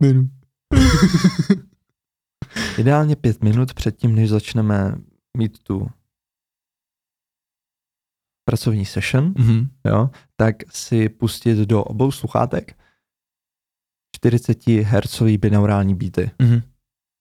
minut. 0.00 0.30
Ideálně 2.78 3.16
pět 3.16 3.42
minut 3.42 3.74
předtím, 3.74 4.14
než 4.14 4.30
začneme 4.30 4.94
mít 5.36 5.58
tu 5.58 5.88
pracovní 8.44 8.84
session, 8.84 9.32
Mm-hmm. 9.32 9.68
jo, 9.84 10.10
tak 10.36 10.56
si 10.74 11.08
pustit 11.08 11.58
do 11.58 11.84
obou 11.84 12.12
sluchátek 12.12 12.78
40 14.16 14.66
Hz 14.66 15.22
binaurální 15.22 15.94
beaty. 15.94 16.30
Mm-hmm. 16.38 16.62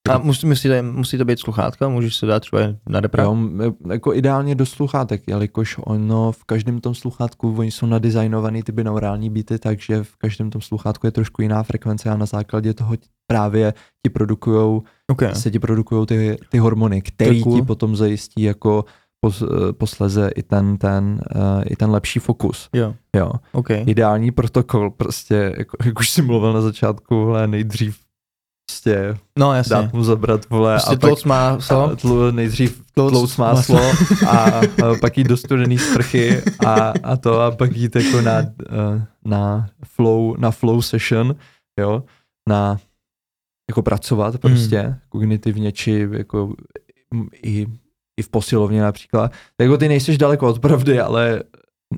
A 0.09 0.17
musí, 0.17 0.47
musí, 0.47 0.67
to, 0.69 0.73
musí 0.83 1.17
to 1.17 1.25
být 1.25 1.39
sluchátka? 1.39 1.89
Můžeš 1.89 2.15
se 2.15 2.25
dát 2.25 2.39
třeba 2.39 2.61
na 2.89 3.01
m- 3.31 3.61
jako 3.91 4.13
ideálně 4.13 4.55
do 4.55 4.65
sluchátek, 4.65 5.23
jelikož 5.27 5.75
ono 5.85 6.31
v 6.31 6.43
každém 6.43 6.81
tom 6.81 6.95
sluchátku, 6.95 7.55
oni 7.57 7.71
jsou 7.71 7.85
nadizajnovaný 7.85 8.63
ty 8.63 8.71
binaurální 8.71 9.29
beaty, 9.29 9.59
takže 9.59 10.03
v 10.03 10.15
každém 10.17 10.49
tom 10.49 10.61
sluchátku 10.61 11.07
je 11.07 11.11
trošku 11.11 11.41
jiná 11.41 11.63
frekvence 11.63 12.09
a 12.09 12.17
na 12.17 12.25
základě 12.25 12.73
toho 12.73 12.95
právě 13.27 13.73
ti 14.03 14.09
produkujou 14.09 14.83
Okay. 15.11 15.35
se 15.35 15.51
ti 15.51 15.59
produkují 15.59 16.05
ty, 16.05 16.37
ty 16.49 16.57
hormony, 16.57 17.01
které 17.01 17.39
cool. 17.41 17.55
ti 17.59 17.65
potom 17.65 17.95
zajistí 17.95 18.41
jako 18.41 18.85
pos, 19.19 19.41
eh, 19.41 19.73
posleze 19.73 20.29
i 20.35 20.43
ten, 20.43 20.77
ten, 20.77 21.19
uh, 21.35 21.63
i 21.65 21.75
ten 21.75 21.91
lepší 21.91 22.19
fokus. 22.19 22.69
Jo, 22.73 22.93
Jo. 23.15 23.31
OK. 23.51 23.69
Ideální 23.69 24.31
protokol, 24.31 24.89
prostě, 24.91 25.53
jako, 25.57 25.77
jak 25.85 25.99
už 25.99 26.09
jsem 26.09 26.25
mluvil 26.25 26.53
na 26.53 26.61
začátku, 26.61 27.15
vole, 27.25 27.47
nejdřív 27.47 27.97
prostě 28.69 29.17
No 29.39 29.53
jasně. 29.53 29.75
dát 29.75 29.93
mu 29.93 30.03
zabrat, 30.03 30.49
vole, 30.49 30.73
Prostě 30.75 30.89
a 30.89 30.93
pak 30.95 30.99
tlouc 30.99 31.23
má 31.23 31.49
a 31.49 31.57
co? 31.57 31.95
tlu, 32.01 32.31
nejdřív 32.31 32.85
Tlouc 32.93 33.11
tlouc 33.11 33.37
máslo 33.37 33.81
a, 34.27 34.35
a 34.59 34.61
pak 35.01 35.17
jít 35.17 35.27
do 35.27 35.37
studený 35.37 35.77
sprchy 35.77 36.41
a, 36.65 36.93
a 37.03 37.17
to 37.17 37.41
a 37.41 37.51
pak 37.51 37.75
jít 37.75 37.95
jako 37.95 38.21
na, 38.21 38.39
eh, 38.39 39.05
na, 39.25 39.67
flow, 39.85 40.35
na 40.37 40.51
flow 40.51 40.81
session, 40.81 41.35
jo, 41.79 42.03
na 42.49 42.77
jako 43.69 43.81
pracovat 43.81 44.37
prostě 44.37 44.95
kognitivně 45.09 45.71
či 45.71 46.07
jako 46.11 46.53
mm, 47.13 47.27
i, 47.43 47.67
i 48.19 48.23
v 48.23 48.29
posilovně 48.29 48.81
například. 48.81 49.31
Tak 49.31 49.65
jako 49.65 49.77
ty 49.77 49.87
nejseš 49.87 50.17
daleko 50.17 50.47
od 50.47 50.59
pravdy, 50.59 50.99
ale 50.99 51.43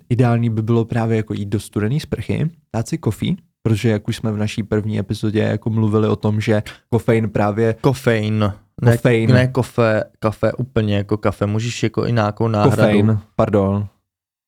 ideální 0.09 0.49
by 0.49 0.61
bylo 0.61 0.86
právě 0.86 1.18
jako 1.18 1.34
jít 1.34 1.49
do 1.49 1.59
studený 1.59 1.99
sprchy, 1.99 2.49
dát 2.76 2.88
si 2.88 2.97
kofí, 2.97 3.38
protože 3.68 3.89
jak 3.89 4.07
už 4.07 4.15
jsme 4.15 4.32
v 4.32 4.38
naší 4.38 4.63
první 4.63 4.99
epizodě 4.99 5.39
jako 5.39 5.70
mluvili 5.70 6.07
o 6.07 6.15
tom, 6.15 6.41
že 6.41 6.63
kofein 6.89 7.30
právě 7.30 7.74
Kofein. 7.74 8.53
Ne, 8.82 8.91
Kofein. 8.97 9.30
ne 9.34 9.47
kafe, 9.47 10.03
kafe 10.20 10.53
úplně 10.53 10.97
jako 10.97 11.18
kafe. 11.18 11.45
Můžeš 11.45 11.84
jako 11.84 12.05
i 12.05 12.11
nějakou 12.11 12.47
náhradu. 12.47 12.76
kofein, 12.82 13.20
pardon, 13.36 13.88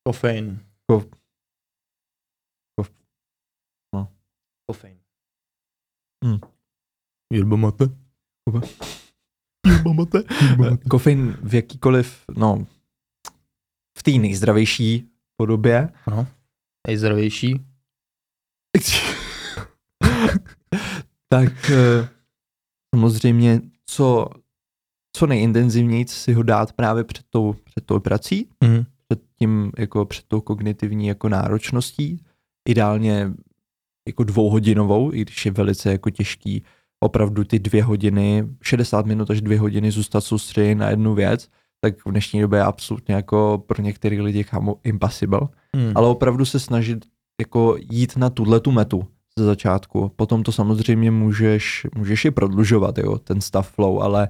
Kofein. 0.06 0.60
Kof- 0.92 1.08
kof- 2.80 2.90
no. 3.94 4.08
Kofein. 4.66 4.96
Hmm. 6.24 6.38
Jirba 7.32 7.56
mate? 7.56 7.84
Jirba 9.66 9.92
mate. 9.92 10.22
kofein 10.90 11.36
v 11.42 11.54
jakýkoliv, 11.54 12.24
no, 12.36 12.66
v 13.98 14.02
té 14.02 14.10
nejzdravější 14.10 15.08
podobě, 15.36 15.88
Ano. 16.06 16.26
Nejzdravější. 16.86 17.60
tak 21.28 21.70
eh, 21.70 22.08
samozřejmě 22.94 23.60
co, 23.86 24.26
co 25.16 25.26
nejintenzivněji 25.26 26.08
si 26.08 26.32
ho 26.32 26.42
dát 26.42 26.72
právě 26.72 27.04
před 27.04 27.26
tou, 27.30 27.52
před 27.64 27.86
tou 27.86 28.00
prací, 28.00 28.48
Mhm. 28.64 28.84
před 29.08 29.20
tím, 29.38 29.72
jako 29.78 30.04
před 30.04 30.24
tou 30.28 30.40
kognitivní 30.40 31.06
jako 31.06 31.28
náročností, 31.28 32.24
ideálně 32.68 33.30
jako 34.08 34.24
dvouhodinovou, 34.24 35.12
i 35.12 35.20
když 35.20 35.46
je 35.46 35.52
velice 35.52 35.92
jako 35.92 36.10
těžký 36.10 36.62
opravdu 37.00 37.44
ty 37.44 37.58
dvě 37.58 37.84
hodiny, 37.84 38.48
60 38.62 39.06
minut 39.06 39.30
až 39.30 39.40
dvě 39.40 39.58
hodiny 39.58 39.90
zůstat 39.90 40.20
soustředěný 40.20 40.74
na 40.74 40.90
jednu 40.90 41.14
věc, 41.14 41.48
tak 41.80 42.06
v 42.06 42.10
dnešní 42.10 42.40
době 42.40 42.58
je 42.58 42.62
absolutně 42.64 43.14
jako 43.14 43.62
pro 43.66 43.82
některé 43.82 44.22
lidi 44.22 44.44
kámo 44.44 44.76
impossible. 44.84 45.40
Hmm. 45.76 45.92
Ale 45.94 46.08
opravdu 46.08 46.44
se 46.44 46.60
snažit 46.60 47.04
jako 47.40 47.76
jít 47.90 48.16
na 48.16 48.30
tuhle 48.30 48.60
tu 48.60 48.72
metu 48.72 49.06
ze 49.38 49.44
začátku. 49.44 50.12
Potom 50.16 50.42
to 50.42 50.52
samozřejmě 50.52 51.10
můžeš, 51.10 51.86
můžeš 51.96 52.24
i 52.24 52.30
prodlužovat, 52.30 52.98
jo, 52.98 53.18
ten 53.18 53.40
stav 53.40 53.70
flow, 53.70 54.02
ale 54.02 54.28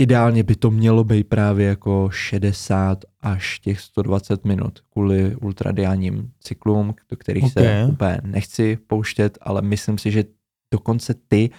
ideálně 0.00 0.42
by 0.42 0.54
to 0.54 0.70
mělo 0.70 1.04
být 1.04 1.28
právě 1.28 1.66
jako 1.66 2.10
60 2.12 3.04
až 3.20 3.58
těch 3.58 3.80
120 3.80 4.44
minut 4.44 4.80
kvůli 4.90 5.36
ultradiálním 5.36 6.30
cyklům, 6.40 6.94
do 7.10 7.16
kterých 7.16 7.44
okay. 7.44 7.64
se 7.64 7.86
úplně 7.92 8.20
nechci 8.24 8.76
pouštět, 8.76 9.38
ale 9.40 9.62
myslím 9.62 9.98
si, 9.98 10.10
že 10.10 10.24
dokonce 10.72 11.14
ty 11.28 11.50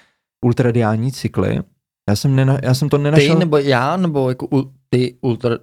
ultradiální 0.45 1.11
cykly, 1.11 1.59
já 2.09 2.15
jsem, 2.15 2.35
nena, 2.35 2.57
já 2.63 2.73
jsem 2.73 2.89
to 2.89 2.97
Ty 2.97 3.03
nenašel... 3.03 3.39
nebo 3.39 3.57
já, 3.57 3.97
nebo 3.97 4.29
jako 4.29 4.47
ul, 4.47 4.73
ty 4.89 5.17
ultra... 5.21 5.57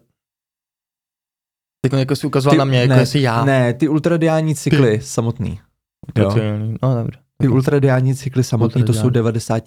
Teď 1.80 1.92
jako 1.92 2.16
jsi 2.16 2.26
ukazoval 2.26 2.58
na 2.58 2.64
mě, 2.64 2.80
jako 2.80 2.94
ne, 2.94 3.00
jestli 3.00 3.22
já. 3.22 3.44
Ne, 3.44 3.74
ty 3.74 3.88
ultradiální 3.88 4.54
cykly 4.54 4.98
ty. 4.98 5.04
samotný. 5.04 5.60
Jo. 6.18 6.24
Ultradiální. 6.26 6.74
No 6.82 6.94
dobře. 6.94 7.18
Ty 7.42 7.48
ultradiální 7.48 8.14
cykly 8.14 8.44
samotný, 8.44 8.82
to 8.84 8.92
jsou 8.92 8.98
Ultradiální. 9.04 9.14
90, 9.14 9.64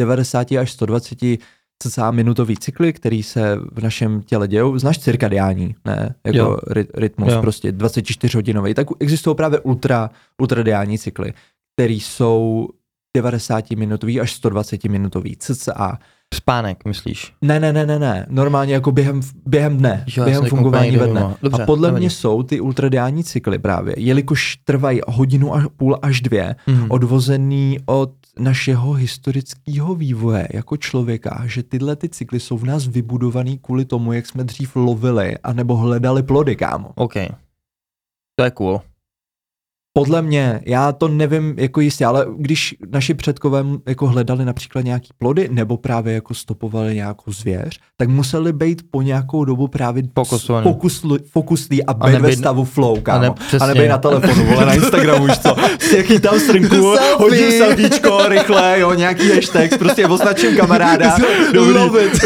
90 0.00 0.52
až 0.52 0.72
120 0.72 1.18
cca 1.82 2.10
minutový 2.10 2.56
cykly, 2.56 2.92
který 2.92 3.22
se 3.22 3.56
v 3.72 3.82
našem 3.82 4.22
těle 4.22 4.48
dějou. 4.48 4.78
Znáš 4.78 4.98
cirkadiální, 4.98 5.74
ne? 5.84 6.14
Jako 6.26 6.38
Jo. 6.38 6.56
ry- 6.66 6.86
rytmus, 6.94 7.32
Jo. 7.32 7.40
prostě 7.40 7.72
24 7.72 8.36
hodinový. 8.38 8.74
Tak 8.74 8.86
existují 9.00 9.36
právě 9.36 9.60
ultra, 9.60 10.10
ultradiální 10.40 10.98
cykly, 10.98 11.32
které 11.76 11.92
jsou 11.94 12.68
90 13.16 13.70
minutový 13.70 14.20
až 14.20 14.32
120 14.32 14.84
minutový 14.84 15.36
cca. 15.36 15.98
Spánek, 16.34 16.84
myslíš? 16.84 17.32
Ne, 17.42 17.60
ne, 17.60 17.72
ne, 17.72 17.86
ne, 17.86 17.98
ne. 17.98 18.26
Normálně 18.28 18.74
jako 18.74 18.92
během, 18.92 19.20
během 19.46 19.76
dne, 19.76 20.04
Jo, 20.16 20.24
během 20.24 20.42
jsem 20.42 20.50
fungování 20.50 20.96
ve 20.96 21.06
dne. 21.06 21.34
Dobře, 21.42 21.62
a 21.62 21.66
podle 21.66 21.88
nevadí. 21.88 22.02
mě 22.02 22.10
jsou 22.10 22.42
ty 22.42 22.60
ultradiální 22.60 23.24
cykly 23.24 23.58
právě, 23.58 23.94
jelikož 23.98 24.56
trvají 24.64 25.00
hodinu 25.08 25.54
a 25.54 25.62
půl 25.76 25.98
až 26.02 26.20
dvě, 26.20 26.56
Mhm. 26.66 26.86
odvozený 26.90 27.78
od 27.86 28.10
našeho 28.38 28.92
historického 28.92 29.94
vývoje 29.94 30.48
jako 30.52 30.76
člověka, 30.76 31.42
že 31.46 31.62
tyhle 31.62 31.96
ty 31.96 32.08
cykly 32.08 32.40
jsou 32.40 32.58
v 32.58 32.64
nás 32.64 32.86
vybudovaný 32.86 33.58
kvůli 33.58 33.84
tomu, 33.84 34.12
jak 34.12 34.26
jsme 34.26 34.44
dřív 34.44 34.76
lovili 34.76 35.38
anebo 35.38 35.76
hledali 35.76 36.22
plody, 36.22 36.56
kámo. 36.56 36.90
OK. 36.94 37.14
To 38.38 38.44
je 38.44 38.50
cool. 38.50 38.80
Podle 39.96 40.22
mě, 40.22 40.60
já 40.66 40.92
to 40.92 41.08
nevím 41.08 41.54
jako 41.56 41.80
jistě, 41.80 42.06
ale 42.06 42.26
když 42.38 42.74
naši 42.92 43.14
předkové 43.14 43.64
jako 43.86 44.06
hledali 44.06 44.44
například 44.44 44.84
nějaký 44.84 45.08
plody 45.18 45.48
nebo 45.52 45.76
právě 45.76 46.14
jako 46.14 46.34
stopovali 46.34 46.94
nějakou 46.94 47.32
zvěř, 47.32 47.78
tak 47.96 48.08
museli 48.08 48.52
být 48.52 48.82
po 48.90 49.02
nějakou 49.02 49.44
dobu 49.44 49.68
právě 49.68 50.02
fokuslí 51.32 51.84
a 51.84 51.94
být 51.94 52.20
ve 52.20 52.36
stavu 52.36 52.64
flow, 52.64 53.00
kámo. 53.00 53.22
ne- 53.22 53.34
A, 53.60 53.66
nebej 53.66 53.88
na 53.88 53.98
telefonu, 53.98 54.44
vole, 54.46 54.66
na 54.66 54.74
Instagramu 54.74 55.24
už 55.24 55.38
co. 55.38 55.56
Jaký 55.96 56.18
tam 56.18 56.40
srnku, 56.40 56.94
hodím 57.16 57.50
selfiečko, 57.50 58.18
rychle, 58.28 58.80
jo, 58.80 58.94
nějaký 58.94 59.30
hashtag, 59.30 59.78
prostě 59.78 60.06
označím 60.06 60.56
kamaráda. 60.56 61.16
Love 61.54 62.04
it. 62.04 62.12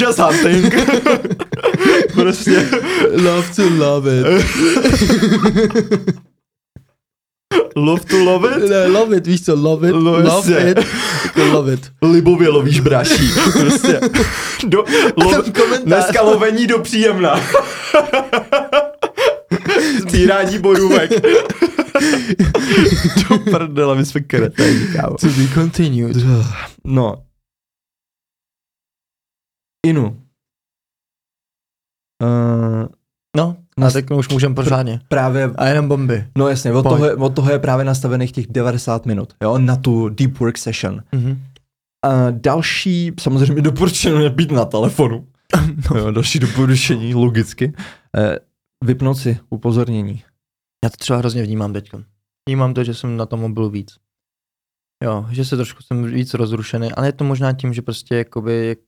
Just 0.00 0.18
hunting. 0.18 0.74
prostě. 2.14 2.66
love 3.24 3.44
to 3.56 3.62
love 3.78 4.20
it. 4.20 4.26
Love 7.76 8.04
to 8.04 8.24
love 8.24 8.44
it. 8.44 8.70
Ne, 8.70 8.86
love 8.86 9.16
it, 9.16 9.26
víš 9.26 9.44
co, 9.44 9.54
love 9.54 9.88
it, 9.88 9.94
love 9.94 10.24
jasně. 10.24 10.70
it, 10.70 10.78
jako 11.24 11.44
love 11.44 11.74
it. 11.74 11.92
Libově 12.02 12.48
lovíš 12.48 12.80
bráší. 12.80 13.30
Prostě. 13.60 14.00
Do, 14.66 14.84
lo, 15.16 15.42
dneska 15.84 16.22
lovení 16.22 16.66
do 16.66 16.78
příjemna. 16.78 17.40
Sbírání 20.00 20.58
borůvek. 20.58 21.10
do 23.28 23.38
prdela, 23.38 23.94
my 23.94 24.06
jsme 24.06 24.20
kreténi, 24.20 24.86
kámo. 24.92 25.16
To 25.16 25.26
be 25.26 25.48
continued. 25.54 26.16
No. 26.84 27.24
Inu. 29.86 30.20
Uh, 32.22 32.86
No, 33.36 33.56
a 33.78 33.80
Nas- 33.80 33.92
teď 33.92 34.10
už 34.10 34.28
můžeme 34.28 34.54
pořádně. 34.54 35.00
právě, 35.08 35.50
A 35.56 35.66
jenom 35.66 35.88
bomby. 35.88 36.26
no 36.38 36.48
jasně, 36.48 36.72
od 36.72 36.82
Pojď. 36.82 36.92
toho, 36.94 37.04
je- 37.06 37.14
od 37.14 37.34
toho 37.34 37.50
je 37.50 37.58
právě 37.58 37.84
nastavených 37.84 38.32
těch 38.32 38.46
90 38.46 39.06
minut, 39.06 39.34
jo, 39.42 39.58
na 39.58 39.76
tu 39.76 40.08
deep 40.08 40.38
work 40.38 40.58
session. 40.58 41.02
Mhm. 41.12 41.42
A 42.04 42.30
další, 42.30 43.12
samozřejmě 43.20 43.62
doporučeno 43.62 44.18
nebýt 44.18 44.50
na 44.50 44.64
telefonu. 44.64 45.26
No. 45.90 45.98
Jo, 46.00 46.10
další 46.10 46.38
doporučení, 46.38 47.14
logicky. 47.14 47.72
Eh, 48.16 48.36
vypnout 48.84 49.18
si 49.18 49.38
upozornění. 49.50 50.22
Já 50.84 50.90
to 50.90 50.96
třeba 50.96 51.18
hrozně 51.18 51.42
vnímám 51.42 51.72
teď. 51.72 51.90
Vnímám 52.48 52.74
to, 52.74 52.84
že 52.84 52.94
jsem 52.94 53.16
na 53.16 53.26
tom 53.26 53.40
mobilu 53.40 53.70
víc. 53.70 53.96
Jo, 55.04 55.26
že 55.30 55.44
se 55.44 55.56
trošku 55.56 55.82
jsem 55.82 56.04
víc 56.04 56.34
rozrušený, 56.34 56.92
ale 56.92 57.08
je 57.08 57.12
to 57.12 57.24
možná 57.24 57.52
tím, 57.52 57.72
že 57.74 57.82
prostě 57.82 58.14
jakoby 58.16 58.66
jak 58.66 58.78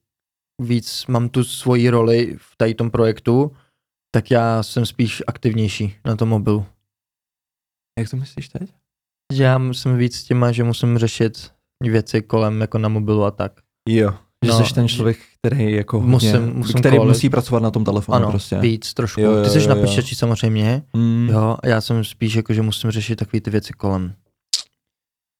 víc 0.62 1.06
mám 1.06 1.28
tu 1.28 1.44
svoji 1.44 1.90
roli 1.90 2.36
v 2.38 2.56
tady 2.56 2.74
tom 2.74 2.90
projektu, 2.90 3.52
tak 4.10 4.30
já 4.30 4.62
jsem 4.62 4.86
spíš 4.86 5.22
aktivnější 5.26 5.94
na 6.04 6.16
tom 6.16 6.28
mobilu. 6.28 6.66
Jak 7.98 8.10
to 8.10 8.16
myslíš 8.16 8.48
teď? 8.48 8.70
Že 9.32 9.44
já 9.44 9.60
jsem 9.72 9.96
víc 9.96 10.16
s 10.16 10.24
těma, 10.24 10.52
že 10.52 10.64
musím 10.64 10.98
řešit 10.98 11.52
věci 11.82 12.22
kolem 12.22 12.60
jako 12.60 12.78
na 12.78 12.88
mobilu 12.88 13.24
a 13.24 13.30
tak. 13.30 13.52
Jo. 13.88 14.14
Že 14.44 14.50
No, 14.50 14.64
jsi 14.66 14.74
ten 14.74 14.88
člověk, 14.88 15.18
který 15.42 15.72
jako 15.72 16.00
musím- 16.00 16.32
hodně, 16.32 16.52
musím 16.52 16.80
který 16.80 16.96
kolit. 16.96 17.08
musí 17.08 17.28
pracovat 17.30 17.62
na 17.62 17.70
tom 17.70 17.84
telefonu 17.84 18.16
Ano, 18.16 18.30
prostě. 18.30 18.58
víc 18.58 18.94
trošku. 18.94 19.20
Jo, 19.20 19.30
jo, 19.32 19.44
Ty 19.44 19.50
jsi 19.50 19.58
jo, 19.58 19.68
na 19.68 19.74
počítači 19.76 20.14
samozřejmě, 20.14 20.82
Mm, 20.96 21.28
jo, 21.28 21.56
a 21.62 21.68
já 21.68 21.80
jsem 21.80 22.04
spíš 22.04 22.34
jako, 22.34 22.54
že 22.54 22.62
musím 22.62 22.90
řešit 22.90 23.16
takové 23.16 23.40
ty 23.40 23.50
věci 23.50 23.72
kolem. 23.72 24.14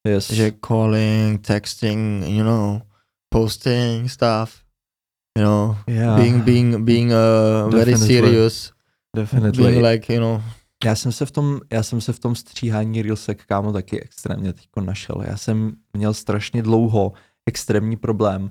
yes. 0.09 0.31
že 0.31 0.53
calling, 0.67 1.47
texting, 1.47 2.25
you 2.29 2.43
know, 2.45 2.81
posting 3.29 4.11
stuff, 4.11 4.55
you 5.37 5.43
know, 5.45 5.77
yeah, 5.87 6.17
being 6.17 6.43
being 6.45 6.85
being 6.85 7.13
uh, 7.13 7.71
very 7.73 7.97
serious, 7.99 8.73
definitely. 9.17 9.63
being 9.65 9.83
like, 9.87 10.15
you 10.15 10.21
know, 10.21 10.41
Já 10.85 10.95
jsem 10.95 11.13
se 11.13 11.27
v 11.27 11.31
tom, 11.31 11.61
já 11.73 11.83
jsem 11.83 12.01
se 12.01 12.13
v 12.13 12.19
tom 12.19 12.35
stříhání 12.35 13.03
Reelsek 13.03 13.45
kámo 13.45 13.73
taky 13.73 14.01
extrémně 14.03 14.53
teďko 14.53 14.81
našel. 14.81 15.23
Já 15.29 15.37
jsem 15.37 15.73
měl 15.93 16.15
strašně 16.15 16.63
dlouho 16.63 17.13
extrémní 17.47 17.97
problém 17.97 18.51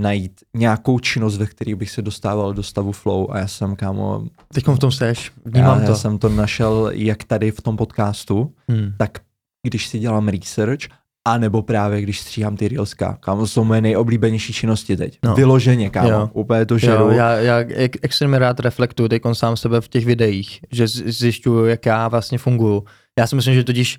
najít 0.00 0.40
nějakou 0.54 0.98
činnost, 0.98 1.36
ve 1.36 1.46
které 1.46 1.74
bych 1.74 1.90
se 1.90 2.02
dostával 2.02 2.54
do 2.54 2.62
stavu 2.62 2.92
flow 2.92 3.30
a 3.30 3.38
já 3.38 3.46
jsem, 3.46 3.76
kámo, 3.76 4.24
teď 4.54 4.66
v 4.66 4.78
tom 4.78 4.92
seš, 4.92 5.32
vnímám 5.44 5.80
já, 5.80 5.86
to. 5.86 5.92
já 5.92 5.96
jsem 5.98 6.18
to 6.18 6.28
našel 6.28 6.90
jak 6.94 7.24
tady 7.24 7.50
v 7.50 7.60
tom 7.60 7.76
podcastu, 7.76 8.54
Hmm. 8.68 8.92
tak 8.98 9.18
když 9.62 9.88
si 9.88 9.98
dělám 9.98 10.28
research, 10.28 10.80
a 11.28 11.38
nebo 11.38 11.62
právě 11.62 12.02
když 12.02 12.20
stříhám 12.20 12.56
ty 12.56 12.68
Reelska. 12.68 13.18
To 13.24 13.46
jsou 13.46 13.64
moje 13.64 13.80
nejoblíbenější 13.80 14.52
činnosti 14.52 14.96
teď. 14.96 15.18
No. 15.24 15.34
Vyloženě, 15.34 15.90
kámo. 15.90 16.08
Jo. 16.08 16.30
Úplně 16.32 16.66
to 16.66 16.78
žeru. 16.78 17.04
Jo, 17.04 17.10
já, 17.10 17.32
já 17.32 17.64
extrémně 18.02 18.38
rád 18.38 18.60
reflektuju 18.60 19.08
teď 19.08 19.22
sám 19.32 19.56
sebe 19.56 19.80
v 19.80 19.88
těch 19.88 20.06
videích, 20.06 20.60
že 20.70 20.88
zjišťuju, 20.88 21.64
jak 21.64 21.86
já 21.86 22.08
vlastně 22.08 22.38
funguju. 22.38 22.84
Já 23.18 23.26
si 23.26 23.36
myslím, 23.36 23.54
že 23.54 23.64
totiž 23.64 23.98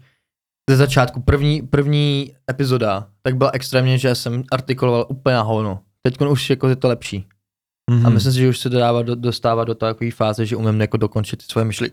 ze 0.69 0.75
začátku 0.77 1.21
první, 1.21 1.61
první 1.61 2.33
epizoda, 2.49 3.07
tak 3.21 3.37
byla 3.37 3.51
extrémně, 3.53 3.97
že 3.97 4.15
jsem 4.15 4.43
artikuloval 4.51 5.05
úplně 5.09 5.35
na 5.35 5.41
hovno. 5.41 5.79
Teď 6.01 6.21
už 6.21 6.49
jako 6.49 6.67
je 6.67 6.75
to 6.75 6.87
lepší. 6.87 7.27
Mhm. 7.91 8.05
A 8.05 8.09
myslím 8.09 8.33
si, 8.33 8.39
že 8.39 8.49
už 8.49 8.59
se 8.59 8.69
dodává, 8.69 9.01
do, 9.01 9.15
dostává 9.15 9.63
do 9.63 9.75
takové 9.75 10.11
fáze, 10.11 10.45
že 10.45 10.55
umím 10.55 10.81
jako 10.81 10.97
dokončit 10.97 11.37
ty 11.37 11.45
svoje 11.45 11.65
myšli, 11.65 11.91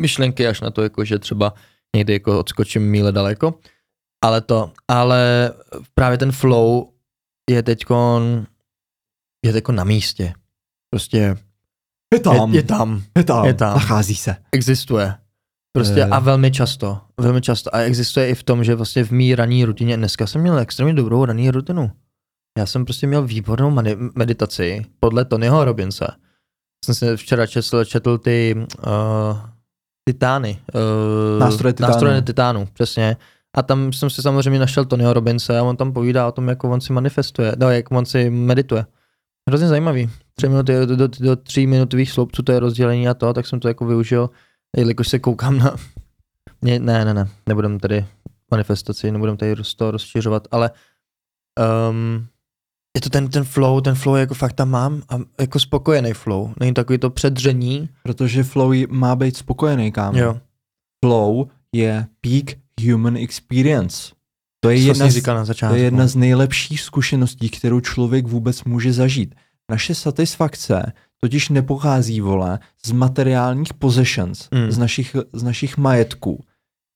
myšlenky 0.00 0.46
až 0.46 0.60
na 0.60 0.70
to, 0.70 0.82
jako, 0.82 1.04
že 1.04 1.18
třeba 1.18 1.54
někdy 1.96 2.12
jako 2.12 2.38
odskočím 2.38 2.82
míle 2.82 3.12
daleko. 3.12 3.54
Ale 4.24 4.40
to, 4.40 4.72
ale 4.88 5.52
právě 5.94 6.18
ten 6.18 6.32
flow 6.32 6.92
je 7.50 7.62
teďkon, 7.62 8.46
je 9.46 9.52
teďkon 9.52 9.74
na 9.74 9.84
místě. 9.84 10.34
Prostě 10.90 11.36
je 12.14 12.20
tam. 12.20 12.52
je, 12.52 12.58
je 12.58 12.62
tam, 12.62 13.02
je 13.16 13.24
tam. 13.24 13.44
je 13.46 13.54
tam. 13.54 13.74
Nachází 13.74 14.14
se. 14.14 14.36
existuje. 14.52 15.14
Prostě 15.72 16.04
a 16.04 16.18
velmi 16.18 16.50
často, 16.50 17.00
velmi 17.20 17.40
často. 17.40 17.74
A 17.74 17.78
existuje 17.78 18.28
i 18.28 18.34
v 18.34 18.42
tom, 18.42 18.64
že 18.64 18.74
vlastně 18.74 19.04
v 19.04 19.10
mý 19.10 19.34
ranní 19.34 19.64
rutině, 19.64 19.96
dneska 19.96 20.26
jsem 20.26 20.40
měl 20.40 20.58
extrémně 20.58 20.94
dobrou 20.94 21.24
ranní 21.24 21.50
rutinu. 21.50 21.90
Já 22.58 22.66
jsem 22.66 22.84
prostě 22.84 23.06
měl 23.06 23.22
výbornou 23.22 23.82
meditaci 24.14 24.84
podle 25.00 25.24
Tonyho 25.24 25.64
Robinse. 25.64 26.06
Jsem 26.84 26.94
se 26.94 27.16
včera 27.16 27.46
četl, 27.46 27.84
četl 27.84 28.18
ty 28.18 28.54
uh, 28.56 29.40
titány. 30.08 30.58
Uh, 30.74 31.40
Nástroje 31.40 31.72
titánu. 31.72 31.92
Nástroje 31.92 32.22
titánu, 32.22 32.68
přesně. 32.72 33.16
A 33.56 33.62
tam 33.62 33.92
jsem 33.92 34.10
si 34.10 34.22
samozřejmě 34.22 34.60
našel 34.60 34.84
Tonyho 34.84 35.12
Robinse 35.12 35.58
a 35.58 35.62
on 35.62 35.76
tam 35.76 35.92
povídá 35.92 36.28
o 36.28 36.32
tom, 36.32 36.48
jak 36.48 36.64
on 36.64 36.80
si 36.80 36.92
manifestuje, 36.92 37.52
no, 37.58 37.70
jak 37.70 37.90
on 37.90 38.06
si 38.06 38.30
medituje. 38.30 38.86
Hrozně 39.48 39.68
zajímavý. 39.68 40.10
Tři 40.34 40.48
minuty, 40.48 40.72
do, 40.86 40.96
do, 40.96 41.08
do 41.20 41.36
tří 41.36 41.66
minutových 41.66 42.10
sloupců 42.10 42.42
to 42.42 42.52
je 42.52 42.60
rozdělení 42.60 43.08
a 43.08 43.14
to, 43.14 43.32
tak 43.32 43.46
jsem 43.46 43.60
to 43.60 43.68
jako 43.68 43.86
využil, 43.86 44.30
jelikož 44.76 45.08
se 45.08 45.18
koukám 45.18 45.58
na... 45.58 45.76
Ne, 46.62 46.78
ne, 46.78 47.04
ne, 47.04 47.14
ne 47.14 47.28
nebudem 47.48 47.80
tady 47.80 48.06
manifestaci, 48.50 49.12
nebudem 49.12 49.36
tady 49.36 49.54
to 49.76 49.90
rozšiřovat, 49.90 50.48
ale 50.50 50.70
um, 51.90 52.26
je 52.96 53.00
to 53.00 53.10
ten, 53.10 53.28
ten 53.28 53.44
flow, 53.44 53.80
ten 53.80 53.94
flow 53.94 54.16
jako 54.16 54.34
fakt 54.34 54.52
tam 54.52 54.70
mám 54.70 55.02
a 55.08 55.14
jako 55.40 55.60
spokojený 55.60 56.12
flow, 56.12 56.52
není 56.60 56.74
takový 56.74 56.98
to 56.98 57.10
předření. 57.10 57.88
Protože 58.02 58.42
flow 58.42 58.72
má 58.88 59.16
být 59.16 59.36
spokojený, 59.36 59.92
kámo. 59.92 60.18
Jo, 60.18 60.40
Flow 61.04 61.46
je 61.72 62.06
peak 62.20 62.58
human 62.80 63.16
experience. 63.16 64.12
To 64.60 64.70
je 64.70 64.80
to 64.80 64.86
jedna 64.86 65.10
z, 65.10 65.26
na 65.26 65.34
to 65.40 65.44
začátku. 65.44 65.76
je 65.76 65.82
jedna 65.82 66.06
z 66.06 66.16
nejlepších 66.16 66.80
zkušeností, 66.80 67.48
kterou 67.50 67.80
člověk 67.80 68.26
vůbec 68.26 68.64
může 68.64 68.92
zažít. 68.92 69.34
Naše 69.70 69.94
satisfakce 69.94 70.92
totiž 71.20 71.48
nepochází, 71.48 72.20
vole, 72.20 72.58
z 72.86 72.92
materiálních 72.92 73.74
possessions, 73.74 74.48
Mm. 74.50 74.70
z, 74.70 74.78
našich, 74.78 75.16
z 75.32 75.42
našich 75.42 75.76
majetků. 75.78 76.44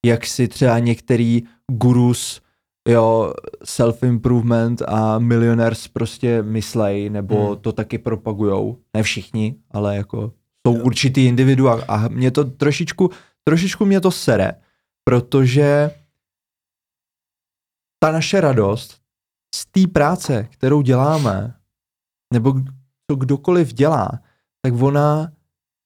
Jak 0.07 0.26
si 0.26 0.49
třeba 0.49 0.78
některý 0.78 1.43
gurus, 1.72 2.41
jo, 2.89 3.33
self-improvement 3.64 4.83
a 4.89 5.18
millionaires 5.18 5.89
prostě 5.89 6.43
myslej, 6.43 7.11
nebo 7.11 7.51
Mm. 7.51 7.57
to 7.61 7.72
taky 7.72 7.99
propagujou. 7.99 8.78
Ne 8.97 9.03
všichni, 9.03 9.55
ale 9.70 9.97
jako 9.97 10.33
jsou 10.66 10.74
určitý 10.74 11.24
individua 11.26 11.85
a 11.89 12.09
mě 12.09 12.30
to 12.30 12.45
trošičku, 12.45 13.11
trošičku 13.45 13.85
mě 13.85 14.01
to 14.01 14.11
sere, 14.11 14.53
protože 15.05 15.90
ta 18.03 18.12
naše 18.12 18.40
radost 18.40 19.00
z 19.55 19.66
té 19.66 19.86
práce, 19.86 20.48
kterou 20.50 20.82
děláme, 20.82 21.55
nebo 22.32 22.55
to 23.07 23.16
kdokoliv 23.16 23.72
dělá, 23.72 24.11
tak 24.62 24.74
ona 24.82 25.32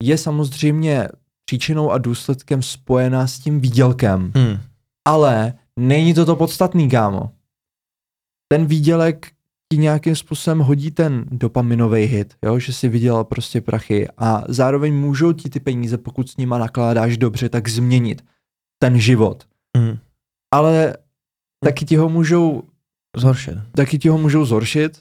je 0.03 0.19
samozřejmě 0.19 1.09
příčinou 1.45 1.91
a 1.91 1.99
důsledkem 1.99 2.63
spojená 2.63 3.27
s 3.27 3.39
tím 3.39 3.61
výdělkem. 3.61 4.33
Hmm. 4.35 4.59
Ale 5.09 5.55
není 5.79 6.15
to 6.15 6.27
to 6.27 6.37
podstatný, 6.37 6.91
kámo. 6.91 7.31
Ten 8.49 8.67
výdělek 8.67 9.33
ti 9.73 9.79
nějakým 9.79 10.17
způsobem 10.17 10.59
hodí 10.59 10.91
ten 10.91 11.25
dopaminový 11.31 12.05
hit, 12.05 12.35
jo? 12.45 12.59
že 12.59 12.73
si 12.73 12.89
vydělal 12.89 13.25
prostě 13.25 13.61
prachy 13.61 14.09
a 14.19 14.45
zároveň 14.49 14.95
můžou 14.95 15.33
ti 15.33 15.51
ty 15.51 15.61
peníze, 15.61 15.99
pokud 15.99 16.31
s 16.31 16.37
nima 16.37 16.59
nakládáš 16.59 17.19
dobře, 17.19 17.49
tak 17.49 17.69
změnit 17.69 18.23
ten 18.79 19.01
život. 19.01 19.45
Hmm. 19.77 19.99
Ale 20.55 20.97
taky 21.65 21.85
ti 21.85 21.97
ho 21.97 22.09
můžou 22.09 22.63
Zhoršit. 23.17 23.55
taky 23.73 23.99
ti 23.99 24.09
ho 24.09 24.19
můžou 24.19 24.45
zhoršit. 24.45 25.01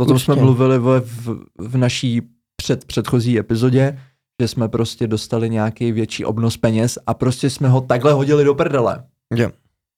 O 0.00 0.04
tom 0.04 0.18
jsme 0.18 0.34
Určitě. 0.34 0.44
mluvili 0.44 0.78
v, 0.78 1.00
v, 1.00 1.44
v 1.58 1.76
naší 1.76 2.22
před, 2.56 2.84
předchozí 2.84 3.38
epizodě, 3.38 3.98
že 4.42 4.48
jsme 4.48 4.68
prostě 4.68 5.06
dostali 5.06 5.50
nějaký 5.50 5.92
větší 5.92 6.24
obnos 6.24 6.56
peněz 6.56 6.98
a 7.06 7.14
prostě 7.14 7.50
jsme 7.50 7.68
ho 7.68 7.80
takhle 7.80 8.12
hodili 8.12 8.44
do 8.44 8.54
prdele. 8.54 9.04
Jo. 9.34 9.50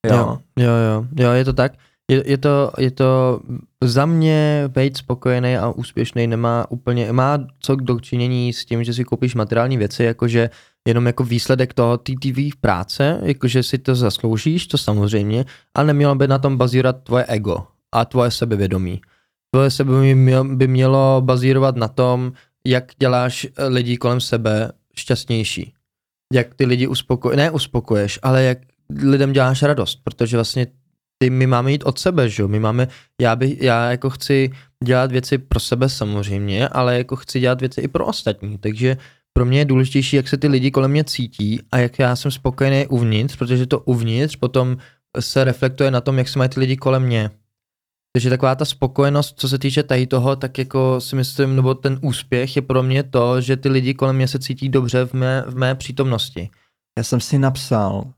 Jo. 0.06 0.14
Jo, 0.16 0.38
jo, 0.58 0.70
jo, 0.70 1.06
jo, 1.16 1.30
je 1.30 1.44
to 1.44 1.52
tak. 1.52 1.72
Je, 2.10 2.22
je, 2.26 2.38
to, 2.38 2.72
je 2.78 2.90
to 2.90 3.40
za 3.84 4.06
mě 4.06 4.64
být 4.68 4.96
spokojený 4.96 5.56
a 5.56 5.70
úspěšný 5.70 6.26
nemá 6.26 6.66
úplně, 6.70 7.12
má 7.12 7.38
co 7.60 7.76
k 7.76 7.82
dočinění 7.82 8.52
s 8.52 8.64
tím, 8.64 8.84
že 8.84 8.94
si 8.94 9.04
koupíš 9.04 9.34
materiální 9.34 9.76
věci, 9.76 10.04
jakože 10.04 10.50
jenom 10.88 11.06
jako 11.06 11.24
výsledek 11.24 11.74
toho 11.74 11.98
TTV 11.98 12.36
v 12.36 12.56
práce, 12.60 13.20
jakože 13.22 13.62
si 13.62 13.78
to 13.78 13.94
zasloužíš, 13.94 14.66
to 14.66 14.78
samozřejmě, 14.78 15.44
ale 15.74 15.86
nemělo 15.86 16.14
by 16.14 16.28
na 16.28 16.38
tom 16.38 16.56
bazírovat 16.56 17.02
tvoje 17.02 17.24
ego 17.24 17.66
a 17.92 18.04
tvoje 18.04 18.30
sebevědomí. 18.30 19.00
Tvoje 19.54 19.70
sebevědomí 19.70 20.56
by 20.56 20.68
mělo 20.68 21.22
bazírovat 21.24 21.76
na 21.76 21.88
tom, 21.88 22.32
jak 22.66 22.84
děláš 22.98 23.44
eh, 23.44 23.66
lidi 23.66 23.96
kolem 23.96 24.20
sebe 24.20 24.72
šťastnější. 24.96 25.74
Jak 26.32 26.54
ty 26.54 26.66
lidi 26.66 26.86
uspokoješ, 26.86 27.36
ne 27.36 27.50
uspokoješ, 27.50 28.18
ale 28.22 28.42
jak 28.42 28.58
lidem 29.02 29.32
děláš 29.32 29.62
radost, 29.62 30.00
protože 30.04 30.36
vlastně 30.36 30.66
ty, 31.18 31.30
my 31.30 31.46
máme 31.46 31.72
jít 31.72 31.84
od 31.84 31.98
sebe, 31.98 32.28
že 32.28 32.42
jo, 32.42 32.48
my 32.48 32.60
máme, 32.60 32.88
já, 33.20 33.36
bych, 33.36 33.62
já 33.62 33.90
jako 33.90 34.10
chci 34.10 34.50
dělat 34.84 35.12
věci 35.12 35.38
pro 35.38 35.60
sebe 35.60 35.88
samozřejmě, 35.88 36.68
ale 36.68 36.98
jako 36.98 37.16
chci 37.16 37.40
dělat 37.40 37.60
věci 37.60 37.80
i 37.80 37.88
pro 37.88 38.06
ostatní, 38.06 38.58
takže 38.58 38.96
pro 39.32 39.44
mě 39.44 39.58
je 39.58 39.64
důležitější, 39.64 40.16
jak 40.16 40.28
se 40.28 40.36
ty 40.36 40.48
lidi 40.48 40.70
kolem 40.70 40.90
mě 40.90 41.04
cítí 41.04 41.60
a 41.72 41.78
jak 41.78 41.98
já 41.98 42.16
jsem 42.16 42.30
spokojený 42.30 42.86
uvnitř, 42.86 43.36
protože 43.36 43.66
to 43.66 43.80
uvnitř 43.80 44.36
potom 44.36 44.76
se 45.20 45.44
reflektuje 45.44 45.90
na 45.90 46.00
tom, 46.00 46.18
jak 46.18 46.28
se 46.28 46.38
mají 46.38 46.50
ty 46.50 46.60
lidi 46.60 46.76
kolem 46.76 47.02
mě. 47.02 47.30
Takže 48.16 48.30
taková 48.30 48.54
ta 48.54 48.64
spokojenost, 48.64 49.40
co 49.40 49.48
se 49.48 49.58
týče 49.58 49.82
tady 49.82 50.06
toho, 50.06 50.36
tak 50.36 50.58
jako 50.58 51.00
si 51.00 51.16
myslím, 51.16 51.56
nebo 51.56 51.74
ten 51.74 51.98
úspěch 52.02 52.56
je 52.56 52.62
pro 52.62 52.82
mě 52.82 53.02
to, 53.02 53.40
že 53.40 53.56
ty 53.56 53.68
lidi 53.68 53.94
kolem 53.94 54.16
mě 54.16 54.28
se 54.28 54.38
cítí 54.38 54.68
dobře 54.68 55.04
v 55.04 55.12
mé, 55.12 55.42
v 55.46 55.56
mé 55.56 55.74
přítomnosti. 55.74 56.50
Já 56.98 57.04
jsem 57.04 57.20
si 57.20 57.38
napsal, 57.38 58.12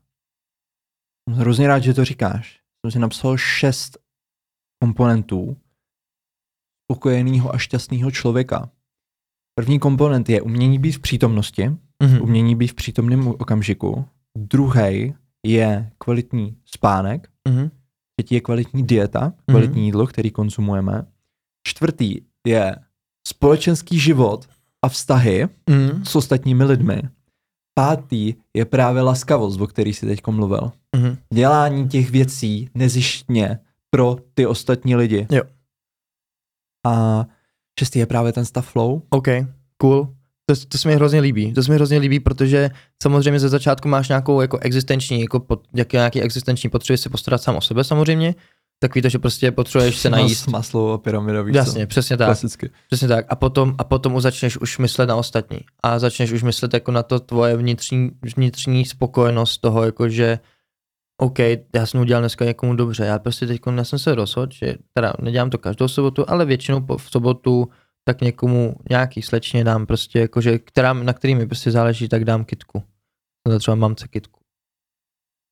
jsem 1.29 1.39
hrozně 1.39 1.67
rád, 1.67 1.79
že 1.79 1.93
to 1.93 2.05
říkáš, 2.05 2.59
jsem 2.85 2.91
si 2.91 2.99
napsal 2.99 3.37
šest 3.37 3.97
komponentů 4.83 5.57
spokojeného 6.91 7.55
a 7.55 7.57
šťastného 7.57 8.11
člověka. 8.11 8.69
První 9.55 9.79
komponent 9.79 10.29
je 10.29 10.41
umění 10.41 10.79
být 10.79 10.91
v 10.91 10.99
přítomnosti, 10.99 11.71
Mhm. 12.03 12.21
umění 12.21 12.55
být 12.55 12.67
v 12.67 12.73
přítomném 12.73 13.27
okamžiku. 13.27 14.05
Druhý 14.37 15.13
je 15.45 15.91
kvalitní 15.97 16.57
spánek. 16.65 17.29
Mhm. 17.47 17.69
Třetí 18.17 18.35
je 18.35 18.41
kvalitní 18.41 18.83
dieta, 18.83 19.33
kvalitní 19.49 19.85
jídlo, 19.85 20.07
který 20.07 20.31
konzumujeme. 20.31 21.05
Čtvrtý 21.67 22.21
je 22.47 22.75
společenský 23.27 23.99
život 23.99 24.45
a 24.81 24.89
vztahy 24.89 25.47
Mhm. 25.69 26.05
s 26.05 26.15
ostatními 26.15 26.63
lidmi. 26.63 27.01
Pátý 27.77 28.33
je 28.53 28.65
právě 28.65 29.01
laskavost, 29.01 29.61
o 29.61 29.67
který 29.67 29.93
jsi 29.93 30.05
teď 30.05 30.27
mluvil. 30.27 30.71
Mhm. 30.95 31.17
Dělání 31.33 31.89
těch 31.89 32.11
věcí 32.11 32.69
nezištně 32.73 33.59
pro 33.89 34.17
ty 34.33 34.45
ostatní 34.45 34.95
lidi. 34.95 35.27
Jo. 35.31 35.43
A 36.87 37.25
šestý 37.79 37.99
je 37.99 38.05
právě 38.05 38.33
ten 38.33 38.45
stav 38.45 38.67
flow. 38.67 39.01
OK, 39.09 39.27
cool. 39.77 40.13
To, 40.45 40.55
to 40.67 40.77
se 40.77 40.87
mi 40.87 40.95
hrozně 40.95 41.19
líbí. 41.19 41.53
To 41.53 41.63
se 41.63 41.71
mi 41.71 41.75
hrozně 41.75 41.97
líbí, 41.97 42.19
protože 42.19 42.69
samozřejmě 43.03 43.39
ze 43.39 43.49
začátku 43.49 43.87
máš 43.87 44.09
nějakou 44.09 44.41
jako 44.41 44.57
existenční, 44.57 45.21
jako 45.21 45.39
pod, 45.39 45.61
jak, 45.73 45.93
nějaký 45.93 46.21
existenční 46.21 46.69
potřeby 46.69 46.97
se 46.97 47.09
postarat 47.09 47.43
sám 47.43 47.55
o 47.55 47.61
sebe 47.61 47.83
samozřejmě. 47.83 48.35
Takový 48.79 49.01
to, 49.01 49.09
že 49.09 49.19
prostě 49.19 49.51
potřebuješ 49.51 49.97
se 49.97 50.09
najíst. 50.09 50.47
Maslow 50.47 51.01
pyramida, 51.01 51.41
víš 51.41 51.55
Jasně, 51.55 51.87
přesně 51.87 52.17
tak. 52.17 52.27
Klasicky. 52.27 52.69
Přesně 52.87 53.07
tak. 53.07 53.25
A 53.29 53.35
potom, 53.35 53.75
a 53.77 53.83
potom 53.83 54.15
už 54.15 54.23
začneš 54.23 54.57
už 54.57 54.77
myslet 54.77 55.05
na 55.05 55.15
ostatní. 55.15 55.59
A 55.83 55.99
začneš 55.99 56.31
už 56.31 56.43
myslet 56.43 56.73
jako 56.73 56.91
na 56.91 57.03
to 57.03 57.19
tvoje 57.19 57.57
vnitřní, 57.57 58.11
vnitřní 58.35 58.85
spokojenost 58.85 59.57
toho, 59.57 59.83
jako 59.83 60.09
že 60.09 60.39
OK, 61.21 61.39
já 61.75 61.85
jsem 61.85 62.01
udělal 62.01 62.21
dneska 62.21 62.45
někomu 62.45 62.75
dobře. 62.75 63.05
Já 63.05 63.19
prostě 63.19 63.47
teď 63.47 63.61
já 63.75 63.83
jsem 63.83 63.99
se 63.99 64.15
rozhodl, 64.15 64.51
že 64.53 64.75
teda 64.93 65.13
nedělám 65.21 65.49
to 65.49 65.57
každou 65.57 65.87
sobotu, 65.87 66.25
ale 66.29 66.45
většinou 66.45 66.81
po, 66.81 66.97
v 66.97 67.09
sobotu 67.09 67.67
tak 68.07 68.21
někomu 68.21 68.75
nějaký 68.89 69.21
slečně 69.21 69.63
dám 69.63 69.85
prostě, 69.85 70.19
jakože, 70.19 70.59
která, 70.59 70.93
na 70.93 71.13
který 71.13 71.35
mi 71.35 71.47
prostě 71.47 71.71
záleží, 71.71 72.09
tak 72.09 72.25
dám 72.25 72.45
kitku. 72.45 72.83
Nebo 73.47 73.59
třeba 73.59 73.75
mamce 73.75 74.07
kitku. 74.07 74.39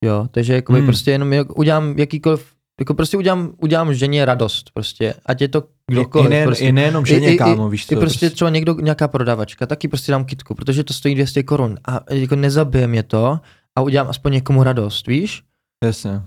Jo, 0.06 0.28
takže 0.32 0.54
jakoby 0.54 0.80
Hmm. 0.80 0.88
prostě 0.88 1.12
jenom 1.12 1.34
jak, 1.34 1.58
udělám 1.60 1.98
jakýkoliv, 2.00 2.54
jako 2.80 2.94
prostě 2.94 3.18
udělám, 3.18 3.54
udělám 3.62 3.94
ženě 3.94 4.26
radost 4.26 4.70
prostě, 4.74 5.14
ať 5.26 5.42
je 5.42 5.48
to 5.48 5.64
kdokoliv. 5.92 6.28
I, 6.28 6.30
nejen, 6.30 6.48
prostě. 6.48 6.66
I 6.66 6.72
nejenom 6.72 7.06
ženě, 7.06 7.30
I- 7.32 7.34
i- 7.34 7.38
kámo, 7.38 7.70
víš 7.70 7.88
co? 7.88 7.94
I 7.94 7.98
prostě 7.98 8.30
třeba 8.30 8.50
někdo, 8.50 8.74
nějaká 8.74 9.08
prodavačka, 9.08 9.66
taky 9.66 9.88
prostě 9.88 10.12
dám 10.12 10.26
kitku, 10.26 10.56
protože 10.56 10.84
to 10.84 10.94
stojí 10.94 11.16
200 11.16 11.44
korun 11.44 11.78
a 11.88 12.00
jako 12.14 12.36
nezabije 12.36 12.88
mě 12.88 13.04
to 13.04 13.40
a 13.78 13.82
udělám 13.82 14.08
aspoň 14.10 14.34
někomu 14.34 14.64
radost, 14.64 15.08
víš? 15.08 15.44
Jasně. 15.84 16.22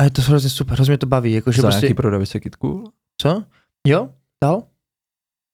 A 0.00 0.04
je 0.04 0.10
to 0.10 0.22
hrozně 0.22 0.50
super, 0.50 0.74
hrozně 0.74 0.92
mě 0.92 0.98
to 0.98 1.06
baví, 1.06 1.32
jakože 1.32 1.62
Za 1.62 1.68
prostě, 1.68 1.86
jaký 1.86 1.94
prodavy 1.94 2.26
se 2.26 2.40
kitku? 2.40 2.92
co? 3.22 3.44
Jo, 3.86 4.08
dal? 4.44 4.62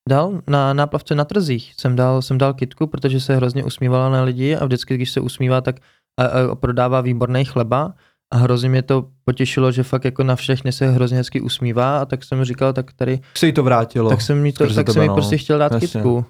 Dal 0.09 0.43
na 0.49 0.73
náplavce 0.73 1.15
na 1.15 1.25
trzích. 1.25 1.75
Jsem 1.77 1.97
dal, 1.97 2.23
jsem 2.23 2.39
dal 2.39 2.55
kitku, 2.55 2.87
protože 2.87 3.21
se 3.21 3.37
hrozně 3.37 3.65
usmívala 3.65 4.09
na 4.09 4.23
lidi 4.23 4.57
a 4.57 4.65
vždycky, 4.65 4.95
když 4.95 5.11
se 5.11 5.21
usmívá, 5.21 5.61
tak 5.61 5.77
a, 6.17 6.25
a 6.25 6.55
prodává 6.55 7.01
výborný 7.01 7.45
chleba 7.45 7.95
a 8.33 8.37
hrozně 8.37 8.69
mě 8.69 8.83
to 8.83 9.09
potěšilo, 9.25 9.73
že 9.73 9.83
fakt 9.83 10.05
jako 10.05 10.25
na 10.25 10.37
všechny 10.37 10.73
se 10.73 10.91
hrozně 10.91 11.17
hezky 11.17 11.41
usmívá 11.41 11.99
a 11.99 12.05
tak 12.05 12.25
jsem 12.25 12.45
říkal, 12.45 12.73
tak 12.73 12.93
tady 12.93 13.21
se 13.37 13.47
jí 13.47 13.53
to 13.53 13.63
vrátilo? 13.63 14.11
tak 14.11 14.21
jsem 14.21 14.43
mi, 14.43 14.53
to, 14.53 14.75
tak 14.75 14.91
jsem 14.91 15.03
mi 15.03 15.09
no. 15.09 15.15
prostě 15.15 15.37
chtěl 15.37 15.59
dát 15.59 15.73
Jasně. 15.73 15.89
kitku. 15.89 16.25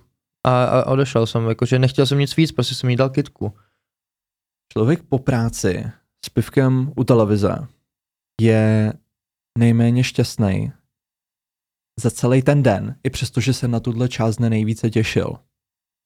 A, 0.46 0.64
a 0.64 0.86
odešel 0.86 1.26
jsem, 1.26 1.48
jakože 1.48 1.78
nechtěl 1.78 2.06
jsem 2.06 2.18
nic 2.18 2.36
víc, 2.36 2.52
prostě 2.52 2.74
jsem 2.74 2.90
jí 2.90 2.96
dal 2.96 3.10
kitku. 3.10 3.52
Člověk 4.72 5.02
po 5.02 5.18
práci 5.18 5.84
s 6.26 6.28
pivkem 6.28 6.92
u 6.96 7.04
televize 7.04 7.68
je 8.40 8.92
nejméně 9.58 10.04
šťastný 10.04 10.72
za 12.00 12.10
celý 12.10 12.42
ten 12.42 12.62
den, 12.62 12.96
i 13.04 13.10
přesto, 13.10 13.40
že 13.40 13.52
se 13.52 13.68
na 13.68 13.80
tuhle 13.80 14.08
část 14.08 14.36
dne 14.36 14.50
nejvíce 14.50 14.90
těšil. 14.90 15.34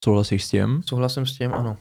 Souhlasíš 0.05 0.45
s 0.45 0.51
tím? 0.51 0.83
Souhlasím 0.87 1.27
s 1.27 1.39
tím, 1.39 1.55
ano. 1.55 1.77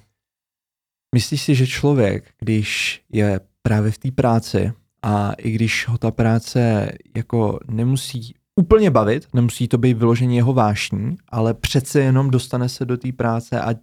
Myslíš 1.15 1.41
si, 1.41 1.55
že 1.55 1.67
člověk, 1.67 2.33
když 2.39 3.01
je 3.09 3.39
právě 3.61 3.91
v 3.91 3.97
té 3.97 4.11
práci 4.11 4.73
a 5.01 5.33
i 5.33 5.51
když 5.51 5.87
ho 5.87 5.97
ta 5.97 6.11
práce 6.11 6.91
jako 7.15 7.59
nemusí 7.69 8.35
úplně 8.55 8.91
bavit, 8.91 9.27
nemusí 9.33 9.67
to 9.67 9.77
být 9.77 9.97
vyloženě 9.97 10.35
jeho 10.35 10.53
vášní, 10.53 11.15
ale 11.29 11.53
přece 11.53 11.99
jenom 11.99 12.31
dostane 12.31 12.69
se 12.69 12.85
do 12.85 12.97
té 12.97 13.11
práce 13.11 13.61
a 13.61 13.75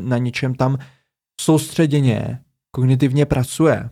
na 0.00 0.18
něčem 0.18 0.54
tam 0.54 0.78
soustředěně, 1.40 2.40
kognitivně 2.70 3.26
pracuje, 3.26 3.90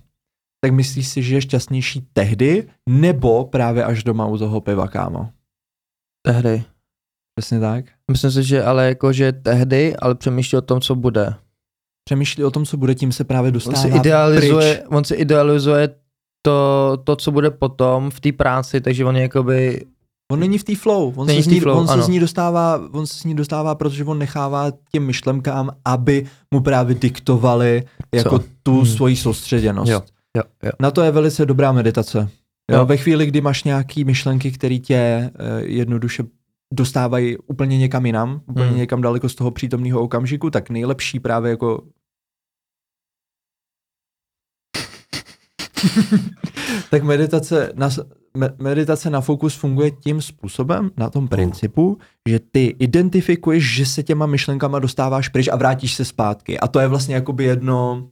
tak 0.64 0.72
myslíš 0.72 1.08
si, 1.08 1.22
že 1.22 1.34
je 1.34 1.40
šťastnější 1.40 2.06
tehdy, 2.12 2.68
nebo 2.88 3.44
právě 3.44 3.84
až 3.84 4.04
doma 4.04 4.26
u 4.26 4.38
toho 4.38 4.60
piva, 4.60 4.88
kámo? 4.88 5.28
Tehdy. 6.26 6.64
Přesně 7.38 7.60
tak. 7.60 7.84
Myslím 8.10 8.30
si, 8.30 8.42
že 8.42 8.64
ale 8.64 8.86
jako, 8.88 9.12
že 9.12 9.32
tehdy, 9.32 9.96
ale 9.96 10.14
přemýšlí 10.14 10.58
o 10.58 10.60
tom, 10.60 10.80
co 10.80 10.94
bude. 10.94 11.34
Přemýšlí 12.08 12.44
o 12.44 12.50
tom, 12.50 12.64
co 12.64 12.76
bude, 12.76 12.94
tím 12.94 13.12
se 13.12 13.24
právě 13.24 13.48
On 13.48 13.52
dostává 13.52 13.76
si 13.82 13.88
idealizuje, 13.88 14.74
pryč. 14.74 14.86
on 14.90 15.04
si 15.04 15.14
idealizuje 15.14 15.88
to, 16.46 16.96
to, 17.04 17.16
co 17.16 17.30
bude 17.32 17.50
potom 17.50 18.10
v 18.10 18.20
té 18.20 18.32
práci, 18.32 18.80
takže 18.80 19.04
on 19.04 19.16
je 19.16 19.22
jakoby, 19.22 19.86
On 20.32 20.40
není 20.40 20.58
v 20.58 20.64
té 20.64 20.76
flow, 20.76 21.12
on, 21.16 21.26
Není 21.26 21.42
se 21.42 21.50
z, 21.50 21.52
ní, 21.52 21.60
flow, 21.60 21.78
on 21.78 21.88
se 21.88 22.02
z 22.02 22.08
ní 22.08 22.20
dostává, 22.20 22.80
on 22.92 23.06
se 23.06 23.18
z 23.18 23.24
ní 23.24 23.34
dostává, 23.34 23.74
protože 23.74 24.04
on 24.04 24.18
nechává 24.18 24.72
těm 24.92 25.06
myšlenkám, 25.06 25.70
aby 25.84 26.26
mu 26.54 26.60
právě 26.60 26.94
diktovali 26.94 27.82
jako 28.14 28.40
tu 28.62 28.74
Hmm. 28.76 28.86
svoji 28.86 29.16
soustředěnost. 29.16 29.90
Jo. 29.92 30.02
Jo, 30.36 30.42
jo. 30.62 30.70
Na 30.80 30.90
to 30.90 31.02
je 31.02 31.10
velice 31.10 31.46
dobrá 31.46 31.72
meditace. 31.72 32.28
Jo, 32.70 32.78
Jo. 32.78 32.86
ve 32.86 32.96
chvíli, 32.96 33.26
kdy 33.26 33.40
máš 33.40 33.64
nějaký 33.64 34.04
myšlenky, 34.04 34.52
které 34.52 34.78
tě 34.78 35.30
uh, 35.40 35.46
jednoduše 35.70 36.24
dostávají 36.74 37.36
úplně 37.36 37.78
někam 37.78 38.06
jinam, 38.06 38.40
úplně 38.46 38.66
Hmm. 38.66 38.76
někam 38.76 39.00
daleko 39.02 39.28
z 39.28 39.34
toho 39.34 39.50
přítomného 39.50 40.02
okamžiku, 40.02 40.50
tak 40.50 40.70
nejlepší 40.70 41.20
právě 41.20 41.50
jako 41.50 41.82
tak 46.90 47.02
meditace 47.02 47.72
na, 47.74 47.88
me, 48.36 48.50
meditace 48.58 49.10
na 49.10 49.20
fokus 49.20 49.54
funguje 49.54 49.90
tím 49.90 50.22
způsobem, 50.22 50.90
na 50.96 51.10
tom 51.10 51.28
principu, 51.28 51.98
že 52.28 52.40
ty 52.40 52.76
identifikuješ, 52.78 53.74
že 53.74 53.86
se 53.86 54.02
těma 54.02 54.26
myšlenkama 54.26 54.78
dostáváš 54.78 55.28
pryč 55.28 55.48
a 55.48 55.56
vrátíš 55.56 55.94
se 55.94 56.04
zpátky. 56.04 56.60
A 56.60 56.68
to 56.68 56.80
je 56.80 56.88
vlastně 56.88 57.14
jakoby 57.14 57.44
jedno, 57.44 58.08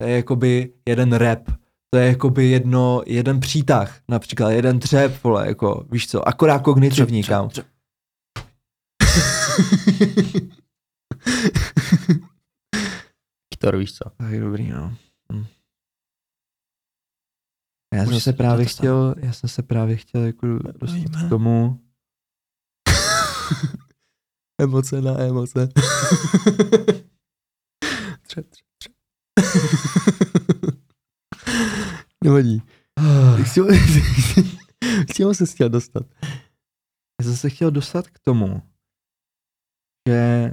to 0.00 0.06
je 0.06 0.16
jakoby 0.16 0.72
jeden 0.88 1.12
rap, 1.12 1.44
to 1.90 1.98
je 1.98 2.06
jakoby 2.06 2.46
jedno, 2.46 3.02
jeden 3.06 3.40
přítah, 3.40 4.00
například 4.08 4.50
jeden 4.50 4.78
dřep, 4.78 5.22
vole, 5.22 5.48
jako, 5.48 5.86
víš 5.90 6.08
co, 6.08 6.28
akorát 6.28 6.58
kognitivní, 6.58 7.20
Dřep, 7.20 7.28
kam. 7.34 7.48
dřep, 7.48 7.66
Kytar, 13.52 13.76
víš 13.76 13.94
co? 13.94 14.10
Tak 14.10 14.40
dobrý, 14.40 14.70
no. 14.70 14.96
Hm. 15.32 15.46
Já 17.94 18.04
jsem 18.04 18.20
se 18.20 18.32
právě 18.32 18.66
chtěl, 18.66 19.14
já 19.18 19.32
jsem 19.32 19.48
se 19.48 19.62
právě 19.62 19.96
chtěl 19.96 20.24
jako 20.24 20.46
dostat 20.58 21.26
k 21.26 21.28
tomu, 21.28 21.80
emoce 24.60 25.00
na 25.00 25.20
emoce. 25.20 25.68
třep, 28.22 28.48
třep. 28.50 28.67
Nevadí. 32.24 32.62
K 33.36 33.44
K 35.08 35.14
čemu 35.14 35.34
se 35.34 35.46
chtěl 35.46 35.68
dostat? 35.68 36.02
já 37.20 37.24
jsem 37.24 37.36
se 37.36 37.50
chtěl 37.50 37.70
dostat 37.70 38.08
k 38.08 38.18
tomu, 38.18 38.62
že 40.08 40.50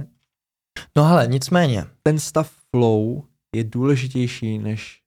No 0.96 1.04
ale 1.04 1.26
nicméně, 1.26 1.84
ten 2.02 2.18
stav 2.18 2.52
flow 2.70 3.24
je 3.54 3.64
důležitější 3.64 4.58
než 4.58 5.02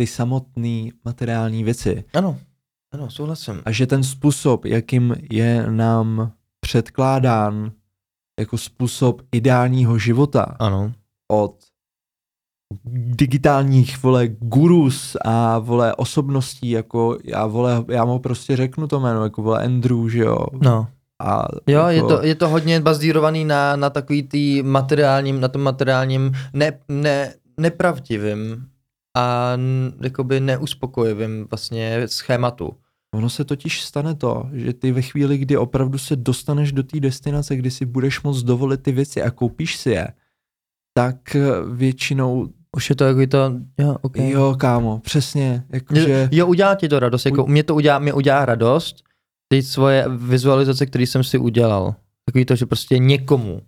ty 0.00 0.06
samotné 0.06 0.90
materiální 1.04 1.64
věci. 1.64 2.04
ano, 2.14 2.40
ano, 2.94 3.10
souhlasím. 3.10 3.62
A 3.64 3.72
že 3.72 3.86
ten 3.86 4.04
způsob, 4.04 4.64
jakým 4.64 5.14
je 5.30 5.70
nám 5.70 6.32
předkládán 6.60 7.72
jako 8.40 8.58
způsob 8.58 9.22
ideálního 9.32 9.98
života 9.98 10.42
Ano. 10.42 10.92
od 11.32 11.64
digitálních, 12.94 14.02
vole, 14.02 14.28
gurus 14.28 15.16
a, 15.24 15.58
vole, 15.58 15.94
osobností, 15.94 16.70
jako 16.70 17.18
já, 17.24 17.46
vole, 17.46 17.84
já 17.88 18.04
mu 18.04 18.18
prostě 18.18 18.56
řeknu 18.56 18.86
to 18.86 19.00
jméno, 19.00 19.24
jako, 19.24 19.42
vole, 19.42 19.64
Andrew, 19.64 20.08
že 20.08 20.18
jo. 20.18 20.46
No. 20.62 20.86
A 21.22 21.48
Jo, 21.66 21.86
jako, 21.86 21.90
je 21.90 22.02
to, 22.02 22.26
je 22.26 22.34
to 22.34 22.48
hodně 22.48 22.80
bazírovaný 22.80 23.44
na, 23.44 23.76
na 23.76 23.90
takový 23.90 24.22
tý 24.22 24.62
materiálním, 24.62 25.40
na 25.40 25.48
tom 25.48 25.62
materiálním 25.62 26.32
ne, 26.52 26.78
ne, 26.88 27.34
nepravdivým 27.60 28.66
a 29.16 29.52
jakoby 30.02 30.40
neuspokojivým 30.40 31.46
vlastně 31.50 32.02
schématu. 32.06 32.76
Ono 33.14 33.30
se 33.30 33.44
totiž 33.44 33.82
stane 33.82 34.14
to, 34.14 34.48
že 34.52 34.72
ty 34.72 34.92
ve 34.92 35.02
chvíli, 35.02 35.38
kdy 35.38 35.56
opravdu 35.56 35.98
se 35.98 36.16
dostaneš 36.16 36.72
do 36.72 36.82
té 36.82 37.00
destinace, 37.00 37.56
kdy 37.56 37.70
si 37.70 37.86
budeš 37.86 38.22
moct 38.22 38.42
dovolit 38.42 38.82
ty 38.82 38.92
věci 38.92 39.22
a 39.22 39.30
koupíš 39.30 39.76
si 39.76 39.90
je, 39.90 40.08
tak 40.94 41.36
eh, 41.36 41.42
většinou, 41.74 42.48
Už 42.76 42.90
je 42.90 42.96
to 42.96 43.04
jako 43.04 43.26
to, 43.26 43.52
jo, 43.78 43.96
okay. 44.02 44.30
jo 44.30 44.56
kámo, 44.58 44.98
přesně, 44.98 45.64
jakože, 45.72 46.28
Jo, 46.32 46.46
udělá 46.46 46.74
ti 46.74 46.88
to 46.88 46.98
radost, 46.98 47.26
jako 47.26 47.46
mě 47.46 47.62
to 47.62 47.74
udělá, 47.74 47.98
mě 47.98 48.12
udělá 48.12 48.44
radost, 48.44 48.96
ty 49.48 49.62
svoje 49.62 50.04
vizualizace, 50.08 50.86
které 50.86 51.06
jsem 51.06 51.24
si 51.24 51.38
udělal. 51.38 51.94
Takový 52.24 52.44
to, 52.44 52.56
že 52.56 52.66
prostě 52.66 52.98
někomu 52.98 53.60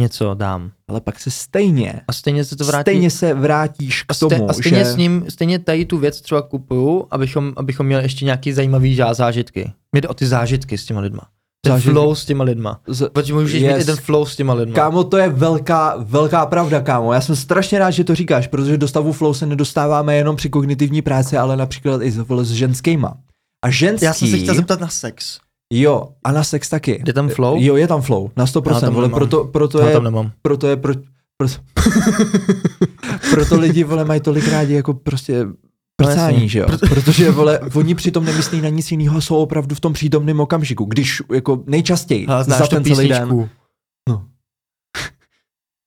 něco 0.00 0.34
dám. 0.34 0.70
ale 0.88 1.00
pak 1.00 1.20
se 1.20 1.30
stejně, 1.30 2.00
A 2.08 2.12
stejně 2.12 2.44
se 2.44 2.56
to 2.56 2.64
vrátí. 2.64 2.82
stejně 2.82 3.10
se 3.10 3.34
vrátíš 3.34 4.02
k 4.02 4.06
a, 4.08 4.14
ste, 4.14 4.28
tomu, 4.28 4.50
a 4.50 4.52
stejně 4.52 4.78
že 4.78 4.84
s 4.84 4.96
ním, 4.96 5.24
stejně 5.28 5.58
tady 5.58 5.84
tu 5.84 5.98
věc 5.98 6.20
třeba 6.20 6.42
kupuju, 6.42 7.06
abychom, 7.10 7.52
abychom 7.56 7.86
měli 7.86 8.02
ještě 8.02 8.24
nějaký 8.24 8.52
zajímavý 8.52 9.00
zážitky. 9.12 9.72
Mě 9.92 10.00
jde 10.00 10.08
o 10.08 10.14
ty 10.14 10.26
zážitky 10.26 10.78
s 10.78 10.84
těma 10.84 11.00
lidma. 11.00 11.22
Ten 11.64 11.80
flow 11.80 12.14
s 12.14 12.24
těma 12.24 12.44
lidma. 12.44 12.80
z, 12.88 13.08
Protože 13.12 13.34
můžeš 13.34 13.62
Yes. 13.62 13.72
mít 13.72 13.78
jeden 13.78 13.96
flow 13.96 14.26
s 14.26 14.36
těma 14.36 14.54
lidma. 14.54 14.74
Kámo, 14.74 15.04
to 15.04 15.16
je 15.16 15.28
velká, 15.28 15.94
velká 15.98 16.46
pravda, 16.46 16.80
kámo. 16.80 17.12
Já 17.12 17.20
jsem 17.20 17.36
strašně 17.36 17.78
rád, 17.78 17.90
že 17.90 18.04
to 18.04 18.14
říkáš, 18.14 18.46
protože 18.46 18.76
do 18.78 18.88
stavu 18.88 19.12
flow 19.12 19.34
se 19.34 19.46
nedostáváme 19.46 20.16
jenom 20.16 20.36
při 20.36 20.48
kognitivní 20.50 21.02
práci, 21.02 21.36
ale 21.36 21.56
například 21.56 22.02
i 22.02 22.10
s, 22.10 22.50
ženskýma. 22.50 23.14
A 23.64 23.70
ženský, 23.70 24.04
Já 24.04 24.12
jsem 24.12 24.28
se 24.28 24.38
chtěl 24.38 24.54
zeptat 24.54 24.80
na 24.80 24.88
sex. 24.88 25.38
jo, 25.72 26.08
a 26.24 26.32
na 26.32 26.44
sex 26.44 26.68
taky. 26.68 27.02
Je 27.06 27.12
tam 27.12 27.28
flow? 27.28 27.56
Jo, 27.60 27.76
je 27.76 27.88
tam 27.88 28.02
flow, 28.02 28.30
na 28.36 28.44
100%, 28.46 28.80
tam 28.80 28.94
vole, 28.94 29.08
nemám. 29.08 29.18
proto, 29.18 29.44
proto, 29.44 29.78
Já 29.78 29.86
je, 29.86 29.92
tam 29.92 30.04
nemám. 30.04 30.30
proto 30.42 30.66
je, 30.68 30.76
pro, 30.76 30.94
proto, 31.36 31.54
proto 33.30 33.60
lidi, 33.60 33.84
vole, 33.84 34.04
mají 34.04 34.20
tolik 34.20 34.48
rádi 34.48 34.74
jako 34.74 34.94
prostě 34.94 35.46
prcání, 35.96 36.34
jasně. 36.36 36.48
že 36.48 36.58
jo? 36.58 36.66
Protože, 36.88 37.30
vole, 37.30 37.60
oni 37.74 37.94
přitom 37.94 38.24
nemyslí 38.24 38.60
na 38.60 38.68
nic 38.68 38.90
jiného, 38.90 39.20
jsou 39.20 39.36
opravdu 39.36 39.74
v 39.74 39.80
tom 39.80 39.92
přítomném 39.92 40.40
okamžiku, 40.40 40.84
když, 40.84 41.22
jako 41.34 41.64
nejčastěji, 41.66 42.26
Ale 42.26 42.44
za 42.44 42.56
znáš 42.56 42.68
tu 42.68 42.74
ten 42.74 42.84
celý 42.84 43.08
den. 43.08 43.48
No. 44.08 44.28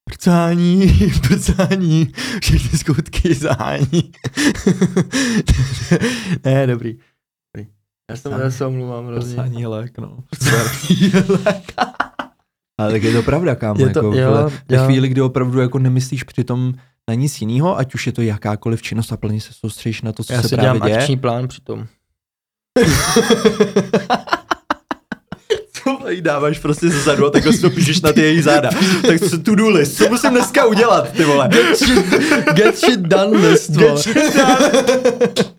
Prcání, 0.10 0.93
prcání, 1.28 2.12
všechny 2.41 2.80
skutky 2.80 3.34
zahání. 3.34 4.12
ne, 6.45 6.68
dobrý. 6.68 6.97
dobrý. 7.55 7.68
Já 8.12 8.18
jsem, 8.18 8.32
já 8.32 8.51
se 8.51 8.66
omluvám 8.66 9.08
hrozně. 9.08 9.36
Prcání 9.36 9.62
je 9.62 9.68
lék, 9.68 9.97
no. 9.97 10.18
Prcání 10.30 11.01
je 11.01 11.24
lék. 11.30 11.74
Ale 12.80 12.91
tak 12.91 13.03
je 13.03 13.14
to 13.14 13.24
pravda, 13.24 13.55
kámo. 13.55 13.80
Je 13.80 13.89
to- 13.89 13.99
jako, 13.99 14.18
jo, 14.18 14.51
ve 14.70 14.78
jo. 14.78 14.86
chvíli, 14.86 15.10
kdy 15.10 15.22
opravdu 15.22 15.60
jako 15.60 15.80
nemyslíš 15.80 16.24
přitom 16.24 16.74
na 17.10 17.14
nic 17.16 17.41
jiného, 17.41 17.78
ať 17.78 17.93
už 17.95 18.05
je 18.08 18.12
to 18.14 18.22
jakákoliv 18.22 18.82
činnost 18.82 19.12
a 19.12 19.18
plně 19.18 19.41
se 19.41 19.53
soustředíš 19.53 20.01
na 20.01 20.12
to, 20.12 20.24
co 20.24 20.34
Já 20.34 20.41
se 20.41 20.47
si 20.49 20.55
právě 20.55 20.74
dělám 20.80 20.88
děje. 20.88 20.97
akční 20.97 21.18
plán 21.18 21.47
přitom. 21.47 21.86
Co 25.74 26.10
jí 26.10 26.22
dáváš 26.22 26.60
prostě 26.60 26.89
ze 26.89 26.99
zadu 27.01 27.26
a 27.26 27.30
tak 27.30 27.43
to 27.62 27.70
píšeš 27.70 28.01
na 28.01 28.14
ty 28.14 28.22
její 28.22 28.41
záda. 28.41 28.70
tak 29.08 29.20
co 29.30 29.38
to 29.39 29.55
do 29.55 29.70
list, 29.70 29.97
co 29.97 30.10
musím 30.10 30.30
dneska 30.30 30.66
udělat, 30.66 31.12
ty 31.12 31.24
vole? 31.26 31.47
Get 31.51 31.78
shit, 31.80 32.05
get 32.53 32.78
shit 32.80 32.99
done 32.99 33.38
list, 33.38 33.72
Get 33.72 33.89
vole. 33.89 34.01
shit 34.01 34.36
done. 34.36 35.57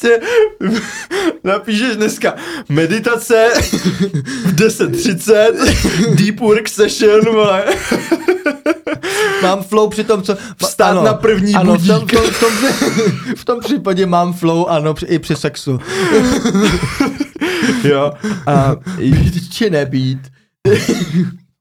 Prostě 0.00 0.20
napíšeš 1.44 1.96
dneska 1.96 2.34
meditace 2.68 3.50
v 4.44 4.54
10.30, 4.54 6.14
deep 6.14 6.40
work 6.40 6.68
session, 6.68 7.24
vole. 7.24 7.64
Mám 9.42 9.62
flow 9.62 9.88
při 9.90 10.04
tom, 10.04 10.22
co... 10.22 10.36
Vstát 10.56 11.04
na 11.04 11.14
první 11.14 11.54
ano, 11.54 11.74
v 11.78 11.86
tom, 11.86 12.00
budík. 12.00 12.18
v, 12.18 12.20
tom, 12.20 12.30
v, 12.30 12.40
tom, 12.40 12.52
v 13.36 13.44
tom 13.44 13.60
případě 13.60 14.06
mám 14.06 14.32
flow, 14.32 14.66
ano, 14.68 14.94
i 15.06 15.18
při 15.18 15.36
sexu. 15.36 15.78
Jo. 17.84 18.12
A 18.46 18.76
Být 18.98 19.52
či 19.52 19.70
nebýt. 19.70 20.18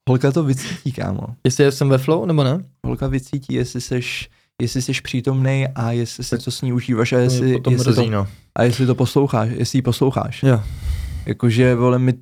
holka 0.10 0.32
to 0.32 0.44
vycítí, 0.44 0.92
kámo. 0.92 1.22
Jestli 1.44 1.72
jsem 1.72 1.90
ve 1.90 1.98
flow, 1.98 2.26
nebo 2.26 2.44
ne? 2.44 2.60
Holka 2.86 3.08
vycítí, 3.08 3.54
jestli 3.54 3.82
seš, 3.82 4.30
jestli 4.62 4.82
jsi 4.82 4.91
přítomný 5.03 5.68
a 5.76 5.91
jestli 5.91 6.24
si 6.24 6.38
to 6.38 6.51
s 6.51 6.62
ní 6.62 6.74
užíváš 6.74 7.14
a 7.14 7.20
jestli, 7.20 7.53
potom 7.53 7.74
jestli, 7.74 7.91
mrzí, 7.91 8.05
to, 8.05 8.12
no. 8.12 8.28
a 8.55 8.64
jestli 8.64 8.86
to 8.86 8.95
posloucháš, 8.95 9.49
jestli 9.53 9.78
ji 9.78 9.82
posloucháš. 9.82 10.43
Jo. 10.43 10.64
Jakože, 11.26 11.76
vole, 11.76 11.99
my, 11.99 12.14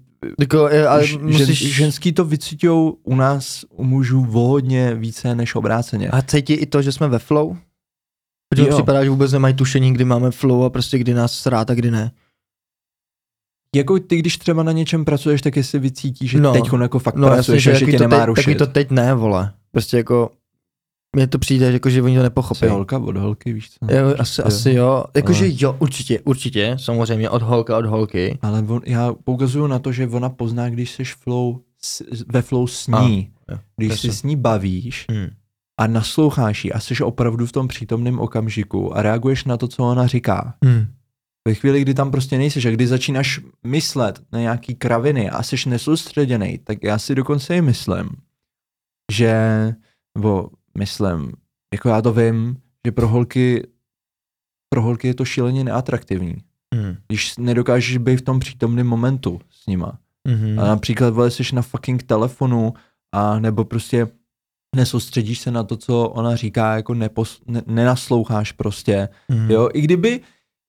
je, 0.72 0.88
ale 0.88 1.08
ž- 1.08 1.18
musíš... 1.18 1.60
žen, 1.60 1.72
ženský 1.72 2.12
to 2.14 2.26
vycítějou 2.26 2.98
u 3.04 3.16
nás, 3.16 3.66
u 3.76 3.84
mužů, 3.84 4.22
hodně 4.24 4.96
více 4.96 5.36
než 5.36 5.56
obráceně. 5.56 6.10
A 6.10 6.22
cítí 6.22 6.54
i 6.54 6.66
to, 6.66 6.82
že 6.82 6.92
jsme 6.92 7.08
ve 7.08 7.20
flow? 7.20 7.58
Protože 8.50 8.68
Jo. 8.70 8.76
připadá, 8.78 9.04
že 9.04 9.10
vůbec 9.10 9.32
nemají 9.32 9.54
tušení, 9.54 9.94
kdy 9.94 10.06
máme 10.06 10.32
flow 10.32 10.64
a 10.64 10.70
prostě 10.70 10.98
kdy 10.98 11.14
nás 11.14 11.32
srát 11.34 11.70
a 11.70 11.74
kdy 11.74 11.92
ne. 11.92 12.12
Jako 13.76 14.00
ty, 14.00 14.18
když 14.18 14.38
třeba 14.38 14.64
na 14.64 14.72
něčem 14.72 15.06
pracuješ, 15.06 15.42
tak 15.42 15.56
jestli 15.56 15.80
vycítíš, 15.80 16.32
že 16.32 16.40
No. 16.40 16.54
teď 16.54 16.64
jako 16.82 17.00
fakt 17.00 17.16
No 17.16 17.28
jasně, 17.28 17.36
pracuješ 17.38 17.64
že 17.64 17.72
a 17.72 17.74
že 17.74 17.80
takový 17.80 17.92
tě 17.92 17.98
to, 17.98 18.04
nemá 18.04 18.18
teď, 18.18 18.26
rušit. 18.28 18.42
takový 18.42 18.56
to 18.56 18.68
teď 18.68 18.92
ne, 18.92 19.14
vole. 19.14 19.54
Prostě 19.72 19.98
jako 19.98 20.32
Mně 21.16 21.28
to 21.28 21.40
přijde, 21.40 21.72
jako, 21.72 21.90
že 21.90 22.02
oni 22.02 22.18
to 22.18 22.24
nepochopí. 22.24 22.58
Asi 22.60 22.68
holka 22.68 22.98
od 23.00 23.18
holky, 23.18 23.54
víš 23.54 23.70
co? 23.72 23.96
Jo, 23.96 24.16
asi, 24.20 24.42
asi 24.44 24.72
jo. 24.74 25.04
Jakože 25.16 25.46
Ale- 25.46 25.54
jo, 25.58 25.76
určitě, 25.80 26.20
určitě, 26.20 26.78
samozřejmě, 26.80 27.30
od 27.30 27.42
holka, 27.42 27.78
od 27.78 27.86
holky. 27.86 28.38
Ale 28.42 28.60
on, 28.68 28.82
já 28.86 29.14
poukazuju 29.14 29.68
na 29.68 29.80
to, 29.80 29.92
že 29.92 30.08
ona 30.08 30.30
pozná, 30.30 30.70
když 30.70 30.92
jsi 30.92 31.04
flow, 31.04 31.60
s, 31.84 32.04
ve 32.28 32.42
flow 32.42 32.68
s 32.68 32.88
ní. 32.88 33.32
jo, 33.52 33.58
když 33.78 34.00
si 34.00 34.12
s 34.14 34.24
ní 34.24 34.36
bavíš 34.36 35.06
Hmm. 35.12 35.28
a 35.80 35.88
nasloucháš 35.88 36.66
jí 36.66 36.74
a 36.74 36.80
jsi 36.80 37.04
opravdu 37.04 37.46
v 37.46 37.52
tom 37.52 37.68
přítomném 37.68 38.20
okamžiku 38.20 38.98
a 38.98 39.02
reaguješ 39.02 39.46
na 39.46 39.58
to, 39.58 39.68
co 39.68 39.84
ona 39.84 40.08
říká. 40.08 40.54
Hmm. 40.66 40.86
Ve 41.48 41.54
chvíli, 41.54 41.82
kdy 41.82 41.94
tam 41.94 42.12
prostě 42.12 42.38
nejseš 42.38 42.66
a 42.66 42.72
kdy 42.72 42.88
začínáš 42.88 43.40
myslet 43.68 44.20
na 44.32 44.40
nějaký 44.40 44.76
kraviny 44.76 45.30
a 45.30 45.44
jsi 45.44 45.56
nesoustředěný, 45.70 46.58
tak 46.64 46.78
já 46.84 46.98
si 47.00 47.16
dokonce 47.16 47.56
i 47.58 47.62
myslím, 47.62 48.10
že, 49.12 49.34
nebo 50.18 50.50
myslím, 50.80 51.32
jako 51.74 51.90
já 51.90 52.02
to 52.02 52.14
vím, 52.14 52.58
že 52.86 52.92
pro 52.92 53.08
holky, 53.08 53.68
pro 54.70 54.82
holky 54.82 55.08
je 55.08 55.14
to 55.14 55.26
šíleně 55.26 55.64
neatraktivní. 55.64 56.36
Hmm. 56.76 56.98
Když 57.08 57.38
nedokážeš 57.38 57.98
být 57.98 58.18
v 58.18 58.22
tom 58.22 58.40
přítomném 58.40 58.88
momentu 58.88 59.42
s 59.50 59.68
nima. 59.68 60.00
Hmm. 60.28 60.60
A 60.60 60.64
například, 60.64 61.14
vole, 61.14 61.32
jsi 61.32 61.56
na 61.56 61.62
fucking 61.62 62.04
telefonu 62.04 62.74
a 63.16 63.40
nebo 63.40 63.66
prostě 63.66 64.08
nesoustředíš 64.76 65.40
se 65.40 65.52
na 65.52 65.64
to, 65.64 65.78
co 65.78 66.10
ona 66.10 66.36
říká, 66.36 66.76
jako 66.76 66.94
nepos, 66.94 67.42
ne, 67.48 67.62
nenasloucháš 67.66 68.52
prostě, 68.52 69.10
Hmm. 69.30 69.52
jo, 69.52 69.70
i 69.74 69.82
kdyby, 69.82 70.22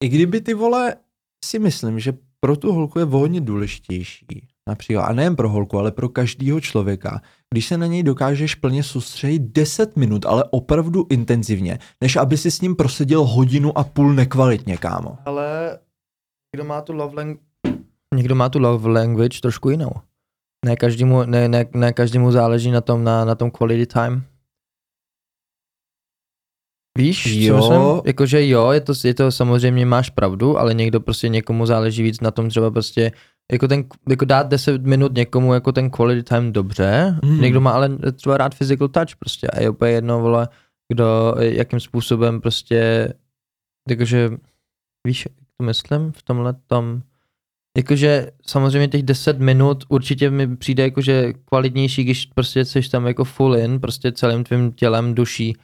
i 0.04 0.08
kdyby 0.08 0.40
ty 0.40 0.54
vole, 0.54 0.96
si 1.44 1.58
myslím, 1.58 2.00
že 2.00 2.12
pro 2.40 2.56
tu 2.56 2.72
holku 2.72 2.98
je 2.98 3.04
hodně 3.04 3.40
důležitější, 3.40 4.48
například, 4.70 5.04
a 5.04 5.12
nejen 5.12 5.36
pro 5.36 5.48
holku, 5.48 5.78
ale 5.78 5.92
pro 5.92 6.08
každého 6.08 6.60
člověka, 6.60 7.20
když 7.50 7.66
se 7.66 7.78
na 7.78 7.86
něj 7.86 8.02
dokážeš 8.02 8.54
plně 8.54 8.82
soustředit 8.82 9.42
10 9.42 9.96
minut, 9.96 10.26
ale 10.26 10.44
opravdu 10.50 11.06
intenzivně, 11.10 11.78
než 12.00 12.16
aby 12.16 12.36
si 12.36 12.50
s 12.50 12.60
ním 12.60 12.76
proseděl 12.76 13.24
hodinu 13.24 13.78
a 13.78 13.84
půl 13.84 14.14
nekvalitně, 14.14 14.76
kámo. 14.76 15.18
Ale 15.24 15.78
někdo 16.54 16.64
má 16.64 16.80
tu 16.80 16.92
love 16.92 17.14
language, 17.16 17.44
někdo 18.14 18.34
má 18.34 18.48
tu 18.48 18.58
love 18.58 18.88
language 18.88 19.40
trošku 19.40 19.70
jinou. 19.70 19.90
Ne 20.66 20.76
každému, 20.76 21.24
ne, 21.24 21.48
ne, 21.48 21.66
ne 21.74 21.92
každému 21.92 22.32
záleží 22.32 22.70
na 22.70 22.80
tom, 22.80 23.04
na, 23.04 23.24
na 23.24 23.34
tom 23.34 23.50
quality 23.50 23.86
time. 23.86 24.22
Víš, 26.98 27.26
Jo. 27.26 27.62
co 27.62 27.70
myslím? 27.70 28.02
Jakože 28.04 28.48
jo, 28.48 28.70
je 28.70 28.80
to, 28.80 28.92
je 29.04 29.14
to 29.14 29.32
samozřejmě 29.32 29.86
máš 29.86 30.10
pravdu, 30.10 30.58
ale 30.58 30.74
někdo 30.74 31.00
prostě 31.00 31.28
někomu 31.28 31.66
záleží 31.66 32.02
víc 32.02 32.20
na 32.20 32.30
tom 32.30 32.48
třeba 32.48 32.70
prostě 32.70 33.12
jako, 33.52 33.68
ten, 33.68 33.84
jako 34.08 34.24
dát 34.24 34.48
10 34.48 34.82
minut 34.82 35.14
někomu 35.14 35.54
jako 35.54 35.72
ten 35.72 35.90
quality 35.90 36.22
time 36.22 36.52
dobře, 36.52 37.18
Hmm. 37.22 37.40
někdo 37.40 37.60
má 37.60 37.70
ale 37.70 37.88
třeba 38.12 38.36
rád 38.36 38.54
physical 38.58 38.88
touch 38.88 39.16
prostě 39.18 39.46
a 39.46 39.60
je 39.60 39.70
úplně 39.70 39.92
jedno, 39.92 40.20
vole, 40.20 40.48
kdo, 40.92 41.34
jakým 41.38 41.80
způsobem 41.80 42.40
prostě, 42.40 43.12
jakože, 43.88 44.30
víš, 45.06 45.26
jak 45.26 45.48
to 45.56 45.64
myslím 45.64 46.12
v 46.12 46.22
tomhle 46.22 46.54
tom, 46.66 47.02
jakože 47.76 48.30
samozřejmě 48.46 48.88
těch 48.88 49.02
10 49.02 49.38
minut 49.38 49.84
určitě 49.88 50.30
mi 50.30 50.56
přijde 50.56 50.82
jakože 50.82 51.32
kvalitnější, 51.32 52.04
když 52.04 52.26
prostě 52.26 52.64
jsi 52.64 52.90
tam 52.90 53.06
jako 53.06 53.24
full 53.24 53.56
in, 53.56 53.80
prostě 53.80 54.12
celým 54.12 54.44
tvým 54.44 54.72
tělem, 54.72 55.14
duší 55.14 55.56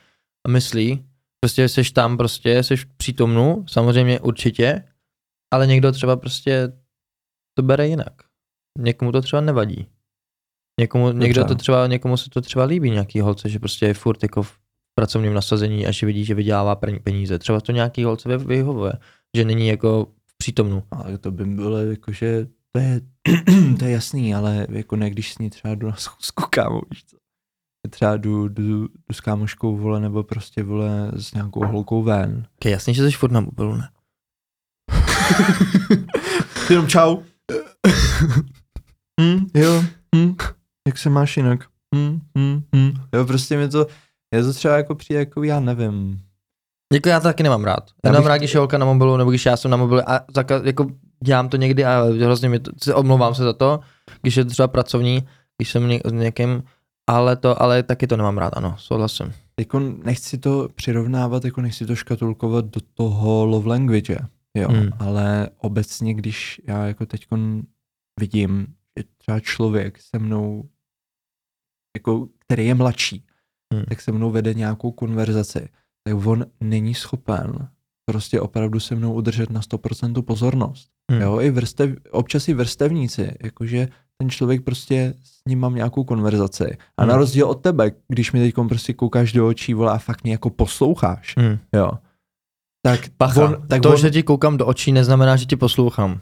a 0.47 0.51
myslí, 0.51 1.05
prostě 1.41 1.69
jsi 1.69 1.93
tam 1.93 2.17
prostě, 2.17 2.63
jsi 2.63 2.75
přítomnu, 2.97 3.65
samozřejmě 3.69 4.21
určitě, 4.21 4.83
ale 5.55 5.67
někdo 5.67 5.93
třeba 5.93 6.17
prostě 6.17 6.73
to 7.57 7.63
bere 7.63 7.89
jinak. 7.89 8.13
Někomu 8.79 9.13
to 9.13 9.23
třeba 9.23 9.43
nevadí. 9.43 9.87
Někomu, 10.81 11.13
někdo 11.13 11.45
to 11.45 11.55
třeba, 11.55 11.87
někomu 11.87 12.17
se 12.17 12.31
to 12.31 12.41
třeba 12.41 12.65
líbí, 12.65 12.91
nějaký 12.91 13.21
holce, 13.21 13.49
že 13.49 13.59
prostě 13.59 13.87
je 13.87 13.95
furt 13.95 14.23
jako 14.23 14.43
v 14.43 14.59
pracovním 14.95 15.35
nasazení 15.35 15.87
a 15.87 15.91
že 15.91 16.07
vidí, 16.07 16.25
že 16.25 16.35
vydělává 16.35 16.77
pen- 16.77 17.03
peníze. 17.03 17.39
Třeba 17.39 17.61
to 17.61 17.73
nějaký 17.73 18.05
holce 18.05 18.29
vy- 18.29 18.45
vyhovuje, 18.45 18.93
že 19.37 19.45
není 19.45 19.69
jako 19.69 20.07
v 20.27 20.39
přítomnu. 20.39 20.83
Ale 20.91 21.19
to 21.19 21.31
by 21.31 21.45
bylo 21.45 21.79
jakože, 21.79 22.47
to 22.73 22.81
je, 22.81 23.01
to 23.79 23.85
je 23.85 23.91
jasný, 23.91 24.35
ale 24.35 24.67
jako 24.71 24.97
ne, 24.97 25.11
když 25.11 25.33
s 25.33 25.39
ní 25.39 25.51
třeba 25.51 25.75
jdu 25.75 25.87
na 25.87 25.97
schůzku, 25.97 26.45
kámo, 26.51 26.81
víš 26.91 27.05
co. 27.05 27.17
Třeba 27.91 28.17
jdu, 28.17 28.49
jdu, 28.49 28.83
jdu 28.83 28.89
s 29.13 29.21
kámoškou, 29.21 29.77
vole, 29.77 30.01
nebo 30.01 30.23
prostě, 30.23 30.63
vole, 30.63 31.11
s 31.17 31.33
nějakou 31.35 31.67
holkou 31.67 32.03
ven. 32.03 32.47
Okay, 32.59 32.73
jasně, 32.73 32.95
že 32.95 33.11
jsi 33.11 33.17
furt 33.17 33.33
na 33.33 33.41
mobilu, 33.41 33.77
ne? 33.77 33.89
Jenom 36.71 36.89
čau. 36.89 37.23
hm, 39.21 39.47
jo, 39.55 39.83
hm, 40.17 40.35
jak 40.89 40.99
se 40.99 41.11
máš 41.11 41.37
jinak? 41.37 41.61
Hm, 41.95 42.21
hm, 42.39 42.63
hm. 42.77 42.93
Jo, 43.15 43.25
prostě 43.27 43.57
mi 43.57 43.69
to, 43.69 43.87
je 44.35 44.43
to 44.43 44.53
třeba 44.53 44.77
jako 44.77 44.95
přijde, 44.95 45.19
jako 45.21 45.43
já 45.43 45.61
nevím. 45.61 46.21
Jako 46.93 47.09
já 47.09 47.21
to 47.21 47.25
taky 47.25 47.43
nemám 47.43 47.65
rád. 47.65 47.85
Já 48.05 48.09
Já 48.09 48.13
nemám 48.13 48.23
bych- 48.23 48.29
rád, 48.29 48.37
když 48.39 48.55
je 48.55 48.59
holka 48.59 48.79
na 48.79 48.87
mobilu, 48.87 49.17
nebo 49.17 49.31
když 49.31 49.47
já 49.47 49.57
jsem 49.57 49.71
na 49.71 49.77
mobilu 49.77 50.11
a 50.11 50.21
zaka, 50.35 50.61
jako 50.65 50.87
dělám 51.25 51.49
to 51.49 51.57
někdy 51.57 51.85
a 51.85 52.03
hrozně 52.25 52.49
mi 52.49 52.59
to, 52.61 52.71
se 52.83 52.95
omlouvám 52.95 53.35
se 53.35 53.43
za 53.45 53.53
to, 53.53 53.81
když 54.23 54.37
je 54.37 54.45
to 54.45 54.51
třeba 54.51 54.69
pracovní, 54.69 55.27
když 55.59 55.71
jsem 55.71 55.89
ně, 55.89 56.01
s 56.05 56.13
někým, 56.13 56.63
ale 57.11 57.37
to, 57.37 57.63
ale 57.63 57.83
taky 57.83 58.07
to 58.07 58.17
nemám 58.17 58.39
rád, 58.39 58.53
ano, 58.57 58.75
souhlasím. 58.79 59.33
Jako 59.61 59.81
nechci 59.81 60.39
to 60.39 60.69
přirovnávat, 60.75 61.45
jako 61.45 61.61
nechci 61.61 61.87
to 61.87 61.95
škatulkovat 61.97 62.65
do 62.65 62.81
toho 62.95 63.45
love 63.45 63.69
language, 63.69 64.19
jo, 64.61 64.69
Hmm. 64.69 64.89
ale 64.99 65.49
obecně, 65.59 66.15
když 66.15 66.61
já 66.67 66.87
jako 66.87 67.07
teď 67.07 67.27
vidím, 68.21 68.67
že 68.99 69.05
třeba 69.19 69.41
člověk 69.41 69.99
se 70.01 70.19
mnou, 70.19 70.69
jako, 71.97 72.29
který 72.39 72.67
je 72.67 72.75
mladší, 72.75 73.25
Hmm. 73.75 73.85
tak 73.85 74.01
se 74.01 74.13
mnou 74.13 74.31
vede 74.31 74.55
nějakou 74.55 74.93
konverzaci, 74.93 75.69
tak 76.05 76.27
on 76.27 76.47
není 76.61 76.95
schopen 76.95 77.69
prostě 78.11 78.41
opravdu 78.41 78.81
se 78.81 78.95
mnou 78.95 79.13
udržet 79.15 79.51
na 79.51 79.61
100% 79.61 80.23
pozornost. 80.23 80.91
Hmm. 81.13 81.21
Jo, 81.21 81.41
i 81.41 81.51
vrstev, 81.51 81.91
občas 82.11 82.49
i 82.49 82.55
vrstevníci, 82.55 83.35
jakože 83.43 83.89
ten 84.19 84.31
člověk 84.31 84.65
prostě 84.65 85.15
s 85.23 85.41
ním 85.49 85.59
mám 85.61 85.75
nějakou 85.75 86.05
konverzaci. 86.05 86.77
A 86.97 87.03
Hmm. 87.03 87.09
na 87.11 87.17
rozdíl 87.17 87.47
od 87.51 87.55
tebe, 87.63 87.91
když 88.09 88.33
mi 88.33 88.41
teď 88.41 88.55
prostě 88.69 88.93
koukáš 88.93 89.33
do 89.33 89.49
očí, 89.49 89.75
vole, 89.75 89.93
a 89.93 89.99
fakt 89.99 90.23
mě 90.25 90.33
jako 90.33 90.51
posloucháš, 90.51 91.35
Hmm. 91.39 91.59
jo, 91.75 91.91
tak 92.91 93.01
Pacha, 93.17 93.45
on, 93.45 93.57
tak 93.69 93.83
to, 93.83 93.91
on 93.91 93.97
že 93.97 94.11
ti 94.11 94.23
koukám 94.23 94.57
do 94.57 94.67
očí, 94.67 94.93
neznamená, 94.93 95.37
že 95.37 95.45
ti 95.45 95.57
poslouchám. 95.57 96.21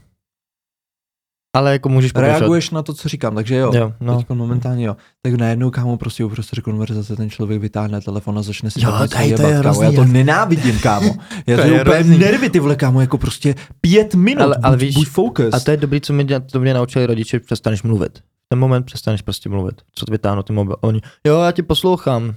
Ale 1.56 1.72
jako 1.72 1.88
můžeš 1.88 2.12
pokračovat. 2.12 2.38
reaguješ 2.38 2.70
na 2.70 2.82
to, 2.82 2.94
co 2.94 3.08
říkám, 3.08 3.34
takže 3.34 3.54
jo. 3.56 3.72
Jo, 3.74 3.92
no. 4.00 4.16
Teď 4.16 4.28
momentálně 4.28 4.84
jo. 4.86 4.96
Tak 5.22 5.34
najednou, 5.34 5.70
kámo, 5.70 5.96
prostě 5.96 6.24
uprostřed 6.24 6.60
konverzace 6.60 7.16
ten 7.16 7.30
člověk 7.30 7.60
vytáhne 7.60 8.00
telefon 8.00 8.38
a 8.38 8.42
začne 8.42 8.70
si 8.70 8.80
Jo, 8.84 8.92
tady 9.10 9.34
to 9.34 9.42
je 9.46 9.54
hrozný, 9.54 9.84
Já 9.84 9.92
to 9.92 10.04
nenávidím, 10.04 10.78
kámo. 10.78 11.14
Já 11.46 11.56
To 11.56 11.62
to 11.62 11.68
je 11.68 11.80
úplně 11.80 11.96
hrozný. 11.96 12.18
nervy, 12.18 12.50
ty 12.50 12.58
vole, 12.60 12.76
kámo, 12.76 13.00
jako 13.00 13.18
prostě 13.18 13.54
pět 13.80 14.14
minut, 14.14 14.42
Ale- 14.42 14.56
ale 14.62 14.76
buď, 14.76 14.82
víš- 14.86 14.94
buď 14.94 15.08
focus. 15.08 15.54
A 15.54 15.60
to 15.60 15.70
je 15.70 15.76
dobrý, 15.76 16.00
co 16.00 16.12
mě, 16.12 16.40
to 16.40 16.60
mě 16.60 16.74
naučili 16.74 17.06
rodiče, 17.06 17.40
přestaneš 17.40 17.82
mluvit. 17.82 18.18
V 18.18 18.48
ten 18.48 18.58
moment 18.58 18.82
přestaneš 18.86 19.22
prostě 19.22 19.48
mluvit. 19.48 19.74
Co 19.94 20.06
vytáhnu 20.10 20.42
ty 20.42 20.52
mobil. 20.52 20.76
Oni, 20.80 21.00
jo, 21.26 21.40
já 21.40 21.52
tě 21.52 21.62
poslouchám. 21.62 22.34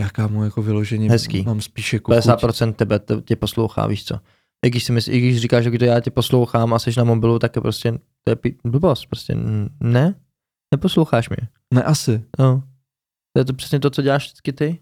Já 0.00 0.08
kámo, 0.10 0.44
jako 0.44 0.62
vyloženě 0.62 1.10
Hezký. 1.10 1.42
mám 1.42 1.60
spíš 1.60 1.92
jako 1.92 2.14
chuť. 2.14 2.24
50% 2.24 2.72
tebe 2.72 3.00
tě 3.24 3.36
poslouchá, 3.36 3.86
víš 3.86 4.04
co. 4.04 4.20
I 4.66 4.70
když, 4.70 4.84
si 4.84 4.92
myslí, 4.92 5.12
i 5.12 5.18
když 5.20 5.40
říkáš, 5.40 5.64
že 5.64 5.78
to 5.78 5.84
já 5.84 6.00
tě 6.00 6.10
poslouchám 6.10 6.74
a 6.74 6.78
jsi 6.78 6.90
na 6.96 7.04
mobilu, 7.04 7.38
tak 7.38 7.56
je 7.56 7.62
prostě, 7.62 7.92
to 8.24 8.30
je 8.30 8.36
blbost, 8.64 9.06
prostě 9.06 9.34
ne, 9.80 10.14
neposloucháš 10.74 11.28
mě. 11.28 11.48
Ne, 11.74 11.82
asi. 11.82 12.24
No. 12.38 12.62
To 13.32 13.40
je 13.40 13.44
to 13.44 13.52
přesně 13.52 13.80
to, 13.80 13.90
co 13.90 14.02
děláš 14.02 14.26
vždycky 14.26 14.52
ty? 14.52 14.80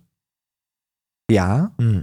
Já? 1.32 1.68
Hmm. 1.80 2.02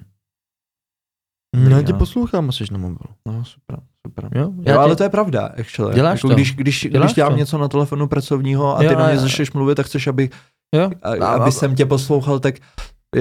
No, 1.55 1.69
já 1.77 1.81
tě 1.81 1.93
poslouchám 1.93 2.49
a 2.49 2.51
jsi 2.51 2.63
na 2.71 2.77
mobilu. 2.77 3.15
No, 3.27 3.45
super, 3.45 3.79
super. 4.07 4.29
Jo, 4.35 4.41
Jo, 4.41 4.53
já 4.65 4.81
ale 4.81 4.89
tě, 4.89 4.97
to 4.97 5.03
je 5.03 5.09
pravda, 5.09 5.45
actually. 5.45 5.95
Děláš 5.95 6.19
jako 6.19 6.27
to. 6.27 6.33
Když, 6.33 6.55
když, 6.55 6.87
Děláš 6.91 7.07
když 7.07 7.15
dělám 7.15 7.31
to. 7.31 7.37
něco 7.37 7.57
na 7.57 7.67
telefonu 7.67 8.07
pracovního 8.07 8.77
a 8.77 8.83
Jo, 8.83 8.89
ty 8.89 8.95
na 8.95 9.07
mě 9.07 9.17
začneš 9.17 9.51
mluvit, 9.51 9.75
tak 9.75 9.85
chceš, 9.85 10.07
aby, 10.07 10.29
jo? 10.75 10.89
A- 11.01 11.09
aby 11.09 11.43
a- 11.43 11.51
jsem 11.51 11.75
tě 11.75 11.85
poslouchal, 11.85 12.39
tak 12.39 12.55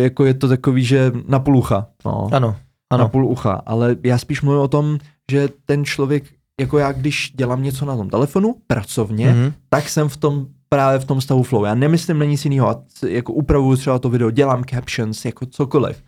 jako 0.02 0.24
je 0.24 0.34
to 0.34 0.48
takový, 0.48 0.84
že 0.84 1.12
na 1.28 1.38
půl 1.38 1.56
ucha. 1.56 1.86
No. 2.04 2.28
Ano, 2.32 2.48
na 2.92 2.98
ano. 2.98 3.08
půl 3.08 3.26
ucha, 3.26 3.62
ale 3.66 3.96
já 4.04 4.18
spíš 4.18 4.42
mluvím 4.42 4.60
o 4.62 4.68
tom, 4.68 4.98
že 5.30 5.48
ten 5.64 5.84
člověk, 5.84 6.24
jako 6.60 6.78
já, 6.78 6.92
když 6.92 7.32
dělám 7.36 7.62
něco 7.62 7.84
na 7.84 7.96
tom 7.96 8.10
telefonu, 8.10 8.54
pracovně, 8.66 9.32
mm. 9.32 9.40
Mhm. 9.40 9.52
tak 9.68 9.88
jsem 9.88 10.08
v 10.08 10.16
tom 10.16 10.46
právě 10.68 10.98
v 10.98 11.04
tom 11.04 11.20
stavu 11.20 11.42
flow. 11.42 11.64
Já 11.64 11.74
nemyslím 11.74 12.18
na 12.18 12.24
nic 12.24 12.44
jiného, 12.44 12.82
jako 13.08 13.32
upravuju 13.32 13.76
třeba 13.76 13.98
to 13.98 14.08
video, 14.08 14.30
dělám 14.30 14.64
captions, 14.64 15.24
jako 15.24 15.46
cokoliv. 15.46 16.02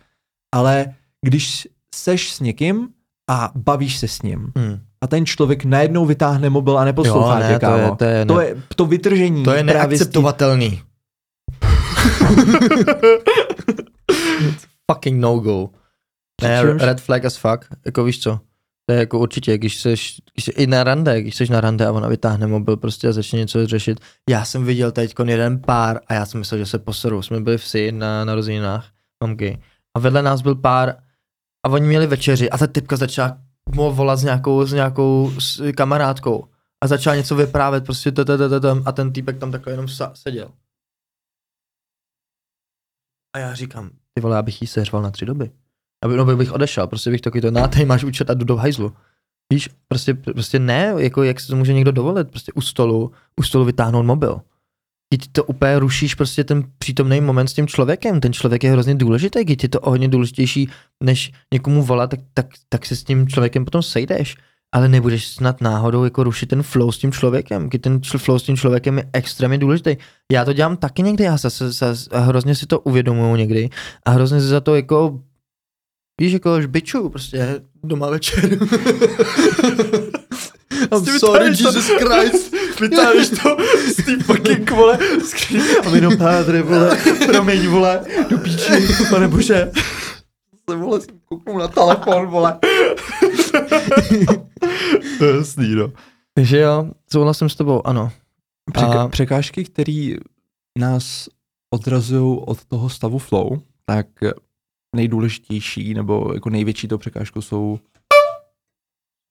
Ale 0.55 0.85
když 1.25 1.67
seš 1.95 2.31
s 2.31 2.39
někým 2.39 2.87
a 3.29 3.51
bavíš 3.55 3.97
se 3.97 4.07
s 4.07 4.21
ním 4.21 4.51
Hmm. 4.57 4.79
a 5.01 5.07
ten 5.07 5.25
člověk 5.25 5.65
najednou 5.65 6.05
vytáhne 6.05 6.49
mobil 6.49 6.77
a 6.79 6.85
neposlouchá 6.85 7.39
Jo, 7.39 7.47
tě, 7.47 7.53
ne, 7.53 7.59
to 7.59 7.65
je, 7.65 7.81
kámo. 7.81 7.95
to 7.95 8.03
je, 8.05 8.25
to, 8.25 8.37
ne, 8.37 8.45
je, 8.45 8.55
to 8.75 8.85
vytržení. 8.85 9.43
to 9.43 9.51
je 9.53 9.63
neakceptovatelný. 9.63 10.81
fucking 14.91 15.19
no-go. 15.19 15.69
Ne, 16.41 16.63
red 16.63 17.01
flag 17.01 17.25
as 17.25 17.37
fuck, 17.37 17.65
jako 17.85 18.03
víš 18.03 18.19
co, 18.19 18.39
to 18.89 18.93
je 18.93 18.99
jako 18.99 19.19
určitě, 19.19 19.57
když 19.57 19.81
seš, 19.81 20.21
když 20.33 20.45
jsi 20.45 20.51
i 20.51 20.67
na 20.67 20.83
rande, 20.83 21.21
když 21.21 21.35
jsi 21.35 21.51
na 21.51 21.61
rande 21.61 21.87
a 21.87 21.91
ona 21.91 22.07
vytáhne 22.07 22.47
mobil 22.47 22.77
prostě 22.77 23.07
a 23.07 23.11
začne 23.11 23.39
něco 23.39 23.67
řešit. 23.67 23.99
Já 24.29 24.45
jsem 24.45 24.65
viděl 24.65 24.91
teď 24.91 25.13
jeden 25.25 25.61
pár 25.61 25.99
a 26.07 26.13
já 26.13 26.25
jsem 26.25 26.39
myslel, 26.39 26.57
že 26.57 26.65
se 26.65 26.79
poserou. 26.79 27.21
Jsme 27.21 27.39
byli 27.39 27.57
v 27.57 27.67
si 27.67 27.91
na 27.91 28.25
narozeninách 28.25 28.85
mám 29.23 29.35
gay. 29.35 29.57
A 29.97 29.99
vedle 29.99 30.21
nás 30.21 30.41
byl 30.41 30.55
pár 30.55 30.95
a 31.65 31.69
oni 31.69 31.87
měli 31.87 32.07
večeři 32.07 32.49
a 32.49 32.57
ta 32.57 32.67
typka 32.67 32.95
začala 32.95 33.37
mu 33.75 33.91
volat 33.91 34.19
s 34.19 34.23
nějakou, 34.23 34.65
s 34.65 34.73
nějakou 34.73 35.31
s 35.39 35.71
kamarádkou 35.71 36.47
a 36.83 36.87
začala 36.87 37.15
něco 37.15 37.35
vyprávět 37.35 37.83
prostě 37.83 38.11
a 38.85 38.91
ten 38.91 39.13
týpek 39.13 39.37
tam 39.37 39.51
takhle 39.51 39.73
jenom 39.73 39.87
seděl. 40.13 40.51
A 43.37 43.39
já 43.39 43.53
říkám, 43.53 43.89
ty 44.13 44.21
vole, 44.21 44.35
já 44.35 44.41
bych 44.41 44.61
jí 44.61 44.67
seřval 44.67 45.01
na 45.01 45.11
tři 45.11 45.25
doby. 45.25 45.51
Aby, 46.05 46.17
no, 46.17 46.25
bych 46.25 46.51
odešel, 46.51 46.87
prostě 46.87 47.09
bych 47.09 47.21
taky 47.21 47.41
to, 47.41 47.51
na 47.51 47.67
tady 47.67 47.85
máš 47.85 48.03
účet 48.03 48.29
a 48.29 48.33
jdu 48.33 48.45
do 48.45 48.55
hajzlu. 48.55 48.93
Víš, 49.53 49.69
prostě, 49.87 50.13
prostě 50.13 50.59
ne, 50.59 50.93
jako 50.97 51.23
jak 51.23 51.39
si 51.39 51.47
to 51.47 51.55
může 51.55 51.73
někdo 51.73 51.91
dovolit, 51.91 52.29
prostě 52.29 52.51
u 52.53 52.61
stolu, 52.61 53.11
u 53.39 53.43
stolu 53.43 53.65
vytáhnout 53.65 54.05
mobil. 54.05 54.41
Teď 55.09 55.21
to 55.31 55.43
úplně 55.43 55.79
rušíš 55.79 56.15
prostě 56.15 56.43
ten 56.43 56.63
přítomný 56.77 57.21
moment 57.21 57.47
s 57.47 57.53
tím 57.53 57.67
člověkem. 57.67 58.19
Ten 58.19 58.33
člověk 58.33 58.63
je 58.63 58.71
hrozně 58.71 58.95
důležitý, 58.95 59.45
teď 59.45 59.63
je 59.63 59.69
to 59.69 59.79
o 59.79 59.89
hodně 59.89 60.07
důležitější, 60.07 60.69
než 61.03 61.31
někomu 61.53 61.83
volat, 61.83 62.09
tak, 62.09 62.19
tak, 62.33 62.45
tak 62.69 62.85
se 62.85 62.95
s 62.95 63.03
tím 63.03 63.27
člověkem 63.27 63.65
potom 63.65 63.83
sejdeš. 63.83 64.35
Ale 64.75 64.87
nebudeš 64.87 65.27
snad 65.27 65.61
náhodou 65.61 66.03
jako 66.03 66.23
rušit 66.23 66.45
ten 66.45 66.63
flow 66.63 66.91
s 66.91 66.97
tím 66.97 67.11
člověkem, 67.11 67.69
když 67.69 67.81
ten 67.81 68.01
flow 68.17 68.39
s 68.39 68.43
tím 68.43 68.57
člověkem 68.57 68.97
je 68.97 69.09
extrémně 69.13 69.57
důležitý. 69.57 69.97
Já 70.31 70.45
to 70.45 70.53
dělám 70.53 70.77
taky 70.77 71.01
někdy, 71.01 71.23
já 71.23 71.37
zase, 71.37 71.71
zase 71.71 72.09
a 72.11 72.19
hrozně 72.19 72.55
si 72.55 72.65
to 72.65 72.79
uvědomuju 72.79 73.35
někdy 73.35 73.69
a 74.05 74.11
hrozně 74.11 74.41
si 74.41 74.47
za 74.47 74.61
to 74.61 74.75
jako 74.75 75.19
Víš, 76.21 76.33
jako 76.33 76.61
žbiču, 76.61 77.09
prostě 77.09 77.61
doma 77.83 78.09
večer. 78.09 78.49
I'm 80.91 81.19
sorry, 81.19 81.45
Jesus 81.45 81.89
Christ. 81.89 82.53
Vytáhneš 82.81 83.29
to 83.29 83.57
z 83.87 83.95
té 83.95 84.23
fucking 84.23 84.71
vole 84.71 84.97
a 85.85 85.89
my 85.89 86.01
no 86.01 86.17
pádre, 86.17 86.61
vole, 86.61 86.97
promiň, 87.25 87.67
vole, 87.67 88.01
do 88.29 88.37
píči, 88.37 88.87
pane 89.09 89.27
bože. 89.27 89.71
Se, 90.69 90.75
vole, 90.75 91.01
jsem 91.01 91.19
kouknul 91.25 91.59
na 91.59 91.67
telefon, 91.67 92.25
vole. 92.25 92.59
to 95.19 95.25
je 95.25 95.35
jasný, 95.37 95.75
no. 95.75 95.91
Takže 96.33 96.57
jo, 96.59 96.91
souhlasím 97.11 97.49
s 97.49 97.55
tebou, 97.55 97.87
ano. 97.87 98.11
Překa- 98.71 98.99
A- 99.05 99.07
překážky, 99.07 99.63
které 99.63 100.15
nás 100.79 101.29
odrazují 101.73 102.39
od 102.45 102.65
toho 102.65 102.89
stavu 102.89 103.17
flow, 103.17 103.59
tak 103.85 104.07
nejdůležitější 104.95 105.93
nebo 105.93 106.31
jako 106.33 106.49
největší 106.49 106.87
to 106.87 106.97
překážkou 106.97 107.41
jsou 107.41 107.79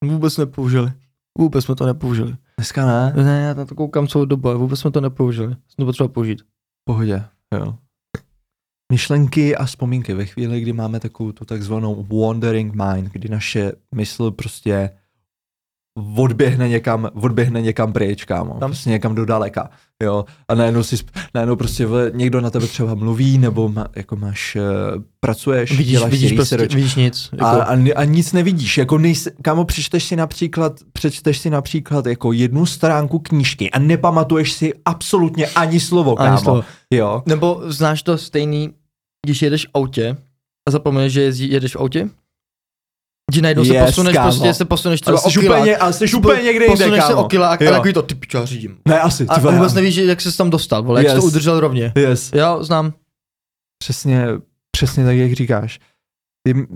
Vůbec 0.05 0.37
nepoužili. 0.37 0.93
Vůbec 1.39 1.65
jsme 1.65 1.75
to 1.75 1.87
nepoužili. 1.87 2.37
dneska 2.59 2.87
ne, 2.87 3.13
Ne, 3.25 3.41
já 3.43 3.55
na 3.55 3.65
to 3.65 3.75
koukám 3.75 4.09
celou 4.09 4.25
dobu, 4.25 4.59
vůbec 4.59 4.81
jsme 4.81 4.91
to 4.91 5.01
nepoužili. 5.01 5.49
Jsem 5.49 5.77
to 5.77 5.85
potřeba 5.85 6.09
použít. 6.09 6.43
v 6.43 6.85
pohodě, 6.85 7.25
jo. 7.55 7.79
Myšlenky 8.93 9.57
a 9.57 9.65
vzpomínky 9.65 10.15
ve 10.15 10.27
chvíli, 10.27 10.61
kdy 10.61 10.73
máme 10.73 11.01
takovou 11.01 11.33
tu 11.33 11.45
takzvanou 11.45 12.05
wandering 12.05 12.75
mind, 12.75 13.13
kdy 13.13 13.29
naše 13.29 13.73
mysl 13.95 14.31
prostě 14.31 14.91
odběhne 16.17 16.69
někam, 16.69 17.09
odběhne 17.15 17.63
někam 17.63 17.93
pryč, 17.93 18.25
kámo. 18.25 18.55
Tam. 18.55 18.71
Prostě 18.71 18.91
někam 18.91 19.15
do 19.15 19.25
daleka, 19.25 19.71
jo. 20.03 20.25
A 20.49 20.55
najednou 20.55 20.83
si, 20.83 20.97
najednou 21.35 21.57
prostě 21.57 21.87
vole, 21.87 22.11
někdo 22.15 22.41
na 22.41 22.51
tebe 22.51 22.67
třeba 22.67 22.95
mluví, 22.95 23.39
nebo 23.39 23.69
má, 23.69 23.87
jako 23.97 24.17
máš, 24.17 24.57
uh, 24.57 25.03
pracuješ, 25.21 25.71
Vidíš, 25.71 25.93
děláš 25.93 26.11
vidíš, 26.11 26.33
prostě, 26.33 26.57
research, 26.57 26.75
vidíš 26.75 26.95
nic. 26.95 27.29
Jako, 27.33 27.45
a, 27.45 27.63
a, 27.63 27.77
a, 27.97 28.05
nic 28.05 28.33
nevidíš, 28.33 28.79
jako 28.79 28.99
nejsi, 28.99 29.31
kámo, 29.43 29.65
přečteš 29.65 30.05
si 30.05 30.17
například, 30.17 30.73
přečteš 30.93 31.39
si 31.39 31.51
například 31.51 32.07
jako 32.07 32.33
jednu 32.33 32.67
stránku 32.67 33.19
knížky 33.19 33.71
a 33.71 33.79
nepamatuješ 33.79 34.53
si 34.53 34.73
absolutně 34.85 35.47
ani 35.47 35.81
slovo, 35.81 36.17
kámo. 36.17 36.31
ani 36.31 36.39
slovo. 36.39 36.65
Jo. 36.91 37.23
Nebo 37.27 37.63
znáš 37.65 38.03
to 38.03 38.19
stejný, 38.19 38.71
když 39.27 39.43
jedeš 39.43 39.67
v 39.67 39.71
autě 39.75 40.17
a 40.69 40.71
zapomeneš, 40.71 41.13
že 41.13 41.23
jezdí, 41.23 41.51
jedeš 41.51 41.77
v 41.77 41.81
autě? 41.81 42.09
Že 43.33 43.43
najednou 43.43 43.65
se 43.65 43.75
Yes, 43.75 43.85
posuneš, 43.87 44.15
kámo. 44.15 44.31
prostě 44.31 44.55
se 44.55 44.65
posuneš 44.65 45.01
třeba 45.01 45.25
o 45.25 45.31
kilák. 45.31 45.59
úplně, 45.61 45.77
ale 45.77 45.93
jsi 45.93 46.15
úplně 46.17 46.43
někde 46.43 46.65
jinde, 46.65 46.67
Posuneš 46.85 47.05
se 47.05 47.09
kámo. 47.13 47.25
o 47.25 47.29
kilák 47.29 47.63
a 47.63 47.65
Jo. 47.65 47.71
takový 47.71 47.93
to, 47.95 48.03
ty 48.03 48.15
pičo, 48.15 48.47
řídím. 48.47 48.77
Ne, 48.89 49.01
asi, 49.01 49.25
ty 49.27 49.31
A 49.31 49.39
vůbec 49.51 49.75
nevíš, 49.75 49.97
jak 49.97 50.21
se 50.21 50.37
tam 50.37 50.51
dostal, 50.51 50.83
vole, 50.83 51.01
jak 51.01 51.09
jsi 51.11 51.15
Yes. 51.17 51.25
to 51.25 51.27
udržel 51.27 51.61
rovně. 51.61 51.93
Yes. 51.97 52.31
Jo, 52.35 52.59
znám. 52.65 52.93
Přesně, 53.79 54.27
přesně 54.71 55.05
tak, 55.05 55.17
jak 55.17 55.33
říkáš. 55.33 55.79
Ty, 56.47 56.53
v 56.55 56.67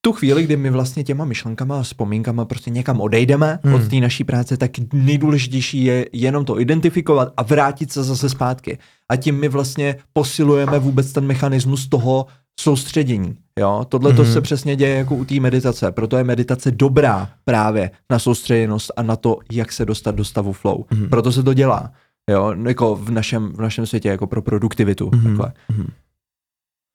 tu 0.00 0.12
chvíli, 0.12 0.42
kdy 0.42 0.56
my 0.56 0.70
vlastně 0.70 1.04
těma 1.04 1.24
myšlenkama 1.24 1.78
a 1.78 1.82
vzpomínkama 1.82 2.44
prostě 2.44 2.70
někam 2.70 3.00
odejdeme 3.00 3.58
hmm. 3.64 3.74
od 3.74 3.88
té 3.88 3.96
naší 3.96 4.24
práce, 4.24 4.56
tak 4.56 4.70
nejdůležitější 4.92 5.84
je 5.84 6.06
jenom 6.12 6.44
to 6.44 6.60
identifikovat 6.60 7.32
a 7.36 7.42
vrátit 7.42 7.92
se 7.92 8.02
zase 8.04 8.28
zpátky. 8.28 8.78
A 9.10 9.16
tím 9.16 9.40
my 9.40 9.48
vlastně 9.48 9.96
posilujeme 10.12 10.78
vůbec 10.78 11.12
ten 11.12 11.26
mechanismus 11.26 11.88
toho 11.88 12.26
soustředění. 12.60 13.36
Jo? 13.58 13.86
Tohle 13.88 14.12
to 14.14 14.22
Mhm. 14.22 14.32
se 14.32 14.40
přesně 14.40 14.76
děje 14.76 14.96
jako 14.96 15.14
u 15.16 15.24
té 15.24 15.40
meditace. 15.40 15.92
Proto 15.92 16.16
je 16.16 16.24
meditace 16.24 16.70
dobrá 16.70 17.30
právě 17.44 17.90
na 18.10 18.18
soustředěnost 18.18 18.92
a 18.96 19.02
na 19.02 19.16
to, 19.16 19.38
jak 19.52 19.72
se 19.72 19.84
dostat 19.84 20.14
do 20.14 20.24
stavu 20.24 20.52
flow. 20.52 20.84
Mhm. 20.90 21.08
Proto 21.08 21.32
se 21.32 21.42
to 21.42 21.54
dělá. 21.54 21.92
Jo, 22.30 22.54
jako 22.68 22.96
v 22.96 23.10
našem, 23.10 23.52
v 23.52 23.60
našem 23.60 23.86
světě, 23.86 24.08
jako 24.08 24.26
pro 24.26 24.42
produktivitu. 24.42 25.10
Mhm. 25.14 25.24
Takhle. 25.24 25.52
Mhm. 25.68 25.86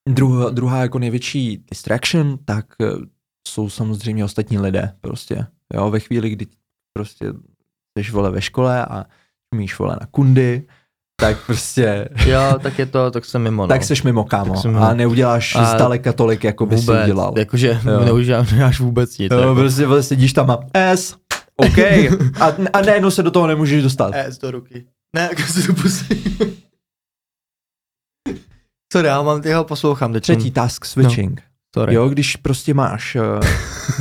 Druhá, 0.10 0.50
druhá 0.50 0.82
jako 0.82 1.00
největší 1.00 1.64
distraction, 1.72 2.38
tak 2.46 2.66
eh, 2.82 2.86
jsou 3.48 3.70
samozřejmě 3.70 4.26
ostatní 4.26 4.60
lidé 4.60 4.96
prostě. 5.02 5.46
Jo, 5.74 5.90
ve 5.90 6.00
chvíli, 6.00 6.30
kdy 6.30 6.48
prostě 6.94 7.26
jsi 8.00 8.12
vole 8.12 8.32
ve 8.32 8.42
škole 8.42 8.86
a 8.86 9.06
umíš 9.56 9.80
vole 9.80 9.98
na 10.02 10.06
kundy, 10.12 10.68
tak 11.22 11.38
prostě, 11.46 12.10
Jo, 12.26 12.40
tak 12.62 12.80
je 12.80 12.86
to, 12.86 13.12
tak 13.12 13.26
jsem 13.26 13.42
mimo, 13.44 13.62
no. 13.64 13.68
tak 13.68 13.84
seš 13.84 14.04
mimo 14.04 14.24
kámo 14.24 14.56
jsem 14.56 14.72
mimo. 14.72 14.84
a 14.84 14.94
neuděláš 14.94 15.56
A 15.56 15.66
zdaleka 15.66 16.14
tolik, 16.14 16.44
jako 16.44 16.66
bys 16.66 16.80
si 16.80 16.86
vůbec, 16.86 17.04
udělal. 17.04 17.34
jakože 17.38 17.80
neuděláš 18.06 18.80
vůbec 18.80 19.18
nic. 19.18 19.32
Jo, 19.32 19.40
jako. 19.40 19.56
prostě 19.56 19.86
vole, 19.86 20.04
sedíš 20.04 20.34
tam 20.34 20.52
a 20.52 20.60
S, 20.74 21.16
OK, 21.56 21.78
a, 22.40 22.46
a 22.74 22.82
najednou 22.82 23.12
se 23.12 23.24
do 23.24 23.32
toho 23.32 23.48
nemůžeš 23.48 23.84
dostat. 23.84 24.14
S 24.16 24.38
do 24.38 24.52
ruky. 24.52 24.86
Ne, 25.16 25.22
jako 25.22 25.42
si 25.42 25.68
to 25.68 25.74
pustí. 25.74 26.38
Sorry, 28.94 29.08
já 29.08 29.22
mám 29.22 29.42
tyho 29.42 29.64
poslouchám 29.64 30.14
teď. 30.14 30.24
Třetí 30.24 30.52
task 30.52 30.86
switching. 30.86 31.42
Sorry. 31.76 31.96
Jo, 31.96 32.10
když 32.10 32.36
prostě 32.36 32.74
máš, 32.74 33.16
eh, 33.16 33.22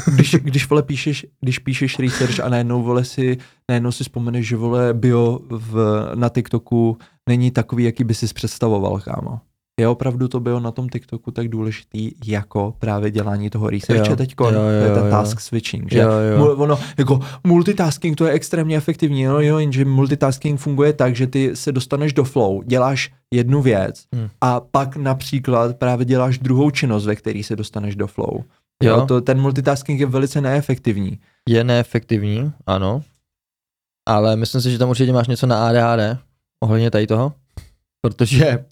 když, 0.14 0.34
když 0.34 0.68
vole 0.68 0.82
píšeš, 0.82 1.26
když 1.40 1.58
píšeš 1.58 1.98
research 1.98 2.40
a 2.40 2.48
najednou 2.48 2.82
vole 2.82 3.04
si, 3.04 3.38
najednou 3.68 3.92
si 3.92 4.04
vzpomeneš, 4.04 4.48
že 4.48 4.56
vole 4.56 4.94
bio 4.94 5.38
v, 5.50 6.06
na 6.14 6.28
TikToku 6.28 6.98
není 7.28 7.50
takový, 7.50 7.84
jaký 7.84 8.04
by 8.04 8.14
si 8.14 8.34
představoval, 8.34 9.00
kámo. 9.00 9.40
Je 9.80 9.88
opravdu 9.88 10.28
to 10.28 10.40
bylo 10.40 10.60
na 10.60 10.70
tom 10.70 10.88
TikToku 10.88 11.30
tak 11.30 11.48
důležitý 11.48 12.10
jako 12.26 12.74
právě 12.78 13.10
dělání 13.10 13.50
toho 13.50 13.70
researche 13.70 14.10
jo, 14.10 14.80
to 14.80 14.84
je 14.88 14.94
ten 14.94 15.10
task 15.10 15.40
switching, 15.40 15.92
že 15.92 15.98
Jo, 15.98 16.10
jo. 16.38 16.56
Ono, 16.56 16.78
jako 16.98 17.20
multitasking 17.44 18.16
to 18.16 18.26
je 18.26 18.32
extrémně 18.32 18.76
efektivní, 18.76 19.24
no 19.24 19.40
jo, 19.40 19.58
jenže 19.58 19.84
multitasking 19.84 20.60
funguje 20.60 20.92
tak, 20.92 21.16
že 21.16 21.26
ty 21.26 21.56
se 21.56 21.72
dostaneš 21.72 22.12
do 22.12 22.24
flow, 22.24 22.62
děláš 22.62 23.12
jednu 23.34 23.62
věc 23.62 24.04
Hmm. 24.14 24.28
a 24.40 24.60
pak 24.60 24.96
například 24.96 25.76
právě 25.76 26.04
děláš 26.04 26.38
druhou 26.38 26.70
činnost, 26.70 27.06
ve 27.06 27.16
který 27.16 27.42
se 27.42 27.56
dostaneš 27.56 27.96
do 27.96 28.06
flow. 28.06 28.44
Jo, 28.82 28.96
Jo. 28.96 29.06
to, 29.06 29.20
ten 29.20 29.40
multitasking 29.40 30.00
je 30.00 30.06
velice 30.06 30.40
neefektivní. 30.40 31.18
Je 31.48 31.64
neefektivní, 31.64 32.52
ano. 32.66 33.02
Ale 34.08 34.36
myslím 34.36 34.60
si, 34.62 34.70
že 34.70 34.78
tam 34.78 34.88
určitě 34.90 35.12
máš 35.12 35.28
něco 35.28 35.46
na 35.46 35.66
ADHD 35.68 36.18
ohledně 36.62 36.90
tady 36.90 37.06
toho. 37.06 37.32
Protože 38.02 38.64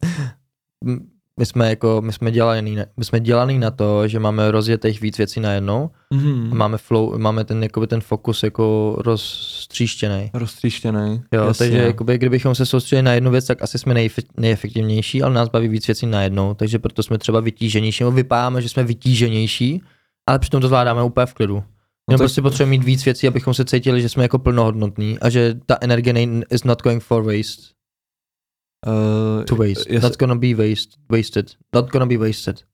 my 1.39 1.47
jsme 1.47 1.69
jako, 1.71 2.03
my 2.05 2.13
jsme 2.13 2.31
dělaný, 2.31 2.77
na- 2.77 2.85
my 2.97 3.05
jsme 3.05 3.21
dělaný 3.21 3.59
na 3.59 3.71
to, 3.71 4.09
že 4.09 4.19
máme 4.19 4.51
rozjetých 4.51 5.01
víc 5.01 5.19
věcí 5.19 5.41
najednou. 5.41 5.91
Mhm. 6.15 6.49
A 6.53 6.55
máme 6.55 6.79
flow, 6.79 7.19
máme 7.19 7.45
ten, 7.45 7.63
jakoby 7.63 7.87
ten 7.87 8.01
fokus 8.01 8.43
jako 8.43 8.97
rozstříštěný. 8.99 10.31
Roztříštěný. 10.35 11.23
Jo, 11.33 11.45
jasně. 11.45 11.67
takže 11.67 11.79
jakoby, 11.79 12.19
kdybychom 12.19 12.55
se 12.55 12.67
soustředili 12.67 13.03
na 13.03 13.13
jednu 13.13 13.31
věc, 13.31 13.47
tak 13.47 13.63
asi 13.63 13.79
jsme 13.79 13.95
nejfe- 13.95 14.29
nejefektivnější, 14.37 15.23
ale 15.23 15.35
nás 15.35 15.49
baví 15.49 15.69
víc 15.69 15.87
věcí 15.87 16.07
najednou, 16.07 16.55
takže 16.55 16.79
proto 16.79 17.03
jsme 17.03 17.19
třeba 17.19 17.41
vytíženější, 17.41 18.05
nebo 18.05 18.13
vypadáme, 18.13 18.63
že 18.63 18.69
jsme 18.69 18.85
vytíženější, 18.85 19.83
ale 20.29 20.39
přitom 20.39 20.61
to 20.61 20.67
zvládáme 20.69 21.03
úplně 21.03 21.27
v 21.27 21.35
klidu. 21.35 21.55
No 21.55 21.63
tak- 22.09 22.19
prostě 22.19 22.43
potřebujeme 22.43 22.71
mít 22.71 22.85
víc 22.85 23.05
věcí, 23.05 23.29
abychom 23.29 23.55
se 23.55 23.65
cítili, 23.65 24.03
že 24.03 24.09
jsme 24.09 24.23
jako 24.23 24.39
plnohodnotní 24.39 25.19
a 25.19 25.29
že 25.31 25.55
ta 25.67 25.77
energie 25.81 26.13
nej- 26.15 26.43
is 26.51 26.65
not 26.65 26.83
going 26.83 27.03
for 27.03 27.23
waste, 27.23 27.63
Uh, 28.87 29.45
to 29.45 29.57
waste. 29.57 29.91
jas- 29.95 30.03
Not 30.03 30.17
gonna 30.19 30.35
be 30.35 30.55
waste, 30.55 30.97
wasted. 31.13 31.57
Not 31.75 31.91
gonna 31.91 32.07
be 32.07 32.17
wasted. 32.19 32.65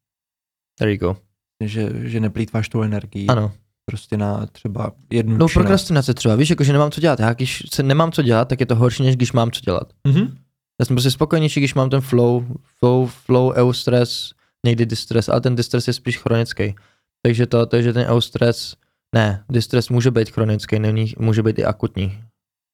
There 0.79 0.93
you 0.93 0.99
go. 0.99 1.17
že, 1.65 1.91
že 2.09 2.21
neplýtváš 2.21 2.69
tu 2.69 2.83
energii 2.83 3.27
Ano. 3.27 3.53
prostě 3.87 4.17
na 4.17 4.47
třeba 4.47 4.93
jednu 5.13 5.37
No 5.39 5.47
prokrastinace 5.49 6.15
třeba, 6.15 6.35
víš, 6.35 6.51
jako 6.51 6.65
že 6.65 6.73
nemám 6.73 6.91
co 6.91 7.01
dělat. 7.01 7.21
Já 7.21 7.33
když 7.33 7.63
se 7.75 7.83
nemám 7.83 8.13
co 8.13 8.23
dělat, 8.23 8.49
tak 8.49 8.61
je 8.61 8.67
to 8.67 8.75
horší, 8.77 9.03
než 9.03 9.17
když 9.17 9.33
mám 9.33 9.51
co 9.51 9.61
dělat. 9.61 9.93
Mhm. 10.07 10.39
Já 10.81 10.85
jsem 10.87 10.97
prostě 10.97 11.11
spokojenější, 11.11 11.61
když 11.61 11.75
mám 11.75 11.91
ten 11.91 12.01
flow, 12.01 12.47
flow, 12.79 13.07
flow, 13.07 13.53
eustress, 13.53 14.33
někdy 14.67 14.87
distress, 14.87 15.29
ale 15.29 15.41
ten 15.41 15.55
distress 15.57 15.87
je 15.87 15.93
spíš 15.93 16.19
chronický. 16.19 16.75
Takže 17.23 17.47
to, 17.47 17.67
takže 17.67 17.93
ten 17.93 18.07
eustress, 18.09 18.75
ne, 19.15 19.45
distress 19.51 19.89
může 19.89 20.11
být 20.11 20.31
chronický, 20.31 20.79
není, 20.79 21.13
může 21.19 21.43
být 21.43 21.59
i 21.59 21.65
akutní. 21.65 22.19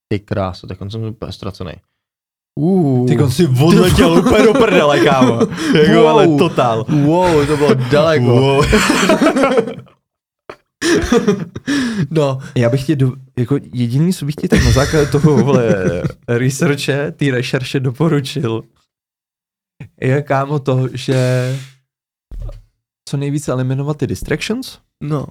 Ty 0.08 0.20
krása, 0.20 0.66
tak 0.66 0.80
on 0.80 0.90
jsem 0.90 1.02
úplně 1.04 1.32
ztracený. 1.32 1.72
Uh, 2.54 3.06
Ty 3.08 3.16
konci 3.16 3.46
odletěl 3.64 4.12
úplně 4.12 4.44
do 4.44 4.52
prdele, 4.52 5.00
kámo. 5.04 5.40
Jako, 5.74 5.92
Wow. 6.00 6.08
ale 6.08 6.28
totál. 6.38 6.84
Wow, 6.88 7.46
to 7.46 7.56
bylo 7.56 7.74
daleko. 7.74 8.24
Wow. 8.26 8.64
No, 12.10 12.38
Já 12.56 12.70
bych 12.70 12.86
ti, 12.86 12.96
do, 12.96 13.12
jako 13.38 13.58
jediný, 13.72 14.12
co 14.12 14.24
bych 14.26 14.34
ti 14.34 14.48
tak 14.48 14.64
na 14.64 14.72
základě 14.72 15.06
toho, 15.10 15.44
vole, 15.44 15.74
researche, 16.28 17.12
ty 17.12 17.30
rešerše 17.30 17.80
doporučil, 17.80 18.62
je, 20.00 20.22
kámo, 20.22 20.58
to, 20.58 20.88
že 20.92 21.16
co 23.08 23.16
nejvíce 23.16 23.52
eliminovat 23.52 23.96
ty 23.96 24.06
distractions, 24.06 24.78
no. 25.02 25.26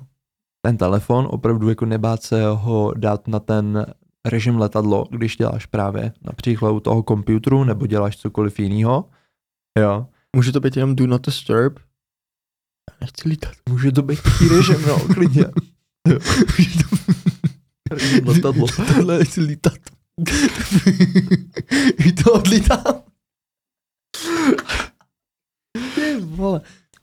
ten 0.61 0.77
telefon, 0.77 1.27
opravdu 1.31 1.69
jako 1.69 1.85
nebát 1.85 2.23
se 2.23 2.43
ho 2.45 2.93
dát 2.97 3.27
na 3.27 3.39
ten 3.39 3.85
režim 4.29 4.57
letadlo, 4.57 5.05
když 5.11 5.37
děláš 5.37 5.65
právě 5.65 6.13
například 6.21 6.71
u 6.71 6.79
toho 6.79 7.03
komputeru 7.03 7.63
nebo 7.63 7.87
děláš 7.87 8.17
cokoliv 8.17 8.59
jiného. 8.59 9.09
Jo. 9.79 10.07
Může 10.35 10.51
to 10.51 10.59
být 10.59 10.75
jenom 10.75 10.95
do 10.95 11.07
not 11.07 11.25
disturb? 11.25 11.79
Já 12.91 12.97
nechci 13.01 13.29
lítat. 13.29 13.51
Může 13.69 13.91
to 13.91 14.01
být 14.01 14.23
taký 14.23 14.47
režim, 14.47 14.81
no, 14.87 14.99
klidně. 14.99 15.45
Režim 17.91 18.27
letadlo. 18.27 18.67
Tohle 18.95 19.17
nechci 19.17 19.41
lítat. 19.41 19.77
I 22.05 22.11
to 22.11 22.33
odlítám. 22.33 23.03
Ty 25.95 26.19
vole. 26.19 26.61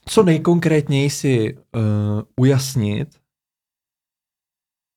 Co 0.08 0.22
nejkonkrétněji 0.22 1.10
si 1.10 1.56
uh, 1.56 2.22
ujasnit, 2.36 3.08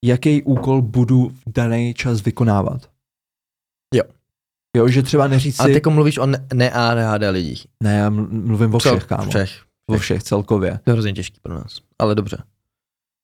jaký 0.06 0.44
úkol 0.44 0.82
budu 0.82 1.30
v 1.30 1.52
daný 1.52 1.94
čas 1.94 2.22
vykonávat. 2.24 2.90
Jo. 3.96 4.04
Jo, 4.78 4.88
že 4.88 5.04
třeba 5.04 5.28
neříct 5.28 5.60
A 5.60 5.64
si, 5.64 5.70
ty 5.70 5.74
jako 5.76 5.92
mluvíš 5.92 6.18
o 6.18 6.26
ne- 6.26 6.48
ne-ADHD 6.54 7.30
lidích. 7.30 7.68
ne, 7.84 7.98
já 7.98 8.10
ml- 8.10 8.28
mluvím 8.46 8.74
o 8.76 8.80
všech, 8.80 9.06
kámo. 9.06 9.30
Všech. 9.30 9.64
O 9.90 9.98
všech 9.98 10.24
celkově. 10.24 10.80
To 10.84 10.90
je 10.90 10.94
hrozně 10.94 11.14
těžký 11.14 11.40
pro 11.42 11.54
nás. 11.54 11.80
Ale 12.00 12.16
dobře. 12.16 12.38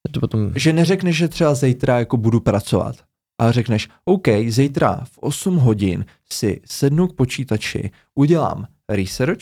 Je 0.07 0.11
to 0.11 0.19
potom... 0.19 0.52
Že 0.56 0.73
neřekneš, 0.73 1.18
že 1.18 1.27
třeba 1.27 1.56
zítra 1.56 1.99
jako 1.99 2.18
budu 2.18 2.39
pracovat, 2.39 2.95
ale 3.41 3.53
řekneš, 3.53 3.89
OK, 4.06 4.27
zítra 4.47 5.02
v 5.03 5.18
8 5.18 5.57
hodin 5.57 6.06
si 6.31 6.61
sednu 6.65 7.07
k 7.07 7.15
počítači, 7.15 7.91
udělám 8.15 8.68
research 8.89 9.39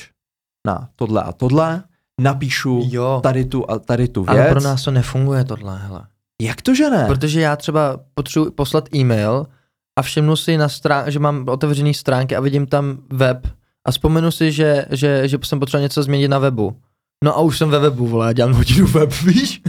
na 0.67 0.89
tohle 0.95 1.23
a 1.23 1.31
tohle, 1.31 1.83
napíšu 2.21 2.81
Jo. 2.91 3.19
tady 3.23 3.45
tu 3.45 3.71
a 3.71 3.79
tady 3.79 4.07
tu 4.07 4.23
věc. 4.23 4.37
Ale 4.37 4.49
pro 4.49 4.61
nás 4.61 4.83
to 4.83 4.91
nefunguje 4.91 5.43
tohle, 5.43 5.79
hele. 5.79 6.07
Jak 6.43 6.61
to, 6.61 6.75
že 6.75 6.89
ne? 6.89 7.05
Protože 7.07 7.41
já 7.41 7.55
třeba 7.55 7.99
potřebuji 8.13 8.51
poslat 8.51 8.95
e-mail 8.95 9.45
a 9.99 10.01
všimnu 10.01 10.35
si, 10.35 10.57
na 10.57 10.67
strán- 10.67 11.07
že 11.07 11.19
mám 11.19 11.45
otevřený 11.47 11.93
stránky 11.93 12.35
a 12.35 12.39
vidím 12.41 12.67
tam 12.67 12.97
web 13.13 13.47
a 13.87 13.91
vzpomenu 13.91 14.31
si, 14.31 14.51
že, 14.51 14.85
že, 14.91 15.27
že 15.27 15.37
jsem 15.43 15.59
potřeboval 15.59 15.83
něco 15.83 16.03
změnit 16.03 16.27
na 16.27 16.39
webu. 16.39 16.75
No 17.23 17.37
a 17.37 17.41
už 17.41 17.57
jsem 17.57 17.69
ve 17.69 17.79
webu, 17.79 18.07
vole, 18.07 18.25
já 18.27 18.33
dělám 18.33 18.53
hodinu 18.53 18.87
web, 18.87 19.13
víš? 19.25 19.61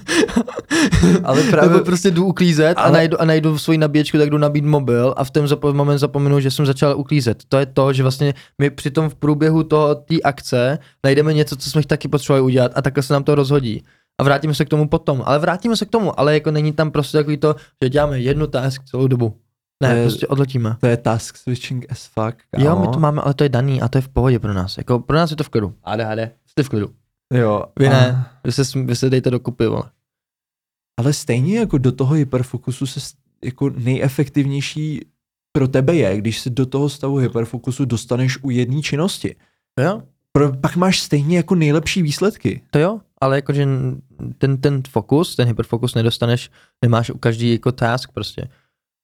Ale 1.24 1.42
právě- 1.42 1.70
Nebo 1.70 1.84
prostě 1.84 2.10
jdu 2.10 2.24
uklízet 2.26 2.78
Ale- 2.78 2.88
a, 2.88 2.92
najdu, 2.92 3.20
a 3.20 3.24
najdu 3.24 3.58
svoji 3.58 3.78
nabíječku, 3.78 4.18
tak 4.18 4.30
jdu 4.30 4.38
nabít 4.38 4.64
mobil 4.64 5.14
a 5.16 5.24
v 5.24 5.30
ten 5.30 5.44
zapo- 5.44 5.74
moment 5.74 5.98
zapomenu, 5.98 6.40
že 6.40 6.50
jsem 6.50 6.66
začal 6.66 6.96
uklízet. 6.98 7.42
To 7.48 7.58
je 7.58 7.66
to, 7.66 7.92
že 7.92 8.02
vlastně 8.02 8.34
my 8.58 8.70
při 8.70 8.90
tom 8.90 9.08
v 9.08 9.14
průběhu 9.14 9.62
toho 9.62 9.94
té 9.94 10.14
akce 10.24 10.78
najdeme 11.04 11.32
něco, 11.34 11.56
co 11.56 11.70
jsme 11.70 11.82
taky 11.84 12.08
potřebovali 12.08 12.42
udělat 12.42 12.72
a 12.74 12.82
takhle 12.82 13.02
se 13.02 13.12
nám 13.12 13.24
to 13.24 13.34
rozhodí. 13.34 13.82
A 14.20 14.24
vrátíme 14.24 14.54
se 14.54 14.64
k 14.64 14.68
tomu 14.68 14.88
potom. 14.88 15.22
Ale 15.26 15.38
vrátíme 15.38 15.76
se 15.76 15.84
k 15.86 15.90
tomu, 15.90 16.20
ale 16.20 16.34
jako 16.34 16.50
není 16.50 16.72
tam 16.72 16.90
prostě 16.90 17.18
takový 17.18 17.36
to, 17.36 17.56
že 17.82 17.88
děláme 17.90 18.20
jednu 18.20 18.46
task 18.46 18.84
celou 18.84 19.06
dobu. 19.06 19.36
Ne, 19.82 19.88
To 19.90 19.96
je- 19.96 20.02
prostě 20.02 20.26
odletíme. 20.26 20.76
To 20.80 20.86
je 20.86 20.96
task 20.96 21.36
switching 21.36 21.86
as 21.92 22.06
fuck, 22.06 22.36
kámo. 22.50 22.64
Jo, 22.66 22.78
my 22.78 22.88
to 22.88 22.98
máme, 23.00 23.22
ale 23.22 23.34
to 23.34 23.44
je 23.44 23.48
daný 23.48 23.82
a 23.82 23.88
to 23.88 23.98
je 23.98 24.02
v 24.02 24.08
pohodě 24.08 24.38
pro 24.38 24.52
nás. 24.54 24.78
Jako 24.78 24.98
pro 24.98 25.16
nás 25.16 25.30
je 25.30 25.36
to 25.36 25.44
v 25.44 25.48
klidu. 25.48 25.74
ADHD, 25.84 26.30
jste 26.46 26.62
v 26.62 26.68
klidu. 26.68 26.90
Jo. 27.34 27.64
Vy 27.78 27.86
a- 27.86 27.90
ne, 27.90 28.26
vy 28.44 28.52
se, 28.52 28.62
vy 28.84 28.96
se 28.96 29.10
dejte 29.10 29.30
dokupy, 29.30 29.66
vole. 29.66 29.90
Ale 31.00 31.12
stejně 31.12 31.58
jako 31.58 31.78
do 31.78 31.92
toho 31.92 32.14
hyperfokusu 32.14 32.86
se 32.86 33.00
jako 33.44 33.70
nejefektivnější 33.70 35.06
pro 35.52 35.68
tebe 35.68 35.94
je, 35.94 36.16
když 36.16 36.40
se 36.40 36.50
do 36.50 36.66
toho 36.66 36.88
stavu 36.88 37.16
hyperfokusu 37.16 37.84
dostaneš 37.84 38.38
u 38.42 38.50
jedné 38.50 38.82
činnosti. 38.82 39.36
Jo, 39.80 40.02
Pro, 40.32 40.52
pak 40.56 40.76
máš 40.76 41.00
stejně 41.00 41.36
jako 41.36 41.54
nejlepší 41.54 42.02
výsledky. 42.02 42.62
To 42.70 42.78
jo, 42.78 43.00
ale 43.24 43.36
jakože 43.36 43.68
ten, 44.38 44.56
ten 44.60 44.82
fokus, 44.88 45.36
ten 45.36 45.48
hyperfokus 45.48 45.94
nedostaneš, 45.94 46.50
nemáš 46.84 47.10
u 47.10 47.18
každý 47.18 47.52
jako 47.52 47.72
task 47.72 48.12
prostě. 48.12 48.48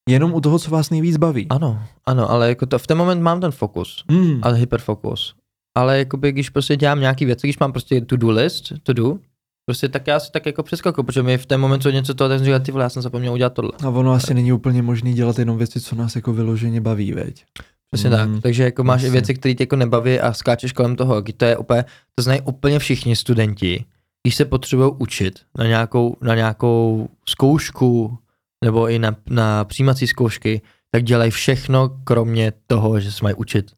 Jenom 0.08 0.34
u 0.34 0.40
toho, 0.40 0.58
co 0.58 0.70
vás 0.70 0.90
nejvíc 0.90 1.16
baví. 1.16 1.46
Ano, 1.50 1.82
ano, 2.06 2.30
ale 2.30 2.48
jako 2.48 2.66
to, 2.66 2.78
v 2.78 2.86
ten 2.86 2.98
moment 2.98 3.22
mám 3.22 3.40
ten 3.40 3.50
fokus, 3.50 4.04
Mm. 4.10 4.38
ale 4.42 4.56
hyperfokus. 4.58 5.34
Ale 5.76 5.98
jakoby, 5.98 6.32
když 6.32 6.50
prostě 6.50 6.76
dělám 6.76 7.00
nějaký 7.00 7.24
věci, 7.24 7.46
když 7.46 7.58
mám 7.58 7.72
prostě 7.72 8.00
to-do 8.00 8.30
list, 8.30 8.72
to 8.82 8.92
do, 8.92 9.18
prostě 9.66 9.88
tak 9.88 10.06
já 10.06 10.20
si 10.20 10.32
tak 10.32 10.46
jako 10.46 10.62
přeskakuju, 10.62 11.04
protože 11.04 11.22
mi 11.22 11.38
v 11.38 11.46
ten 11.46 11.60
moment, 11.60 11.80
co 11.82 11.90
něco 11.90 12.14
toho, 12.14 12.28
tak 12.28 12.38
jsem 12.38 12.44
říkal, 12.44 12.60
ty 12.60 12.72
vole, 12.72 12.84
já 12.84 12.88
jsem 12.88 13.02
zapomněl 13.02 13.32
udělat 13.32 13.52
tohle. 13.54 13.72
A 13.84 13.88
ono 13.88 14.12
asi 14.12 14.34
není 14.34 14.52
úplně 14.52 14.82
možný 14.82 15.14
dělat 15.14 15.38
jenom 15.38 15.58
věci, 15.58 15.80
co 15.80 15.96
nás 15.96 16.16
jako 16.16 16.32
vyloženě 16.32 16.80
baví, 16.80 17.12
veď? 17.12 17.44
Přesně 17.92 18.10
Mm, 18.10 18.16
tak. 18.16 18.42
Takže 18.42 18.62
jako 18.62 18.84
máš 18.84 19.02
i 19.02 19.10
věci, 19.10 19.34
které 19.34 19.54
tě 19.54 19.62
jako 19.62 19.76
nebaví 19.76 20.20
a 20.20 20.32
skáčeš 20.32 20.72
kolem 20.72 20.96
toho. 20.96 21.22
To 21.36 21.44
je 21.44 21.56
úplně, 21.56 21.84
to 22.14 22.22
znají 22.22 22.40
úplně 22.40 22.78
všichni 22.78 23.16
studenti, 23.16 23.84
když 24.22 24.34
se 24.36 24.44
potřebují 24.44 24.92
učit 24.98 25.40
na 25.58 25.66
nějakou, 25.66 26.16
na 26.20 26.34
nějakou 26.34 27.08
zkoušku 27.28 28.18
nebo 28.64 28.88
i 28.88 28.98
na, 28.98 29.16
na 29.30 29.64
přijímací 29.64 30.06
zkoušky, 30.06 30.62
tak 30.90 31.04
dělají 31.04 31.30
všechno, 31.30 31.88
kromě 32.04 32.52
toho, 32.66 33.00
že 33.00 33.12
se 33.12 33.18
mají 33.22 33.34
učit. 33.34 33.72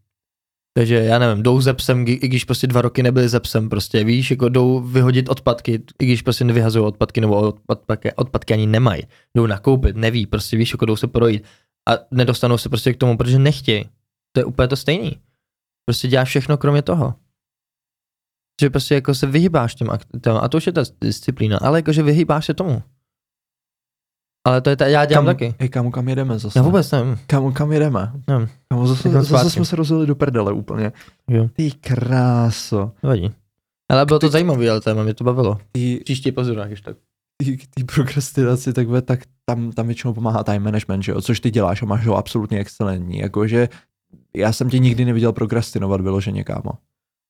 Takže 0.76 0.94
já 0.94 1.18
nevím, 1.18 1.42
jdou 1.42 1.60
ze 1.60 1.74
psem, 1.74 2.04
i 2.08 2.28
když 2.28 2.44
prostě 2.44 2.66
dva 2.66 2.82
roky 2.82 3.02
nebyli 3.02 3.28
ze 3.28 3.40
psem, 3.40 3.68
prostě 3.68 4.04
víš, 4.04 4.30
jako 4.30 4.48
jdou 4.48 4.80
vyhodit 4.80 5.28
odpadky, 5.28 5.82
i 6.02 6.06
když 6.06 6.22
prostě 6.22 6.44
nevyhazují 6.44 6.86
odpadky 6.86 7.20
nebo 7.20 7.54
odpadky, 7.66 8.12
odpadky 8.12 8.54
ani 8.54 8.66
nemají. 8.66 9.02
Jdou 9.36 9.46
nakoupit, 9.46 9.96
neví, 9.96 10.26
prostě 10.26 10.56
víš, 10.56 10.72
jako 10.72 10.86
jdou 10.86 10.96
se 10.96 11.06
projít 11.06 11.44
a 11.88 11.92
nedostanou 12.10 12.58
se 12.58 12.68
prostě 12.68 12.92
k 12.92 12.96
tomu, 12.96 13.16
protože 13.16 13.38
nechtějí. 13.38 13.84
To 14.32 14.40
je 14.40 14.44
úplně 14.44 14.68
to 14.68 14.76
stejný. 14.76 15.20
Prostě 15.84 16.08
děláš 16.08 16.28
všechno 16.28 16.56
kromě 16.56 16.82
toho. 16.82 17.14
Že 18.60 18.70
prostě 18.70 18.94
jako 18.94 19.14
se 19.14 19.26
vyhýbáš 19.26 19.74
těm 19.74 19.90
aktem, 19.90 20.36
a 20.36 20.48
to 20.48 20.56
už 20.56 20.66
je 20.66 20.72
ta 20.72 20.82
disciplína, 21.00 21.58
ale 21.58 21.78
jakože 21.78 22.02
vyhýbáš 22.02 22.46
se 22.46 22.54
tomu. 22.54 22.82
Ale 24.46 24.60
to 24.60 24.70
je 24.70 24.76
ta, 24.76 24.86
já 24.86 25.04
dělám 25.04 25.24
kam, 25.24 25.34
taky. 25.34 25.54
Hej, 25.60 25.68
kam, 25.68 25.90
kam 25.90 26.08
jedeme 26.08 26.38
zase? 26.38 26.58
Já 26.58 26.62
vůbec 26.62 26.90
nevím. 26.90 27.18
Kam, 27.26 27.52
kam 27.52 27.72
jedeme? 27.72 28.12
Nevím. 28.28 28.48
Kam, 28.68 28.86
zase, 28.86 29.08
Jdeme 29.08 29.20
zase 29.20 29.28
zpátky. 29.28 29.50
jsme 29.50 29.64
se 29.64 29.76
rozjeli 29.76 30.06
do 30.06 30.14
prdele 30.14 30.52
úplně. 30.52 30.92
Jo. 31.30 31.48
Ty 31.52 31.70
kráso. 31.70 32.92
Nevadí. 33.02 33.30
Ale 33.90 34.06
bylo 34.06 34.18
to 34.18 34.26
Teď- 34.26 34.32
zajímavé, 34.32 34.70
ale 34.70 34.80
téma 34.80 35.02
mě 35.02 35.14
to 35.14 35.24
bavilo. 35.24 35.58
Ty, 35.72 36.00
Příští 36.04 36.32
pozor, 36.32 36.66
když 36.66 36.80
tak. 36.80 36.96
ty, 37.36 37.56
k 37.56 37.66
té 37.66 37.84
prokrastinaci, 37.84 38.72
tak, 38.72 38.88
ve- 38.88 39.02
tak 39.02 39.20
tam, 39.44 39.72
tam 39.72 39.86
většinou 39.86 40.14
pomáhá 40.14 40.44
time 40.44 40.62
management, 40.62 41.02
že 41.02 41.12
jo? 41.12 41.20
Což 41.22 41.40
ty 41.40 41.50
děláš 41.50 41.82
a 41.82 41.86
máš 41.86 42.06
ho 42.06 42.16
absolutně 42.16 42.58
excelentní. 42.58 43.18
Jakože 43.18 43.68
já 44.36 44.52
jsem 44.52 44.70
tě 44.70 44.78
nikdy 44.78 45.04
neviděl 45.04 45.32
prokrastinovat 45.32 46.00
vyloženě, 46.00 46.44
kámo. 46.44 46.70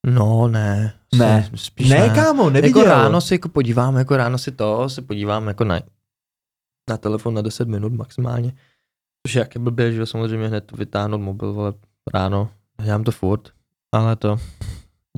No, 0.07 0.49
ne. 0.49 0.95
Ne. 1.15 1.51
Spíš 1.55 1.91
ne, 1.91 1.99
ne. 1.99 2.15
kámo, 2.15 2.51
neviděl. 2.51 2.83
Jako 2.83 2.91
ráno 2.91 3.21
si 3.21 3.35
jako 3.35 3.49
podívám, 3.49 3.97
jako 3.97 4.17
ráno 4.17 4.39
si 4.39 4.53
to, 4.53 4.89
se 4.89 5.03
podívám 5.03 5.49
jako 5.49 5.65
na, 5.65 5.81
na 6.91 6.97
telefon 6.97 7.35
na 7.35 7.43
10 7.43 7.69
minut 7.69 7.93
maximálně. 7.93 8.53
Což 9.27 9.35
jak 9.35 9.55
je 9.55 9.61
blbě, 9.61 9.93
že 9.93 10.07
samozřejmě 10.07 10.49
hned 10.49 10.73
vytáhnout 10.73 11.21
mobil, 11.21 11.53
vole, 11.53 11.73
ráno. 12.15 12.51
Dělám 12.83 13.05
to 13.05 13.13
furt, 13.13 13.49
ale 13.93 14.17
to, 14.17 14.39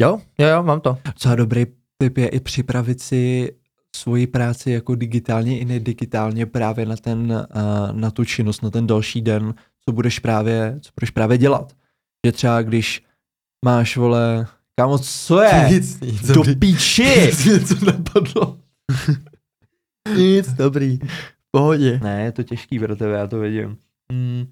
jo, 0.01 0.20
jo, 0.39 0.48
jo, 0.48 0.62
mám 0.62 0.81
to. 0.81 0.98
Docela 1.05 1.35
dobrý 1.35 1.66
tip 1.98 2.19
je 2.19 2.28
i 2.28 2.40
připravit 2.40 3.01
si 3.01 3.55
svoji 3.97 4.27
práci 4.27 4.70
jako 4.70 4.94
digitálně 4.94 5.59
i 5.59 5.65
nedigitálně 5.65 6.47
právě 6.47 6.86
na, 6.86 6.97
ten, 6.97 7.32
uh, 7.32 7.93
na 7.93 8.11
tu 8.11 8.24
činnost, 8.24 8.62
na 8.62 8.70
ten 8.70 8.86
další 8.86 9.23
den, 9.23 9.55
co 9.85 9.93
budeš 9.93 10.19
právě, 10.19 10.78
co 10.81 10.90
budeš 10.97 11.11
právě 11.11 11.39
dělat. 11.39 11.73
Že 12.27 12.32
třeba 12.32 12.62
když 12.62 13.05
máš, 13.65 13.97
vole, 13.97 14.47
kámo, 14.80 14.98
co 14.98 15.42
je? 15.42 15.66
Nic, 15.70 16.01
nic, 16.01 16.26
Do 16.26 16.42
píči! 16.59 17.32
něco 17.52 17.84
napadlo. 17.84 18.59
nic, 20.16 20.52
dobrý, 20.52 20.98
v 20.98 21.51
pohodě. 21.51 22.01
ne, 22.02 22.22
je 22.24 22.32
to 22.32 22.42
těžký 22.42 22.78
pro 22.78 22.96
tebe, 22.96 23.12
já 23.18 23.26
to 23.26 23.38
vidím. 23.38 23.76
Mm. 24.12 24.44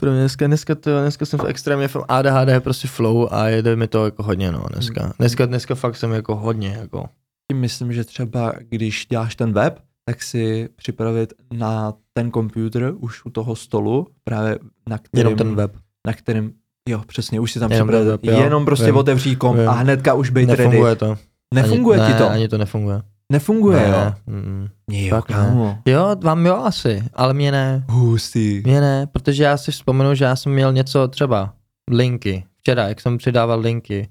Pro 0.00 0.10
mě 0.10 0.20
dneska, 0.20 0.46
dneska, 0.46 0.74
to, 0.74 1.00
dneska 1.00 1.26
jsem 1.26 1.38
v 1.38 1.44
extrémně 1.44 1.88
v 1.88 1.96
ADHD 2.08 2.48
je 2.48 2.60
prostě 2.60 2.88
flow 2.88 3.28
a 3.34 3.48
jede 3.48 3.76
mi 3.76 3.88
to 3.88 4.04
jako 4.04 4.22
hodně, 4.22 4.52
no, 4.52 4.64
dneska. 4.72 5.12
Dneska, 5.18 5.46
dneska 5.46 5.74
fakt 5.74 5.96
jsem 5.96 6.12
jako 6.12 6.36
hodně, 6.36 6.68
jako. 6.68 7.08
Myslím, 7.54 7.92
že 7.92 8.04
třeba 8.04 8.52
když 8.60 9.06
děláš 9.06 9.36
ten 9.36 9.52
web, 9.52 9.80
tak 10.04 10.22
si 10.22 10.68
připravit 10.76 11.32
na 11.52 11.94
ten 12.12 12.30
počítač 12.30 12.82
už 12.98 13.24
u 13.24 13.30
toho 13.30 13.56
stolu, 13.56 14.06
právě 14.24 14.58
na 14.88 14.98
kterým, 14.98 15.18
Jenom 15.26 15.36
ten 15.38 15.54
web. 15.54 15.76
na 16.06 16.12
kterým, 16.12 16.52
jo, 16.90 17.02
přesně, 17.06 17.40
už 17.40 17.52
si 17.52 17.60
tam 17.60 17.72
Jenom 17.72 17.90
jo. 17.90 18.18
jenom 18.22 18.64
prostě 18.64 18.86
Vím. 18.86 18.96
otevří 18.96 19.36
kom 19.36 19.56
Vím. 19.58 19.68
a 19.68 19.72
hnedka 19.72 20.14
už 20.14 20.30
být 20.30 20.48
ready. 20.48 20.62
Nefunguje 20.64 20.96
to. 20.96 21.16
Nefunguje 21.54 22.00
ani, 22.00 22.12
ti 22.12 22.18
to? 22.18 22.24
Ne, 22.24 22.30
ani 22.30 22.48
to 22.48 22.58
nefunguje. 22.58 23.02
Nefunguje, 23.32 23.76
ne, 23.76 23.88
jo? 23.88 24.34
mm. 24.34 24.68
Jo, 24.90 25.10
Fakt 25.16 25.30
ne. 25.30 25.36
kámo. 25.36 25.78
Jo, 25.86 26.16
vám 26.22 26.46
jo 26.46 26.56
asi, 26.56 27.02
ale 27.14 27.34
mě 27.34 27.52
ne. 27.52 27.84
Hustý. 27.88 28.62
Mě 28.66 28.80
ne, 28.80 29.06
protože 29.06 29.44
já 29.44 29.56
si 29.56 29.72
vzpomenu, 29.72 30.14
že 30.14 30.24
já 30.24 30.36
jsem 30.36 30.52
měl 30.52 30.72
něco 30.72 31.08
třeba 31.08 31.52
linky. 31.90 32.44
Včera, 32.60 32.88
jak 32.88 33.00
jsem 33.00 33.18
přidával 33.18 33.60
linky, 33.60 34.08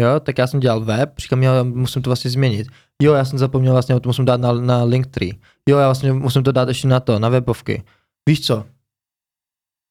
jo, 0.00 0.20
tak 0.20 0.38
já 0.38 0.46
jsem 0.46 0.60
dělal 0.60 0.80
web, 0.80 1.12
říkám, 1.18 1.42
já 1.42 1.62
musím 1.62 2.02
to 2.02 2.10
vlastně 2.10 2.30
změnit. 2.30 2.66
Jo, 3.02 3.14
já 3.14 3.24
jsem 3.24 3.38
zapomněl 3.38 3.72
vlastně, 3.72 4.00
to 4.00 4.08
musím 4.08 4.24
dát 4.24 4.40
na, 4.40 4.52
na 4.52 4.84
Linktree. 4.84 5.32
Jo, 5.68 5.78
já 5.78 5.86
vlastně 5.86 6.12
musím 6.12 6.42
to 6.42 6.52
dát 6.52 6.68
ještě 6.68 6.88
na 6.88 7.00
to, 7.00 7.18
na 7.18 7.28
webovky. 7.28 7.82
Víš 8.28 8.46
co? 8.46 8.64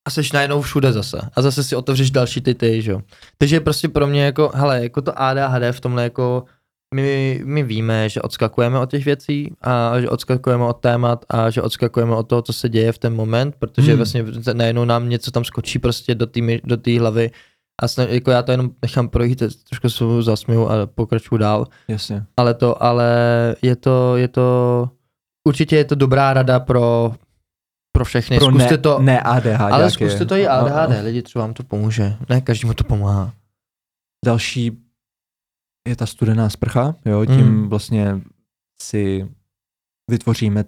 A 0.08 0.10
seš 0.10 0.32
najednou 0.32 0.62
všude 0.62 0.92
zase. 0.92 1.22
A 1.36 1.42
zase 1.42 1.64
si 1.64 1.76
otevřeš 1.76 2.12
další 2.12 2.42
ty 2.42 2.56
ty, 2.56 2.82
že 2.82 2.92
jo. 2.92 3.02
Takže 3.38 3.60
prostě 3.60 3.90
pro 3.90 4.08
mě 4.08 4.26
jako, 4.26 4.52
hele, 4.56 4.84
jako 4.84 5.02
to 5.02 5.22
ADHD 5.22 5.64
v 5.72 5.80
tomhle 5.82 6.04
jako, 6.04 6.44
my, 6.96 7.42
my 7.46 7.64
víme, 7.64 8.10
že 8.10 8.22
odskakujeme 8.22 8.80
od 8.80 8.90
těch 8.92 9.06
věcí 9.06 9.52
a 9.62 10.00
že 10.00 10.10
odskakujeme 10.10 10.64
od 10.64 10.74
témat 10.74 11.26
a 11.30 11.50
že 11.50 11.62
odskakujeme 11.62 12.16
od 12.16 12.24
toho, 12.24 12.42
co 12.42 12.54
se 12.54 12.70
děje 12.70 12.92
v 12.92 12.98
ten 12.98 13.16
moment, 13.16 13.56
protože 13.60 13.92
Hmm. 13.92 13.98
vlastně 13.98 14.26
najednou 14.54 14.86
nám 14.86 15.10
něco 15.10 15.32
tam 15.32 15.44
skočí 15.44 15.80
prostě 15.80 16.16
do 16.16 16.28
té 16.28 16.40
do 16.64 16.78
té 16.78 17.00
hlavy 17.00 17.32
a 17.82 17.88
sna, 17.88 18.04
jako 18.04 18.32
já 18.32 18.42
to 18.42 18.52
jenom 18.52 18.70
nechám 18.82 19.10
projít, 19.10 19.44
trošku 19.70 19.90
se 19.90 20.24
zasměju 20.24 20.68
a 20.70 20.86
pokračuju 20.96 21.40
dál, 21.40 21.68
Jasně. 21.88 22.24
ale 22.38 22.54
to, 22.54 22.84
ale 22.84 23.16
je 23.62 23.76
to, 23.76 24.18
je 24.18 24.28
to, 24.28 24.90
určitě 25.48 25.76
je 25.76 25.86
to 25.86 25.96
dobrá 25.96 26.34
rada 26.34 26.60
pro, 26.60 27.14
pro 27.95 28.06
všechny, 28.06 28.38
Pro 28.38 28.45
zkuste 28.48 28.72
ne, 28.72 28.78
to, 28.78 28.99
ne 28.99 29.22
ADHD. 29.22 29.61
ale 29.74 29.91
zkuste 29.91 30.26
to 30.26 30.36
i 30.36 30.48
ADHD, 30.48 31.03
lidi 31.03 31.22
třeba 31.22 31.45
vám 31.45 31.53
to 31.53 31.64
pomůže, 31.64 32.18
ne 32.30 32.41
každému 32.41 32.74
to 32.74 32.84
pomáhá. 32.84 33.34
Další 34.26 34.72
je 35.88 35.95
ta 35.95 36.06
studená 36.06 36.49
sprcha, 36.49 36.95
jo, 37.06 37.26
tím 37.26 37.45
Mm. 37.61 37.70
vlastně 37.70 38.22
si 38.82 39.30
vytvoříme 40.11 40.65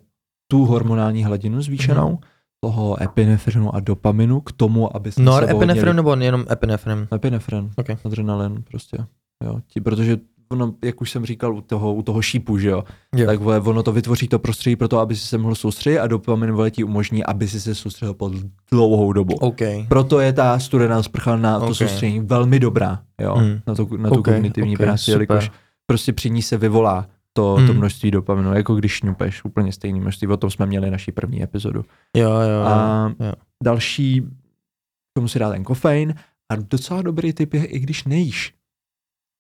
tu 0.52 0.66
hormonální 0.66 1.24
hladinu 1.24 1.62
zvýšenou, 1.62 2.10
Mhm. 2.10 2.18
toho 2.64 3.04
epinefrinu 3.04 3.76
a 3.76 3.80
dopaminu 3.80 4.42
k 4.42 4.52
tomu, 4.52 4.96
aby 4.96 5.12
jsme 5.12 5.26
se 5.26 5.32
ohodnili- 5.32 5.94
nebo 5.94 6.16
jenom 6.16 6.46
epinefrin? 6.52 7.08
Epinefrin, 7.16 7.72
Ok. 7.76 7.86
adrenalin 8.06 8.64
prostě, 8.64 8.98
jo, 9.44 9.62
tí, 9.74 9.82
protože 9.82 10.18
ono, 10.50 10.74
jak 10.84 11.02
už 11.02 11.12
jsem 11.12 11.26
říkal 11.26 11.56
u 11.56 11.62
toho, 11.62 11.94
u 11.94 12.02
toho 12.02 12.22
šípu, 12.22 12.58
že 12.58 12.70
jo, 12.70 12.84
Jo. 13.16 13.26
tak 13.26 13.40
vole, 13.40 13.60
ono 13.60 13.84
to 13.84 13.92
vytvoří 13.92 14.28
to 14.28 14.40
prostředí 14.40 14.76
pro 14.76 14.88
to, 14.88 15.00
aby 15.00 15.16
si 15.16 15.28
se 15.28 15.38
mohl 15.38 15.56
soustředit 15.56 16.00
a 16.00 16.08
dopamin 16.08 16.52
vole 16.52 16.72
ti 16.72 16.84
umožní, 16.84 17.24
aby 17.24 17.48
si 17.48 17.62
se 17.62 17.76
soustředil 17.76 18.14
po 18.14 18.32
dlouhou 18.72 19.14
dobu. 19.14 19.36
OK. 19.36 19.60
Proto 19.90 20.20
je 20.20 20.34
ta 20.34 20.60
studená 20.60 21.04
sprcha 21.04 21.36
na 21.36 21.60
to 21.60 21.66
Ok. 21.66 21.76
soustředění 21.76 22.20
velmi 22.20 22.60
dobrá, 22.60 23.02
jo, 23.22 23.36
Mm. 23.38 23.60
na, 23.68 23.76
to, 23.76 23.88
na 23.98 24.10
tu 24.10 24.20
Ok, 24.20 24.26
kognitivní 24.26 24.74
ok, 24.76 24.82
práci, 24.84 25.12
jelikož 25.12 25.52
prostě 25.88 26.14
při 26.14 26.30
ní 26.30 26.42
se 26.42 26.58
vyvolá 26.58 27.08
to, 27.34 27.56
to 27.68 27.74
Mm. 27.74 27.78
množství 27.78 28.12
dopaminu, 28.12 28.54
jako 28.54 28.76
když 28.76 28.92
šňupeš, 28.92 29.46
úplně 29.46 29.72
stejný 29.72 30.00
množství, 30.00 30.28
o 30.28 30.38
tom 30.38 30.50
jsme 30.50 30.66
měli 30.66 30.92
naší 30.92 31.12
první 31.12 31.44
epizodu. 31.44 31.86
Jo, 32.18 32.30
jo, 32.30 32.62
A 32.66 33.12
jo. 33.20 33.34
další, 33.64 34.22
k 34.22 35.14
tomu 35.16 35.28
si 35.28 35.40
dá 35.40 35.50
ten 35.52 35.64
kofein 35.64 36.16
a 36.52 36.56
docela 36.56 37.02
dobrý 37.02 37.34
tip 37.34 37.54
je, 37.54 37.66
i 37.66 37.80
když 37.80 38.04
nejíš. 38.04 38.54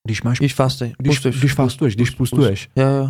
Když 0.05 0.21
máš, 0.23 0.39
Když 0.39 0.53
fasty, 0.53 0.93
když, 0.97 1.15
pustuješ, 1.17 1.39
když 1.39 1.53
fastuješ, 1.53 1.95
když 1.95 2.09
pust, 2.09 2.17
pust. 2.17 2.29
pustuješ. 2.29 2.69
Jo, 2.75 2.87
jo. 2.87 3.09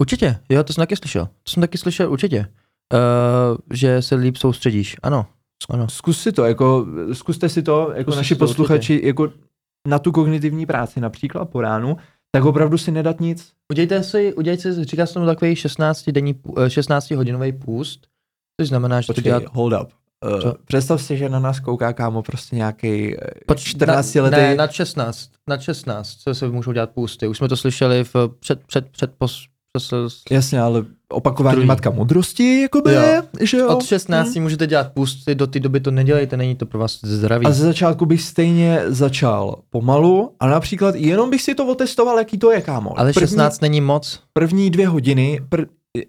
Určitě, 0.00 0.38
jo, 0.48 0.64
to 0.64 0.72
jsem 0.72 0.82
taky 0.82 0.96
slyšel. 0.96 1.26
To 1.26 1.50
jsem 1.50 1.60
taky 1.60 1.78
slyšel, 1.78 2.12
určitě. 2.12 2.46
Uh, 2.94 3.56
že 3.72 4.02
se 4.02 4.14
líp 4.14 4.36
soustředíš, 4.36 4.96
ano. 5.02 5.26
Ano. 5.70 5.88
Zkus 5.88 6.20
si 6.20 6.32
to, 6.32 6.44
jako, 6.44 6.86
zkuste 7.12 7.48
si 7.48 7.62
to, 7.62 7.80
jako 7.94 8.02
Zkuste 8.02 8.18
naši 8.18 8.34
to 8.34 8.38
posluchači, 8.38 9.00
jako 9.04 9.32
na 9.88 9.98
tu 9.98 10.12
kognitivní 10.12 10.66
práci, 10.66 11.00
například 11.00 11.44
po 11.44 11.60
ránu, 11.60 11.96
tak 12.32 12.44
opravdu 12.44 12.78
si 12.78 12.90
nedat 12.90 13.20
nic. 13.20 13.52
Udějte 13.72 14.02
si, 14.02 14.34
udějte 14.34 14.74
si, 14.74 14.84
říká 14.84 15.06
se 15.06 15.14
tomu 15.14 15.26
takový 15.26 15.56
16, 15.56 16.10
denní, 16.10 16.34
pů- 16.34 16.62
eh, 16.62 16.70
16 16.70 17.10
hodinový 17.10 17.52
půst, 17.52 18.06
což 18.60 18.68
znamená, 18.68 19.00
že 19.00 19.06
to 19.06 19.12
Počkej, 19.14 19.30
dělat 19.30 19.42
hold 19.52 19.72
up. 19.82 19.92
Uh, 20.24 20.40
Co? 20.40 20.54
představ 20.64 21.02
si, 21.02 21.16
že 21.16 21.28
na 21.28 21.38
nás 21.38 21.60
kouká 21.60 21.92
kámo 21.92 22.22
prostě 22.22 22.56
nějaký 22.56 23.16
Poč- 23.48 23.56
14 23.68 24.14
na, 24.14 24.22
letý. 24.22 24.36
Ne, 24.36 24.54
nad 24.54 24.72
16, 24.72 25.30
nad 25.48 25.60
16, 25.60 26.08
co 26.14 26.34
se 26.34 26.48
můžou 26.48 26.72
dělat 26.72 26.90
půsty. 26.90 27.28
Už 27.28 27.38
jsme 27.38 27.48
to 27.48 27.56
slyšeli 27.56 28.04
v 28.04 28.14
před, 28.40 28.60
před, 28.66 28.88
před 28.90 29.10
pos, 29.18 29.44
Jasně, 30.30 30.60
ale 30.60 30.84
opakování 31.08 31.54
Druhý. 31.54 31.66
matka 31.68 31.90
modrosti, 31.90 32.60
jakoby, 32.62 32.94
Jo. 32.94 33.02
že 33.40 33.56
jo? 33.56 33.68
od 33.68 33.84
16 33.84 34.34
můžete 34.36 34.66
dělat 34.66 34.92
půsty, 34.92 35.34
do 35.34 35.46
té 35.46 35.60
doby 35.60 35.80
to 35.80 35.90
nedělejte, 35.90 36.36
není 36.36 36.56
to 36.56 36.66
pro 36.66 36.78
vás 36.78 36.98
zdraví. 37.02 37.46
A 37.46 37.50
ze 37.52 37.64
začátku 37.64 38.06
bych 38.06 38.22
stejně 38.22 38.82
začal 38.86 39.56
pomalu 39.70 40.32
a 40.40 40.46
například 40.46 40.94
jenom 40.94 41.30
bych 41.30 41.42
si 41.42 41.54
to 41.54 41.66
otestoval, 41.66 42.18
jaký 42.18 42.38
to 42.38 42.50
je, 42.52 42.60
kámo. 42.60 42.98
Ale 42.98 43.12
první, 43.12 43.28
16 43.28 43.60
není 43.62 43.80
moc. 43.80 44.20
První 44.32 44.70
dvě 44.70 44.88
hodiny, 44.88 45.40
pr, 45.48 45.64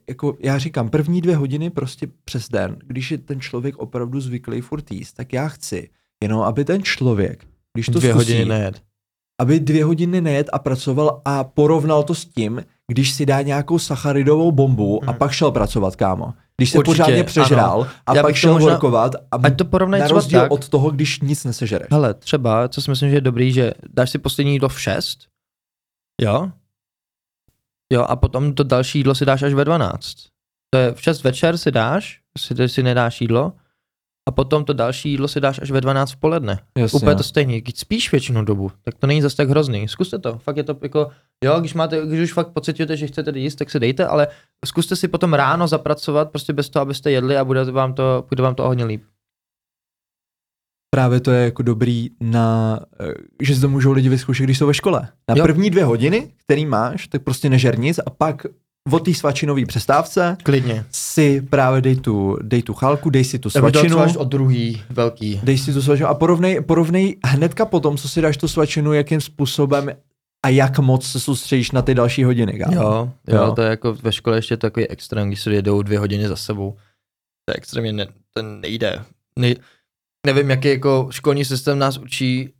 jako 0.10 0.38
já 0.40 0.58
říkám, 0.58 0.90
první 0.90 1.22
dvě 1.22 1.36
hodiny 1.36 1.70
prostě 1.70 2.08
přes 2.26 2.50
den, 2.50 2.78
když 2.88 3.12
je 3.12 3.18
ten 3.18 3.42
člověk 3.42 3.78
opravdu 3.78 4.20
zvyklý 4.22 4.62
furt 4.62 4.92
jíst, 4.92 5.14
tak 5.14 5.34
já 5.34 5.48
chci 5.48 5.90
jenom, 6.24 6.42
aby 6.42 6.66
ten 6.66 6.84
člověk, 6.84 7.46
když 7.74 7.86
to 7.86 8.00
Dvě 8.00 8.12
zkusí, 8.12 8.32
hodiny 8.32 8.46
nejet. 8.50 8.82
aby 9.42 9.60
dvě 9.60 9.86
hodiny 9.86 10.22
nejet 10.22 10.50
a 10.54 10.60
pracoval 10.60 11.22
a 11.26 11.44
porovnal 11.44 12.04
to 12.04 12.16
s 12.16 12.26
tím, 12.26 12.64
když 12.92 13.12
si 13.14 13.26
dá 13.26 13.42
nějakou 13.42 13.80
sacharidovou 13.80 14.52
bombu 14.52 15.04
a 15.04 15.12
Mhm. 15.12 15.18
pak 15.18 15.32
šel 15.32 15.52
pracovat, 15.52 15.96
kámo. 15.96 16.34
Když 16.58 16.72
se 16.72 16.78
Určitě, 16.78 16.98
pořádně 17.04 17.24
přežral 17.24 17.88
a 18.06 18.16
Já 18.16 18.22
pak 18.22 18.36
šel 18.36 18.54
možná- 18.54 18.70
workovat 18.70 19.16
a 19.32 19.36
Ať 19.44 19.58
to 19.58 19.66
porovnej 19.66 20.00
na 20.02 20.08
rozdíl 20.08 20.40
tak. 20.42 20.52
od 20.52 20.70
toho, 20.70 20.90
když 20.92 21.20
nic 21.22 21.44
nesežereš. 21.46 21.88
Hele, 21.92 22.14
třeba, 22.14 22.68
co 22.68 22.82
si 22.82 22.92
myslím, 22.92 23.10
že 23.10 23.16
je 23.16 23.22
dobrý, 23.22 23.52
že 23.54 23.72
dáš 23.94 24.10
si 24.10 24.18
poslední 24.18 24.54
jídlo 24.54 24.70
v 24.70 24.82
6, 24.82 25.20
jo? 26.22 26.52
Jo, 27.94 28.04
a 28.04 28.16
potom 28.16 28.54
to 28.54 28.64
další 28.64 29.00
jídlo 29.00 29.16
si 29.16 29.26
dáš 29.26 29.44
až 29.44 29.54
ve 29.54 29.66
12. 29.66 30.16
To 30.70 30.80
je 30.80 30.94
v 30.94 31.02
6 31.02 31.24
večer 31.24 31.58
si 31.58 31.72
dáš, 31.72 32.20
si, 32.38 32.70
si 32.70 32.84
nedáš 32.84 33.22
jídlo, 33.22 33.54
a 34.28 34.32
potom 34.32 34.66
to 34.66 34.74
další 34.74 35.10
jídlo 35.10 35.28
si 35.28 35.42
dáš 35.42 35.60
až 35.62 35.72
ve 35.72 35.82
12 35.82 36.12
v 36.12 36.16
poledne. 36.16 36.60
Jasně. 36.78 36.98
Úplně 36.98 37.16
to 37.16 37.24
stejně, 37.24 37.62
když 37.62 37.80
spíš 37.80 38.12
většinou 38.12 38.44
dobu, 38.44 38.72
tak 38.84 38.96
to 38.96 39.08
není 39.08 39.22
zase 39.22 39.36
tak 39.36 39.50
hrozný. 39.50 39.88
Zkuste 39.88 40.20
to, 40.20 40.38
fakt 40.38 40.58
je 40.58 40.64
to 40.64 40.78
jako, 40.82 41.10
jo, 41.44 41.60
když 41.60 41.74
máte, 41.74 42.06
když 42.06 42.20
už 42.20 42.34
fakt 42.34 42.48
pocitujete, 42.48 42.98
že 42.98 43.08
chcete 43.08 43.40
jíst, 43.40 43.56
tak 43.56 43.70
se 43.70 43.80
dejte, 43.80 44.08
ale 44.08 44.28
zkuste 44.66 44.96
si 44.96 45.08
potom 45.08 45.34
ráno 45.34 45.68
zapracovat, 45.68 46.32
prostě 46.32 46.54
bez 46.54 46.70
toho, 46.70 46.82
abyste 46.82 47.12
jedli 47.12 47.38
a 47.38 47.46
bude 47.46 47.64
vám 47.64 47.94
to, 47.94 48.26
bude 48.30 48.44
vám 48.44 48.56
to 48.56 48.64
o 48.64 48.68
hodně 48.68 48.86
líp. 48.86 49.04
Právě 50.90 51.20
to 51.20 51.32
je 51.32 51.44
jako 51.46 51.64
dobrý 51.64 52.10
na, 52.22 52.80
eh, 53.00 53.14
že 53.42 53.56
si 53.56 53.62
to 53.62 53.70
můžou 53.70 53.92
lidi 53.92 54.10
vyzkoušet, 54.10 54.44
když 54.44 54.58
jsou 54.58 54.68
ve 54.68 54.74
škole. 54.74 55.08
Na 55.30 55.36
Jo. 55.38 55.44
první 55.44 55.70
dvě 55.70 55.84
hodiny, 55.84 56.32
který 56.46 56.66
máš, 56.66 57.08
tak 57.08 57.24
prostě 57.24 57.50
nežer 57.50 57.80
nic 57.80 58.00
a 58.06 58.10
pak 58.10 58.46
od 58.92 59.00
té 59.06 59.14
svačinové 59.14 59.66
přestávce 59.66 60.38
Klidně. 60.44 60.86
si 60.92 61.42
právě 61.42 61.82
dej 61.82 61.96
tu, 61.96 62.38
dej 62.42 62.64
tu 62.64 62.74
chalku, 62.74 63.10
dej 63.10 63.24
si 63.24 63.40
tu 63.40 63.50
to 63.50 63.60
svačinu, 63.60 64.00
až 64.00 64.16
od 64.18 64.28
druhý 64.28 64.82
velký. 64.90 65.40
dej 65.44 65.58
si 65.58 65.74
tu 65.74 65.82
svačinu 65.82 66.08
a 66.08 66.14
porovnej, 66.14 66.62
porovnej 66.62 67.16
hnedka 67.26 67.66
potom, 67.66 67.98
co 67.98 68.10
si 68.10 68.22
dáš 68.22 68.38
tu 68.38 68.48
svačinu, 68.48 68.94
jakým 68.94 69.22
způsobem 69.22 69.90
a 70.46 70.50
jak 70.50 70.80
moc 70.80 71.06
se 71.06 71.20
soustředíš 71.20 71.72
na 71.72 71.82
ty 71.82 71.96
další 71.96 72.24
hodiny. 72.24 72.60
Kámo. 72.60 72.76
Jo, 72.76 73.12
jo, 73.28 73.36
Jo. 73.38 73.52
to 73.56 73.62
je 73.62 73.70
jako 73.70 73.94
ve 73.94 74.12
škole 74.12 74.38
ještě 74.38 74.58
takový 74.58 74.88
extrém, 74.88 75.28
když 75.28 75.42
se 75.42 75.54
jedou 75.54 75.82
dvě 75.82 76.00
hodiny 76.00 76.28
za 76.28 76.36
sebou. 76.36 76.72
To 77.46 77.52
je 77.52 77.56
extrémně, 77.56 77.94
ne, 77.94 78.08
to 78.34 78.42
nejde. 78.44 79.00
Ne, 79.40 79.54
nevím, 80.26 80.50
jaký 80.50 80.68
jako 80.68 81.08
školní 81.12 81.46
systém 81.46 81.80
nás 81.80 81.98
učí, 81.98 82.54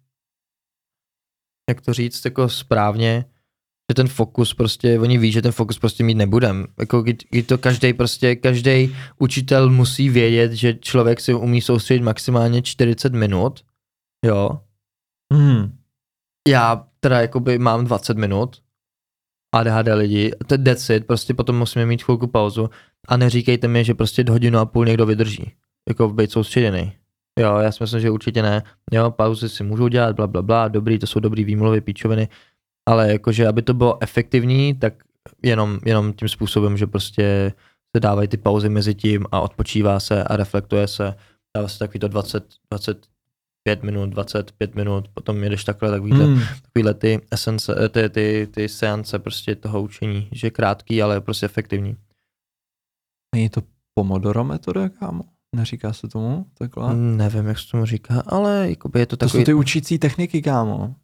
jak 1.70 1.82
to 1.82 1.94
říct, 1.94 2.26
jako 2.26 2.50
správně, 2.50 3.26
že 3.92 3.94
ten 3.96 4.08
fokus 4.08 4.54
prostě, 4.54 5.00
oni 5.00 5.18
ví, 5.18 5.32
že 5.32 5.42
ten 5.42 5.52
fokus 5.52 5.80
prostě 5.80 6.04
mít 6.04 6.16
nebudem. 6.16 6.68
Jako 6.80 7.02
kdy, 7.02 7.44
to 7.44 7.58
každý 7.58 7.94
prostě, 7.94 8.36
každý 8.36 8.96
učitel 9.20 9.70
musí 9.70 10.10
vědět, 10.10 10.52
že 10.52 10.74
člověk 10.74 11.22
si 11.22 11.34
umí 11.34 11.62
soustředit 11.62 12.04
maximálně 12.04 12.62
40 12.62 13.14
minut, 13.14 13.66
jo, 14.26 14.50
Hmm. 15.34 15.78
já 16.48 16.88
teda 17.00 17.22
jakoby 17.22 17.60
mám 17.60 17.86
20 17.86 18.18
minut, 18.18 18.64
ADHD 19.56 19.88
lidi, 19.94 20.32
to 20.48 20.56
je 20.56 20.96
it, 20.96 21.08
prostě 21.08 21.34
potom 21.34 21.58
musíme 21.58 21.86
mít 21.86 22.04
chvilku 22.04 22.28
pauzu 22.28 22.70
a 23.08 23.18
neříkejte 23.18 23.68
mi, 23.68 23.86
že 23.86 23.94
prostě 23.94 24.26
hodinu 24.30 24.60
a 24.60 24.66
půl 24.66 24.86
někdo 24.86 25.06
vydrží, 25.06 25.52
jako 25.90 26.10
být 26.10 26.32
soustředěný. 26.32 26.97
Jo, 27.38 27.58
já 27.58 27.72
si 27.72 27.84
myslím, 27.84 28.02
že 28.02 28.10
určitě 28.10 28.42
ne. 28.42 28.64
Jo, 28.92 29.12
pauzy 29.12 29.50
si 29.50 29.64
můžou 29.64 29.88
dělat, 29.88 30.16
bla, 30.16 30.28
bla, 30.28 30.42
bla, 30.42 30.68
dobrý, 30.68 31.00
to 31.00 31.08
jsou 31.08 31.20
dobrý 31.20 31.44
výmluvy, 31.44 31.82
píčoviny, 31.82 32.28
ale 32.90 33.12
jakože, 33.12 33.48
aby 33.48 33.62
to 33.62 33.74
bylo 33.74 34.04
efektivní, 34.04 34.74
tak 34.76 34.94
jenom, 35.44 35.80
jenom 35.86 36.14
tím 36.14 36.30
způsobem, 36.30 36.78
že 36.78 36.88
prostě 36.88 37.54
se 37.96 38.00
dávají 38.00 38.28
ty 38.28 38.38
pauzy 38.38 38.70
mezi 38.70 38.96
tím 38.96 39.26
a 39.32 39.42
odpočívá 39.42 40.00
se 40.00 40.24
a 40.24 40.36
reflektuje 40.36 40.88
se. 40.88 41.16
Dává 41.58 41.68
se 41.68 41.80
takový 41.80 42.00
to 42.00 42.08
20, 42.08 42.46
25 42.72 43.84
minut, 43.84 44.10
25 44.10 44.76
minut, 44.76 45.08
potom 45.14 45.44
jedeš 45.44 45.64
takhle, 45.64 45.90
tak 45.90 46.04
víte, 46.04 46.24
Hmm. 46.24 46.40
takovýhle 46.62 46.94
ty 46.94 47.22
esence, 47.32 47.76
eh, 47.86 47.90
ty, 47.90 48.10
ty, 48.10 48.48
ty 48.52 48.70
seance 48.70 49.20
prostě 49.20 49.56
toho 49.56 49.82
učení, 49.82 50.30
že 50.32 50.50
krátký, 50.50 51.02
ale 51.02 51.22
prostě 51.22 51.46
efektivní. 51.46 51.98
Není 53.36 53.50
to 53.50 53.62
Pomodoro 54.00 54.44
metoda, 54.44 54.90
kámo? 54.90 55.24
Neříká 55.58 55.94
se 55.94 56.08
tomu 56.08 56.46
takhle? 56.58 56.94
Mm, 56.96 57.18
Nevím, 57.18 57.46
jak 57.46 57.60
se 57.60 57.68
tomu 57.72 57.86
říká, 57.86 58.24
ale 58.28 58.70
jakoby 58.70 59.00
je 59.00 59.06
to 59.06 59.18
To 59.18 59.26
takový, 59.26 59.42
jsou 59.42 59.46
ty 59.46 59.54
učící 59.54 60.00
techniky, 60.00 60.42
kámo. 60.42 60.96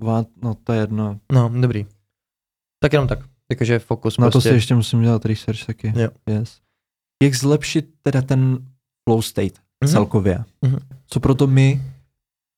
Vá- 0.00 0.26
no 0.42 0.54
to 0.64 0.72
je 0.72 0.80
jedno. 0.80 1.18
no 1.32 1.48
dobrý. 1.60 1.86
Tak 2.82 2.92
jenom 2.92 3.08
tak, 3.08 3.18
jakože 3.50 3.78
fokus 3.78 4.18
Na 4.18 4.26
to 4.26 4.30
prostě. 4.30 4.48
si 4.48 4.54
ještě 4.54 4.74
musím 4.74 5.02
dělat 5.02 5.24
research 5.24 5.64
taky. 5.66 5.92
Jo. 5.96 6.08
Yes. 6.26 6.58
Jak 7.22 7.34
zlepšit 7.34 7.88
teda 8.02 8.22
ten 8.22 8.58
flow 9.08 9.22
state 9.22 9.58
Mhm. 9.84 9.92
celkově? 9.92 10.44
Mhm. 10.62 10.78
Co 11.06 11.20
proto 11.20 11.46
my 11.46 11.82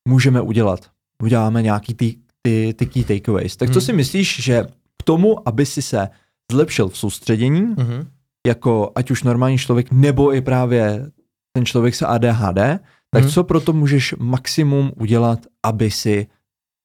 můžeme 0.08 0.40
udělat? 0.40 0.90
Uděláme 1.22 1.62
nějaký 1.62 1.94
ty, 1.94 2.16
ty, 2.42 2.74
ty 2.78 2.86
key 2.86 3.04
takeaways. 3.04 3.56
Tak 3.56 3.68
co 3.68 3.72
Hmm. 3.78 3.80
si 3.86 3.92
myslíš, 3.92 4.42
že 4.42 4.64
k 4.98 5.02
tomu, 5.04 5.48
aby 5.48 5.66
si 5.66 5.82
se 5.82 6.08
zlepšil 6.52 6.88
v 6.88 6.98
soustředění, 6.98 7.60
Mhm. 7.60 8.08
jako 8.46 8.92
ať 8.94 9.10
už 9.10 9.22
normální 9.22 9.58
člověk, 9.58 9.92
nebo 9.92 10.34
i 10.34 10.40
právě 10.40 11.10
ten 11.56 11.66
člověk 11.66 11.94
s 11.94 12.02
ADHD, 12.06 12.78
tak 13.10 13.22
Mhm. 13.22 13.30
co 13.32 13.44
proto 13.44 13.72
můžeš 13.72 14.14
maximum 14.18 14.92
udělat, 14.96 15.38
aby 15.66 15.90
si 15.90 16.26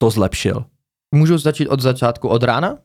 to 0.02 0.10
zlepšil? 0.10 0.66
Můžu 1.16 1.38
začít 1.38 1.68
od 1.68 1.80
začátku, 1.80 2.28
od 2.28 2.44
rána? 2.44 2.78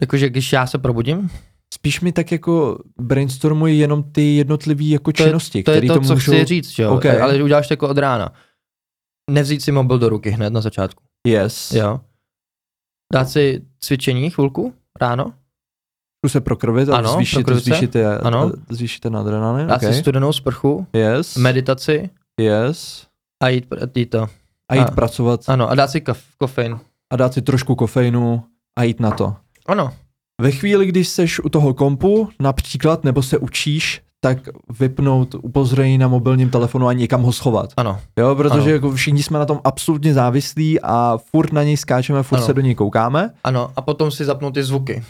Jakože 0.00 0.30
když 0.30 0.52
já 0.52 0.66
se 0.66 0.78
probudím? 0.78 1.30
Spíš 1.74 2.00
mi 2.00 2.12
tak 2.12 2.32
jako 2.32 2.78
brainstormuji 3.00 3.78
jenom 3.78 4.02
ty 4.02 4.36
jednotlivé 4.36 4.84
jako 4.84 5.12
To 5.12 5.22
je- 5.22 5.28
činnosti, 5.28 5.62
To 5.62 5.70
je 5.70 5.76
které 5.76 5.88
to, 5.88 5.94
to 5.94 6.06
co 6.06 6.14
můžou... 6.14 6.32
chci 6.32 6.44
říct, 6.44 6.78
jo? 6.78 6.94
Ok. 6.94 7.04
Ale 7.06 7.42
uděláš 7.42 7.68
to 7.68 7.72
jako 7.72 7.88
od 7.88 7.98
rána. 7.98 8.32
Nevzít 9.30 9.62
si 9.62 9.72
mobil 9.72 9.98
do 9.98 10.08
ruky 10.08 10.30
hned 10.30 10.50
na 10.52 10.60
začátku. 10.60 11.04
Yes. 11.26 11.72
Jo. 11.72 12.00
Dát 13.12 13.28
si 13.28 13.62
cvičení 13.80 14.30
chvilku 14.30 14.74
ráno, 15.00 15.34
se 16.28 16.40
prokrvit 16.40 16.88
a 16.88 16.96
Ano, 16.96 17.12
zvýšit, 17.12 17.34
prokrvit 17.36 17.64
zvýšit, 17.64 17.94
je, 17.94 18.18
Ano. 18.18 18.52
zvýšit 18.70 19.00
ten 19.00 19.16
adrenalin. 19.16 19.66
dát 19.66 19.80
si 19.80 19.86
Okay. 19.86 19.98
studenou 19.98 20.32
sprchu, 20.32 20.86
Yes. 20.92 21.36
meditaci 21.36 22.10
yes. 22.40 23.06
a 23.42 23.48
jít, 23.48 23.66
jít 23.96 24.06
to. 24.06 24.26
A 24.70 24.74
jít 24.74 24.82
A- 24.88 24.90
pracovat 24.90 25.40
Ano, 25.48 25.70
a 25.70 25.74
dát 25.74 25.90
si 25.90 26.00
kaf, 26.00 26.18
kofein. 26.38 26.78
a 27.12 27.16
dát 27.16 27.32
si 27.34 27.42
trošku 27.42 27.74
kofeinu 27.74 28.42
a 28.78 28.82
jít 28.82 29.00
na 29.00 29.10
to. 29.10 29.34
Ano, 29.66 29.90
Ve 30.40 30.50
chvíli, 30.50 30.86
když 30.86 31.08
seš 31.08 31.40
u 31.40 31.48
toho 31.48 31.74
kompu, 31.74 32.28
například, 32.40 33.04
nebo 33.04 33.22
se 33.22 33.38
učíš, 33.38 34.00
tak 34.20 34.38
vypnout 34.78 35.34
upozornění 35.34 35.98
na 35.98 36.08
mobilním 36.08 36.50
telefonu 36.50 36.88
a 36.88 36.92
někam 36.92 37.22
ho 37.22 37.32
schovat. 37.32 37.70
ano, 37.76 38.00
Jo, 38.18 38.34
protože 38.34 38.60
Ano. 38.60 38.70
jako 38.70 38.92
všichni 38.92 39.22
jsme 39.22 39.38
na 39.38 39.44
tom 39.46 39.60
absolutně 39.64 40.14
závislí 40.14 40.80
a 40.80 41.18
furt 41.30 41.52
na 41.52 41.62
něj 41.62 41.76
skáčeme, 41.76 42.22
furt 42.22 42.38
Ano. 42.38 42.46
se 42.46 42.54
do 42.54 42.60
něj 42.60 42.74
koukáme. 42.74 43.30
ano. 43.44 43.70
A 43.76 43.82
potom 43.82 44.10
si 44.10 44.24
zapnout 44.24 44.54
ty 44.54 44.62
zvuky. 44.62 45.04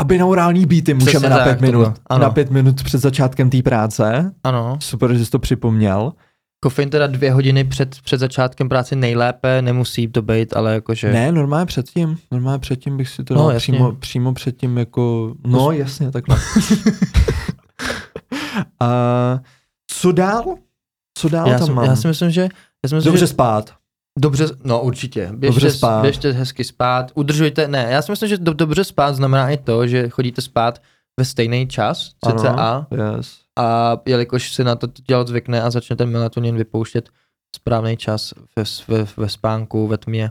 A 0.00 0.04
binaurální 0.04 0.66
beaty 0.66 0.94
můžeme 0.94 1.28
na 1.28 1.38
pět 1.38 1.60
minut. 1.60 2.00
Ano. 2.06 2.22
Na 2.22 2.30
pět 2.30 2.50
minut 2.50 2.82
před 2.82 2.98
začátkem 2.98 3.50
té 3.50 3.62
práce. 3.62 4.32
Ano. 4.44 4.78
Super, 4.80 5.14
že 5.14 5.24
jsi 5.24 5.30
to 5.30 5.38
připomněl. 5.38 6.12
Kofein 6.60 6.90
teda 6.90 7.06
dvě 7.06 7.32
hodiny 7.32 7.64
před, 7.64 8.00
před 8.04 8.20
začátkem 8.20 8.68
práce 8.68 8.96
nejlépe, 8.96 9.62
nemusí 9.62 10.08
to 10.08 10.22
být, 10.22 10.56
ale 10.56 10.74
jakože... 10.74 11.12
Ne, 11.12 11.32
normálně 11.32 11.66
předtím. 11.66 12.18
Normálně 12.32 12.58
předtím 12.58 12.96
bych 12.96 13.08
si 13.08 13.24
to 13.24 13.34
No, 13.34 13.48
dal 13.48 13.58
přímo, 13.58 13.92
přímo 13.92 14.34
předtím 14.34 14.78
jako... 14.78 15.34
No, 15.46 15.72
jasně, 15.72 16.10
takhle. 16.10 16.36
A 18.80 19.40
co 19.90 20.12
dál? 20.12 20.44
Co 21.18 21.28
dál 21.28 21.48
já, 21.48 21.58
tam 21.58 21.66
si, 21.66 21.72
mám? 21.72 21.84
já 21.84 21.96
si 21.96 22.08
myslím, 22.08 22.30
že... 22.30 22.42
Já 22.42 22.88
si 22.88 22.94
myslím, 22.94 23.12
Dobře 23.12 23.26
že 23.26 23.26
spát. 23.26 23.74
Dobře, 24.18 24.46
no 24.64 24.82
určitě. 24.82 25.30
Běžte, 25.32 25.60
Dobře 25.60 25.70
spát. 25.70 26.02
běžte 26.02 26.32
hezky 26.32 26.64
spát, 26.64 27.12
udržujte, 27.14 27.68
ne, 27.68 27.86
já 27.90 28.02
si 28.02 28.12
myslím, 28.12 28.28
že 28.28 28.38
do, 28.38 28.52
dobře 28.52 28.84
spát 28.84 29.12
znamená 29.12 29.50
i 29.50 29.56
to, 29.56 29.86
že 29.86 30.08
chodíte 30.08 30.42
spát 30.42 30.82
ve 31.20 31.24
stejný 31.24 31.68
čas, 31.68 32.10
cca, 32.24 32.50
Ano, 32.50 32.86
yes. 33.16 33.38
a 33.58 33.96
jelikož 34.06 34.52
si 34.52 34.64
na 34.64 34.76
to 34.76 34.86
tělo 34.86 35.26
zvykne 35.26 35.62
a 35.62 35.70
začne 35.70 35.96
ten 35.96 36.10
melatonin 36.10 36.56
vypouštět 36.56 37.08
správný 37.56 37.96
čas 37.96 38.34
ve, 38.56 38.64
ve, 38.88 39.06
ve 39.16 39.28
spánku, 39.28 39.86
ve 39.88 39.98
tmě. 39.98 40.30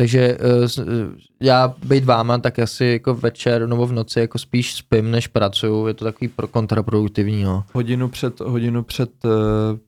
Takže 0.00 0.38
uh, 0.78 0.86
uh, 0.86 1.12
já 1.42 1.74
být 1.84 2.04
váma, 2.04 2.38
tak 2.38 2.58
asi 2.58 2.84
jako 2.84 3.14
večer 3.14 3.68
nebo 3.68 3.86
v 3.86 3.92
noci 3.92 4.20
jako 4.20 4.38
spíš 4.38 4.74
spím, 4.74 5.10
než 5.10 5.26
pracuju. 5.26 5.86
Je 5.86 5.94
to 5.94 6.04
takový 6.04 6.28
pro 6.28 6.48
kontraproduktivní, 6.48 7.42
no. 7.42 7.64
Hodinu 7.72 8.08
před, 8.08 8.40
hodinu 8.40 8.82
před, 8.82 9.10
eh, 9.24 9.78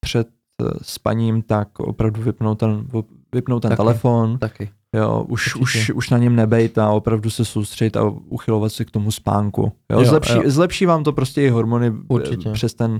před 0.00 0.28
eh, 0.62 0.64
spaním, 0.82 1.42
tak 1.42 1.80
opravdu 1.80 2.22
vypnout 2.22 2.58
ten, 2.58 2.88
vypnout 3.34 3.62
ten 3.62 3.68
Taky. 3.68 3.76
telefon, 3.76 4.38
Taky. 4.38 4.70
jo, 4.94 5.22
už, 5.28 5.54
už, 5.56 5.60
Určitě. 5.76 5.92
už 5.92 6.10
na 6.10 6.18
něm 6.18 6.36
nebejt 6.36 6.78
a 6.78 6.90
opravdu 6.90 7.30
se 7.30 7.44
soustředit 7.44 7.96
a 7.96 8.02
uchylovat 8.04 8.72
se 8.72 8.84
k 8.84 8.90
tomu 8.90 9.10
spánku. 9.10 9.72
Jo, 9.92 9.98
Jo, 10.00 10.04
zlepší, 10.04 10.32
jo. 10.34 10.42
zlepší 10.46 10.86
vám 10.86 11.04
to 11.04 11.12
prostě 11.12 11.42
i 11.42 11.48
hormony 11.48 11.86
eh, 11.86 11.92
Určitě. 12.08 12.50
přes 12.52 12.74
ten, 12.74 12.98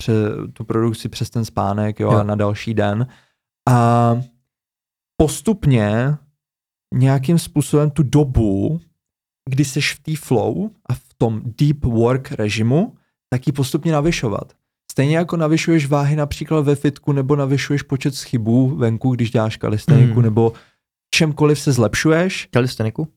pře, 0.00 0.12
tu 0.52 0.64
produkci 0.64 1.08
přes 1.08 1.30
ten 1.30 1.44
spánek 1.44 2.00
jo, 2.00 2.12
Jo. 2.12 2.18
a 2.18 2.22
na 2.22 2.34
další 2.34 2.74
den. 2.74 3.06
A 3.70 4.16
postupně 5.16 6.16
nějakým 6.94 7.38
způsobem 7.38 7.90
tu 7.90 8.02
dobu, 8.02 8.80
kdy 9.50 9.64
jsi 9.64 9.80
v 9.80 9.98
té 10.02 10.16
flow 10.16 10.70
a 10.86 10.94
v 10.94 11.14
tom 11.18 11.40
deep 11.44 11.84
work 11.84 12.32
režimu, 12.32 12.94
tak 13.30 13.46
ji 13.46 13.52
postupně 13.52 13.92
navyšovat. 13.92 14.52
Stejně 14.98 15.16
jako 15.16 15.36
navyšuješ 15.36 15.86
váhy 15.86 16.16
například 16.16 16.60
ve 16.60 16.74
fitku, 16.74 17.12
nebo 17.12 17.36
navyšuješ 17.36 17.82
počet 17.82 18.14
schybů 18.14 18.76
venku, 18.76 19.10
když 19.14 19.30
děláš 19.30 19.56
kalisteniku, 19.56 20.14
Mm. 20.18 20.22
nebo 20.22 20.52
čemkoliv 21.14 21.60
se 21.60 21.72
zlepšuješ. 21.72 22.48
Kalisteniku? 22.52 23.08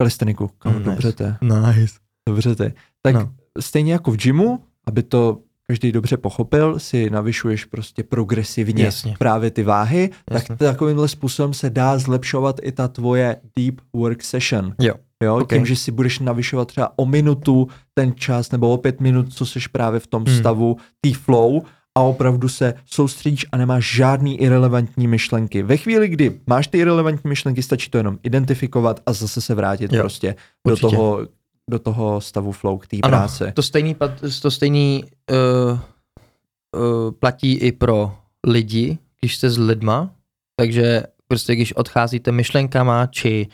Kalisteniku, 0.00 0.50
kámo, 0.58 0.78
Mm, 0.78 0.84
dobře 0.84 1.08
nice. 1.08 1.16
te, 1.18 1.38
Nice. 1.76 1.94
dobře 2.28 2.54
te. 2.54 2.72
Tak 3.02 3.14
No. 3.14 3.32
stejně 3.60 3.92
jako 3.92 4.10
v 4.10 4.16
gymu, 4.16 4.60
aby 4.86 5.02
to 5.02 5.40
každý 5.66 5.92
dobře 5.92 6.16
pochopil, 6.16 6.78
si 6.78 7.10
navyšuješ 7.10 7.64
prostě 7.64 8.02
progresivně 8.04 8.84
Jasně. 8.84 9.14
právě 9.18 9.50
ty 9.50 9.62
váhy, 9.62 10.10
Jasně. 10.30 10.48
tak 10.48 10.58
takovýmhle 10.58 11.08
způsobem 11.08 11.54
se 11.54 11.70
dá 11.70 11.98
zlepšovat 11.98 12.56
i 12.62 12.72
ta 12.72 12.88
tvoje 12.88 13.36
deep 13.58 13.80
work 13.96 14.22
session. 14.22 14.74
Jo. 14.80 14.94
Jo, 15.24 15.36
Ok. 15.36 15.42
okay. 15.42 15.58
tím, 15.58 15.66
že 15.66 15.76
si 15.76 15.90
budeš 15.92 16.18
navyšovat 16.18 16.68
třeba 16.68 16.92
o 16.96 17.06
minutu 17.06 17.68
ten 17.94 18.14
čas, 18.14 18.50
nebo 18.50 18.70
o 18.70 18.76
pět 18.76 19.00
minut, 19.00 19.34
co 19.34 19.46
seš 19.46 19.66
právě 19.66 20.00
v 20.00 20.06
tom 20.06 20.24
Hmm. 20.24 20.38
stavu, 20.38 20.76
tý 21.00 21.12
flow, 21.12 21.62
a 21.98 22.00
opravdu 22.00 22.48
se 22.48 22.74
soustředíš 22.86 23.46
a 23.52 23.56
nemáš 23.56 23.94
žádný 23.96 24.40
irrelevantní 24.40 25.08
myšlenky. 25.08 25.62
Ve 25.62 25.76
chvíli, 25.76 26.08
kdy 26.08 26.40
máš 26.46 26.66
ty 26.66 26.78
irrelevantní 26.78 27.28
myšlenky, 27.28 27.62
stačí 27.62 27.90
to 27.90 27.98
jenom 27.98 28.18
identifikovat 28.22 29.00
a 29.06 29.12
zase 29.12 29.40
se 29.40 29.54
vrátit 29.54 29.92
Jo, 29.92 30.00
prostě 30.00 30.34
do 30.68 30.76
toho, 30.76 31.26
do 31.70 31.78
toho 31.78 32.20
stavu 32.20 32.52
flow 32.52 32.78
k 32.78 32.86
té 32.86 32.96
práci. 32.96 33.44
To 33.54 33.62
stejný, 33.62 33.96
to 34.42 34.50
stejný 34.50 35.04
uh, 35.30 35.78
uh, 35.78 37.10
platí 37.10 37.52
i 37.54 37.72
pro 37.72 38.14
lidi, 38.46 38.98
když 39.20 39.36
jste 39.36 39.50
s 39.50 39.58
lidma, 39.58 40.10
takže 40.56 41.02
prostě 41.28 41.54
když 41.54 41.72
odcházíte 41.72 42.32
myšlenkama, 42.32 43.06
či 43.06 43.46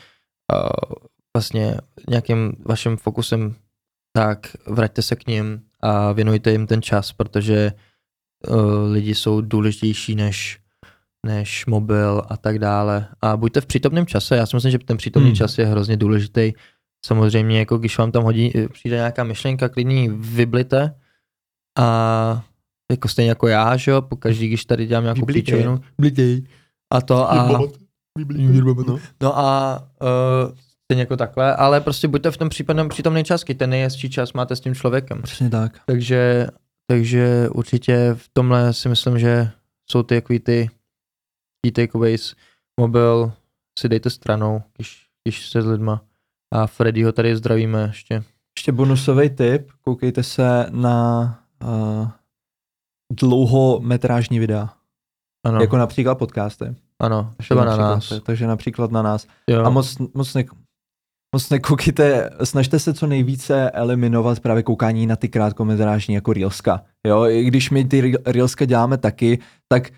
uh, 0.52 0.68
vlastně 1.36 1.74
nějakým 2.08 2.52
vaším 2.64 2.96
fokusem, 2.96 3.54
tak 4.12 4.46
vraťte 4.66 5.02
se 5.02 5.16
k 5.16 5.26
ním 5.26 5.60
a 5.80 6.12
věnujte 6.12 6.52
jim 6.52 6.66
ten 6.66 6.82
čas, 6.82 7.12
protože 7.12 7.72
uh, 8.48 8.92
lidi 8.92 9.14
jsou 9.14 9.40
důležitější 9.40 10.14
než 10.14 10.60
než 11.26 11.66
mobil 11.66 12.22
a 12.28 12.36
tak 12.36 12.58
dále. 12.58 13.08
A 13.22 13.36
buďte 13.36 13.60
v 13.60 13.66
přítomném 13.66 14.06
čase, 14.06 14.36
já 14.36 14.46
si 14.46 14.56
myslím, 14.56 14.72
že 14.72 14.78
ten 14.78 14.96
přítomný 14.96 15.28
Hmm. 15.28 15.36
čas 15.36 15.58
je 15.58 15.66
hrozně 15.66 15.96
důležitý. 15.96 16.52
Samozřejmě, 17.06 17.58
jako 17.58 17.78
když 17.78 17.98
vám 17.98 18.12
tam 18.12 18.24
hodí, 18.24 18.52
přijde 18.72 18.96
nějaká 18.96 19.24
myšlenka, 19.24 19.68
klidně 19.68 20.10
vyblite 20.10 20.94
a 21.78 22.44
jako 22.90 23.08
stejně 23.08 23.28
jako 23.28 23.48
já, 23.48 23.76
že 23.76 23.90
jo, 23.90 24.02
po 24.02 24.16
každý, 24.16 24.48
když 24.48 24.64
tady 24.64 24.86
dělám 24.86 25.04
nějakou 25.04 25.26
píčovinu, 25.26 25.80
blitej. 26.00 26.44
A 26.92 27.00
to 27.00 27.30
a, 27.32 27.48
no 29.22 29.38
a 29.38 29.78
uh, 30.02 30.52
stejně 30.86 31.02
jako 31.02 31.16
takhle, 31.16 31.56
ale 31.56 31.80
prostě 31.80 32.08
buďte 32.08 32.30
v 32.30 32.36
tom 32.36 32.48
případném 32.48 32.88
přítomný 32.88 33.24
čas, 33.24 33.44
ten 33.58 33.70
nejhezčí 33.70 34.10
čas 34.10 34.32
máte 34.32 34.56
s 34.56 34.60
tím 34.60 34.74
člověkem. 34.74 35.22
Přesně 35.22 35.50
tak. 35.50 35.80
Takže, 35.86 36.46
takže 36.86 37.48
určitě 37.48 38.10
v 38.14 38.28
tomhle 38.32 38.72
si 38.72 38.88
myslím, 38.88 39.18
že 39.18 39.50
jsou 39.90 40.02
ty 40.02 40.14
jaký 40.14 40.38
ty 40.40 40.70
key 41.62 41.72
takeaways. 41.72 42.34
Mobil 42.80 43.32
si 43.78 43.88
dejte 43.88 44.10
stranou, 44.10 44.62
když, 44.76 45.06
když 45.24 45.46
jste 45.46 45.62
s 45.62 45.66
lidma. 45.66 46.02
A 46.54 46.66
Freddyho 46.66 47.12
tady 47.12 47.36
zdravíme 47.36 47.82
ještě. 47.82 48.24
Ještě 48.58 48.72
bonusový 48.72 49.30
tip, 49.30 49.70
koukejte 49.84 50.22
se 50.22 50.66
na 50.70 51.20
uh, 51.64 52.08
dlouhometrážní 53.12 54.38
videa, 54.38 54.68
Ano, 55.46 55.56
no. 55.56 55.60
jako 55.60 55.76
například 55.76 56.14
podcasty. 56.14 56.74
ano 57.00 57.34
třeba 57.38 57.64
na 57.64 57.76
nás. 57.76 58.12
Takže 58.22 58.46
například 58.46 58.90
na 58.90 59.02
nás. 59.02 59.26
Jo. 59.46 59.64
A 59.64 59.70
moc, 59.70 59.98
moc, 60.14 60.34
ne, 60.34 60.44
moc 61.34 61.50
nekoukejte, 61.50 62.30
snažte 62.44 62.78
se 62.78 62.94
co 62.94 63.06
nejvíce 63.06 63.70
eliminovat 63.70 64.40
právě 64.40 64.62
koukání 64.62 65.06
na 65.06 65.16
ty 65.16 65.28
krátkometrážní 65.28 66.14
jako 66.14 66.32
Reelska. 66.32 66.80
Jo, 67.06 67.26
i 67.26 67.44
když 67.44 67.70
my 67.70 67.84
ty 67.84 68.02
Reel- 68.02 68.18
Reelska 68.26 68.64
děláme 68.64 68.98
taky, 68.98 69.38
tak 69.68 69.88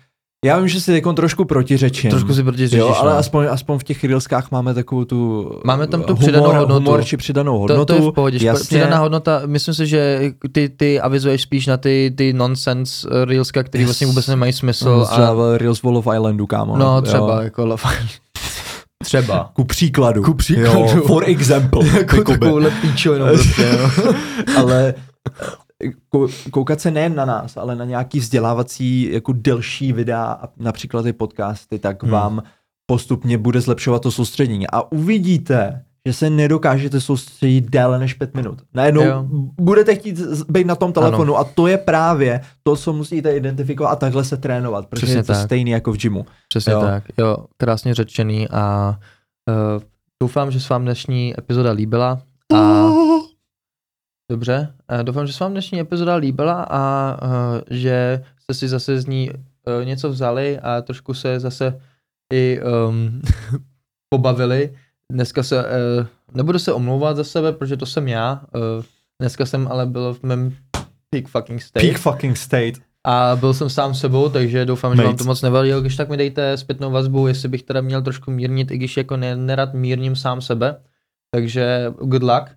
já 0.45 0.57
vím, 0.59 0.67
že 0.67 0.81
si 0.81 0.91
teď 0.91 1.03
trošku 1.15 1.45
protiřečím. 1.45 2.09
Trošku 2.11 2.33
si 2.33 2.43
protiřečíš, 2.43 2.79
Jo, 2.79 2.95
ale 2.99 3.11
no. 3.13 3.17
aspoň, 3.17 3.45
aspoň 3.51 3.77
v 3.79 3.83
těch 3.83 4.03
Reelskách 4.03 4.51
máme 4.51 4.73
takovou 4.73 5.05
tu 5.05 5.51
Máme 5.65 5.87
tam 5.87 6.01
tu 6.03 6.07
humor, 6.13 6.19
přidanou 6.19 6.45
hodnotu. 6.45 6.73
humor 6.73 7.03
či 7.03 7.17
přidanou 7.17 7.53
To, 7.53 7.59
hodnotu. 7.59 7.85
to 7.85 7.93
je 7.93 8.01
v 8.01 8.11
pohodě. 8.13 8.45
jasně. 8.45 8.63
Přidaná 8.65 8.97
hodnota, 8.99 9.41
myslím 9.45 9.73
si, 9.73 9.87
že 9.87 10.21
ty, 10.51 10.69
ty 10.69 10.99
avizuješ 11.01 11.41
spíš 11.41 11.67
na 11.67 11.77
ty, 11.77 12.13
ty 12.17 12.33
nonsense 12.33 13.07
eh, 13.11 13.25
reelska, 13.25 13.63
který 13.63 13.81
Yes. 13.81 13.87
vlastně 13.87 14.07
vůbec 14.07 14.27
nemají 14.27 14.53
smysl. 14.53 14.85
No, 14.89 15.01
a, 15.01 15.05
třeba 15.05 15.57
Reels 15.57 15.81
Wall 15.83 15.97
of 15.97 16.07
Islandu, 16.15 16.47
kámo. 16.47 16.77
no 16.77 16.95
jo. 16.95 17.01
třeba, 17.01 17.43
jako 17.43 17.65
Love 17.65 17.83
Island. 17.93 18.09
Třeba. 19.03 19.51
Ku 19.53 19.63
příkladu. 19.63 20.23
Ku 20.23 20.33
příkladu. 20.33 20.79
Jo, 20.79 21.01
for 21.07 21.23
example. 21.29 21.87
jako 21.97 22.23
takovouhle 22.23 22.71
píčovinu 22.81 23.25
prostě, 23.25 23.71
no. 23.77 24.13
ale 24.57 24.93
kou- 26.13 26.49
koukat 26.51 26.81
se 26.81 26.91
nejen 26.91 27.15
na 27.15 27.25
nás, 27.25 27.57
ale 27.57 27.75
na 27.75 27.85
nějaký 27.85 28.19
vzdělávací 28.19 29.11
jako 29.11 29.33
delší 29.33 29.93
videa 29.93 30.39
například 30.57 31.05
i 31.05 31.13
podcasty, 31.13 31.79
tak 31.79 32.03
Hmm. 32.03 32.11
vám 32.11 32.43
postupně 32.85 33.37
bude 33.37 33.61
zlepšovat 33.61 34.01
to 34.01 34.11
soustředění. 34.11 34.67
A 34.67 34.91
uvidíte, 34.91 35.83
že 36.07 36.13
se 36.13 36.29
nedokážete 36.29 37.01
soustředit 37.01 37.69
déle 37.69 37.99
než 37.99 38.13
pět 38.13 38.35
minut. 38.35 38.61
Najednou 38.73 39.03
Jo. 39.03 39.25
budete 39.61 39.95
chtít 39.95 40.19
být 40.49 40.67
na 40.67 40.75
tom 40.75 40.93
telefonu 40.93 41.35
ano. 41.35 41.47
a 41.47 41.51
to 41.53 41.67
je 41.67 41.77
právě 41.77 42.41
to, 42.63 42.75
co 42.75 42.93
musíte 42.93 43.35
identifikovat 43.37 43.89
a 43.89 43.95
takhle 43.95 44.23
se 44.23 44.37
trénovat, 44.37 44.87
protože 44.87 45.05
Přesně 45.05 45.19
je 45.19 45.23
to 45.23 45.33
tak. 45.33 45.43
stejný 45.45 45.71
jako 45.71 45.93
v 45.93 45.97
gymu. 45.97 46.25
Přesně 46.47 46.73
Jo. 46.73 46.79
jo. 46.79 46.85
tak. 46.85 47.03
Jo, 47.17 47.37
krásně 47.57 47.93
řečený 47.93 48.47
a 48.49 48.95
uh, 49.49 49.83
doufám, 50.23 50.51
že 50.51 50.59
se 50.59 50.73
vám 50.73 50.81
dnešní 50.81 51.33
epizoda 51.39 51.71
líbila 51.71 52.21
a 52.55 52.59
dobře, 54.31 54.73
uh, 54.93 55.03
doufám, 55.03 55.27
že 55.27 55.33
se 55.33 55.43
vám 55.43 55.51
dnešní 55.51 55.79
epizoda 55.79 56.15
líbila 56.15 56.67
a 56.69 57.17
uh, 57.23 57.61
že 57.69 58.23
jste 58.39 58.53
si 58.53 58.67
zase 58.67 59.01
z 59.01 59.05
ní 59.05 59.29
uh, 59.31 59.85
něco 59.85 60.09
vzali 60.09 60.59
a 60.59 60.81
trošku 60.81 61.13
se 61.13 61.39
zase 61.39 61.79
i 62.33 62.59
um, 62.89 63.21
pobavili. 64.09 64.73
Dneska 65.13 65.43
se, 65.43 65.63
uh, 65.63 66.05
nebudu 66.33 66.59
se 66.59 66.73
omlouvat 66.73 67.17
za 67.17 67.23
sebe, 67.23 67.51
protože 67.51 67.77
to 67.77 67.85
jsem 67.85 68.07
já. 68.07 68.41
Uh, 68.55 68.83
dneska 69.21 69.45
jsem 69.45 69.67
ale 69.67 69.85
byl 69.85 70.13
v 70.13 70.23
mém 70.23 70.55
peak 71.09 71.27
fucking 71.27 71.61
state. 71.61 71.83
Peak 71.83 71.97
fucking 71.97 72.37
state. 72.37 72.75
A 73.03 73.35
byl 73.35 73.53
jsem 73.53 73.69
sám 73.69 73.93
sebou, 73.93 74.29
takže 74.29 74.65
doufám, 74.65 74.95
že 74.95 75.01
vám 75.01 75.11
Mate. 75.11 75.23
to 75.23 75.27
moc 75.27 75.41
nevadilo. 75.41 75.81
Když 75.81 75.95
tak 75.95 76.09
mi 76.09 76.17
dejte 76.17 76.57
zpětnou 76.57 76.91
vazbu, 76.91 77.27
jestli 77.27 77.49
bych 77.49 77.63
teda 77.63 77.81
měl 77.81 78.01
trošku 78.01 78.31
mírnit, 78.31 78.71
i 78.71 78.77
když 78.77 78.97
jako 78.97 79.17
ne, 79.17 79.35
nerad 79.35 79.73
mírním 79.73 80.15
sám 80.15 80.41
sebe. 80.41 80.77
Takže 81.31 81.93
good 82.01 82.23
luck. 82.23 82.49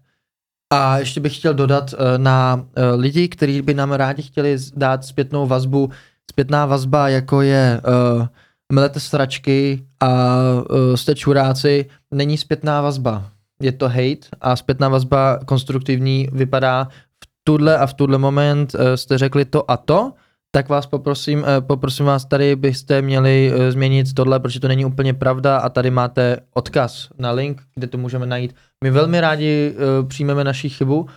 A 0.73 0.99
ještě 0.99 1.21
bych 1.21 1.37
chtěl 1.37 1.55
dodat 1.55 1.95
eh, 1.95 2.19
na 2.19 2.67
eh, 2.77 2.95
lidi, 2.95 3.29
kteří 3.29 3.63
by 3.63 3.75
nám 3.75 3.93
rádi 3.93 4.23
chtěli 4.23 4.57
dát 4.77 5.05
zpětnou 5.05 5.47
vazbu. 5.47 5.91
Zpětná 6.31 6.67
vazba, 6.67 7.09
jako 7.09 7.43
je 7.43 7.81
uh, 8.19 8.27
melete 8.71 9.01
sračky 9.01 9.85
a 10.01 10.37
uh, 10.55 10.95
jste 10.95 11.15
čuráci, 11.15 11.87
není 12.11 12.39
zpětná 12.39 12.81
vazba. 12.81 13.31
Je 13.63 13.73
to 13.73 13.89
hate 13.89 14.29
a 14.41 14.57
zpětná 14.57 14.89
vazba 14.89 15.39
konstruktivní 15.47 16.29
vypadá 16.33 16.85
v 17.25 17.29
tuhle 17.45 17.79
a 17.79 17.87
v 17.87 17.95
tuhle 17.95 18.19
moment 18.19 18.75
uh, 18.75 18.81
jste 18.95 19.19
řekli 19.19 19.45
to 19.45 19.71
a 19.71 19.77
to, 19.77 20.13
tak 20.51 20.69
vás 20.69 20.87
poprosím, 20.87 21.45
eh, 21.47 21.61
poprosím 21.61 22.07
vás 22.07 22.25
tady 22.25 22.57
byste 22.57 23.03
měli 23.03 23.53
eh, 23.55 23.73
změnit 23.73 24.15
tohle, 24.15 24.41
protože 24.41 24.61
to 24.61 24.69
není 24.69 24.85
úplně 24.85 25.15
pravda 25.15 25.59
a 25.59 25.69
tady 25.69 25.91
máte 25.91 26.37
odkaz 26.55 27.09
na 27.19 27.31
link, 27.31 27.63
kde 27.75 27.87
to 27.87 27.99
můžeme 27.99 28.27
najít. 28.27 28.55
My 28.85 28.91
velmi 28.91 29.21
rádi 29.21 29.75
eh, 29.75 30.07
přijmeme 30.07 30.45
naši 30.45 30.69
chybu 30.69 31.09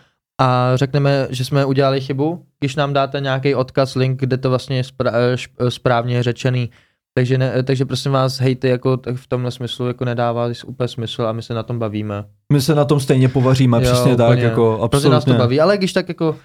a 0.42 0.72
řekneme, 0.76 1.28
že 1.30 1.46
jsme 1.46 1.66
udělali 1.66 2.02
chybu, 2.02 2.46
když 2.60 2.76
nám 2.76 2.94
dáte 2.94 3.22
nějaký 3.22 3.56
odkaz, 3.56 3.96
link, 3.96 4.20
kde 4.20 4.38
to 4.38 4.50
vlastně 4.50 4.78
je 4.78 4.84
spra- 4.84 5.34
šp- 5.36 5.70
správně 5.70 6.24
řečený. 6.24 6.70
Takže, 7.18 7.38
ne, 7.38 7.64
takže 7.64 7.86
prosím 7.86 8.12
vás, 8.12 8.40
hejty 8.40 8.68
jako 8.68 9.00
v 9.16 9.28
tomhle 9.28 9.52
smyslu 9.52 9.88
jako 9.88 10.06
nedává 10.06 10.50
úplně 10.66 10.88
smysl 10.88 11.26
a 11.26 11.32
my 11.32 11.42
se 11.42 11.54
na 11.54 11.64
tom 11.64 11.80
bavíme. 11.80 12.26
My 12.54 12.62
se 12.62 12.76
na 12.76 12.86
tom 12.86 13.00
stejně 13.00 13.30
povaříme, 13.30 13.78
Jo, 13.78 13.84
přesně 13.84 14.16
tak, 14.16 14.28
úplně. 14.30 14.44
jako 14.44 14.88
Protože 14.92 15.10
nás 15.10 15.12
to 15.12 15.18
absolutně. 15.18 15.40
baví, 15.40 15.60
ale 15.62 15.78
když 15.78 15.94
tak 15.94 16.08
jako, 16.10 16.36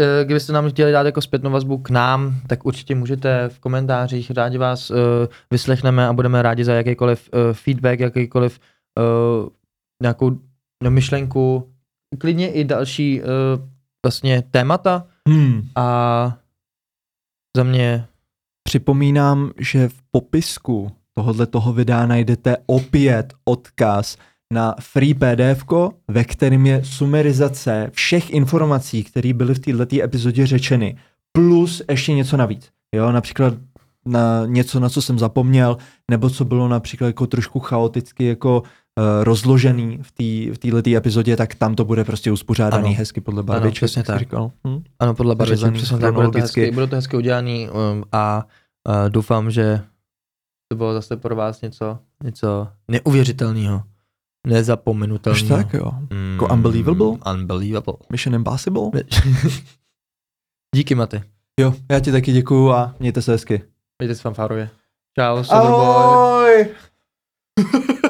eh, 0.00 0.24
kdybyste 0.24 0.52
nám 0.52 0.70
chtěli 0.70 0.92
dát 0.92 1.06
jako 1.06 1.20
zpětnou 1.20 1.50
vazbu 1.50 1.78
k 1.78 1.90
nám, 1.90 2.34
tak 2.46 2.66
určitě 2.66 2.94
můžete 2.94 3.48
v 3.48 3.58
komentářích, 3.58 4.30
rádi 4.30 4.58
vás 4.58 4.90
uh, 4.90 4.96
vyslechneme 5.50 6.08
a 6.08 6.12
budeme 6.12 6.42
rádi 6.42 6.64
za 6.64 6.74
jakýkoliv 6.74 7.30
uh, 7.32 7.40
feedback, 7.52 8.00
jakýkoliv 8.00 8.60
uh, 8.98 9.48
nějakou 10.02 10.30
no, 10.84 10.90
myšlenku, 10.90 11.72
klidně 12.18 12.52
i 12.52 12.64
další 12.64 13.20
uh, 13.22 13.26
vlastně 14.06 14.42
témata 14.50 15.06
Hmm. 15.28 15.62
a 15.76 16.36
za 17.56 17.62
mě 17.62 18.07
Připomínám, 18.68 19.50
že 19.58 19.88
v 19.88 20.02
popisku 20.10 20.92
tohohle 21.14 21.46
toho 21.46 21.72
videa 21.72 22.06
najdete 22.06 22.56
opět 22.66 23.34
odkaz 23.44 24.16
na 24.52 24.74
free 24.80 25.14
PDF, 25.14 25.64
ve 26.08 26.24
kterém 26.24 26.66
je 26.66 26.84
sumerizace 26.84 27.90
všech 27.92 28.30
informací, 28.30 29.04
které 29.04 29.32
byly 29.32 29.54
v 29.54 29.58
této 29.58 30.02
epizodě 30.02 30.46
řečeny, 30.46 30.96
plus 31.32 31.82
ještě 31.90 32.12
něco 32.12 32.36
navíc. 32.36 32.70
Jo, 32.94 33.12
například 33.12 33.54
na 34.06 34.46
něco, 34.46 34.80
na 34.80 34.88
co 34.88 35.02
jsem 35.02 35.18
zapomněl, 35.18 35.76
nebo 36.10 36.30
co 36.30 36.44
bylo 36.44 36.68
například 36.68 37.06
jako 37.06 37.26
trošku 37.26 37.60
chaoticky 37.60 38.24
jako 38.24 38.60
uh, 38.60 38.64
rozložený 39.24 39.98
v 40.02 40.12
té 40.12 40.52
v 40.54 40.58
této 40.58 40.96
epizodě, 40.96 41.36
tak 41.36 41.54
tam 41.54 41.74
to 41.74 41.84
bude 41.84 42.04
prostě 42.04 42.32
uspořádaný 42.32 42.88
Ano. 42.88 42.96
hezky 42.98 43.20
podle 43.20 43.42
barviček, 43.42 43.74
přesně 43.76 44.00
jak 44.00 44.06
jsi 44.06 44.12
tak. 44.12 44.18
Říkal. 44.18 44.50
Hm? 44.68 44.82
Ano, 44.98 45.14
podle 45.14 45.34
barviček, 45.34 45.74
přesně 45.74 45.98
tak, 45.98 46.14
bude 46.14 46.28
to, 46.28 46.38
hezky, 46.38 46.70
bude 46.70 46.86
to 46.86 46.96
hezky 46.96 47.16
udělaný 47.16 47.68
um, 47.70 48.04
a 48.12 48.46
uh, 48.88 49.08
doufám, 49.10 49.50
že 49.50 49.80
to 50.72 50.76
bylo 50.76 50.92
zase 50.94 51.16
pro 51.16 51.36
vás 51.36 51.60
něco, 51.60 51.98
něco 52.24 52.68
neuvěřitelného, 52.90 53.82
nezapomenutelného. 54.46 55.56
tak 55.56 55.74
jo. 55.74 55.90
Mm, 56.10 56.32
Jako 56.32 56.54
unbelievable? 56.54 57.06
Unbelievable. 57.34 57.94
Mission 58.12 58.34
Impossible? 58.34 58.90
Díky, 60.76 60.94
Maty. 60.94 61.22
Jo, 61.60 61.74
já 61.90 62.00
ti 62.00 62.12
taky 62.12 62.32
děkuju 62.32 62.70
a 62.70 62.94
mějte 63.00 63.22
se 63.22 63.32
hezky. 63.32 63.62
Mějte 63.98 64.14
se 64.14 64.22
fanfárově. 64.22 64.70
Čau, 65.18 65.44
Silverboy. 65.44 65.84
Ahoj! 65.84 66.74